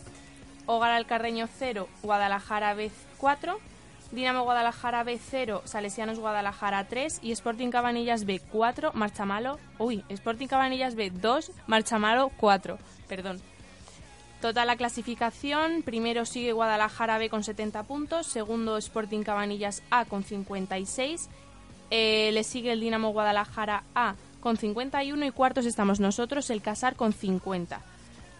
Hogar 0.66 0.92
Alcarreño 0.92 1.48
0, 1.58 1.88
Guadalajara 2.02 2.74
B 2.74 2.90
4, 3.18 3.58
Dinamo 4.12 4.44
Guadalajara 4.44 5.04
B 5.04 5.18
0, 5.18 5.62
Salesianos 5.64 6.18
Guadalajara 6.18 6.86
3 6.86 7.20
y 7.22 7.32
Sporting 7.32 7.70
Cabanillas 7.70 8.26
B 8.26 8.40
4, 8.52 8.92
Marchamalo. 8.92 9.58
Uy, 9.78 10.04
Sporting 10.10 10.48
Cabanillas 10.48 10.94
B 10.94 11.10
2, 11.10 11.50
Marchamalo 11.66 12.30
4. 12.36 12.78
Perdón. 13.08 13.51
Total 14.42 14.66
la 14.66 14.76
clasificación, 14.76 15.82
primero 15.82 16.26
sigue 16.26 16.52
Guadalajara 16.52 17.16
B 17.16 17.30
con 17.30 17.44
70 17.44 17.84
puntos, 17.84 18.26
segundo 18.26 18.76
Sporting 18.76 19.22
Cabanillas 19.22 19.84
A 19.90 20.04
con 20.04 20.24
56, 20.24 21.28
eh, 21.90 22.30
le 22.32 22.42
sigue 22.42 22.72
el 22.72 22.80
Dinamo 22.80 23.10
Guadalajara 23.12 23.84
A 23.94 24.16
con 24.40 24.56
51 24.56 25.24
y 25.24 25.30
cuartos 25.30 25.64
estamos 25.64 26.00
nosotros, 26.00 26.50
el 26.50 26.60
Casar 26.60 26.96
con 26.96 27.12
50. 27.12 27.80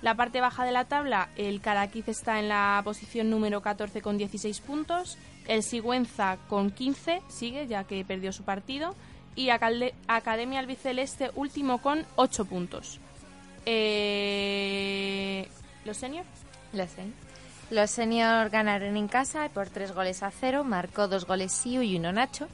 La 0.02 0.16
parte 0.16 0.40
baja 0.40 0.64
de 0.64 0.72
la 0.72 0.86
tabla, 0.86 1.28
el 1.36 1.60
Caraquiz 1.60 2.08
está 2.08 2.40
en 2.40 2.48
la 2.48 2.80
posición 2.82 3.30
número 3.30 3.62
14 3.62 4.02
con 4.02 4.18
16 4.18 4.60
puntos, 4.60 5.16
el 5.46 5.62
Sigüenza 5.62 6.36
con 6.48 6.72
15 6.72 7.22
sigue 7.28 7.68
ya 7.68 7.84
que 7.84 8.04
perdió 8.04 8.32
su 8.32 8.42
partido 8.42 8.96
y 9.36 9.50
Acalde- 9.50 9.94
Academia 10.08 10.58
Albiceleste 10.58 11.30
último 11.36 11.78
con 11.78 12.04
8 12.16 12.44
puntos. 12.44 12.98
Eh, 13.64 15.46
¿Los 15.84 15.96
senior? 15.96 16.24
Los. 16.72 16.90
Los 17.70 17.96
ganaron 17.96 18.96
en 18.96 19.08
casa 19.08 19.48
por 19.52 19.68
tres 19.68 19.92
goles 19.92 20.22
a 20.22 20.30
cero. 20.30 20.64
Marcó 20.64 21.08
dos 21.08 21.26
goles 21.26 21.52
Siu 21.52 21.82
y 21.82 21.96
uno 21.96 22.12
Nacho. 22.12 22.48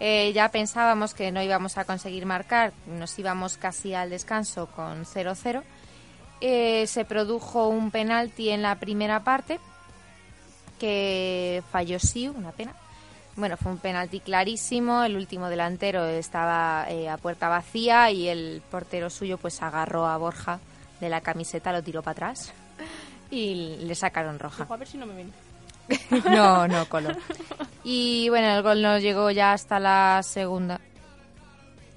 Eh, 0.00 0.32
ya 0.34 0.50
pensábamos 0.50 1.14
que 1.14 1.30
no 1.32 1.42
íbamos 1.42 1.78
a 1.78 1.84
conseguir 1.84 2.26
marcar. 2.26 2.72
Nos 2.86 3.18
íbamos 3.18 3.56
casi 3.56 3.94
al 3.94 4.10
descanso 4.10 4.66
con 4.66 5.04
0-0. 5.04 5.62
Eh, 6.40 6.86
se 6.86 7.04
produjo 7.04 7.68
un 7.68 7.90
penalti 7.90 8.50
en 8.50 8.62
la 8.62 8.78
primera 8.78 9.24
parte 9.24 9.58
que 10.78 11.62
falló 11.70 11.98
Siu, 11.98 12.32
una 12.32 12.52
pena. 12.52 12.74
Bueno, 13.36 13.56
fue 13.56 13.72
un 13.72 13.78
penalti 13.78 14.20
clarísimo. 14.20 15.04
El 15.04 15.16
último 15.16 15.48
delantero 15.48 16.06
estaba 16.06 16.86
eh, 16.88 17.08
a 17.08 17.16
puerta 17.18 17.48
vacía 17.48 18.10
y 18.10 18.28
el 18.28 18.62
portero 18.70 19.10
suyo 19.10 19.38
pues 19.38 19.62
agarró 19.62 20.06
a 20.06 20.16
Borja 20.16 20.60
de 21.00 21.08
la 21.08 21.20
camiseta, 21.20 21.72
lo 21.72 21.82
tiró 21.82 22.02
para 22.02 22.12
atrás 22.12 22.52
y 23.30 23.76
le 23.80 23.94
sacaron 23.94 24.38
roja. 24.38 24.64
Ojo, 24.64 24.74
a 24.74 24.76
ver 24.76 24.88
si 24.88 24.98
no 24.98 25.06
me 25.06 25.14
ven. 25.14 25.32
No, 26.30 26.66
no, 26.68 26.86
color. 26.88 27.16
Y 27.84 28.28
bueno, 28.28 28.48
el 28.56 28.62
gol 28.62 28.82
nos 28.82 29.02
llegó 29.02 29.30
ya 29.30 29.52
hasta 29.52 29.78
la 29.78 30.20
segunda. 30.22 30.80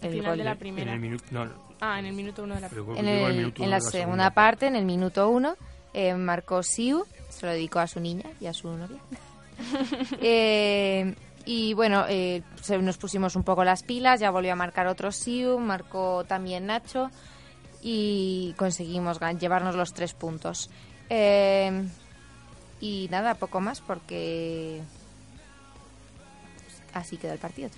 Al 0.02 0.12
final 0.12 0.38
de 0.38 0.44
la 0.44 0.56
primera. 0.56 0.92
En 0.92 0.96
el 0.96 1.02
minuto, 1.02 1.26
no, 1.32 1.46
no. 1.46 1.52
Ah, 1.82 1.98
en 2.00 2.06
el 2.08 2.14
minuto 2.14 2.44
uno 2.44 2.56
de 2.56 2.62
la 2.62 2.70
primera. 2.70 3.00
En, 3.00 3.08
el- 3.08 3.44
la 3.70 3.80
segunda 3.80 3.82
segunda 3.82 4.30
parte, 4.32 4.68
en 4.68 4.76
el 4.76 4.86
minuto 4.86 5.30
uno, 5.30 5.56
eh, 5.94 6.14
marcó 6.14 6.62
Siu, 6.62 7.06
se 7.30 7.46
lo 7.46 7.52
dedicó 7.54 7.80
a 7.80 7.88
su 7.88 8.00
niña 8.00 8.26
y 8.40 8.46
a 8.48 8.54
su 8.54 8.68
novia. 8.70 9.00
Eh, 10.22 11.16
y 11.46 11.74
bueno, 11.74 12.06
eh, 12.08 12.44
se- 12.62 12.78
nos 12.80 12.98
pusimos 12.98 13.36
un 13.36 13.44
poco 13.44 13.64
las 13.64 13.84
pilas, 13.84 14.20
ya 14.20 14.30
volvió 14.32 14.54
a 14.54 14.56
marcar 14.56 14.88
otro 14.88 15.12
Siu, 15.12 15.58
marcó 15.60 16.24
también 16.26 16.66
Nacho 16.68 17.10
y 17.82 18.54
conseguimos 18.58 19.20
llevarnos 19.40 19.76
los 19.76 19.94
tres 19.94 20.14
puntos. 20.14 20.70
Eh, 21.10 21.88
y 22.82 23.08
nada, 23.10 23.36
poco 23.36 23.60
más 23.60 23.82
porque 23.82 24.82
así 26.94 27.18
quedó 27.18 27.34
el 27.34 27.40
partido. 27.40 27.70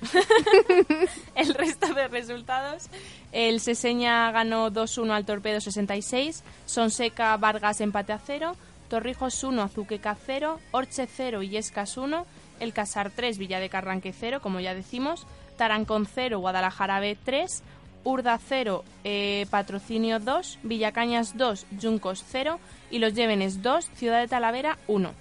el 1.36 1.54
resto 1.54 1.94
de 1.94 2.08
resultados. 2.08 2.88
El 3.32 3.60
Seseña 3.60 4.32
ganó 4.32 4.72
2-1 4.72 5.12
al 5.12 5.26
Torpedo 5.26 5.62
66, 5.62 6.44
Sonseca 6.66 7.38
Vargas 7.38 7.82
empate 7.82 8.14
a 8.14 8.20
0, 8.20 8.56
Torrijos 8.90 9.44
1, 9.44 9.62
Azuqueca 9.62 10.16
0, 10.26 10.60
Orche 10.72 11.08
0 11.08 11.44
y 11.44 11.58
Escas 11.58 11.98
1, 11.98 12.26
El 12.60 12.74
Casar 12.74 13.12
3, 13.16 13.38
Villa 13.38 13.60
de 13.60 13.70
Carranque 13.70 14.14
0, 14.14 14.40
como 14.42 14.60
ya 14.60 14.74
decimos, 14.74 15.26
Tarancón 15.58 16.08
0, 16.14 16.40
Guadalajara 16.40 17.00
B 17.00 17.18
3, 17.24 17.64
Urda 18.04 18.40
0, 18.40 18.84
eh, 19.04 19.46
Patrocinio 19.50 20.20
2, 20.20 20.60
Villacañas 20.64 21.38
2, 21.38 21.66
Yuncos 21.80 22.24
0 22.30 22.60
y 22.90 23.00
Los 23.00 23.14
Llévenes 23.14 23.62
2, 23.62 23.90
Ciudad 23.96 24.20
de 24.20 24.28
Talavera 24.28 24.78
1. 24.88 25.14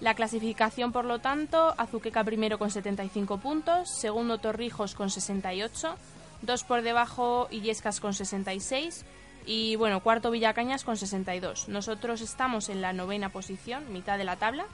La 0.00 0.14
clasificación, 0.14 0.92
por 0.92 1.04
lo 1.04 1.20
tanto, 1.20 1.74
Azuqueca 1.78 2.24
primero 2.24 2.58
con 2.58 2.70
75 2.70 3.38
puntos, 3.38 3.88
segundo 3.90 4.38
Torrijos 4.38 4.94
con 4.94 5.10
68, 5.10 5.96
dos 6.42 6.64
por 6.64 6.82
debajo 6.82 7.48
Illescas 7.50 8.00
con 8.00 8.12
66 8.12 9.04
y 9.46 9.76
bueno, 9.76 10.00
cuarto 10.00 10.30
Villacañas 10.30 10.84
con 10.84 10.96
62. 10.96 11.68
Nosotros 11.68 12.20
estamos 12.20 12.68
en 12.68 12.80
la 12.80 12.92
novena 12.92 13.30
posición, 13.30 13.92
mitad 13.92 14.18
de 14.18 14.24
la 14.24 14.36
tabla, 14.36 14.66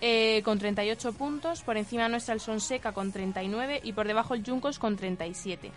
eh, 0.00 0.42
con 0.44 0.58
38 0.58 1.12
puntos, 1.12 1.62
por 1.62 1.76
encima 1.76 2.08
nuestra 2.08 2.34
el 2.34 2.40
Sonseca 2.40 2.92
con 2.92 3.12
39 3.12 3.80
y 3.82 3.92
por 3.92 4.06
debajo 4.06 4.34
el 4.34 4.44
Yuncos 4.44 4.78
con 4.78 4.96
37. 4.96 5.72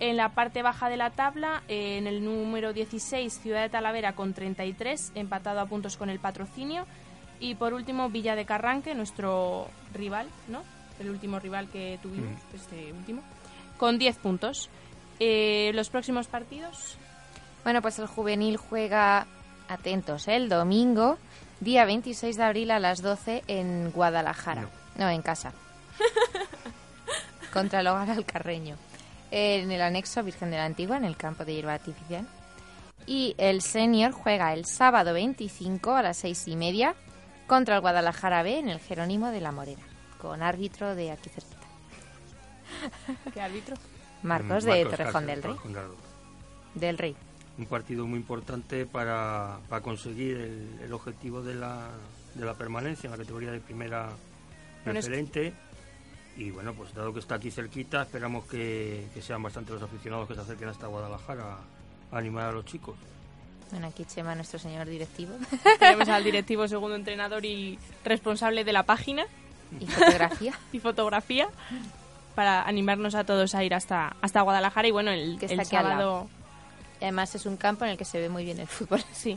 En 0.00 0.16
la 0.16 0.28
parte 0.30 0.62
baja 0.62 0.88
de 0.88 0.96
la 0.96 1.10
tabla, 1.10 1.62
eh, 1.68 1.98
en 1.98 2.06
el 2.06 2.24
número 2.24 2.72
16, 2.72 3.40
Ciudad 3.40 3.62
de 3.62 3.68
Talavera 3.68 4.14
con 4.14 4.32
33, 4.32 5.12
empatado 5.16 5.58
a 5.60 5.66
puntos 5.66 5.96
con 5.96 6.08
el 6.08 6.20
patrocinio. 6.20 6.86
Y 7.40 7.56
por 7.56 7.74
último, 7.74 8.08
Villa 8.08 8.36
de 8.36 8.44
Carranque, 8.46 8.94
nuestro 8.94 9.66
rival, 9.94 10.28
¿no? 10.48 10.62
El 11.00 11.10
último 11.10 11.38
rival 11.40 11.68
que 11.68 11.98
tuvimos, 12.02 12.30
Mm. 12.52 12.56
este 12.56 12.92
último, 12.92 13.22
con 13.76 13.98
10 13.98 14.16
puntos. 14.18 14.68
Eh, 15.20 15.72
los 15.74 15.90
próximos 15.90 16.26
partidos, 16.28 16.96
Bueno, 17.64 17.82
pues 17.82 17.98
el 17.98 18.06
juvenil 18.06 18.56
juega, 18.56 19.26
atentos, 19.68 20.28
¿eh? 20.28 20.36
el 20.36 20.48
domingo, 20.48 21.18
día 21.60 21.84
26 21.84 22.36
de 22.36 22.44
abril 22.44 22.70
a 22.70 22.78
las 22.78 23.02
12 23.02 23.42
en 23.48 23.90
Guadalajara. 23.90 24.68
No, 24.96 25.08
en 25.10 25.22
casa. 25.22 25.52
Contra 27.52 27.80
el 27.80 27.88
hogar 27.88 28.10
alcarreño. 28.10 28.76
En 29.30 29.70
el 29.70 29.82
anexo 29.82 30.22
Virgen 30.22 30.50
de 30.50 30.56
la 30.56 30.64
Antigua, 30.64 30.96
en 30.96 31.04
el 31.04 31.16
campo 31.16 31.44
de 31.44 31.54
hierba 31.54 31.74
artificial. 31.74 32.26
Y 33.06 33.34
el 33.38 33.62
senior 33.62 34.12
juega 34.12 34.52
el 34.54 34.64
sábado 34.66 35.12
25 35.14 35.94
a 35.94 36.02
las 36.02 36.16
6 36.18 36.48
y 36.48 36.56
media 36.56 36.94
contra 37.46 37.76
el 37.76 37.80
Guadalajara 37.80 38.42
B 38.42 38.58
en 38.58 38.68
el 38.68 38.80
Jerónimo 38.80 39.28
de 39.28 39.40
la 39.40 39.52
Morera, 39.52 39.82
con 40.20 40.42
árbitro 40.42 40.94
de 40.94 41.12
aquí 41.12 41.30
cerquita. 41.30 41.56
¿qué 43.34 43.40
árbitro? 43.40 43.76
Marcos 44.22 44.64
de 44.64 44.84
Marcos 44.84 44.90
Torrejón 44.98 45.26
del 45.26 45.42
Rey. 45.42 45.54
Del 46.74 46.98
Rey. 46.98 47.16
Un 47.56 47.66
partido 47.66 48.06
muy 48.06 48.18
importante 48.18 48.86
para, 48.86 49.58
para 49.68 49.82
conseguir 49.82 50.36
el, 50.36 50.78
el 50.84 50.92
objetivo 50.92 51.42
de 51.42 51.54
la, 51.54 51.88
de 52.34 52.44
la 52.44 52.54
permanencia 52.54 53.06
en 53.08 53.12
la 53.12 53.16
categoría 53.18 53.50
de 53.50 53.60
primera 53.60 54.10
Bueno, 54.84 54.98
es 55.00 55.06
que- 55.06 55.10
preferente. 55.10 55.54
Y 56.38 56.50
bueno, 56.52 56.72
pues 56.72 56.94
dado 56.94 57.12
que 57.12 57.18
está 57.20 57.34
aquí 57.34 57.50
cerquita, 57.50 58.02
esperamos 58.02 58.44
que, 58.46 59.06
que 59.12 59.20
sean 59.20 59.42
bastante 59.42 59.72
los 59.72 59.82
aficionados 59.82 60.26
que 60.28 60.34
se 60.34 60.40
acerquen 60.40 60.68
hasta 60.68 60.86
Guadalajara 60.86 61.58
a 62.12 62.16
animar 62.16 62.44
a 62.46 62.52
los 62.52 62.64
chicos. 62.64 62.96
Bueno, 63.72 63.88
aquí 63.88 64.04
Chema, 64.06 64.34
nuestro 64.34 64.58
señor 64.58 64.86
directivo. 64.86 65.34
Tenemos 65.78 66.08
al 66.08 66.22
directivo, 66.24 66.66
segundo 66.68 66.94
entrenador 66.96 67.44
y 67.44 67.78
responsable 68.04 68.64
de 68.64 68.72
la 68.72 68.84
página. 68.84 69.26
Y 69.80 69.86
fotografía. 69.86 70.54
y 70.72 70.78
fotografía. 70.78 71.48
Para 72.34 72.62
animarnos 72.62 73.14
a 73.16 73.24
todos 73.24 73.54
a 73.56 73.64
ir 73.64 73.74
hasta, 73.74 74.14
hasta 74.22 74.40
Guadalajara. 74.42 74.86
Y 74.88 74.92
bueno, 74.92 75.10
el, 75.10 75.38
Que 75.40 75.46
el 75.46 75.52
está 75.52 75.62
aquí 75.64 75.76
al 75.76 75.82
sábado. 75.84 75.98
lado. 75.98 76.28
Y 77.00 77.04
además 77.04 77.34
es 77.34 77.46
un 77.46 77.56
campo 77.56 77.84
en 77.84 77.90
el 77.90 77.98
que 77.98 78.04
se 78.04 78.20
ve 78.20 78.28
muy 78.28 78.44
bien 78.44 78.60
el 78.60 78.68
fútbol. 78.68 79.02
Sí. 79.12 79.36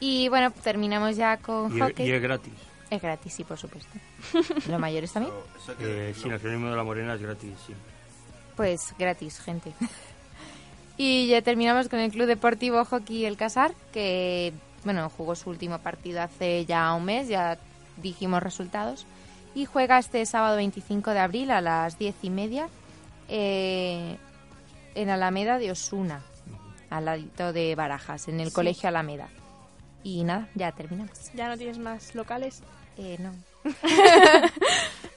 Y 0.00 0.28
bueno, 0.28 0.50
terminamos 0.50 1.16
ya 1.16 1.36
con 1.36 1.72
Y, 1.72 1.80
es- 1.80 1.82
hockey. 1.90 2.08
y 2.08 2.12
es 2.12 2.20
gratis. 2.22 2.52
Es 2.90 3.00
gratis, 3.00 3.32
sí, 3.34 3.44
por 3.44 3.56
supuesto. 3.58 3.90
¿Los 4.68 4.80
mayores 4.80 5.12
también? 5.12 5.32
Eh, 5.78 6.12
sí, 6.16 6.28
Jerónimo 6.28 6.70
de 6.70 6.76
la 6.76 6.82
Morena 6.84 7.14
es 7.14 7.22
gratis, 7.22 7.52
sí. 7.66 7.72
Pues 8.56 8.94
gratis, 8.98 9.38
gente. 9.40 9.72
y 10.96 11.28
ya 11.28 11.40
terminamos 11.42 11.88
con 11.88 12.00
el 12.00 12.10
Club 12.10 12.26
Deportivo 12.26 12.84
Hockey 12.84 13.24
El 13.24 13.36
Casar, 13.36 13.72
que 13.92 14.52
bueno, 14.84 15.08
jugó 15.10 15.34
su 15.36 15.50
último 15.50 15.78
partido 15.78 16.20
hace 16.22 16.64
ya 16.66 16.92
un 16.94 17.04
mes, 17.04 17.28
ya 17.28 17.58
dijimos 17.98 18.42
resultados. 18.42 19.06
Y 19.54 19.64
juega 19.66 19.98
este 19.98 20.24
sábado 20.26 20.56
25 20.56 21.10
de 21.10 21.18
abril 21.18 21.50
a 21.50 21.60
las 21.60 21.98
10 21.98 22.14
y 22.22 22.30
media 22.30 22.68
eh, 23.28 24.16
en 24.94 25.10
Alameda 25.10 25.58
de 25.58 25.70
Osuna, 25.70 26.22
al 26.88 27.04
ladito 27.04 27.52
de 27.52 27.74
Barajas, 27.74 28.28
en 28.28 28.40
el 28.40 28.48
Sí. 28.48 28.54
Colegio 28.54 28.88
Alameda. 28.88 29.28
Y 30.02 30.24
nada, 30.24 30.48
ya 30.54 30.72
terminamos. 30.72 31.30
¿Ya 31.34 31.48
no 31.48 31.56
tienes 31.58 31.78
más 31.78 32.14
locales? 32.14 32.62
Eh, 33.00 33.18
no. 33.18 33.32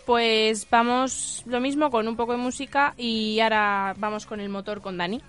Pues 0.05 0.67
vamos 0.69 1.43
lo 1.45 1.61
mismo 1.61 1.89
con 1.89 2.09
un 2.09 2.17
poco 2.17 2.33
de 2.33 2.37
música 2.37 2.93
y 2.97 3.39
ahora 3.39 3.95
vamos 3.97 4.25
con 4.25 4.41
el 4.41 4.49
motor 4.49 4.81
con 4.81 4.97
Dani. 4.97 5.21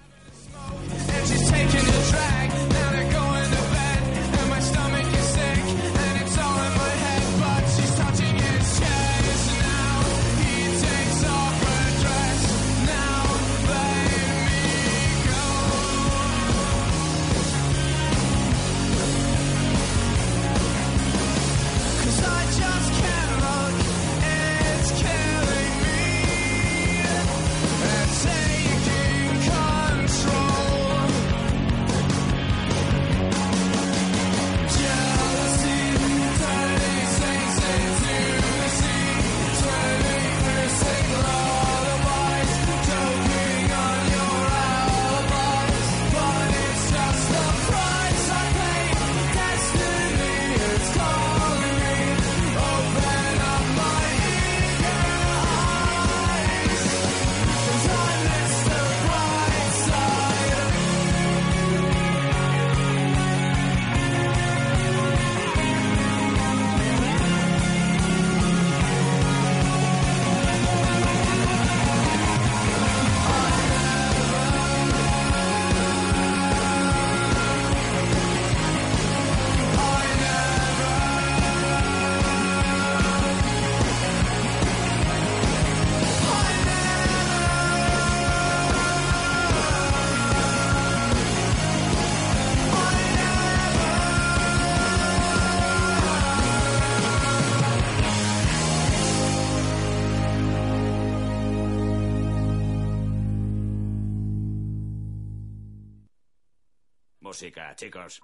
Música, 107.35 107.74
chicos. 107.74 108.23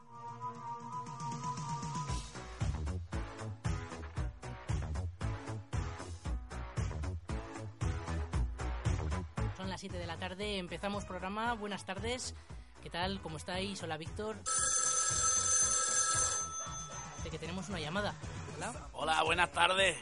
Son 9.57 9.69
las 9.69 9.81
7 9.81 9.99
de 9.99 10.07
la 10.07 10.17
tarde, 10.17 10.59
empezamos 10.59 11.05
programa. 11.07 11.55
Buenas 11.55 11.85
tardes. 11.85 12.37
¿Qué 12.85 12.89
tal? 12.89 13.21
¿Cómo 13.21 13.39
estáis? 13.39 13.83
Hola, 13.83 13.97
Víctor. 13.97 14.37
De 17.25 17.31
que 17.31 17.39
tenemos 17.41 17.69
una 17.69 17.81
llamada. 17.81 18.15
Hola. 18.57 18.89
Hola, 18.93 19.23
buenas 19.25 19.51
tardes. 19.51 19.99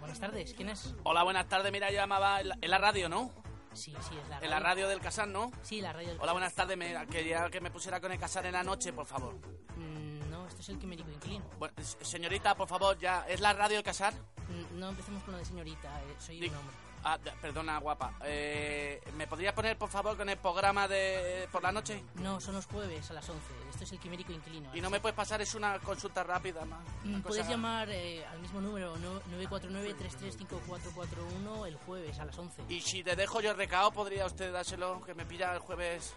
Buenas 0.00 0.20
tardes. 0.20 0.52
¿Quién 0.52 0.68
es? 0.68 0.94
Hola, 1.04 1.22
buenas 1.22 1.48
tardes. 1.48 1.72
Mira, 1.72 1.88
yo 1.88 1.96
llamaba 1.96 2.42
en 2.42 2.48
la, 2.50 2.58
en 2.60 2.70
la 2.70 2.76
radio, 2.76 3.08
¿no? 3.08 3.39
Sí, 3.72 3.94
sí, 4.08 4.16
es 4.20 4.28
la 4.28 4.38
En 4.38 4.50
la 4.50 4.58
radio 4.58 4.88
del 4.88 5.00
Casar, 5.00 5.28
¿no? 5.28 5.52
Sí, 5.62 5.80
la 5.80 5.92
radio 5.92 6.08
del 6.08 6.20
Hola, 6.20 6.32
buenas 6.32 6.54
tardes. 6.54 6.76
Me, 6.76 7.06
quería 7.06 7.48
que 7.50 7.60
me 7.60 7.70
pusiera 7.70 8.00
con 8.00 8.10
el 8.12 8.18
Casar 8.18 8.44
en 8.46 8.52
la 8.52 8.62
noche, 8.64 8.92
por 8.92 9.06
favor. 9.06 9.34
Mm, 9.76 10.30
no, 10.30 10.46
este 10.46 10.60
es 10.62 10.68
el 10.70 10.78
quimérico 10.78 11.10
inclino. 11.10 11.44
Bueno, 11.58 11.74
señorita, 12.02 12.54
por 12.56 12.68
favor, 12.68 12.98
ya. 12.98 13.24
¿Es 13.28 13.40
la 13.40 13.52
radio 13.52 13.76
del 13.76 13.84
Casar? 13.84 14.12
Mm, 14.48 14.78
No 14.78 14.88
empecemos 14.88 15.22
con 15.22 15.32
lo 15.32 15.38
de 15.38 15.44
señorita, 15.44 16.02
eh, 16.02 16.16
soy 16.18 16.48
un 16.48 16.54
hombre. 16.56 16.76
Ah, 17.02 17.16
perdona, 17.40 17.78
guapa. 17.78 18.12
Eh, 18.24 19.00
¿Me 19.16 19.26
podrías 19.26 19.54
poner, 19.54 19.78
por 19.78 19.88
favor, 19.88 20.18
con 20.18 20.28
el 20.28 20.36
programa 20.36 20.86
de 20.86 21.48
por 21.50 21.62
la 21.62 21.72
noche? 21.72 22.04
No, 22.16 22.38
son 22.40 22.56
los 22.56 22.66
jueves 22.66 23.10
a 23.10 23.14
las 23.14 23.26
11. 23.28 23.42
Esto 23.70 23.84
es 23.84 23.92
el 23.92 23.98
quimérico 23.98 24.32
inclino. 24.32 24.68
Y 24.74 24.82
no 24.82 24.90
me 24.90 25.00
puedes 25.00 25.16
pasar, 25.16 25.40
es 25.40 25.54
una 25.54 25.78
consulta 25.78 26.22
rápida, 26.24 26.62
más. 26.66 26.80
Mm, 27.04 27.14
una 27.14 27.22
Puedes 27.22 27.38
cosa- 27.44 27.50
llamar 27.52 27.88
eh, 27.90 28.22
al 28.26 28.38
mismo 28.40 28.60
número, 28.60 28.94
no- 28.98 29.22
949-335441, 29.38 31.66
el 31.66 31.76
jueves 31.76 32.18
a 32.20 32.26
las 32.26 32.38
11. 32.38 32.64
Y 32.68 32.82
si 32.82 33.02
te 33.02 33.16
dejo 33.16 33.40
yo 33.40 33.52
el 33.52 33.56
recado, 33.56 33.90
¿podría 33.92 34.26
usted 34.26 34.52
dárselo? 34.52 35.00
Que 35.00 35.14
me 35.14 35.24
pilla 35.24 35.54
el 35.54 35.60
jueves. 35.60 36.14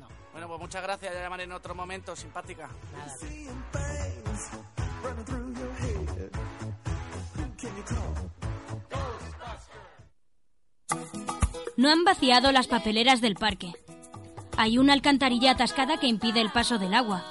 No. 0.00 0.08
Bueno, 0.32 0.48
pues 0.48 0.58
muchas 0.60 0.82
gracias. 0.82 1.14
Ya 1.14 1.20
llamaré 1.22 1.44
en 1.44 1.52
otro 1.52 1.76
momento, 1.76 2.16
simpática. 2.16 2.68
Nada. 2.92 3.14
No 11.76 11.90
han 11.90 12.04
vaciado 12.04 12.52
las 12.52 12.66
papeleras 12.66 13.20
del 13.20 13.34
parque. 13.34 13.72
Hay 14.56 14.78
una 14.78 14.92
alcantarilla 14.92 15.52
atascada 15.52 15.98
que 15.98 16.06
impide 16.06 16.40
el 16.40 16.50
paso 16.50 16.78
del 16.78 16.94
agua. 16.94 17.24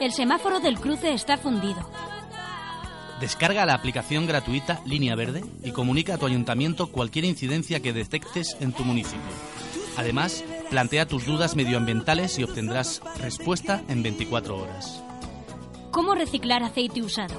El 0.00 0.12
semáforo 0.12 0.60
del 0.60 0.78
cruce 0.78 1.12
está 1.12 1.36
fundido. 1.36 1.88
Descarga 3.20 3.64
la 3.64 3.74
aplicación 3.74 4.26
gratuita 4.26 4.80
Línea 4.84 5.14
Verde 5.14 5.44
y 5.62 5.70
comunica 5.70 6.14
a 6.14 6.18
tu 6.18 6.26
ayuntamiento 6.26 6.88
cualquier 6.88 7.24
incidencia 7.24 7.80
que 7.80 7.92
detectes 7.92 8.56
en 8.60 8.72
tu 8.72 8.84
municipio. 8.84 9.20
Además, 9.96 10.44
plantea 10.68 11.06
tus 11.06 11.24
dudas 11.24 11.56
medioambientales 11.56 12.38
y 12.38 12.44
obtendrás 12.44 13.00
respuesta 13.18 13.82
en 13.88 14.02
24 14.02 14.58
horas. 14.58 15.02
¿Cómo 15.90 16.14
reciclar 16.14 16.62
aceite 16.62 17.00
usado? 17.00 17.34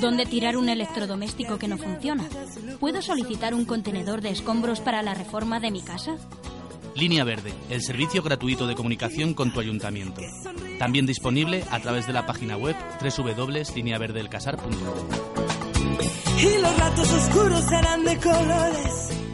¿Dónde 0.00 0.26
tirar 0.26 0.56
un 0.56 0.68
electrodoméstico 0.68 1.58
que 1.58 1.68
no 1.68 1.78
funciona? 1.78 2.24
¿Puedo 2.80 3.02
solicitar 3.02 3.54
un 3.54 3.64
contenedor 3.64 4.20
de 4.20 4.30
escombros 4.30 4.80
para 4.80 5.02
la 5.02 5.14
reforma 5.14 5.60
de 5.60 5.70
mi 5.70 5.82
casa? 5.82 6.16
Línea 6.94 7.24
Verde, 7.24 7.52
el 7.70 7.82
servicio 7.82 8.22
gratuito 8.22 8.66
de 8.66 8.74
comunicación 8.74 9.34
con 9.34 9.52
tu 9.52 9.60
ayuntamiento. 9.60 10.20
También 10.78 11.06
disponible 11.06 11.64
a 11.70 11.80
través 11.80 12.06
de 12.06 12.12
la 12.12 12.26
página 12.26 12.56
web 12.56 12.76
www.lineaverdelcasar.com. 13.00 14.72
Y 16.38 16.60
los 16.60 16.78
ratos 16.78 17.12
oscuros 17.12 17.64
serán 17.64 18.04
de 18.04 18.16
colores. 18.18 19.27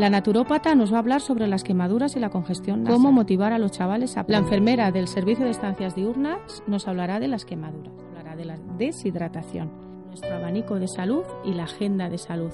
La 0.00 0.08
naturópata 0.08 0.74
nos 0.74 0.90
va 0.90 0.96
a 0.96 1.00
hablar 1.00 1.20
sobre 1.20 1.46
las 1.46 1.62
quemaduras 1.62 2.16
y 2.16 2.20
la 2.20 2.30
congestión, 2.30 2.84
nasal. 2.84 2.96
cómo 2.96 3.12
motivar 3.12 3.52
a 3.52 3.58
los 3.58 3.70
chavales 3.70 4.16
a... 4.16 4.24
La 4.28 4.38
enfermera 4.38 4.90
del 4.92 5.08
servicio 5.08 5.44
de 5.44 5.50
estancias 5.50 5.94
diurnas 5.94 6.62
nos 6.66 6.88
hablará 6.88 7.20
de 7.20 7.28
las 7.28 7.44
quemaduras, 7.44 7.92
hablará 8.08 8.34
de 8.34 8.46
la 8.46 8.56
deshidratación, 8.78 9.70
nuestro 10.06 10.34
abanico 10.34 10.76
de 10.76 10.88
salud 10.88 11.24
y 11.44 11.52
la 11.52 11.64
agenda 11.64 12.08
de 12.08 12.16
salud. 12.16 12.50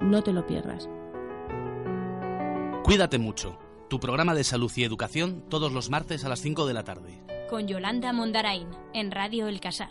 No 0.00 0.22
te 0.22 0.32
lo 0.32 0.46
pierdas. 0.46 0.88
Cuídate 2.84 3.18
mucho. 3.18 3.58
Tu 3.88 3.98
programa 3.98 4.36
de 4.36 4.44
salud 4.44 4.70
y 4.76 4.84
educación 4.84 5.42
todos 5.48 5.72
los 5.72 5.90
martes 5.90 6.24
a 6.24 6.28
las 6.28 6.42
5 6.42 6.64
de 6.64 6.74
la 6.74 6.84
tarde. 6.84 7.24
Con 7.50 7.66
Yolanda 7.66 8.12
Mondarain, 8.12 8.68
en 8.92 9.10
Radio 9.10 9.48
El 9.48 9.58
Casar. 9.58 9.90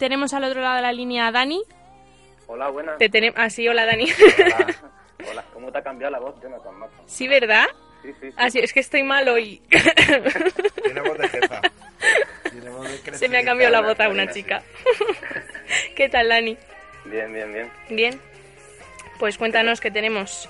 tenemos 0.00 0.32
al 0.32 0.44
otro 0.44 0.62
lado 0.62 0.76
de 0.76 0.82
la 0.82 0.92
línea 0.92 1.28
a 1.28 1.30
Dani. 1.30 1.62
Hola, 2.46 2.70
buenas. 2.70 2.98
Te 2.98 3.10
tenemos... 3.10 3.38
Ah, 3.38 3.50
sí, 3.50 3.68
hola 3.68 3.84
Dani. 3.84 4.06
Hola, 5.30 5.44
¿cómo 5.52 5.70
te 5.70 5.76
ha 5.76 5.82
cambiado 5.82 6.10
la 6.10 6.18
voz, 6.18 6.40
Jonathan 6.42 6.72
sí, 7.04 7.28
¿verdad? 7.28 7.66
Sí, 8.00 8.08
sí, 8.18 8.28
sí. 8.30 8.34
Ah, 8.38 8.50
sí, 8.50 8.58
es 8.58 8.72
que 8.72 8.80
estoy 8.80 9.02
mal 9.02 9.28
hoy. 9.28 9.60
Tiene 10.82 11.00
voz 11.02 11.18
de 11.18 11.28
jefa. 11.28 11.60
Tiene 12.50 12.70
voz 12.70 13.04
de 13.04 13.12
Se 13.18 13.28
me 13.28 13.36
ha 13.36 13.44
cambiado 13.44 13.70
la 13.70 13.82
voz 13.82 14.00
a 14.00 14.08
una 14.08 14.32
chica. 14.32 14.62
¿Qué 15.94 16.08
tal, 16.08 16.30
Dani? 16.30 16.56
Bien, 17.04 17.30
bien, 17.30 17.52
bien. 17.52 17.70
Bien. 17.90 18.20
Pues 19.18 19.36
cuéntanos 19.36 19.78
qué 19.82 19.90
tenemos. 19.90 20.48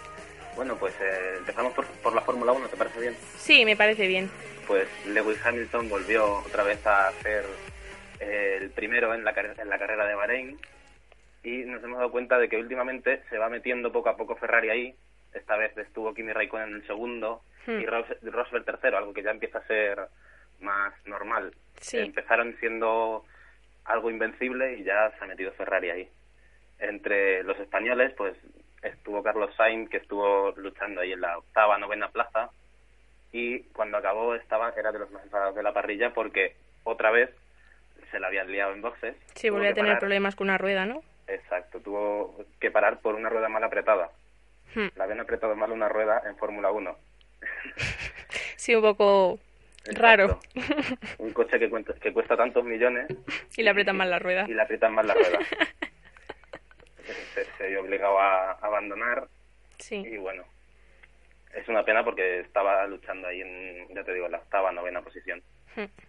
Bueno, 0.54 0.76
pues 0.76 0.94
eh, 1.00 1.34
empezamos 1.38 1.72
por, 1.72 1.84
por 1.86 2.14
la 2.14 2.20
Fórmula 2.20 2.52
1, 2.52 2.68
¿te 2.68 2.76
parece 2.76 3.00
bien? 3.00 3.16
Sí, 3.36 3.64
me 3.64 3.74
parece 3.74 4.06
bien. 4.06 4.30
Pues 4.68 4.86
Lewis 5.06 5.44
Hamilton 5.44 5.88
volvió 5.88 6.34
otra 6.46 6.62
vez 6.62 6.86
a 6.86 7.10
ser 7.24 7.44
eh, 8.20 8.58
el 8.60 8.70
primero 8.70 9.14
en 9.14 9.24
la, 9.24 9.32
en 9.32 9.68
la 9.68 9.78
carrera 9.78 10.06
de 10.06 10.14
Bahrein 10.14 10.58
y 11.42 11.64
nos 11.64 11.82
hemos 11.82 11.98
dado 11.98 12.10
cuenta 12.12 12.38
de 12.38 12.48
que 12.48 12.56
últimamente 12.58 13.22
se 13.30 13.38
va 13.38 13.48
metiendo 13.48 13.90
poco 13.92 14.10
a 14.10 14.16
poco 14.16 14.36
Ferrari 14.36 14.68
ahí. 14.70 14.94
Esta 15.34 15.56
vez 15.56 15.76
estuvo 15.78 16.12
Kimi 16.14 16.32
Raikkonen 16.32 16.68
en 16.70 16.74
el 16.76 16.86
segundo 16.86 17.42
Hmm. 17.66 17.78
y 17.80 17.84
Ros- 17.86 18.16
Rosberg 18.22 18.64
tercero, 18.64 18.96
algo 18.96 19.12
que 19.12 19.22
ya 19.22 19.30
empieza 19.32 19.58
a 19.58 19.66
ser 19.66 20.00
más 20.60 20.94
normal. 21.06 21.52
Sí. 21.78 21.98
Empezaron 21.98 22.56
siendo 22.58 23.24
algo 23.84 24.10
invencible 24.10 24.78
y 24.78 24.84
ya 24.84 25.10
se 25.18 25.22
ha 25.24 25.26
metido 25.26 25.52
Ferrari 25.52 25.90
ahí. 25.90 26.08
Entre 26.78 27.42
los 27.42 27.58
españoles, 27.60 28.14
pues 28.16 28.34
estuvo 28.82 29.22
Carlos 29.22 29.54
Sainz, 29.56 29.90
que 29.90 29.98
estuvo 29.98 30.52
luchando 30.56 31.02
ahí 31.02 31.12
en 31.12 31.20
la 31.20 31.36
octava, 31.36 31.76
novena 31.76 32.08
plaza, 32.08 32.48
y 33.32 33.60
cuando 33.74 33.98
acabó 33.98 34.34
estaba 34.34 34.72
era 34.76 34.90
de 34.90 34.98
los 35.00 35.10
más 35.10 35.22
enfadados 35.24 35.54
de 35.54 35.62
la 35.62 35.74
parrilla 35.74 36.14
porque 36.14 36.56
otra 36.84 37.10
vez 37.10 37.28
se 38.10 38.20
la 38.20 38.26
habían 38.28 38.50
liado 38.50 38.72
en 38.72 38.82
boxes. 38.82 39.14
Sí, 39.34 39.48
volví 39.50 39.66
a 39.66 39.74
tener 39.74 39.90
parar. 39.90 40.00
problemas 40.00 40.34
con 40.36 40.48
una 40.48 40.58
rueda, 40.58 40.86
¿no? 40.86 41.02
Exacto, 41.26 41.80
tuvo 41.80 42.44
que 42.60 42.70
parar 42.70 43.00
por 43.00 43.14
una 43.14 43.28
rueda 43.28 43.48
mal 43.48 43.62
apretada. 43.64 44.10
Hmm. 44.74 44.88
Le 44.96 45.02
habían 45.02 45.20
apretado 45.20 45.54
mal 45.56 45.70
una 45.72 45.88
rueda 45.88 46.22
en 46.26 46.36
Fórmula 46.36 46.70
1. 46.70 46.96
Sí, 48.56 48.74
un 48.74 48.82
poco 48.82 49.38
raro. 49.94 50.38
Un 51.16 51.32
coche 51.32 51.58
que, 51.58 51.70
cuenta- 51.70 51.94
que 51.94 52.12
cuesta 52.12 52.36
tantos 52.36 52.62
millones 52.62 53.06
y 53.56 53.62
le 53.62 53.70
aprietan 53.70 53.96
mal 53.96 54.10
la 54.10 54.18
rueda. 54.18 54.44
y 54.46 54.52
le 54.52 54.60
aprietan 54.60 54.92
mal 54.94 55.06
la 55.06 55.14
rueda. 55.14 55.38
se, 57.34 57.44
se 57.56 57.68
vio 57.68 57.80
obligado 57.80 58.18
a 58.20 58.52
abandonar 58.60 59.28
Sí. 59.78 59.96
y 59.96 60.18
bueno, 60.18 60.44
es 61.54 61.66
una 61.68 61.82
pena 61.84 62.04
porque 62.04 62.40
estaba 62.40 62.86
luchando 62.86 63.28
ahí 63.28 63.40
en, 63.40 63.88
ya 63.94 64.04
te 64.04 64.12
digo, 64.12 64.26
en 64.26 64.32
la 64.32 64.38
octava, 64.38 64.70
novena 64.72 65.00
posición. 65.00 65.42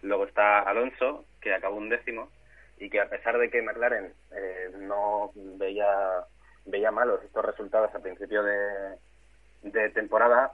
Luego 0.02 0.26
está 0.26 0.60
Alonso, 0.60 1.24
que 1.40 1.52
acabó 1.54 1.76
un 1.76 1.88
décimo, 1.88 2.30
y 2.78 2.90
que 2.90 3.00
a 3.00 3.08
pesar 3.08 3.38
de 3.38 3.50
que 3.50 3.62
McLaren 3.62 4.12
eh, 4.32 4.70
no 4.78 5.30
veía, 5.34 5.86
veía 6.66 6.90
malos 6.90 7.22
estos 7.24 7.44
resultados 7.44 7.94
a 7.94 8.00
principio 8.00 8.42
de, 8.42 8.96
de 9.62 9.90
temporada, 9.90 10.52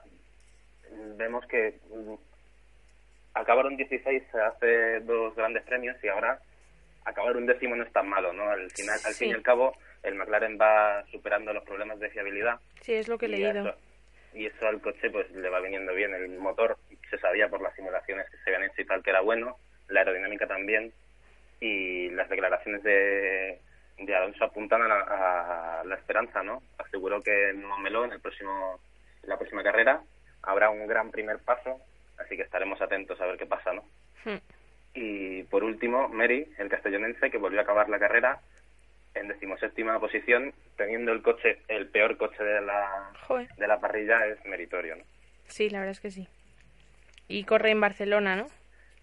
vemos 1.16 1.47
que 1.47 1.78
mm, 1.90 2.14
acabaron 3.35 3.76
16 3.76 4.22
hace 4.35 5.01
dos 5.01 5.35
grandes 5.36 5.62
premios 5.64 5.97
y 6.02 6.09
ahora 6.09 6.40
acabar 7.05 7.36
un 7.36 7.47
décimo 7.47 7.76
no 7.76 7.85
es 7.85 7.93
tan 7.93 8.09
malo, 8.09 8.32
¿no? 8.32 8.51
Al 8.51 8.70
final, 8.70 8.98
al 9.05 9.12
Sí. 9.12 9.24
fin 9.24 9.30
y 9.30 9.35
al 9.35 9.43
cabo, 9.43 9.74
el 10.02 10.14
McLaren 10.14 10.59
va 10.60 11.05
superando 11.10 11.52
los 11.52 11.64
problemas 11.64 11.98
de 11.98 12.10
fiabilidad 12.10 12.59
Sí, 12.82 12.94
es 12.94 13.09
lo 13.09 13.16
que 13.18 13.26
he 13.26 13.28
leído. 13.30 13.51
eso, 13.70 13.74
y 14.39 14.47
eso 14.47 14.69
al 14.69 14.81
coche 14.81 15.10
pues 15.10 15.28
le 15.32 15.48
va 15.48 15.59
viniendo 15.59 15.93
bien. 15.93 16.15
El 16.15 16.39
motor 16.39 16.78
se 17.10 17.19
sabía 17.19 17.48
por 17.48 17.60
las 17.60 17.74
simulaciones 17.74 18.31
que 18.31 18.36
se 18.39 18.51
habían 18.55 18.70
hecho 18.70 18.82
y 18.82 18.85
tal 18.85 19.02
que 19.02 19.10
era 19.10 19.20
bueno, 19.20 19.56
la 19.89 20.01
aerodinámica 20.01 20.47
también 20.47 20.93
y 21.60 22.09
las 22.10 22.28
declaraciones 22.28 22.85
de, 22.85 23.59
de 23.98 24.15
Alonso 24.15 24.44
apuntan 24.44 24.82
a 24.82 24.89
la, 24.89 25.81
a 25.81 25.85
la 25.85 25.97
esperanza, 25.97 26.44
¿no? 26.44 26.62
Aseguró 26.78 27.20
que 27.20 27.51
en 27.51 27.65
Montmeló 27.65 28.05
en 28.05 28.12
el 28.12 28.20
próximo 28.20 28.78
en 29.24 29.28
la 29.28 29.39
próxima 29.39 29.65
carrera 29.65 30.02
habrá 30.43 30.70
un 30.70 30.86
gran 30.86 31.10
primer 31.10 31.40
paso, 31.40 31.81
así 32.19 32.36
que 32.36 32.43
estaremos 32.43 32.81
atentos 32.81 33.20
a 33.20 33.27
ver 33.27 33.39
qué 33.39 33.47
pasa, 33.47 33.73
¿no? 33.73 33.82
Hmm. 34.24 34.39
Y 34.94 35.43
por 35.44 35.65
último, 35.65 36.09
Mary, 36.09 36.47
el 36.59 36.69
castellonense, 36.69 37.31
que 37.31 37.39
volvió 37.39 37.59
a 37.59 37.62
acabar 37.65 37.89
la 37.89 37.98
carrera 37.98 38.40
en 39.19 39.28
decimoséptima 39.28 39.99
posición, 40.01 40.53
teniendo 40.77 41.12
el 41.12 41.23
coche, 41.23 41.59
el 41.69 41.89
peor 41.89 42.16
coche 42.16 42.43
de 42.43 42.61
la, 42.61 43.12
Joder. 43.27 43.49
de 43.57 43.66
la 43.69 43.81
parrilla, 43.81 44.27
es 44.27 44.45
meritorio, 44.45 44.97
¿no? 44.97 45.05
Sí, 45.47 45.70
la 45.70 45.78
verdad 45.81 45.93
es 45.93 46.01
que 46.01 46.11
sí. 46.11 46.28
Y 47.28 47.45
corre 47.45 47.70
en 47.70 47.81
Barcelona, 47.81 48.36
¿no? 48.36 48.47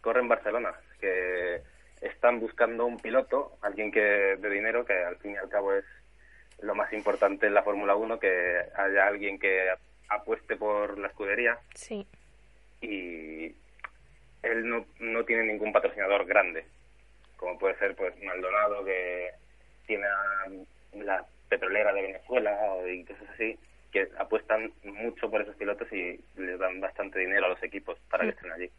Corre 0.01 0.19
en 0.21 0.27
Barcelona, 0.27 0.73
que 0.99 1.61
están 2.01 2.39
buscando 2.39 2.85
un 2.85 2.97
piloto, 2.99 3.57
alguien 3.61 3.91
que 3.91 3.99
de 3.99 4.49
dinero, 4.49 4.85
que 4.85 4.93
al 4.93 5.17
fin 5.17 5.33
y 5.33 5.37
al 5.37 5.49
cabo 5.49 5.73
es 5.73 5.85
lo 6.61 6.73
más 6.75 6.91
importante 6.93 7.47
en 7.47 7.53
la 7.53 7.63
Fórmula 7.63 7.95
1, 7.95 8.19
que 8.19 8.61
haya 8.75 9.07
alguien 9.07 9.39
que 9.39 9.69
apueste 10.09 10.55
por 10.55 10.97
la 10.99 11.07
escudería 11.07 11.57
Sí. 11.73 12.05
y 12.81 13.55
él 14.43 14.69
no, 14.69 14.85
no 14.99 15.25
tiene 15.25 15.43
ningún 15.43 15.73
patrocinador 15.73 16.25
grande, 16.25 16.65
como 17.37 17.57
puede 17.57 17.75
ser 17.79 17.95
pues 17.95 18.13
Maldonado 18.23 18.85
que 18.85 19.31
tiene 19.85 20.05
a 20.07 20.45
la 20.93 21.25
petrolera 21.49 21.93
de 21.93 22.01
Venezuela 22.01 22.51
o 22.71 22.87
y 22.87 23.03
cosas 23.05 23.29
así, 23.33 23.57
que 23.91 24.07
apuestan 24.17 24.71
mucho 24.83 25.29
por 25.29 25.41
esos 25.41 25.55
pilotos 25.55 25.91
y 25.93 26.19
les 26.37 26.59
dan 26.59 26.79
bastante 26.81 27.19
dinero 27.19 27.45
a 27.45 27.49
los 27.49 27.63
equipos 27.63 27.97
para 28.09 28.23
que 28.23 28.31
Mm. 28.31 28.35
estén 28.35 28.51
allí. 28.51 28.69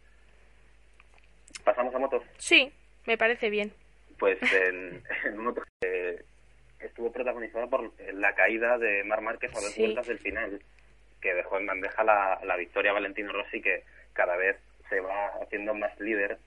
Pasamos 1.64 1.94
a 1.94 1.98
motos. 1.98 2.22
Sí, 2.38 2.72
me 3.06 3.16
parece 3.18 3.50
bien. 3.50 3.72
Pues 4.18 4.38
en, 4.52 5.02
en 5.24 5.36
motos 5.38 5.64
eh, 5.82 6.22
estuvo 6.80 7.12
protagonizada 7.12 7.66
por 7.66 7.92
la 8.14 8.34
caída 8.34 8.78
de 8.78 9.04
Mar 9.04 9.20
Márquez 9.20 9.50
a 9.52 9.60
dos 9.60 9.72
Sí. 9.72 9.80
vueltas 9.82 10.06
del 10.06 10.18
final, 10.18 10.60
que 11.20 11.34
dejó 11.34 11.58
en 11.58 11.66
bandeja 11.66 12.04
la, 12.04 12.40
la 12.44 12.56
victoria 12.56 12.90
a 12.90 12.94
Valentino 12.94 13.32
Rossi, 13.32 13.60
que 13.62 13.82
cada 14.12 14.36
vez 14.36 14.56
se 14.88 15.00
va 15.00 15.28
haciendo 15.42 15.74
más 15.74 15.98
líder 15.98 16.38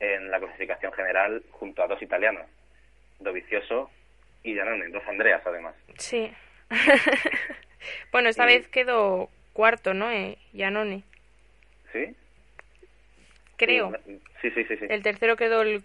en 0.00 0.30
la 0.30 0.38
clasificación 0.38 0.92
general 0.92 1.42
junto 1.52 1.82
a 1.82 1.86
dos 1.86 2.00
italianos, 2.02 2.46
Dovizioso 3.18 3.90
y 4.50 4.54
Giannone, 4.54 4.88
dos 4.88 5.02
Andreas 5.08 5.42
además. 5.44 5.74
Sí. 5.98 6.30
bueno, 8.12 8.28
esta 8.28 8.44
Y- 8.44 8.58
vez 8.58 8.68
quedó 8.68 9.28
cuarto, 9.52 9.94
¿no? 9.94 10.10
Eh, 10.10 10.38
Giannone. 10.52 11.02
¿Sí? 11.92 12.14
Creo. 13.56 13.92
Sí, 14.42 14.50
sí, 14.50 14.64
sí, 14.64 14.76
sí. 14.76 14.86
El 14.88 15.02
tercero 15.02 15.36
quedó 15.36 15.62
el 15.62 15.82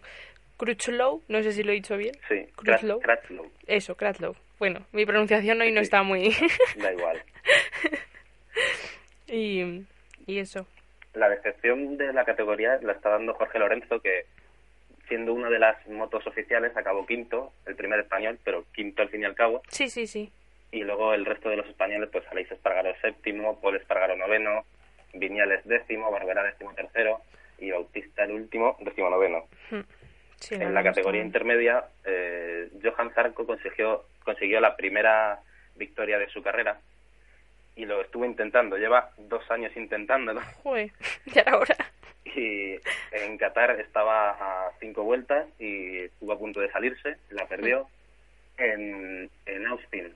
Crutchlow, 0.58 1.24
no 1.28 1.42
sé 1.42 1.54
si 1.54 1.64
lo 1.64 1.72
he 1.72 1.76
dicho 1.76 1.98
bien. 1.98 2.14
Sí, 2.28 2.46
Crutchlow. 2.56 3.00
Krat- 3.00 3.22
Kratzlow, 3.22 3.52
Eso, 3.66 3.96
Kratlow. 3.96 4.36
Bueno, 4.60 4.86
mi 4.92 5.06
pronunciación 5.06 5.60
hoy 5.62 5.72
no 5.72 5.82
está 5.82 6.04
muy... 6.04 6.36
da 6.76 6.92
igual. 6.94 7.24
y, 9.28 9.86
y 10.28 10.40
eso. 10.40 10.68
La 11.14 11.30
decepción 11.30 11.98
de 11.98 12.14
la 12.14 12.26
categoría 12.26 12.78
la 12.82 12.94
está 12.94 13.10
dando 13.10 13.34
Jorge 13.34 13.58
Lorenzo, 13.60 14.02
que 14.02 14.26
siendo 15.12 15.34
una 15.34 15.50
de 15.50 15.60
las 15.60 15.76
motos 15.90 16.26
oficiales 16.26 16.72
acabó 16.78 17.06
quinto, 17.06 17.52
el 17.66 17.76
primer 17.76 18.00
español, 18.00 18.40
pero 18.46 18.64
quinto 18.74 19.02
al 19.02 19.10
fin 19.10 19.24
y 19.24 19.26
al 19.26 19.36
cabo. 19.36 19.62
Sí, 19.68 19.90
sí, 19.90 20.08
sí. 20.08 20.32
Y 20.72 20.86
luego 20.86 21.14
el 21.14 21.26
resto 21.26 21.50
de 21.50 21.58
los 21.58 21.68
españoles, 21.68 22.08
pues 22.10 22.26
Aleix 22.32 22.50
Espargaro 22.50 22.96
séptimo, 23.02 23.60
Paul 23.60 23.76
Espargaro 23.76 24.16
noveno, 24.16 24.64
Viñales 25.14 25.68
décimo, 25.68 26.10
Barbera 26.10 26.44
décimo 26.44 26.74
tercero 26.74 27.20
y 27.60 27.72
Bautista 27.72 28.24
el 28.24 28.32
último, 28.32 28.78
décimo 28.80 29.10
noveno. 29.10 29.48
Sí, 30.38 30.56
en 30.56 30.74
la 30.74 30.82
categoría 30.82 31.22
intermedia, 31.22 31.84
eh, 32.06 32.70
Johan 32.82 33.12
Zarco 33.14 33.46
consiguió, 33.46 34.06
consiguió 34.24 34.62
la 34.62 34.78
primera 34.78 35.42
victoria 35.76 36.20
de 36.20 36.30
su 36.30 36.42
carrera 36.42 36.80
y 37.76 37.84
lo 37.84 38.00
estuvo 38.00 38.24
intentando. 38.24 38.78
Lleva 38.78 39.12
dos 39.18 39.44
años 39.52 39.76
intentándolo 39.76 40.40
Joder, 40.64 40.90
ya 41.26 41.42
era 41.42 41.58
hora. 41.58 41.76
Y 42.36 42.80
en 43.12 43.38
Qatar 43.38 43.80
estaba 43.80 44.32
a 44.32 44.72
cinco 44.80 45.04
vueltas 45.04 45.48
y 45.60 46.00
estuvo 46.00 46.32
a 46.34 46.38
punto 46.40 46.60
de 46.60 46.72
salirse, 46.72 47.18
la 47.30 47.46
perdió. 47.48 47.88
En, 48.58 49.30
en 49.46 49.68
Austin 49.68 50.14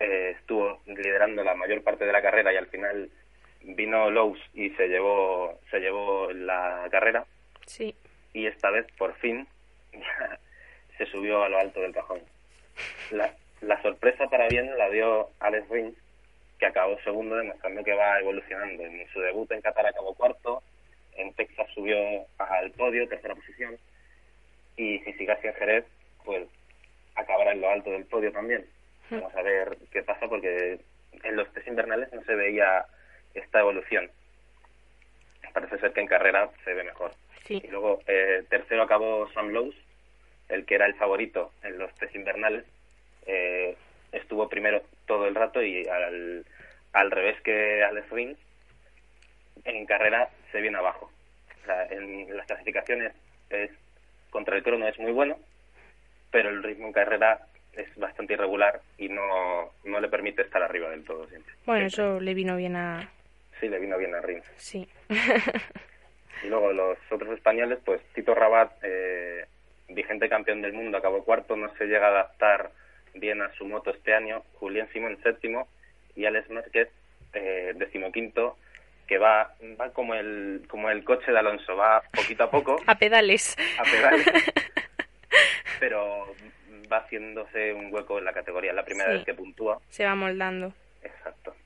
eh, 0.00 0.34
estuvo 0.38 0.80
liderando 0.86 1.42
la 1.44 1.54
mayor 1.54 1.82
parte 1.82 2.04
de 2.04 2.12
la 2.12 2.20
carrera 2.22 2.52
y 2.52 2.56
al 2.56 2.66
final 2.66 3.10
vino 3.62 4.10
Lowe's 4.10 4.40
y 4.54 4.70
se 4.70 4.88
llevó, 4.88 5.58
se 5.70 5.78
llevó 5.80 6.30
la 6.32 6.86
carrera 6.90 7.24
Sí. 7.66 7.94
y 8.34 8.46
esta 8.46 8.70
vez 8.70 8.86
por 8.98 9.14
fin 9.16 9.46
se 10.98 11.06
subió 11.06 11.42
a 11.42 11.48
lo 11.48 11.58
alto 11.58 11.80
del 11.80 11.92
cajón. 11.94 12.20
La, 13.12 13.34
la 13.60 13.80
sorpresa 13.82 14.26
para 14.28 14.48
bien 14.48 14.76
la 14.76 14.88
dio 14.90 15.30
Alex 15.40 15.68
Rins, 15.68 15.94
que 16.58 16.66
acabó 16.66 16.98
segundo 17.00 17.36
demostrando 17.36 17.82
que 17.84 17.94
va 17.94 18.18
evolucionando. 18.20 18.84
En 18.84 19.06
su 19.12 19.20
debut 19.20 19.50
en 19.52 19.62
Qatar 19.62 19.86
acabó 19.86 20.14
cuarto, 20.14 20.62
en 21.20 21.32
Texas 21.34 21.68
subió 21.74 21.96
al 22.38 22.70
podio, 22.72 23.08
tercera 23.08 23.34
posición, 23.34 23.78
y 24.76 24.98
si 25.00 25.12
sigue 25.14 25.32
así 25.32 25.46
en 25.46 25.54
Jerez, 25.54 25.84
pues 26.24 26.46
acabará 27.14 27.52
en 27.52 27.60
lo 27.60 27.70
alto 27.70 27.90
del 27.90 28.04
podio 28.06 28.32
también. 28.32 28.64
Vamos 29.10 29.34
a 29.34 29.42
ver 29.42 29.76
qué 29.90 30.02
pasa 30.02 30.28
porque 30.28 30.78
en 31.22 31.36
los 31.36 31.52
test 31.52 31.66
invernales 31.66 32.12
no 32.12 32.22
se 32.24 32.34
veía 32.34 32.86
esta 33.34 33.60
evolución. 33.60 34.10
Parece 35.52 35.78
ser 35.78 35.92
que 35.92 36.00
en 36.00 36.06
carrera 36.06 36.48
se 36.64 36.74
ve 36.74 36.84
mejor. 36.84 37.12
Sí. 37.44 37.60
Y 37.64 37.68
luego, 37.68 38.00
eh, 38.06 38.44
tercero 38.48 38.82
acabó 38.82 39.28
Sam 39.32 39.48
Lowe's, 39.48 39.74
el 40.48 40.64
que 40.64 40.76
era 40.76 40.86
el 40.86 40.94
favorito 40.94 41.52
en 41.64 41.78
los 41.78 41.92
test 41.96 42.14
invernales. 42.14 42.64
Eh, 43.26 43.76
estuvo 44.12 44.48
primero 44.48 44.82
todo 45.06 45.26
el 45.26 45.34
rato 45.34 45.62
y 45.62 45.86
al, 45.88 46.46
al 46.92 47.10
revés 47.10 47.40
que 47.42 47.82
Alex 47.82 48.10
Rins, 48.10 48.38
en 49.64 49.86
carrera 49.86 50.30
se 50.50 50.60
viene 50.60 50.78
abajo. 50.78 51.10
O 51.62 51.66
sea, 51.66 51.86
en 51.86 52.36
las 52.36 52.46
clasificaciones 52.46 53.12
es, 53.50 53.70
contra 54.30 54.56
el 54.56 54.62
crono 54.62 54.88
es 54.88 54.98
muy 54.98 55.12
bueno, 55.12 55.38
pero 56.30 56.48
el 56.48 56.62
ritmo 56.62 56.86
en 56.86 56.92
carrera 56.92 57.46
es 57.72 57.94
bastante 57.96 58.34
irregular 58.34 58.80
y 58.98 59.08
no, 59.08 59.70
no 59.84 60.00
le 60.00 60.08
permite 60.08 60.42
estar 60.42 60.62
arriba 60.62 60.90
del 60.90 61.04
todo 61.04 61.26
siempre. 61.28 61.54
Bueno, 61.66 61.86
eso 61.86 62.20
le 62.20 62.34
vino 62.34 62.56
bien 62.56 62.76
a... 62.76 63.08
Sí, 63.60 63.68
le 63.68 63.78
vino 63.78 63.98
bien 63.98 64.14
a 64.14 64.20
Rins. 64.20 64.44
Sí. 64.56 64.88
Y 66.42 66.48
luego 66.48 66.72
los 66.72 66.98
otros 67.10 67.34
españoles, 67.34 67.78
pues 67.84 68.00
Tito 68.14 68.34
Rabat, 68.34 68.72
eh, 68.82 69.44
vigente 69.88 70.28
campeón 70.28 70.62
del 70.62 70.72
mundo, 70.72 70.98
acabó 70.98 71.24
cuarto, 71.24 71.56
no 71.56 71.72
se 71.76 71.86
llega 71.86 72.06
a 72.06 72.10
adaptar 72.10 72.70
bien 73.14 73.42
a 73.42 73.52
su 73.54 73.66
moto 73.66 73.90
este 73.90 74.14
año. 74.14 74.42
Julián 74.54 74.88
Simón 74.92 75.18
séptimo 75.22 75.68
y 76.16 76.24
Alex 76.24 76.48
Márquez 76.50 76.88
eh, 77.34 77.74
decimoquinto, 77.76 78.56
que 79.10 79.18
va, 79.18 79.52
va 79.80 79.90
como 79.92 80.14
el 80.14 80.62
como 80.68 80.88
el 80.88 81.02
coche 81.02 81.32
de 81.32 81.38
Alonso, 81.40 81.74
va 81.76 82.00
poquito 82.12 82.44
a 82.44 82.50
poco, 82.50 82.76
a 82.86 82.94
pedales. 82.96 83.56
a 83.76 83.82
pedales, 83.82 84.24
pero 85.80 86.26
va 86.92 86.98
haciéndose 86.98 87.72
un 87.72 87.92
hueco 87.92 88.20
en 88.20 88.24
la 88.24 88.32
categoría. 88.32 88.70
Es 88.70 88.76
la 88.76 88.84
primera 88.84 89.10
Sí. 89.10 89.16
vez 89.16 89.24
que 89.24 89.34
puntúa. 89.34 89.80
Se 89.88 90.04
va 90.04 90.14
moldando. 90.14 90.72
Exacto. 91.02 91.56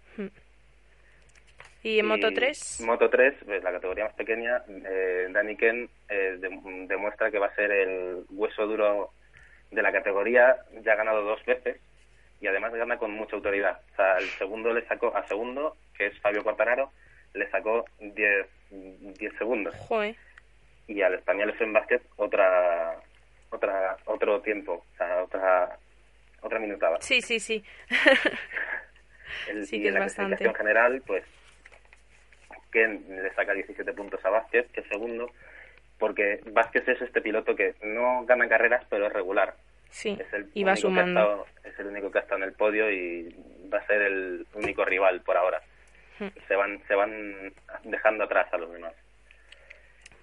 ¿Y 1.83 1.99
en 1.99 2.07
Moto 2.07 2.31
Y 2.31 2.35
3? 2.35 2.81
Moto 2.81 3.11
3, 3.11 3.35
pues, 3.45 3.63
la 3.63 3.73
categoría 3.73 4.05
más 4.05 4.15
pequeña, 4.15 4.63
eh, 4.87 5.29
Danny 5.31 5.55
Ken 5.55 5.91
eh, 6.09 6.37
de- 6.39 6.87
demuestra 6.89 7.31
que 7.31 7.39
va 7.39 7.49
a 7.49 7.55
ser 7.55 7.71
el 7.71 8.25
hueso 8.31 8.67
duro 8.67 9.11
de 9.71 9.83
la 9.83 9.93
categoría. 9.93 10.57
Ya 10.83 10.93
ha 10.95 10.97
ganado 10.97 11.21
dos 11.21 11.45
veces 11.45 11.79
y 12.41 12.47
además 12.47 12.73
gana 12.73 12.97
con 12.97 13.11
mucha 13.11 13.37
autoridad. 13.37 13.83
O 13.93 13.97
sea, 13.97 14.17
el 14.17 14.29
segundo 14.39 14.73
le 14.73 14.87
sacó, 14.87 15.15
a 15.15 15.27
segundo, 15.29 15.77
que 15.99 16.07
es 16.07 16.19
Fabio 16.21 16.43
Quartararo, 16.43 16.91
le 17.35 17.51
sacó 17.51 17.85
10 18.01 18.47
10 18.71 19.33
segundos. 19.39 19.75
Joder. 19.77 20.17
Y 20.87 21.03
al 21.03 21.15
español 21.15 21.51
Efren 21.51 21.73
Vázquez 21.73 22.03
otra, 22.17 22.97
otra, 23.51 23.97
otro 24.07 24.41
tiempo, 24.43 24.85
o 24.93 24.97
sea, 24.97 25.23
otra, 25.23 25.79
otra 26.43 26.59
minutada. 26.59 26.99
Sí, 27.01 27.21
sí, 27.23 27.39
sí. 27.41 27.65
El- 29.49 29.67
Sí 29.67 29.77
y 29.77 29.83
que 29.83 29.89
en 29.89 29.95
es 29.95 29.95
la 29.95 30.01
bastante. 30.01 30.37
clasificación 30.37 30.55
general, 30.67 31.03
pues 31.07 31.25
Ken 32.73 33.05
le 33.09 33.33
saca 33.35 33.53
17 33.53 33.93
puntos 33.93 34.25
a 34.25 34.31
Vázquez, 34.31 34.67
que 34.73 34.81
es 34.81 34.89
segundo, 34.89 35.31
porque 35.99 36.41
Vázquez 36.53 36.87
es 36.89 37.01
este 37.03 37.21
piloto 37.21 37.55
que 37.55 37.75
no 37.83 38.25
gana 38.27 38.49
carreras, 38.49 38.85
pero 38.91 39.07
es 39.07 39.13
regular. 39.13 39.55
Sí, 39.91 40.17
Es 40.21 40.33
el, 40.33 40.51
y 40.55 40.65
va 40.65 40.73
único 40.73 40.89
que 40.93 41.01
ha 41.01 41.03
sumando. 41.05 41.21
estado- 41.21 41.47
es 41.65 41.79
el 41.79 41.87
único 41.87 42.11
que 42.11 42.19
ha 42.19 42.23
estado 42.23 42.43
en 42.43 42.49
el 42.49 42.53
podio 42.55 42.91
y 42.91 43.35
va 43.73 43.79
a 43.79 43.87
ser 43.87 44.03
el 44.03 44.47
único 44.55 44.85
rival 44.85 45.21
por 45.21 45.37
ahora. 45.37 45.63
Hmm. 46.19 46.29
Se 46.47 46.55
van, 46.57 46.81
se 46.87 46.95
van 46.95 47.53
dejando 47.85 48.25
atrás 48.25 48.53
a 48.53 48.59
los 48.59 48.73
demás. 48.73 48.95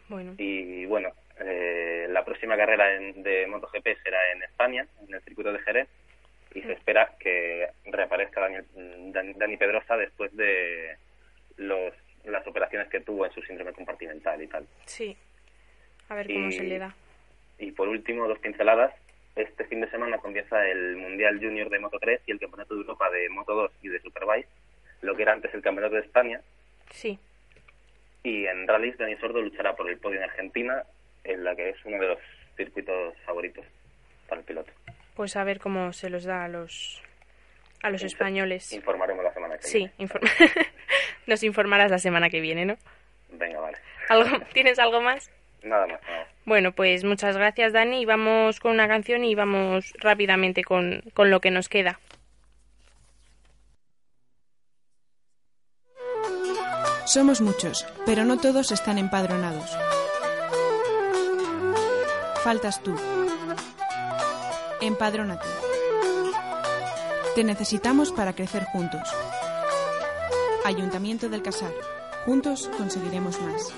Bueno. 0.07 0.33
Y 0.37 0.85
bueno, 0.85 1.09
eh, 1.39 2.07
la 2.09 2.23
próxima 2.25 2.57
carrera 2.57 2.95
en- 2.95 3.23
de 3.23 3.47
MotoGP 3.47 3.87
será 4.03 4.31
en 4.33 4.43
España, 4.43 4.85
en 5.07 5.13
el 5.13 5.21
circuito 5.21 5.51
de 5.53 5.59
Jerez, 5.59 5.87
y 6.53 6.61
se 6.61 6.73
espera 6.73 7.13
que 7.19 7.67
reaparezca 7.85 8.41
Dani, 8.41 8.57
Dani, 9.11 9.33
Dani 9.33 9.57
Pedrosa 9.57 9.95
después 9.97 10.35
de 10.35 10.97
los, 11.57 11.93
las 12.25 12.45
operaciones 12.45 12.89
que 12.89 12.99
tuvo 12.99 13.25
en 13.25 13.31
su 13.31 13.41
síndrome 13.43 13.71
compartimental 13.73 14.41
y 14.41 14.47
tal. 14.47 14.67
Sí. 14.85 15.17
A 16.09 16.15
ver 16.15 16.27
cómo 16.27 16.47
Y- 16.49 16.51
se 16.53 16.63
le 16.63 16.77
da. 16.79 16.93
Y 17.57 17.71
por 17.71 17.87
último, 17.87 18.27
dos 18.27 18.39
pinceladas. 18.39 18.93
Este 19.35 19.63
fin 19.65 19.79
de 19.79 19.89
semana 19.89 20.17
comienza 20.17 20.67
el 20.67 20.97
Mundial 20.97 21.39
Junior 21.39 21.69
de 21.69 21.79
Moto 21.79 21.99
3 21.99 22.19
y 22.25 22.31
el 22.31 22.39
Campeonato 22.39 22.73
de 22.73 22.81
Europa 22.81 23.09
de 23.11 23.29
Moto 23.29 23.53
2 23.55 23.71
y 23.81 23.87
de 23.87 24.01
Superbike, 24.01 24.47
lo 25.01 25.15
que 25.15 25.23
era 25.23 25.33
antes 25.33 25.53
el 25.53 25.61
Campeonato 25.61 25.95
de 25.95 26.01
España. 26.01 26.41
Sí. 26.91 27.19
Y 28.23 28.45
en 28.45 28.67
rallies, 28.67 28.97
Dani 28.97 29.15
Sordo 29.17 29.41
luchará 29.41 29.75
por 29.75 29.89
el 29.89 29.97
podio 29.97 30.17
en 30.17 30.23
Argentina, 30.23 30.83
en 31.23 31.43
la 31.43 31.55
que 31.55 31.69
es 31.69 31.77
uno 31.85 31.97
de 31.99 32.07
los 32.09 32.19
circuitos 32.55 33.15
favoritos 33.25 33.65
para 34.27 34.39
el 34.41 34.45
piloto. 34.45 34.71
Pues 35.15 35.35
a 35.35 35.43
ver 35.43 35.59
cómo 35.59 35.91
se 35.93 36.09
los 36.09 36.23
da 36.23 36.45
a 36.45 36.47
los 36.47 37.01
a 37.83 37.89
los 37.89 38.03
españoles. 38.03 38.71
Informaremos 38.73 39.23
la 39.23 39.33
semana 39.33 39.57
que 39.57 39.63
Sí, 39.63 39.77
viene. 39.79 39.93
inform- 39.97 40.67
nos 41.27 41.41
informarás 41.43 41.89
la 41.89 41.97
semana 41.97 42.29
que 42.29 42.39
viene, 42.39 42.65
¿no? 42.65 42.77
Venga, 43.31 43.59
vale. 43.59 43.77
¿Algo, 44.09 44.39
¿Tienes 44.53 44.77
algo 44.77 45.01
más? 45.01 45.31
Nada 45.63 45.87
más, 45.87 45.99
nada 46.03 46.17
más. 46.19 46.27
Bueno, 46.45 46.73
pues 46.73 47.03
muchas 47.03 47.37
gracias, 47.37 47.73
Dani. 47.73 48.01
Y 48.01 48.05
vamos 48.05 48.59
con 48.59 48.71
una 48.73 48.87
canción 48.87 49.23
y 49.23 49.33
vamos 49.33 49.93
rápidamente 49.99 50.63
con, 50.63 51.01
con 51.15 51.31
lo 51.31 51.39
que 51.39 51.49
nos 51.49 51.69
queda. 51.69 51.99
Somos 57.05 57.41
muchos, 57.41 57.85
pero 58.05 58.25
no 58.25 58.37
todos 58.37 58.71
están 58.71 58.97
empadronados. 58.97 59.69
Faltas 62.43 62.81
tú. 62.81 62.95
Empadrónate. 64.81 65.47
Te 67.35 67.43
necesitamos 67.43 68.11
para 68.11 68.33
crecer 68.33 68.65
juntos. 68.65 69.01
Ayuntamiento 70.65 71.29
del 71.29 71.41
Casar. 71.41 71.71
Juntos 72.25 72.69
conseguiremos 72.77 73.39
más. 73.41 73.73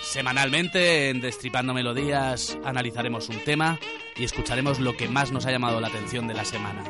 Semanalmente 0.00 1.10
en 1.10 1.20
Destripando 1.20 1.74
Melodías 1.74 2.56
analizaremos 2.64 3.28
un 3.28 3.42
tema 3.42 3.78
y 4.16 4.24
escucharemos 4.24 4.78
lo 4.78 4.96
que 4.96 5.08
más 5.08 5.32
nos 5.32 5.44
ha 5.46 5.50
llamado 5.50 5.80
la 5.80 5.88
atención 5.88 6.28
de 6.28 6.34
la 6.34 6.44
semana. 6.44 6.84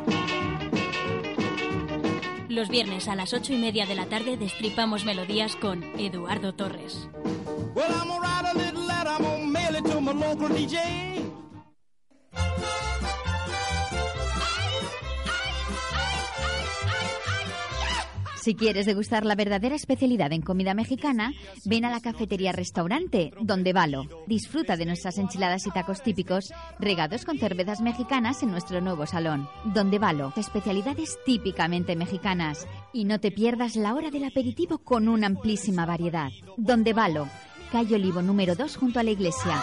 Los 2.55 2.69
viernes 2.69 3.09
a 3.09 3.17
las 3.17 3.35
ocho 3.35 3.53
y 3.53 3.57
media 3.57 3.85
de 3.85 3.97
la 3.97 4.07
tarde 4.07 4.37
destripamos 4.37 5.05
melodías 5.05 5.57
con 5.57 5.83
Eduardo 5.99 6.55
Torres. 6.55 7.09
Si 18.45 18.55
quieres 18.55 18.85
degustar 18.85 19.25
la 19.25 19.37
verdadera 19.37 19.75
especialidad 19.75 20.31
en 20.35 20.43
comida 20.43 20.75
mexicana, 20.75 21.33
ven 21.65 21.87
a 21.87 21.91
la 21.91 22.01
cafetería 22.01 22.53
restaurante 22.53 23.31
Donde 23.41 23.73
Valo. 23.73 24.05
Disfruta 24.27 24.77
de 24.77 24.85
nuestras 24.85 25.17
enchiladas 25.17 25.67
y 25.67 25.71
tacos 25.71 26.03
típicos, 26.03 26.53
regados 26.79 27.25
con 27.25 27.39
cervezas 27.39 27.81
mexicanas 27.81 28.43
en 28.43 28.51
nuestro 28.51 28.83
nuevo 28.83 29.07
salón. 29.07 29.49
Donde 29.73 29.99
Valo, 29.99 30.35
especialidades 30.37 31.17
típicamente 31.25 31.97
mexicanas. 31.97 32.67
Y 32.93 33.07
no 33.07 33.19
te 33.19 33.31
pierdas 33.31 33.77
la 33.77 33.95
hora 33.95 34.11
del 34.11 34.25
aperitivo 34.25 34.77
con 34.77 35.09
una 35.09 35.27
amplísima 35.27 35.87
variedad. 35.87 36.29
Donde 36.59 36.93
Valo, 36.93 37.27
calle 37.73 37.95
Olivo 37.95 38.21
número 38.21 38.57
2 38.57 38.77
junto 38.77 39.01
a 39.01 39.05
la 39.05 39.13
iglesia. 39.13 39.59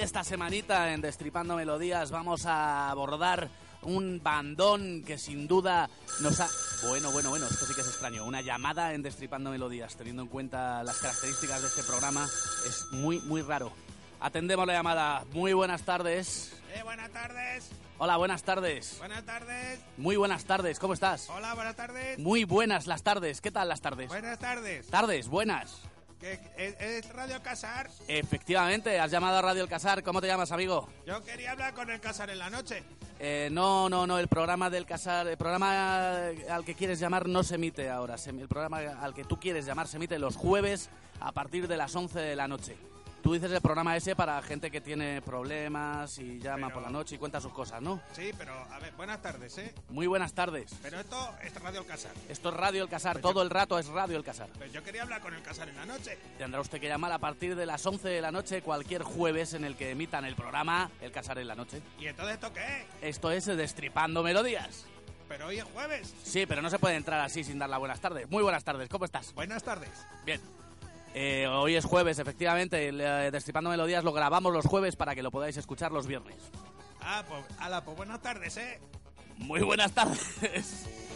Y 0.00 0.02
esta 0.02 0.24
semanita 0.24 0.94
en 0.94 1.02
Destripando 1.02 1.56
Melodías 1.56 2.10
vamos 2.10 2.46
a 2.46 2.88
abordar 2.88 3.50
un 3.82 4.22
bandón 4.22 5.04
que 5.06 5.18
sin 5.18 5.46
duda 5.46 5.90
nos 6.20 6.40
ha... 6.40 6.48
Bueno, 6.88 7.12
bueno, 7.12 7.28
bueno, 7.28 7.44
esto 7.46 7.66
sí 7.66 7.74
que 7.74 7.82
es 7.82 7.86
extraño. 7.86 8.24
Una 8.24 8.40
llamada 8.40 8.94
en 8.94 9.02
Destripando 9.02 9.50
Melodías, 9.50 9.96
teniendo 9.96 10.22
en 10.22 10.28
cuenta 10.28 10.82
las 10.84 10.96
características 11.00 11.60
de 11.60 11.68
este 11.68 11.82
programa, 11.82 12.24
es 12.66 12.86
muy, 12.92 13.20
muy 13.20 13.42
raro. 13.42 13.72
Atendemos 14.20 14.66
la 14.66 14.72
llamada. 14.72 15.26
Muy 15.32 15.52
buenas 15.52 15.82
tardes. 15.82 16.54
Eh, 16.74 16.82
buenas 16.82 17.10
tardes. 17.10 17.70
Hola, 17.98 18.16
buenas 18.16 18.42
tardes. 18.42 18.96
Buenas 19.00 19.26
tardes. 19.26 19.80
Muy 19.98 20.16
buenas 20.16 20.46
tardes, 20.46 20.78
¿cómo 20.78 20.94
estás? 20.94 21.28
Hola, 21.28 21.52
buenas 21.52 21.76
tardes. 21.76 22.18
Muy 22.18 22.44
buenas 22.44 22.86
las 22.86 23.02
tardes. 23.02 23.42
¿Qué 23.42 23.50
tal 23.50 23.68
las 23.68 23.82
tardes? 23.82 24.08
Buenas 24.08 24.38
tardes. 24.38 24.86
Tardes, 24.86 25.28
buenas. 25.28 25.89
¿Qué- 26.20 26.38
¿Es, 26.56 26.74
es 27.06 27.12
Radio 27.14 27.42
Casar? 27.42 27.88
Efectivamente, 28.06 28.98
has 29.00 29.10
llamado 29.10 29.38
a 29.38 29.42
Radio 29.42 29.62
El 29.62 29.68
Casar. 29.68 30.02
¿Cómo 30.02 30.20
te 30.20 30.26
llamas, 30.26 30.52
amigo? 30.52 30.86
Yo 31.06 31.22
quería 31.24 31.52
hablar 31.52 31.72
con 31.74 31.90
el 31.90 31.98
Casar 32.00 32.28
en 32.30 32.38
la 32.38 32.50
noche. 32.50 32.82
Eh, 33.18 33.48
no, 33.52 33.88
no, 33.88 34.06
no, 34.06 34.18
el 34.18 34.28
programa 34.28 34.68
del 34.70 34.84
Casar, 34.86 35.26
el 35.28 35.36
programa 35.36 36.16
al 36.50 36.64
que 36.64 36.74
quieres 36.74 36.98
llamar 37.00 37.26
no 37.28 37.42
se 37.42 37.54
emite 37.54 37.88
ahora. 37.90 38.16
El 38.26 38.48
programa 38.48 38.78
al 39.00 39.14
que 39.14 39.24
tú 39.24 39.38
quieres 39.40 39.64
llamar 39.64 39.88
se 39.88 39.96
emite 39.96 40.18
los 40.18 40.36
jueves 40.36 40.90
a 41.20 41.32
partir 41.32 41.68
de 41.68 41.76
las 41.76 41.94
11 41.94 42.18
de 42.20 42.36
la 42.36 42.48
noche. 42.48 42.76
Tú 43.22 43.34
dices 43.34 43.52
el 43.52 43.60
programa 43.60 43.96
ese 43.96 44.16
para 44.16 44.40
gente 44.42 44.70
que 44.70 44.80
tiene 44.80 45.20
problemas 45.22 46.18
y 46.18 46.38
llama 46.40 46.68
Pero- 46.68 46.74
por 46.74 46.82
la 46.82 46.90
noche 46.90 47.16
y 47.16 47.18
cuenta 47.18 47.40
sus 47.40 47.52
cosas, 47.52 47.82
¿no? 47.82 48.00
Sí, 48.12 48.30
pero 48.36 48.52
a 48.54 48.78
ver, 48.78 48.92
buenas 48.94 49.20
tardes, 49.20 49.58
¿eh? 49.58 49.74
Muy 49.90 50.06
buenas 50.06 50.32
tardes. 50.32 50.72
Pero 50.82 51.00
esto 51.00 51.30
es 51.42 51.54
Radio 51.54 51.80
El 51.80 51.86
Casar. 51.86 52.12
Esto 52.28 52.48
es 52.48 52.54
Radio 52.54 52.82
El 52.82 52.88
Casar, 52.88 53.12
Pues 53.14 53.22
todo 53.22 53.34
yo- 53.34 53.42
el 53.42 53.50
rato 53.50 53.78
es 53.78 53.86
Radio 53.88 54.16
El 54.16 54.24
Casar. 54.24 54.48
Pues 54.56 54.72
yo 54.72 54.82
quería 54.82 55.02
hablar 55.02 55.20
con 55.20 55.34
el 55.34 55.42
Casar 55.42 55.68
en 55.68 55.76
la 55.76 55.84
noche. 55.84 56.18
Tendrá 56.38 56.60
usted 56.60 56.80
que 56.80 56.88
llamar 56.88 57.12
a 57.12 57.18
partir 57.18 57.54
de 57.56 57.66
las 57.66 57.84
11 57.84 58.08
de 58.08 58.20
la 58.22 58.32
noche 58.32 58.62
cualquier 58.62 59.02
jueves 59.02 59.52
en 59.52 59.64
el 59.64 59.76
que 59.76 59.90
emitan 59.90 60.24
el 60.24 60.34
programa 60.34 60.90
El 61.02 61.12
Casar 61.12 61.38
en 61.38 61.48
la 61.48 61.54
noche. 61.54 61.82
¿Y 61.98 62.06
entonces 62.06 62.34
esto 62.34 62.52
qué 62.54 62.60
es? 62.80 62.86
Esto 63.16 63.30
es 63.30 63.44
Destripando 63.44 64.22
Melodías. 64.22 64.86
Pero 65.28 65.46
hoy 65.46 65.58
es 65.58 65.64
jueves. 65.64 66.12
Sí, 66.24 66.46
pero 66.46 66.60
no 66.62 66.70
se 66.70 66.78
puede 66.78 66.96
entrar 66.96 67.20
así 67.20 67.44
sin 67.44 67.58
dar 67.58 67.68
las 67.68 67.78
buenas 67.78 68.00
tardes. 68.00 68.28
Muy 68.30 68.42
buenas 68.42 68.64
tardes, 68.64 68.88
¿cómo 68.88 69.04
estás? 69.04 69.32
Buenas 69.34 69.62
tardes. 69.62 69.90
Bien. 70.24 70.40
Eh, 71.14 71.46
hoy 71.48 71.76
es 71.76 71.84
jueves, 71.84 72.18
efectivamente. 72.18 72.88
El, 72.88 73.00
eh, 73.00 73.30
Destripando 73.30 73.70
Melodías 73.70 74.04
lo 74.04 74.12
grabamos 74.12 74.52
los 74.52 74.66
jueves 74.66 74.96
para 74.96 75.14
que 75.14 75.22
lo 75.22 75.30
podáis 75.30 75.56
escuchar 75.56 75.92
los 75.92 76.06
viernes. 76.06 76.36
Ah, 77.00 77.24
pues, 77.28 77.44
ala, 77.58 77.84
pues 77.84 77.96
buenas 77.96 78.20
tardes, 78.20 78.56
¿eh? 78.56 78.80
Muy 79.38 79.62
buenas 79.62 79.92
tardes. 79.92 80.86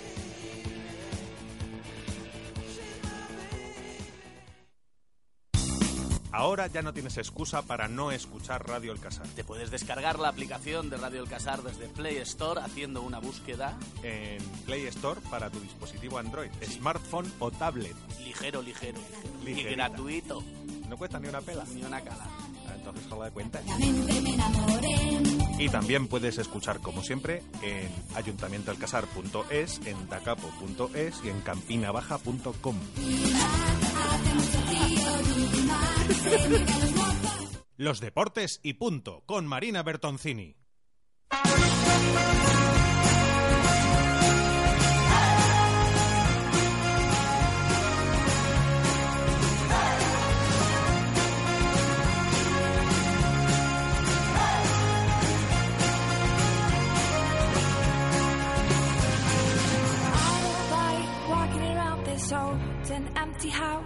Ahora 6.36 6.66
ya 6.66 6.82
no 6.82 6.92
tienes 6.92 7.16
excusa 7.16 7.62
para 7.62 7.86
no 7.86 8.10
escuchar 8.10 8.66
Radio 8.66 8.90
El 8.92 8.98
Casar. 8.98 9.24
Te 9.28 9.44
puedes 9.44 9.70
descargar 9.70 10.18
la 10.18 10.28
aplicación 10.28 10.90
de 10.90 10.96
Radio 10.96 11.22
El 11.22 11.28
Casar 11.28 11.62
desde 11.62 11.86
Play 11.88 12.16
Store 12.18 12.60
haciendo 12.60 13.02
una 13.02 13.20
búsqueda 13.20 13.78
En 14.02 14.42
Play 14.66 14.86
Store 14.88 15.20
para 15.30 15.48
tu 15.50 15.60
dispositivo 15.60 16.18
Android, 16.18 16.50
smartphone 16.64 17.32
o 17.38 17.52
tablet. 17.52 17.94
ligero, 18.24 18.62
ligero. 18.62 18.98
Y 19.42 19.46
Ligerita. 19.46 19.88
gratuito. 19.88 20.42
No 20.88 20.96
cuesta 20.96 21.20
ni 21.20 21.28
una 21.28 21.40
pela. 21.40 21.64
Ni 21.72 21.84
una 21.84 22.00
cala. 22.00 22.24
Ah, 22.66 22.72
Entonces, 22.74 23.04
joder, 23.08 23.28
de 23.30 23.34
cuenta. 23.34 23.60
Y 25.58 25.68
también 25.68 26.08
puedes 26.08 26.36
escuchar, 26.38 26.80
como 26.80 27.02
siempre, 27.04 27.42
en 27.62 27.88
ayuntamientoalcasar.es, 28.16 29.80
en 29.86 30.08
dacapo.es 30.08 31.20
y 31.24 31.28
en 31.28 31.40
campinabaja.com. 31.42 32.76
Los 37.76 38.00
deportes 38.00 38.60
y 38.62 38.74
punto, 38.74 39.24
con 39.26 39.46
Marina 39.46 39.82
Bertoncini. 39.82 40.56
empty 63.24 63.50
house. 63.50 63.83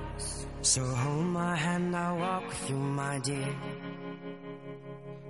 So 0.68 0.84
hold 0.84 1.24
my 1.32 1.56
hand, 1.56 1.96
I'll 1.96 2.18
walk 2.18 2.46
with 2.46 2.68
you, 2.68 2.76
my 2.76 3.18
dear. 3.20 3.48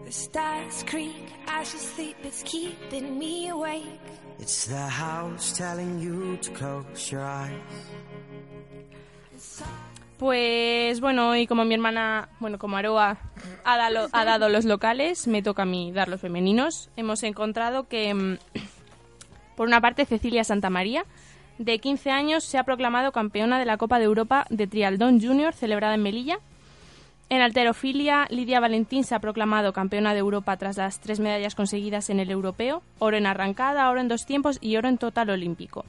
The 0.04 0.10
stars 0.10 0.82
creak 0.84 1.14
as 1.46 1.72
you 1.72 1.78
sleep, 1.78 2.16
it's 2.24 2.42
keeping 2.42 3.20
me 3.20 3.48
awake. 3.48 4.02
It's 4.40 4.66
the 4.66 4.88
house 4.88 5.56
telling 5.56 6.00
you 6.00 6.38
to 6.38 6.50
close 6.50 7.12
your 7.12 7.22
eyes. 7.22 7.54
Pues 10.18 11.00
bueno, 11.00 11.36
y 11.36 11.46
como 11.46 11.64
mi 11.64 11.74
hermana, 11.74 12.30
bueno, 12.40 12.58
como 12.58 12.76
Aroa 12.76 13.18
ha 13.64 13.76
dado, 13.76 14.08
ha 14.10 14.24
dado 14.24 14.48
los 14.48 14.64
locales, 14.64 15.28
me 15.28 15.40
toca 15.40 15.62
a 15.62 15.66
mí 15.66 15.92
dar 15.92 16.08
los 16.08 16.20
femeninos. 16.20 16.90
Hemos 16.96 17.22
encontrado 17.22 17.86
que, 17.86 18.12
mm, 18.12 18.38
por 19.54 19.68
una 19.68 19.80
parte, 19.80 20.04
Cecilia 20.04 20.42
Santamaría, 20.42 21.04
de 21.58 21.78
15 21.78 22.10
años, 22.10 22.44
se 22.44 22.58
ha 22.58 22.64
proclamado 22.64 23.12
campeona 23.12 23.58
de 23.58 23.64
la 23.64 23.76
Copa 23.76 23.98
de 23.98 24.04
Europa 24.04 24.46
de 24.48 24.66
Trialdón 24.66 25.20
Junior, 25.20 25.52
celebrada 25.52 25.94
en 25.94 26.02
Melilla. 26.02 26.38
En 27.30 27.42
alterofilia, 27.42 28.26
Lidia 28.30 28.60
Valentín 28.60 29.04
se 29.04 29.14
ha 29.14 29.18
proclamado 29.18 29.72
campeona 29.72 30.14
de 30.14 30.20
Europa 30.20 30.56
tras 30.56 30.78
las 30.78 31.00
tres 31.00 31.20
medallas 31.20 31.54
conseguidas 31.54 32.08
en 32.08 32.20
el 32.20 32.30
europeo, 32.30 32.82
oro 32.98 33.16
en 33.16 33.26
arrancada, 33.26 33.90
oro 33.90 34.00
en 34.00 34.08
dos 34.08 34.24
tiempos 34.24 34.58
y 34.62 34.76
oro 34.76 34.88
en 34.88 34.96
total 34.96 35.28
olímpico. 35.30 35.84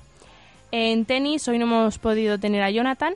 En 0.72 1.06
tenis, 1.06 1.48
hoy 1.48 1.58
no 1.58 1.66
hemos 1.66 1.98
podido 1.98 2.40
tener 2.40 2.62
a 2.62 2.72
Jonathan, 2.72 3.14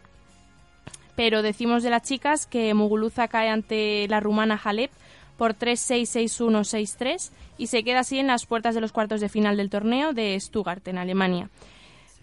pero 1.16 1.42
decimos 1.42 1.84
de 1.84 1.90
las 1.90 2.04
chicas 2.04 2.48
que 2.48 2.74
Muguruza 2.74 3.28
cae 3.28 3.50
ante 3.50 4.08
la 4.08 4.20
rumana 4.20 4.60
Halep 4.64 4.92
por 5.38 5.56
3-6-6-1-6-3 5.56 7.32
y 7.58 7.68
se 7.68 7.84
queda 7.84 8.00
así 8.00 8.20
en 8.20 8.28
las 8.28 8.46
puertas 8.46 8.74
de 8.74 8.82
los 8.82 8.92
cuartos 8.92 9.22
de 9.22 9.30
final 9.30 9.58
del 9.58 9.70
torneo 9.70 10.14
de 10.14 10.40
Stuttgart, 10.40 10.88
en 10.88 10.98
Alemania. 10.98 11.50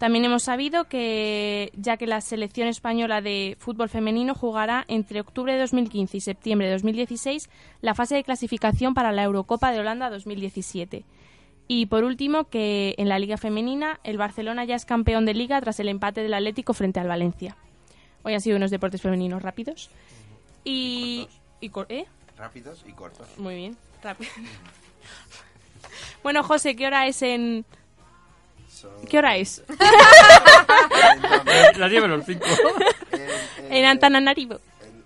También 0.00 0.24
hemos 0.24 0.44
sabido 0.44 0.84
que, 0.84 1.72
ya 1.76 1.98
que 1.98 2.06
la 2.06 2.22
selección 2.22 2.68
española 2.68 3.20
de 3.20 3.58
fútbol 3.60 3.90
femenino 3.90 4.34
jugará 4.34 4.86
entre 4.88 5.20
octubre 5.20 5.52
de 5.52 5.58
2015 5.58 6.16
y 6.16 6.20
septiembre 6.22 6.68
de 6.68 6.72
2016 6.72 7.50
la 7.82 7.94
fase 7.94 8.14
de 8.14 8.24
clasificación 8.24 8.94
para 8.94 9.12
la 9.12 9.24
Eurocopa 9.24 9.70
de 9.70 9.78
Holanda 9.78 10.08
2017. 10.08 11.04
Y 11.68 11.84
por 11.84 12.04
último, 12.04 12.44
que 12.44 12.94
en 12.96 13.10
la 13.10 13.18
Liga 13.18 13.36
Femenina 13.36 14.00
el 14.02 14.16
Barcelona 14.16 14.64
ya 14.64 14.74
es 14.74 14.86
campeón 14.86 15.26
de 15.26 15.34
Liga 15.34 15.60
tras 15.60 15.78
el 15.80 15.90
empate 15.90 16.22
del 16.22 16.32
Atlético 16.32 16.72
frente 16.72 16.98
al 16.98 17.06
Valencia. 17.06 17.58
Hoy 18.22 18.32
han 18.32 18.40
sido 18.40 18.56
unos 18.56 18.70
deportes 18.70 19.02
femeninos 19.02 19.42
rápidos. 19.42 19.90
Y. 20.64 21.28
y 21.60 21.70
¿eh? 21.90 22.06
Rápidos 22.38 22.86
y 22.88 22.92
cortos. 22.92 23.28
Muy 23.36 23.54
bien, 23.54 23.76
rápido. 24.02 24.30
bueno, 26.22 26.42
José, 26.42 26.74
¿qué 26.74 26.86
hora 26.86 27.06
es 27.06 27.20
en. 27.20 27.66
¿Qué 29.08 29.18
hora 29.18 29.36
es? 29.36 29.62
Las 31.76 31.90
10 31.90 32.02
menos 32.02 32.24
5. 32.26 32.44
en 33.68 33.84
Antananarivo. 33.84 34.58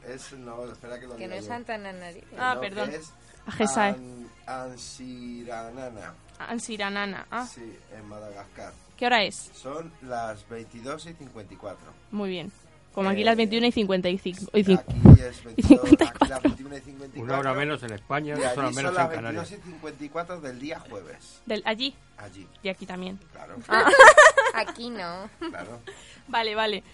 Es, 0.08 0.32
no, 0.32 0.64
espera 0.70 0.98
que 1.00 1.06
lo 1.06 1.16
Que 1.16 1.26
no 1.28 1.34
es 1.34 1.42
yo. 1.44 1.48
Santananarivo. 1.48 2.26
Ah, 2.38 2.54
No, 2.54 2.60
perdón. 2.60 2.90
es 2.90 3.12
Ajesae. 3.46 3.90
An- 3.90 4.28
Ansiranana. 4.46 6.14
Ansiranana. 6.38 7.26
Ah, 7.30 7.46
Sí, 7.46 7.78
en 7.96 8.08
Madagascar. 8.08 8.72
¿qué 8.96 9.06
hora 9.06 9.22
es? 9.24 9.50
Son 9.54 9.92
las 10.02 10.48
22 10.48 11.06
y 11.06 11.14
54. 11.14 11.84
Muy 12.10 12.30
bien. 12.30 12.52
Como 12.94 13.10
aquí 13.10 13.22
Eh, 13.22 13.24
las 13.24 13.36
21 13.36 13.66
y 13.66 13.72
55. 13.72 14.50
Y, 14.54 14.60
Aquí 14.60 14.72
es 14.72 14.80
y 14.80 15.44
22, 15.44 15.88
54. 15.88 16.06
aquí 16.06 16.28
las 16.28 16.42
21 16.42 16.76
y 16.76 16.80
54. 16.80 17.22
Una 17.22 17.38
hora 17.38 17.54
menos 17.54 17.82
en 17.82 17.92
España, 17.92 18.34
Y 18.34 18.36
dos 18.38 18.46
allí 18.46 18.58
horas 18.58 18.74
son 18.74 18.74
menos 18.76 18.94
las 18.94 19.04
en 19.06 19.14
Canarias. 19.14 19.50
22 19.50 19.68
y 19.68 19.72
54 19.72 20.40
del 20.40 20.60
día 20.60 20.80
jueves. 20.80 21.40
Del, 21.44 21.62
allí. 21.66 21.94
Allí. 22.16 22.46
Y 22.62 22.68
aquí 22.68 22.86
también. 22.86 23.18
Claro. 23.32 23.56
Ah. 23.68 23.90
Aquí 24.54 24.88
no. 24.88 25.28
Claro. 25.40 25.80
Vale, 26.28 26.54
vale. 26.54 26.84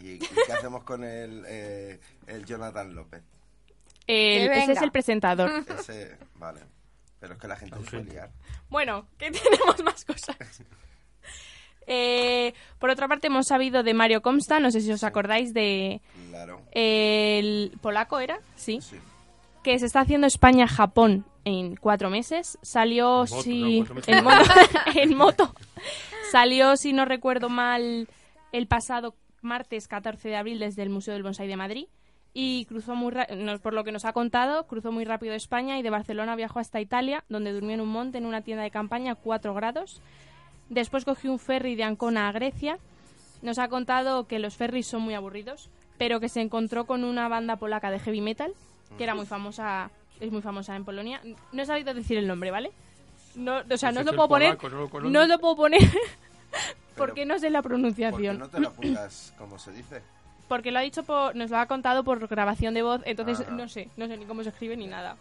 ¿Y, 0.00 0.12
y 0.14 0.18
qué 0.18 0.52
hacemos 0.52 0.82
con 0.84 1.04
el, 1.04 1.44
eh, 1.46 2.00
el 2.26 2.44
Jonathan 2.46 2.94
López? 2.94 3.22
El- 4.06 4.50
ese 4.50 4.72
es 4.72 4.82
el 4.82 4.90
presentador. 4.90 5.50
Ese, 5.78 6.16
vale. 6.34 6.60
Pero 7.20 7.34
es 7.34 7.38
que 7.40 7.48
la 7.48 7.56
gente 7.56 7.76
se 7.84 7.90
puede 7.90 8.04
liar. 8.04 8.30
Bueno, 8.70 9.06
que 9.18 9.30
tenemos 9.30 9.82
más 9.84 10.04
cosas. 10.04 10.36
Eh, 11.86 12.54
por 12.78 12.90
otra 12.90 13.08
parte, 13.08 13.26
hemos 13.26 13.46
sabido 13.48 13.82
de 13.82 13.94
Mario 13.94 14.22
Comsta, 14.22 14.60
no 14.60 14.70
sé 14.70 14.80
si 14.80 14.92
os 14.92 15.02
acordáis 15.04 15.52
de... 15.52 16.00
Claro. 16.30 16.62
El 16.72 17.72
polaco 17.80 18.20
era, 18.20 18.40
sí. 18.56 18.80
Sí. 18.80 18.96
Que 19.64 19.78
se 19.78 19.86
está 19.86 20.00
haciendo 20.00 20.26
España-Japón 20.26 21.26
en 21.44 21.76
cuatro 21.76 22.08
meses. 22.08 22.58
Salió, 22.62 23.24
moto, 23.28 23.42
si... 23.42 23.80
no, 23.80 23.86
cuatro 23.86 23.94
meses. 23.96 24.08
en, 24.16 24.24
moto, 24.24 24.44
en 24.94 25.16
moto. 25.16 25.54
Salió, 26.30 26.76
si 26.76 26.92
no 26.92 27.04
recuerdo 27.04 27.48
mal, 27.48 28.08
el 28.52 28.66
pasado 28.68 29.14
martes 29.42 29.88
14 29.88 30.28
de 30.28 30.36
abril 30.36 30.58
desde 30.58 30.82
el 30.82 30.90
Museo 30.90 31.14
del 31.14 31.22
Bonsai 31.22 31.48
de 31.48 31.56
Madrid. 31.56 31.86
Y 32.32 32.64
cruzó 32.66 32.94
muy 32.94 33.10
ra- 33.10 33.26
no, 33.36 33.58
por 33.58 33.72
lo 33.74 33.82
que 33.82 33.90
nos 33.90 34.04
ha 34.04 34.12
contado, 34.12 34.66
cruzó 34.68 34.92
muy 34.92 35.04
rápido 35.04 35.34
España 35.34 35.78
y 35.78 35.82
de 35.82 35.90
Barcelona 35.90 36.36
viajó 36.36 36.60
hasta 36.60 36.80
Italia, 36.80 37.24
donde 37.28 37.52
durmió 37.52 37.72
en 37.74 37.80
un 37.80 37.88
monte 37.88 38.18
en 38.18 38.26
una 38.26 38.42
tienda 38.42 38.62
de 38.62 38.70
campaña 38.70 39.12
a 39.12 39.16
4 39.16 39.52
grados. 39.52 40.00
Después 40.68 41.04
cogió 41.04 41.32
un 41.32 41.40
ferry 41.40 41.74
de 41.74 41.82
Ancona 41.82 42.28
a 42.28 42.32
Grecia. 42.32 42.78
Nos 43.42 43.58
ha 43.58 43.66
contado 43.68 44.28
que 44.28 44.38
los 44.38 44.54
ferries 44.56 44.86
son 44.86 45.02
muy 45.02 45.14
aburridos, 45.14 45.70
pero 45.98 46.20
que 46.20 46.28
se 46.28 46.40
encontró 46.40 46.84
con 46.86 47.02
una 47.02 47.26
banda 47.28 47.56
polaca 47.56 47.90
de 47.90 47.98
heavy 47.98 48.20
metal, 48.20 48.52
que 48.96 49.02
era 49.04 49.14
muy 49.16 49.26
famosa, 49.26 49.90
es 50.20 50.30
muy 50.30 50.42
famosa 50.42 50.76
en 50.76 50.84
Polonia. 50.84 51.20
No 51.52 51.62
he 51.62 51.66
sabido 51.66 51.92
decir 51.94 52.16
el 52.18 52.28
nombre, 52.28 52.52
¿vale? 52.52 52.70
No, 53.34 53.58
o 53.68 53.76
sea, 53.76 53.90
no 53.90 54.00
os 54.00 54.06
lo 54.06 54.12
puedo 54.16 54.28
poner, 54.28 54.56
no 55.10 55.26
lo 55.26 55.38
puedo 55.40 55.56
poner 55.56 55.80
porque 57.06 57.26
no 57.26 57.38
sé 57.38 57.50
la 57.50 57.62
¿Por 57.62 57.70
qué 57.70 57.74
pronunciación. 57.74 58.38
no 58.38 58.48
te 58.48 58.60
lo 58.60 58.68
apuntas 58.68 59.34
como 59.38 59.58
se 59.58 59.72
dice? 59.72 60.02
Porque 60.48 60.72
lo 60.72 60.80
ha 60.80 60.82
dicho 60.82 61.04
por, 61.04 61.36
nos 61.36 61.48
lo 61.50 61.58
ha 61.58 61.66
contado 61.66 62.02
por 62.02 62.26
grabación 62.26 62.74
de 62.74 62.82
voz, 62.82 63.02
entonces 63.04 63.40
Ajá. 63.40 63.52
no 63.52 63.68
sé, 63.68 63.88
no 63.96 64.08
sé 64.08 64.16
ni 64.16 64.24
cómo 64.24 64.42
se 64.42 64.48
escribe 64.48 64.76
ni 64.76 64.88
nada. 64.88 65.16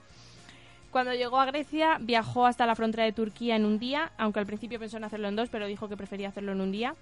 Cuando 0.89 1.13
llegó 1.13 1.39
a 1.39 1.45
Grecia, 1.45 1.97
viajó 2.01 2.47
hasta 2.47 2.65
la 2.65 2.73
frontera 2.75 3.03
de 3.03 3.11
Turquía 3.11 3.55
en 3.55 3.63
un 3.63 3.77
día, 3.77 4.11
aunque 4.17 4.39
al 4.39 4.47
principio 4.47 4.79
pensó 4.79 4.97
en 4.97 5.03
hacerlo 5.03 5.27
en 5.27 5.35
dos, 5.35 5.49
pero 5.49 5.67
dijo 5.67 5.87
que 5.87 5.95
prefería 5.95 6.29
hacerlo 6.29 6.53
en 6.53 6.61
un 6.61 6.71
día. 6.71 6.95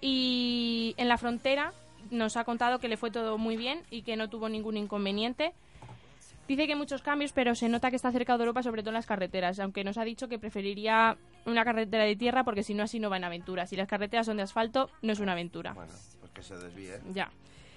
Y 0.00 0.94
en 0.98 1.08
la 1.08 1.18
frontera 1.18 1.72
nos 2.12 2.36
ha 2.36 2.44
contado 2.44 2.78
que 2.78 2.86
le 2.86 2.96
fue 2.96 3.10
todo 3.10 3.38
muy 3.38 3.56
bien 3.56 3.82
y 3.90 4.02
que 4.02 4.16
no 4.16 4.28
tuvo 4.28 4.48
ningún 4.48 4.76
inconveniente. 4.76 5.52
Dice 6.48 6.66
que 6.66 6.72
hay 6.72 6.78
muchos 6.78 7.02
cambios, 7.02 7.32
pero 7.32 7.54
se 7.54 7.68
nota 7.68 7.90
que 7.90 7.96
está 7.96 8.10
cerca 8.10 8.38
de 8.38 8.44
Europa, 8.44 8.62
sobre 8.62 8.82
todo 8.82 8.90
en 8.90 8.94
las 8.94 9.06
carreteras, 9.06 9.60
aunque 9.60 9.84
nos 9.84 9.98
ha 9.98 10.04
dicho 10.04 10.28
que 10.28 10.38
preferiría 10.38 11.18
una 11.44 11.62
carretera 11.62 12.04
de 12.04 12.16
tierra 12.16 12.42
porque 12.42 12.62
si 12.62 12.72
no 12.72 12.84
así 12.84 12.98
no 12.98 13.10
va 13.10 13.18
en 13.18 13.24
aventura. 13.24 13.66
Si 13.66 13.76
las 13.76 13.86
carreteras 13.86 14.24
son 14.24 14.38
de 14.38 14.44
asfalto, 14.44 14.88
no 15.02 15.12
es 15.12 15.20
una 15.20 15.32
aventura. 15.32 15.74
Bueno, 15.74 15.92
pues 16.20 16.32
que 16.32 16.42
se 16.42 16.56
desvíe. 16.56 16.98
Ya. 17.12 17.30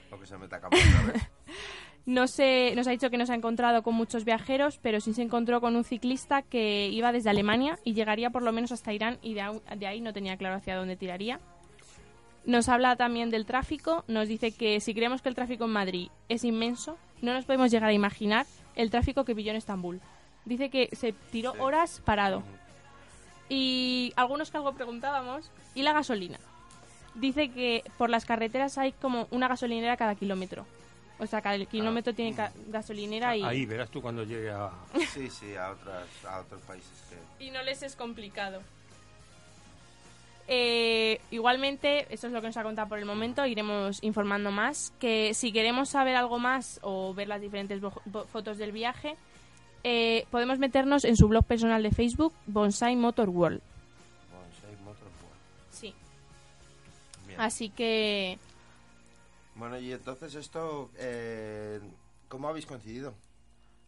O 0.09 0.17
que 0.17 0.25
se 0.25 0.37
meta 0.37 0.55
a. 0.57 0.69
No 2.07 2.25
se, 2.25 2.73
nos 2.75 2.87
ha 2.87 2.91
dicho 2.91 3.11
que 3.11 3.17
no 3.17 3.27
se 3.27 3.33
ha 3.33 3.35
encontrado 3.35 3.83
con 3.83 3.93
muchos 3.93 4.25
viajeros, 4.25 4.79
pero 4.81 4.99
sí 4.99 5.13
se 5.13 5.21
encontró 5.21 5.61
con 5.61 5.75
un 5.75 5.83
ciclista 5.83 6.41
que 6.41 6.87
iba 6.87 7.11
desde 7.11 7.29
Alemania 7.29 7.77
y 7.83 7.93
llegaría 7.93 8.31
por 8.31 8.41
lo 8.41 8.51
menos 8.51 8.71
hasta 8.71 8.91
Irán 8.91 9.19
y 9.21 9.35
de 9.35 9.85
ahí 9.85 10.01
no 10.01 10.11
tenía 10.11 10.35
claro 10.35 10.55
hacia 10.55 10.75
dónde 10.75 10.95
tiraría. 10.95 11.39
Nos 12.43 12.69
habla 12.69 12.95
también 12.95 13.29
del 13.29 13.45
tráfico, 13.45 14.03
nos 14.07 14.27
dice 14.27 14.51
que 14.51 14.79
si 14.79 14.95
creemos 14.95 15.21
que 15.21 15.29
el 15.29 15.35
tráfico 15.35 15.65
en 15.65 15.71
Madrid 15.71 16.09
es 16.27 16.43
inmenso, 16.43 16.97
no 17.21 17.33
nos 17.33 17.45
podemos 17.45 17.69
llegar 17.69 17.89
a 17.89 17.93
imaginar 17.93 18.47
el 18.75 18.89
tráfico 18.89 19.25
que 19.25 19.35
pilló 19.35 19.51
en 19.51 19.57
Estambul. 19.57 19.99
Dice 20.45 20.69
que 20.69 20.89
se 20.95 21.13
tiró 21.13 21.53
horas 21.59 22.01
parado. 22.03 22.43
Y 23.49 24.13
algunos 24.15 24.49
que 24.49 24.57
algo 24.57 24.73
preguntábamos, 24.73 25.51
¿y 25.75 25.83
la 25.83 25.93
gasolina? 25.93 26.39
Dice 27.15 27.49
que 27.51 27.83
por 27.97 28.09
las 28.09 28.25
carreteras 28.25 28.77
hay 28.77 28.93
como 28.93 29.27
una 29.31 29.47
gasolinera 29.47 29.97
cada 29.97 30.15
kilómetro. 30.15 30.65
O 31.19 31.27
sea, 31.27 31.41
cada 31.41 31.63
kilómetro 31.65 32.13
tiene 32.15 32.33
ca- 32.35 32.51
gasolinera 32.69 33.35
y, 33.35 33.43
Ahí 33.43 33.65
verás 33.65 33.89
tú 33.91 34.01
cuando 34.01 34.23
llegue 34.23 34.49
a... 34.51 34.71
Sí, 35.13 35.29
sí, 35.29 35.55
a, 35.55 35.71
otras, 35.71 36.07
a 36.27 36.39
otros 36.39 36.61
países 36.61 36.89
que... 37.09 37.45
y 37.45 37.51
no 37.51 37.61
les 37.61 37.83
es 37.83 37.95
complicado. 37.95 38.61
Eh, 40.53 41.21
igualmente, 41.31 42.13
esto 42.13 42.27
es 42.27 42.33
lo 42.33 42.41
que 42.41 42.47
nos 42.47 42.57
ha 42.57 42.63
contado 42.63 42.89
por 42.89 42.99
el 42.99 43.05
momento, 43.05 43.45
iremos 43.45 44.03
informando 44.03 44.51
más. 44.51 44.91
Que 44.99 45.33
si 45.33 45.53
queremos 45.53 45.87
saber 45.87 46.17
algo 46.17 46.39
más 46.39 46.77
o 46.83 47.13
ver 47.13 47.29
las 47.29 47.39
diferentes 47.39 47.79
fotos 48.33 48.57
del 48.57 48.73
viaje, 48.73 49.15
eh, 49.85 50.25
podemos 50.29 50.59
meternos 50.59 51.05
en 51.05 51.15
su 51.15 51.29
blog 51.29 51.45
personal 51.45 51.81
de 51.81 51.91
Facebook, 51.91 52.33
Bonsai 52.47 52.97
Motor 52.97 53.29
World. 53.29 53.61
Bonsai 54.29 54.75
Motorsport. 54.83 55.33
Sí. 55.71 55.93
Bien. 57.27 57.39
Así 57.39 57.69
que 57.69 58.37
Bueno, 59.55 59.79
y 59.79 59.93
entonces 59.93 60.35
esto, 60.35 60.89
eh, 60.97 61.79
¿cómo 62.27 62.49
habéis 62.49 62.65
coincidido 62.65 63.13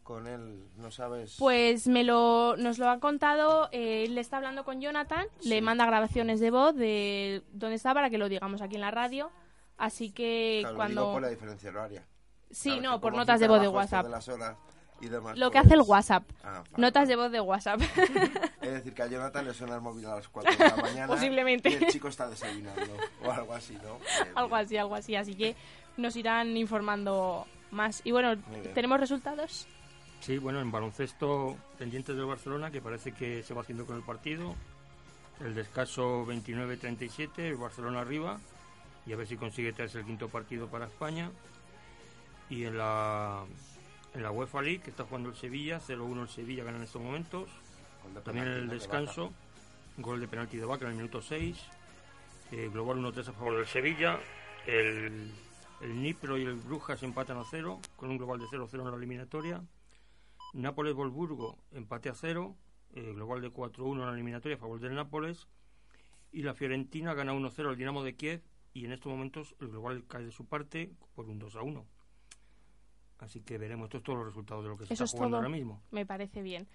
con 0.04 0.28
él? 0.28 0.62
¿No 0.76 0.90
sabes? 0.92 1.34
Pues 1.38 1.88
me 1.88 2.04
lo, 2.04 2.56
nos 2.56 2.78
lo 2.78 2.88
ha 2.88 3.00
contado, 3.00 3.68
eh, 3.72 4.04
él 4.06 4.16
está 4.18 4.36
hablando 4.36 4.64
con 4.64 4.80
Jonathan, 4.80 5.26
le 5.42 5.60
manda 5.62 5.86
grabaciones 5.86 6.38
de 6.38 6.50
voz 6.52 6.76
de 6.76 7.42
dónde 7.52 7.74
está 7.76 7.92
para 7.94 8.10
que 8.10 8.18
lo 8.18 8.28
digamos 8.28 8.62
aquí 8.62 8.76
en 8.76 8.82
la 8.82 8.90
radio. 8.92 9.30
Así 9.76 10.12
que 10.12 10.58
Claro, 10.60 10.76
cuando... 10.76 11.00
digo 11.00 11.12
por 11.14 11.22
la 11.22 11.28
diferencia 11.30 11.70
horaria. 11.70 12.06
Sí, 12.50 12.78
no, 12.80 13.00
por 13.00 13.14
notas 13.16 13.40
de 13.40 13.48
voz 13.48 13.60
de 13.60 13.66
WhatsApp. 13.68 14.04
de 14.04 14.10
las 14.12 14.28
horas 14.28 14.56
y 15.00 15.08
demás, 15.08 15.36
Lo 15.36 15.50
que 15.50 15.58
pues- 15.58 15.66
hace 15.66 15.74
el 15.74 15.80
WhatsApp. 15.80 16.22
Ah, 16.44 16.58
vale. 16.58 16.68
Notas 16.76 17.08
de 17.08 17.16
voz 17.16 17.32
de 17.32 17.40
WhatsApp. 17.40 17.80
Es 18.60 18.72
decir, 18.72 18.94
que 18.94 19.02
a 19.02 19.06
Jonathan 19.08 19.44
le 19.44 19.52
suena 19.52 19.74
el 19.74 19.80
móvil 19.80 20.06
a 20.06 20.14
las 20.16 20.28
4 20.28 20.52
de 20.52 20.58
la 20.58 20.76
mañana. 20.82 21.06
Posiblemente. 21.08 21.70
Y 21.70 21.74
el 21.74 21.86
chico 21.88 22.06
está 22.08 22.28
desayunando. 22.28 22.96
O 23.24 23.30
algo 23.32 23.52
así, 23.54 23.74
¿no? 23.82 23.98
Algo 24.36 24.54
así, 24.54 24.76
algo 24.76 24.94
así. 24.94 25.16
Así 25.16 25.34
que 25.34 25.56
nos 25.96 26.14
irán 26.14 26.56
informando 26.56 27.46
más. 27.72 28.00
Y 28.04 28.12
bueno. 28.12 28.36
¿tenemos 28.74 29.00
resultados? 29.00 29.66
Sí, 30.24 30.38
bueno, 30.38 30.62
en 30.62 30.72
baloncesto 30.72 31.54
pendientes 31.76 32.16
del 32.16 32.24
Barcelona, 32.24 32.70
que 32.70 32.80
parece 32.80 33.12
que 33.12 33.42
se 33.42 33.52
va 33.52 33.60
haciendo 33.60 33.84
con 33.84 33.96
el 33.96 34.02
partido. 34.02 34.54
El 35.44 35.54
descanso 35.54 36.24
29-37, 36.24 37.40
el 37.40 37.56
Barcelona 37.56 38.00
arriba. 38.00 38.40
Y 39.04 39.12
a 39.12 39.16
ver 39.16 39.26
si 39.26 39.36
consigue 39.36 39.74
traerse 39.74 39.98
el 39.98 40.06
quinto 40.06 40.30
partido 40.30 40.68
para 40.68 40.86
España. 40.86 41.30
Y 42.48 42.64
en 42.64 42.78
la, 42.78 43.44
en 44.14 44.22
la 44.22 44.30
UEFA 44.30 44.62
League, 44.62 44.80
que 44.80 44.88
está 44.88 45.04
jugando 45.04 45.28
el 45.28 45.36
Sevilla, 45.36 45.78
0-1 45.78 46.22
el 46.22 46.28
Sevilla 46.30 46.64
gana 46.64 46.78
en 46.78 46.84
estos 46.84 47.02
momentos. 47.02 47.50
También 48.24 48.46
en 48.46 48.54
el 48.54 48.68
descanso, 48.70 49.30
gol 49.98 50.20
de 50.20 50.28
penalti 50.28 50.56
de 50.56 50.64
Vaca 50.64 50.86
en 50.86 50.92
el 50.92 50.96
minuto 50.96 51.20
6. 51.20 51.54
Eh, 52.50 52.70
global 52.72 52.96
1-3 52.96 53.28
a 53.28 53.32
favor 53.34 53.58
del 53.58 53.66
Sevilla. 53.66 54.18
El, 54.66 55.30
el 55.82 56.02
Nipro 56.02 56.38
y 56.38 56.44
el 56.44 56.54
Brujas 56.54 57.02
empatan 57.02 57.36
a 57.36 57.44
0, 57.44 57.78
con 57.94 58.08
un 58.08 58.16
global 58.16 58.38
de 58.38 58.46
0-0 58.46 58.72
en 58.72 58.90
la 58.90 58.96
eliminatoria. 58.96 59.60
Nápoles-Volburgo 60.54 61.58
empate 61.72 62.08
a 62.08 62.14
0, 62.14 62.56
eh, 62.94 63.12
global 63.12 63.40
de 63.42 63.50
4-1 63.50 63.92
en 64.00 64.06
la 64.06 64.12
eliminatoria 64.12 64.56
a 64.56 64.60
favor 64.60 64.80
del 64.80 64.94
Nápoles. 64.94 65.46
Y 66.32 66.42
la 66.42 66.54
Fiorentina 66.54 67.14
gana 67.14 67.32
1-0 67.32 67.68
al 67.68 67.76
Dinamo 67.76 68.02
de 68.02 68.14
Kiev 68.16 68.42
y 68.72 68.84
en 68.86 68.92
estos 68.92 69.10
momentos 69.10 69.54
el 69.60 69.68
global 69.68 70.04
cae 70.08 70.24
de 70.24 70.32
su 70.32 70.46
parte 70.46 70.92
por 71.14 71.26
un 71.26 71.40
2-1. 71.40 71.84
Así 73.18 73.40
que 73.40 73.58
veremos, 73.58 73.84
estos 73.86 74.02
todos 74.02 74.18
los 74.18 74.26
resultados 74.28 74.64
de 74.64 74.70
lo 74.70 74.76
que 74.76 74.86
se 74.86 74.94
Eso 74.94 75.04
está 75.04 75.14
es 75.14 75.18
jugando 75.18 75.36
todo. 75.36 75.44
ahora 75.46 75.56
mismo. 75.56 75.82
Me 75.90 76.04
parece 76.06 76.42
bien. 76.42 76.66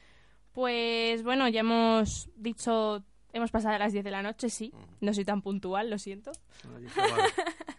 Pues 0.54 1.24
bueno, 1.24 1.48
ya 1.50 1.60
hemos 1.60 2.30
dicho, 2.36 3.04
hemos 3.34 3.52
pasado 3.52 3.76
a 3.76 3.80
las 3.80 3.94
10 3.94 4.04
de 4.04 4.12
la 4.12 4.24
noche, 4.24 4.50
sí. 4.50 4.74
No 5.02 5.14
soy 5.14 5.26
tan 5.26 5.42
puntual, 5.42 5.90
lo 5.90 5.98
siento. 5.98 6.32
Vale. 6.66 6.88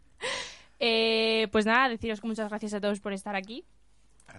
Eh, 0.83 1.49
pues 1.53 1.67
nada, 1.67 1.91
deciros 1.91 2.23
que 2.23 2.27
muchas 2.27 2.49
gracias 2.49 2.73
a 2.73 2.81
todos 2.81 3.01
por 3.01 3.13
estar 3.13 3.37
aquí, 3.37 3.67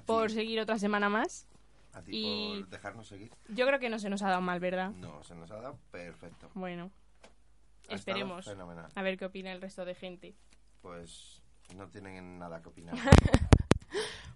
por 0.08 0.32
seguir 0.32 0.60
otra 0.60 0.80
semana 0.80 1.08
más. 1.08 1.48
A 1.94 2.02
ti 2.02 2.12
Y 2.14 2.60
por 2.62 2.70
dejarnos 2.70 3.08
seguir. 3.08 3.32
yo 3.50 3.66
creo 3.68 3.80
que 3.80 3.90
no 3.90 4.00
se 4.00 4.10
nos 4.10 4.22
ha 4.22 4.30
dado 4.30 4.42
mal, 4.42 4.60
¿verdad? 4.60 4.92
No, 4.92 5.24
se 5.24 5.36
nos 5.36 5.52
ha 5.52 5.56
dado 5.58 5.78
perfecto. 5.92 6.50
Bueno, 6.54 6.92
Ha 7.90 7.96
esperemos 7.96 8.48
a 8.96 9.02
ver 9.02 9.18
qué 9.18 9.26
opina 9.26 9.52
el 9.52 9.62
resto 9.62 9.84
de 9.86 9.96
gente. 9.96 10.36
Pues 10.82 11.42
no 11.76 11.88
tienen 11.90 12.40
nada 12.40 12.62
que 12.62 12.70
opinar. 12.70 12.96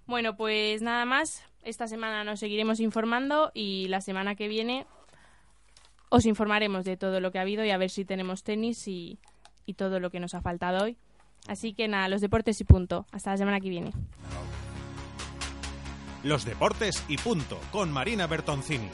Bueno, 0.07 0.37
pues 0.37 0.83
nada 0.83 1.03
más. 1.05 1.43
Esta 1.63 1.87
semana 1.87 2.23
nos 2.23 2.39
seguiremos 2.39 2.79
informando 2.79 3.49
y 3.55 3.87
la 3.87 4.01
semana 4.01 4.35
que 4.35 4.47
viene 4.47 4.85
os 6.09 6.27
informaremos 6.27 6.85
de 6.85 6.95
todo 6.95 7.19
lo 7.19 7.31
que 7.31 7.39
ha 7.39 7.41
habido 7.41 7.65
y 7.65 7.71
a 7.71 7.77
ver 7.77 7.89
si 7.89 8.05
tenemos 8.05 8.43
tenis 8.43 8.87
y, 8.87 9.17
y 9.65 9.73
todo 9.73 9.99
lo 9.99 10.11
que 10.11 10.19
nos 10.19 10.35
ha 10.35 10.41
faltado 10.41 10.83
hoy. 10.83 10.97
Así 11.47 11.73
que 11.73 11.87
nada, 11.87 12.07
los 12.07 12.21
deportes 12.21 12.61
y 12.61 12.65
punto. 12.65 13.07
Hasta 13.11 13.31
la 13.31 13.37
semana 13.37 13.59
que 13.59 13.69
viene. 13.69 13.93
Los 16.25 16.43
deportes 16.43 17.03
y 17.07 17.17
punto, 17.17 17.61
con 17.71 17.91
Marina 17.91 18.25
Bertoncini. 18.25 18.89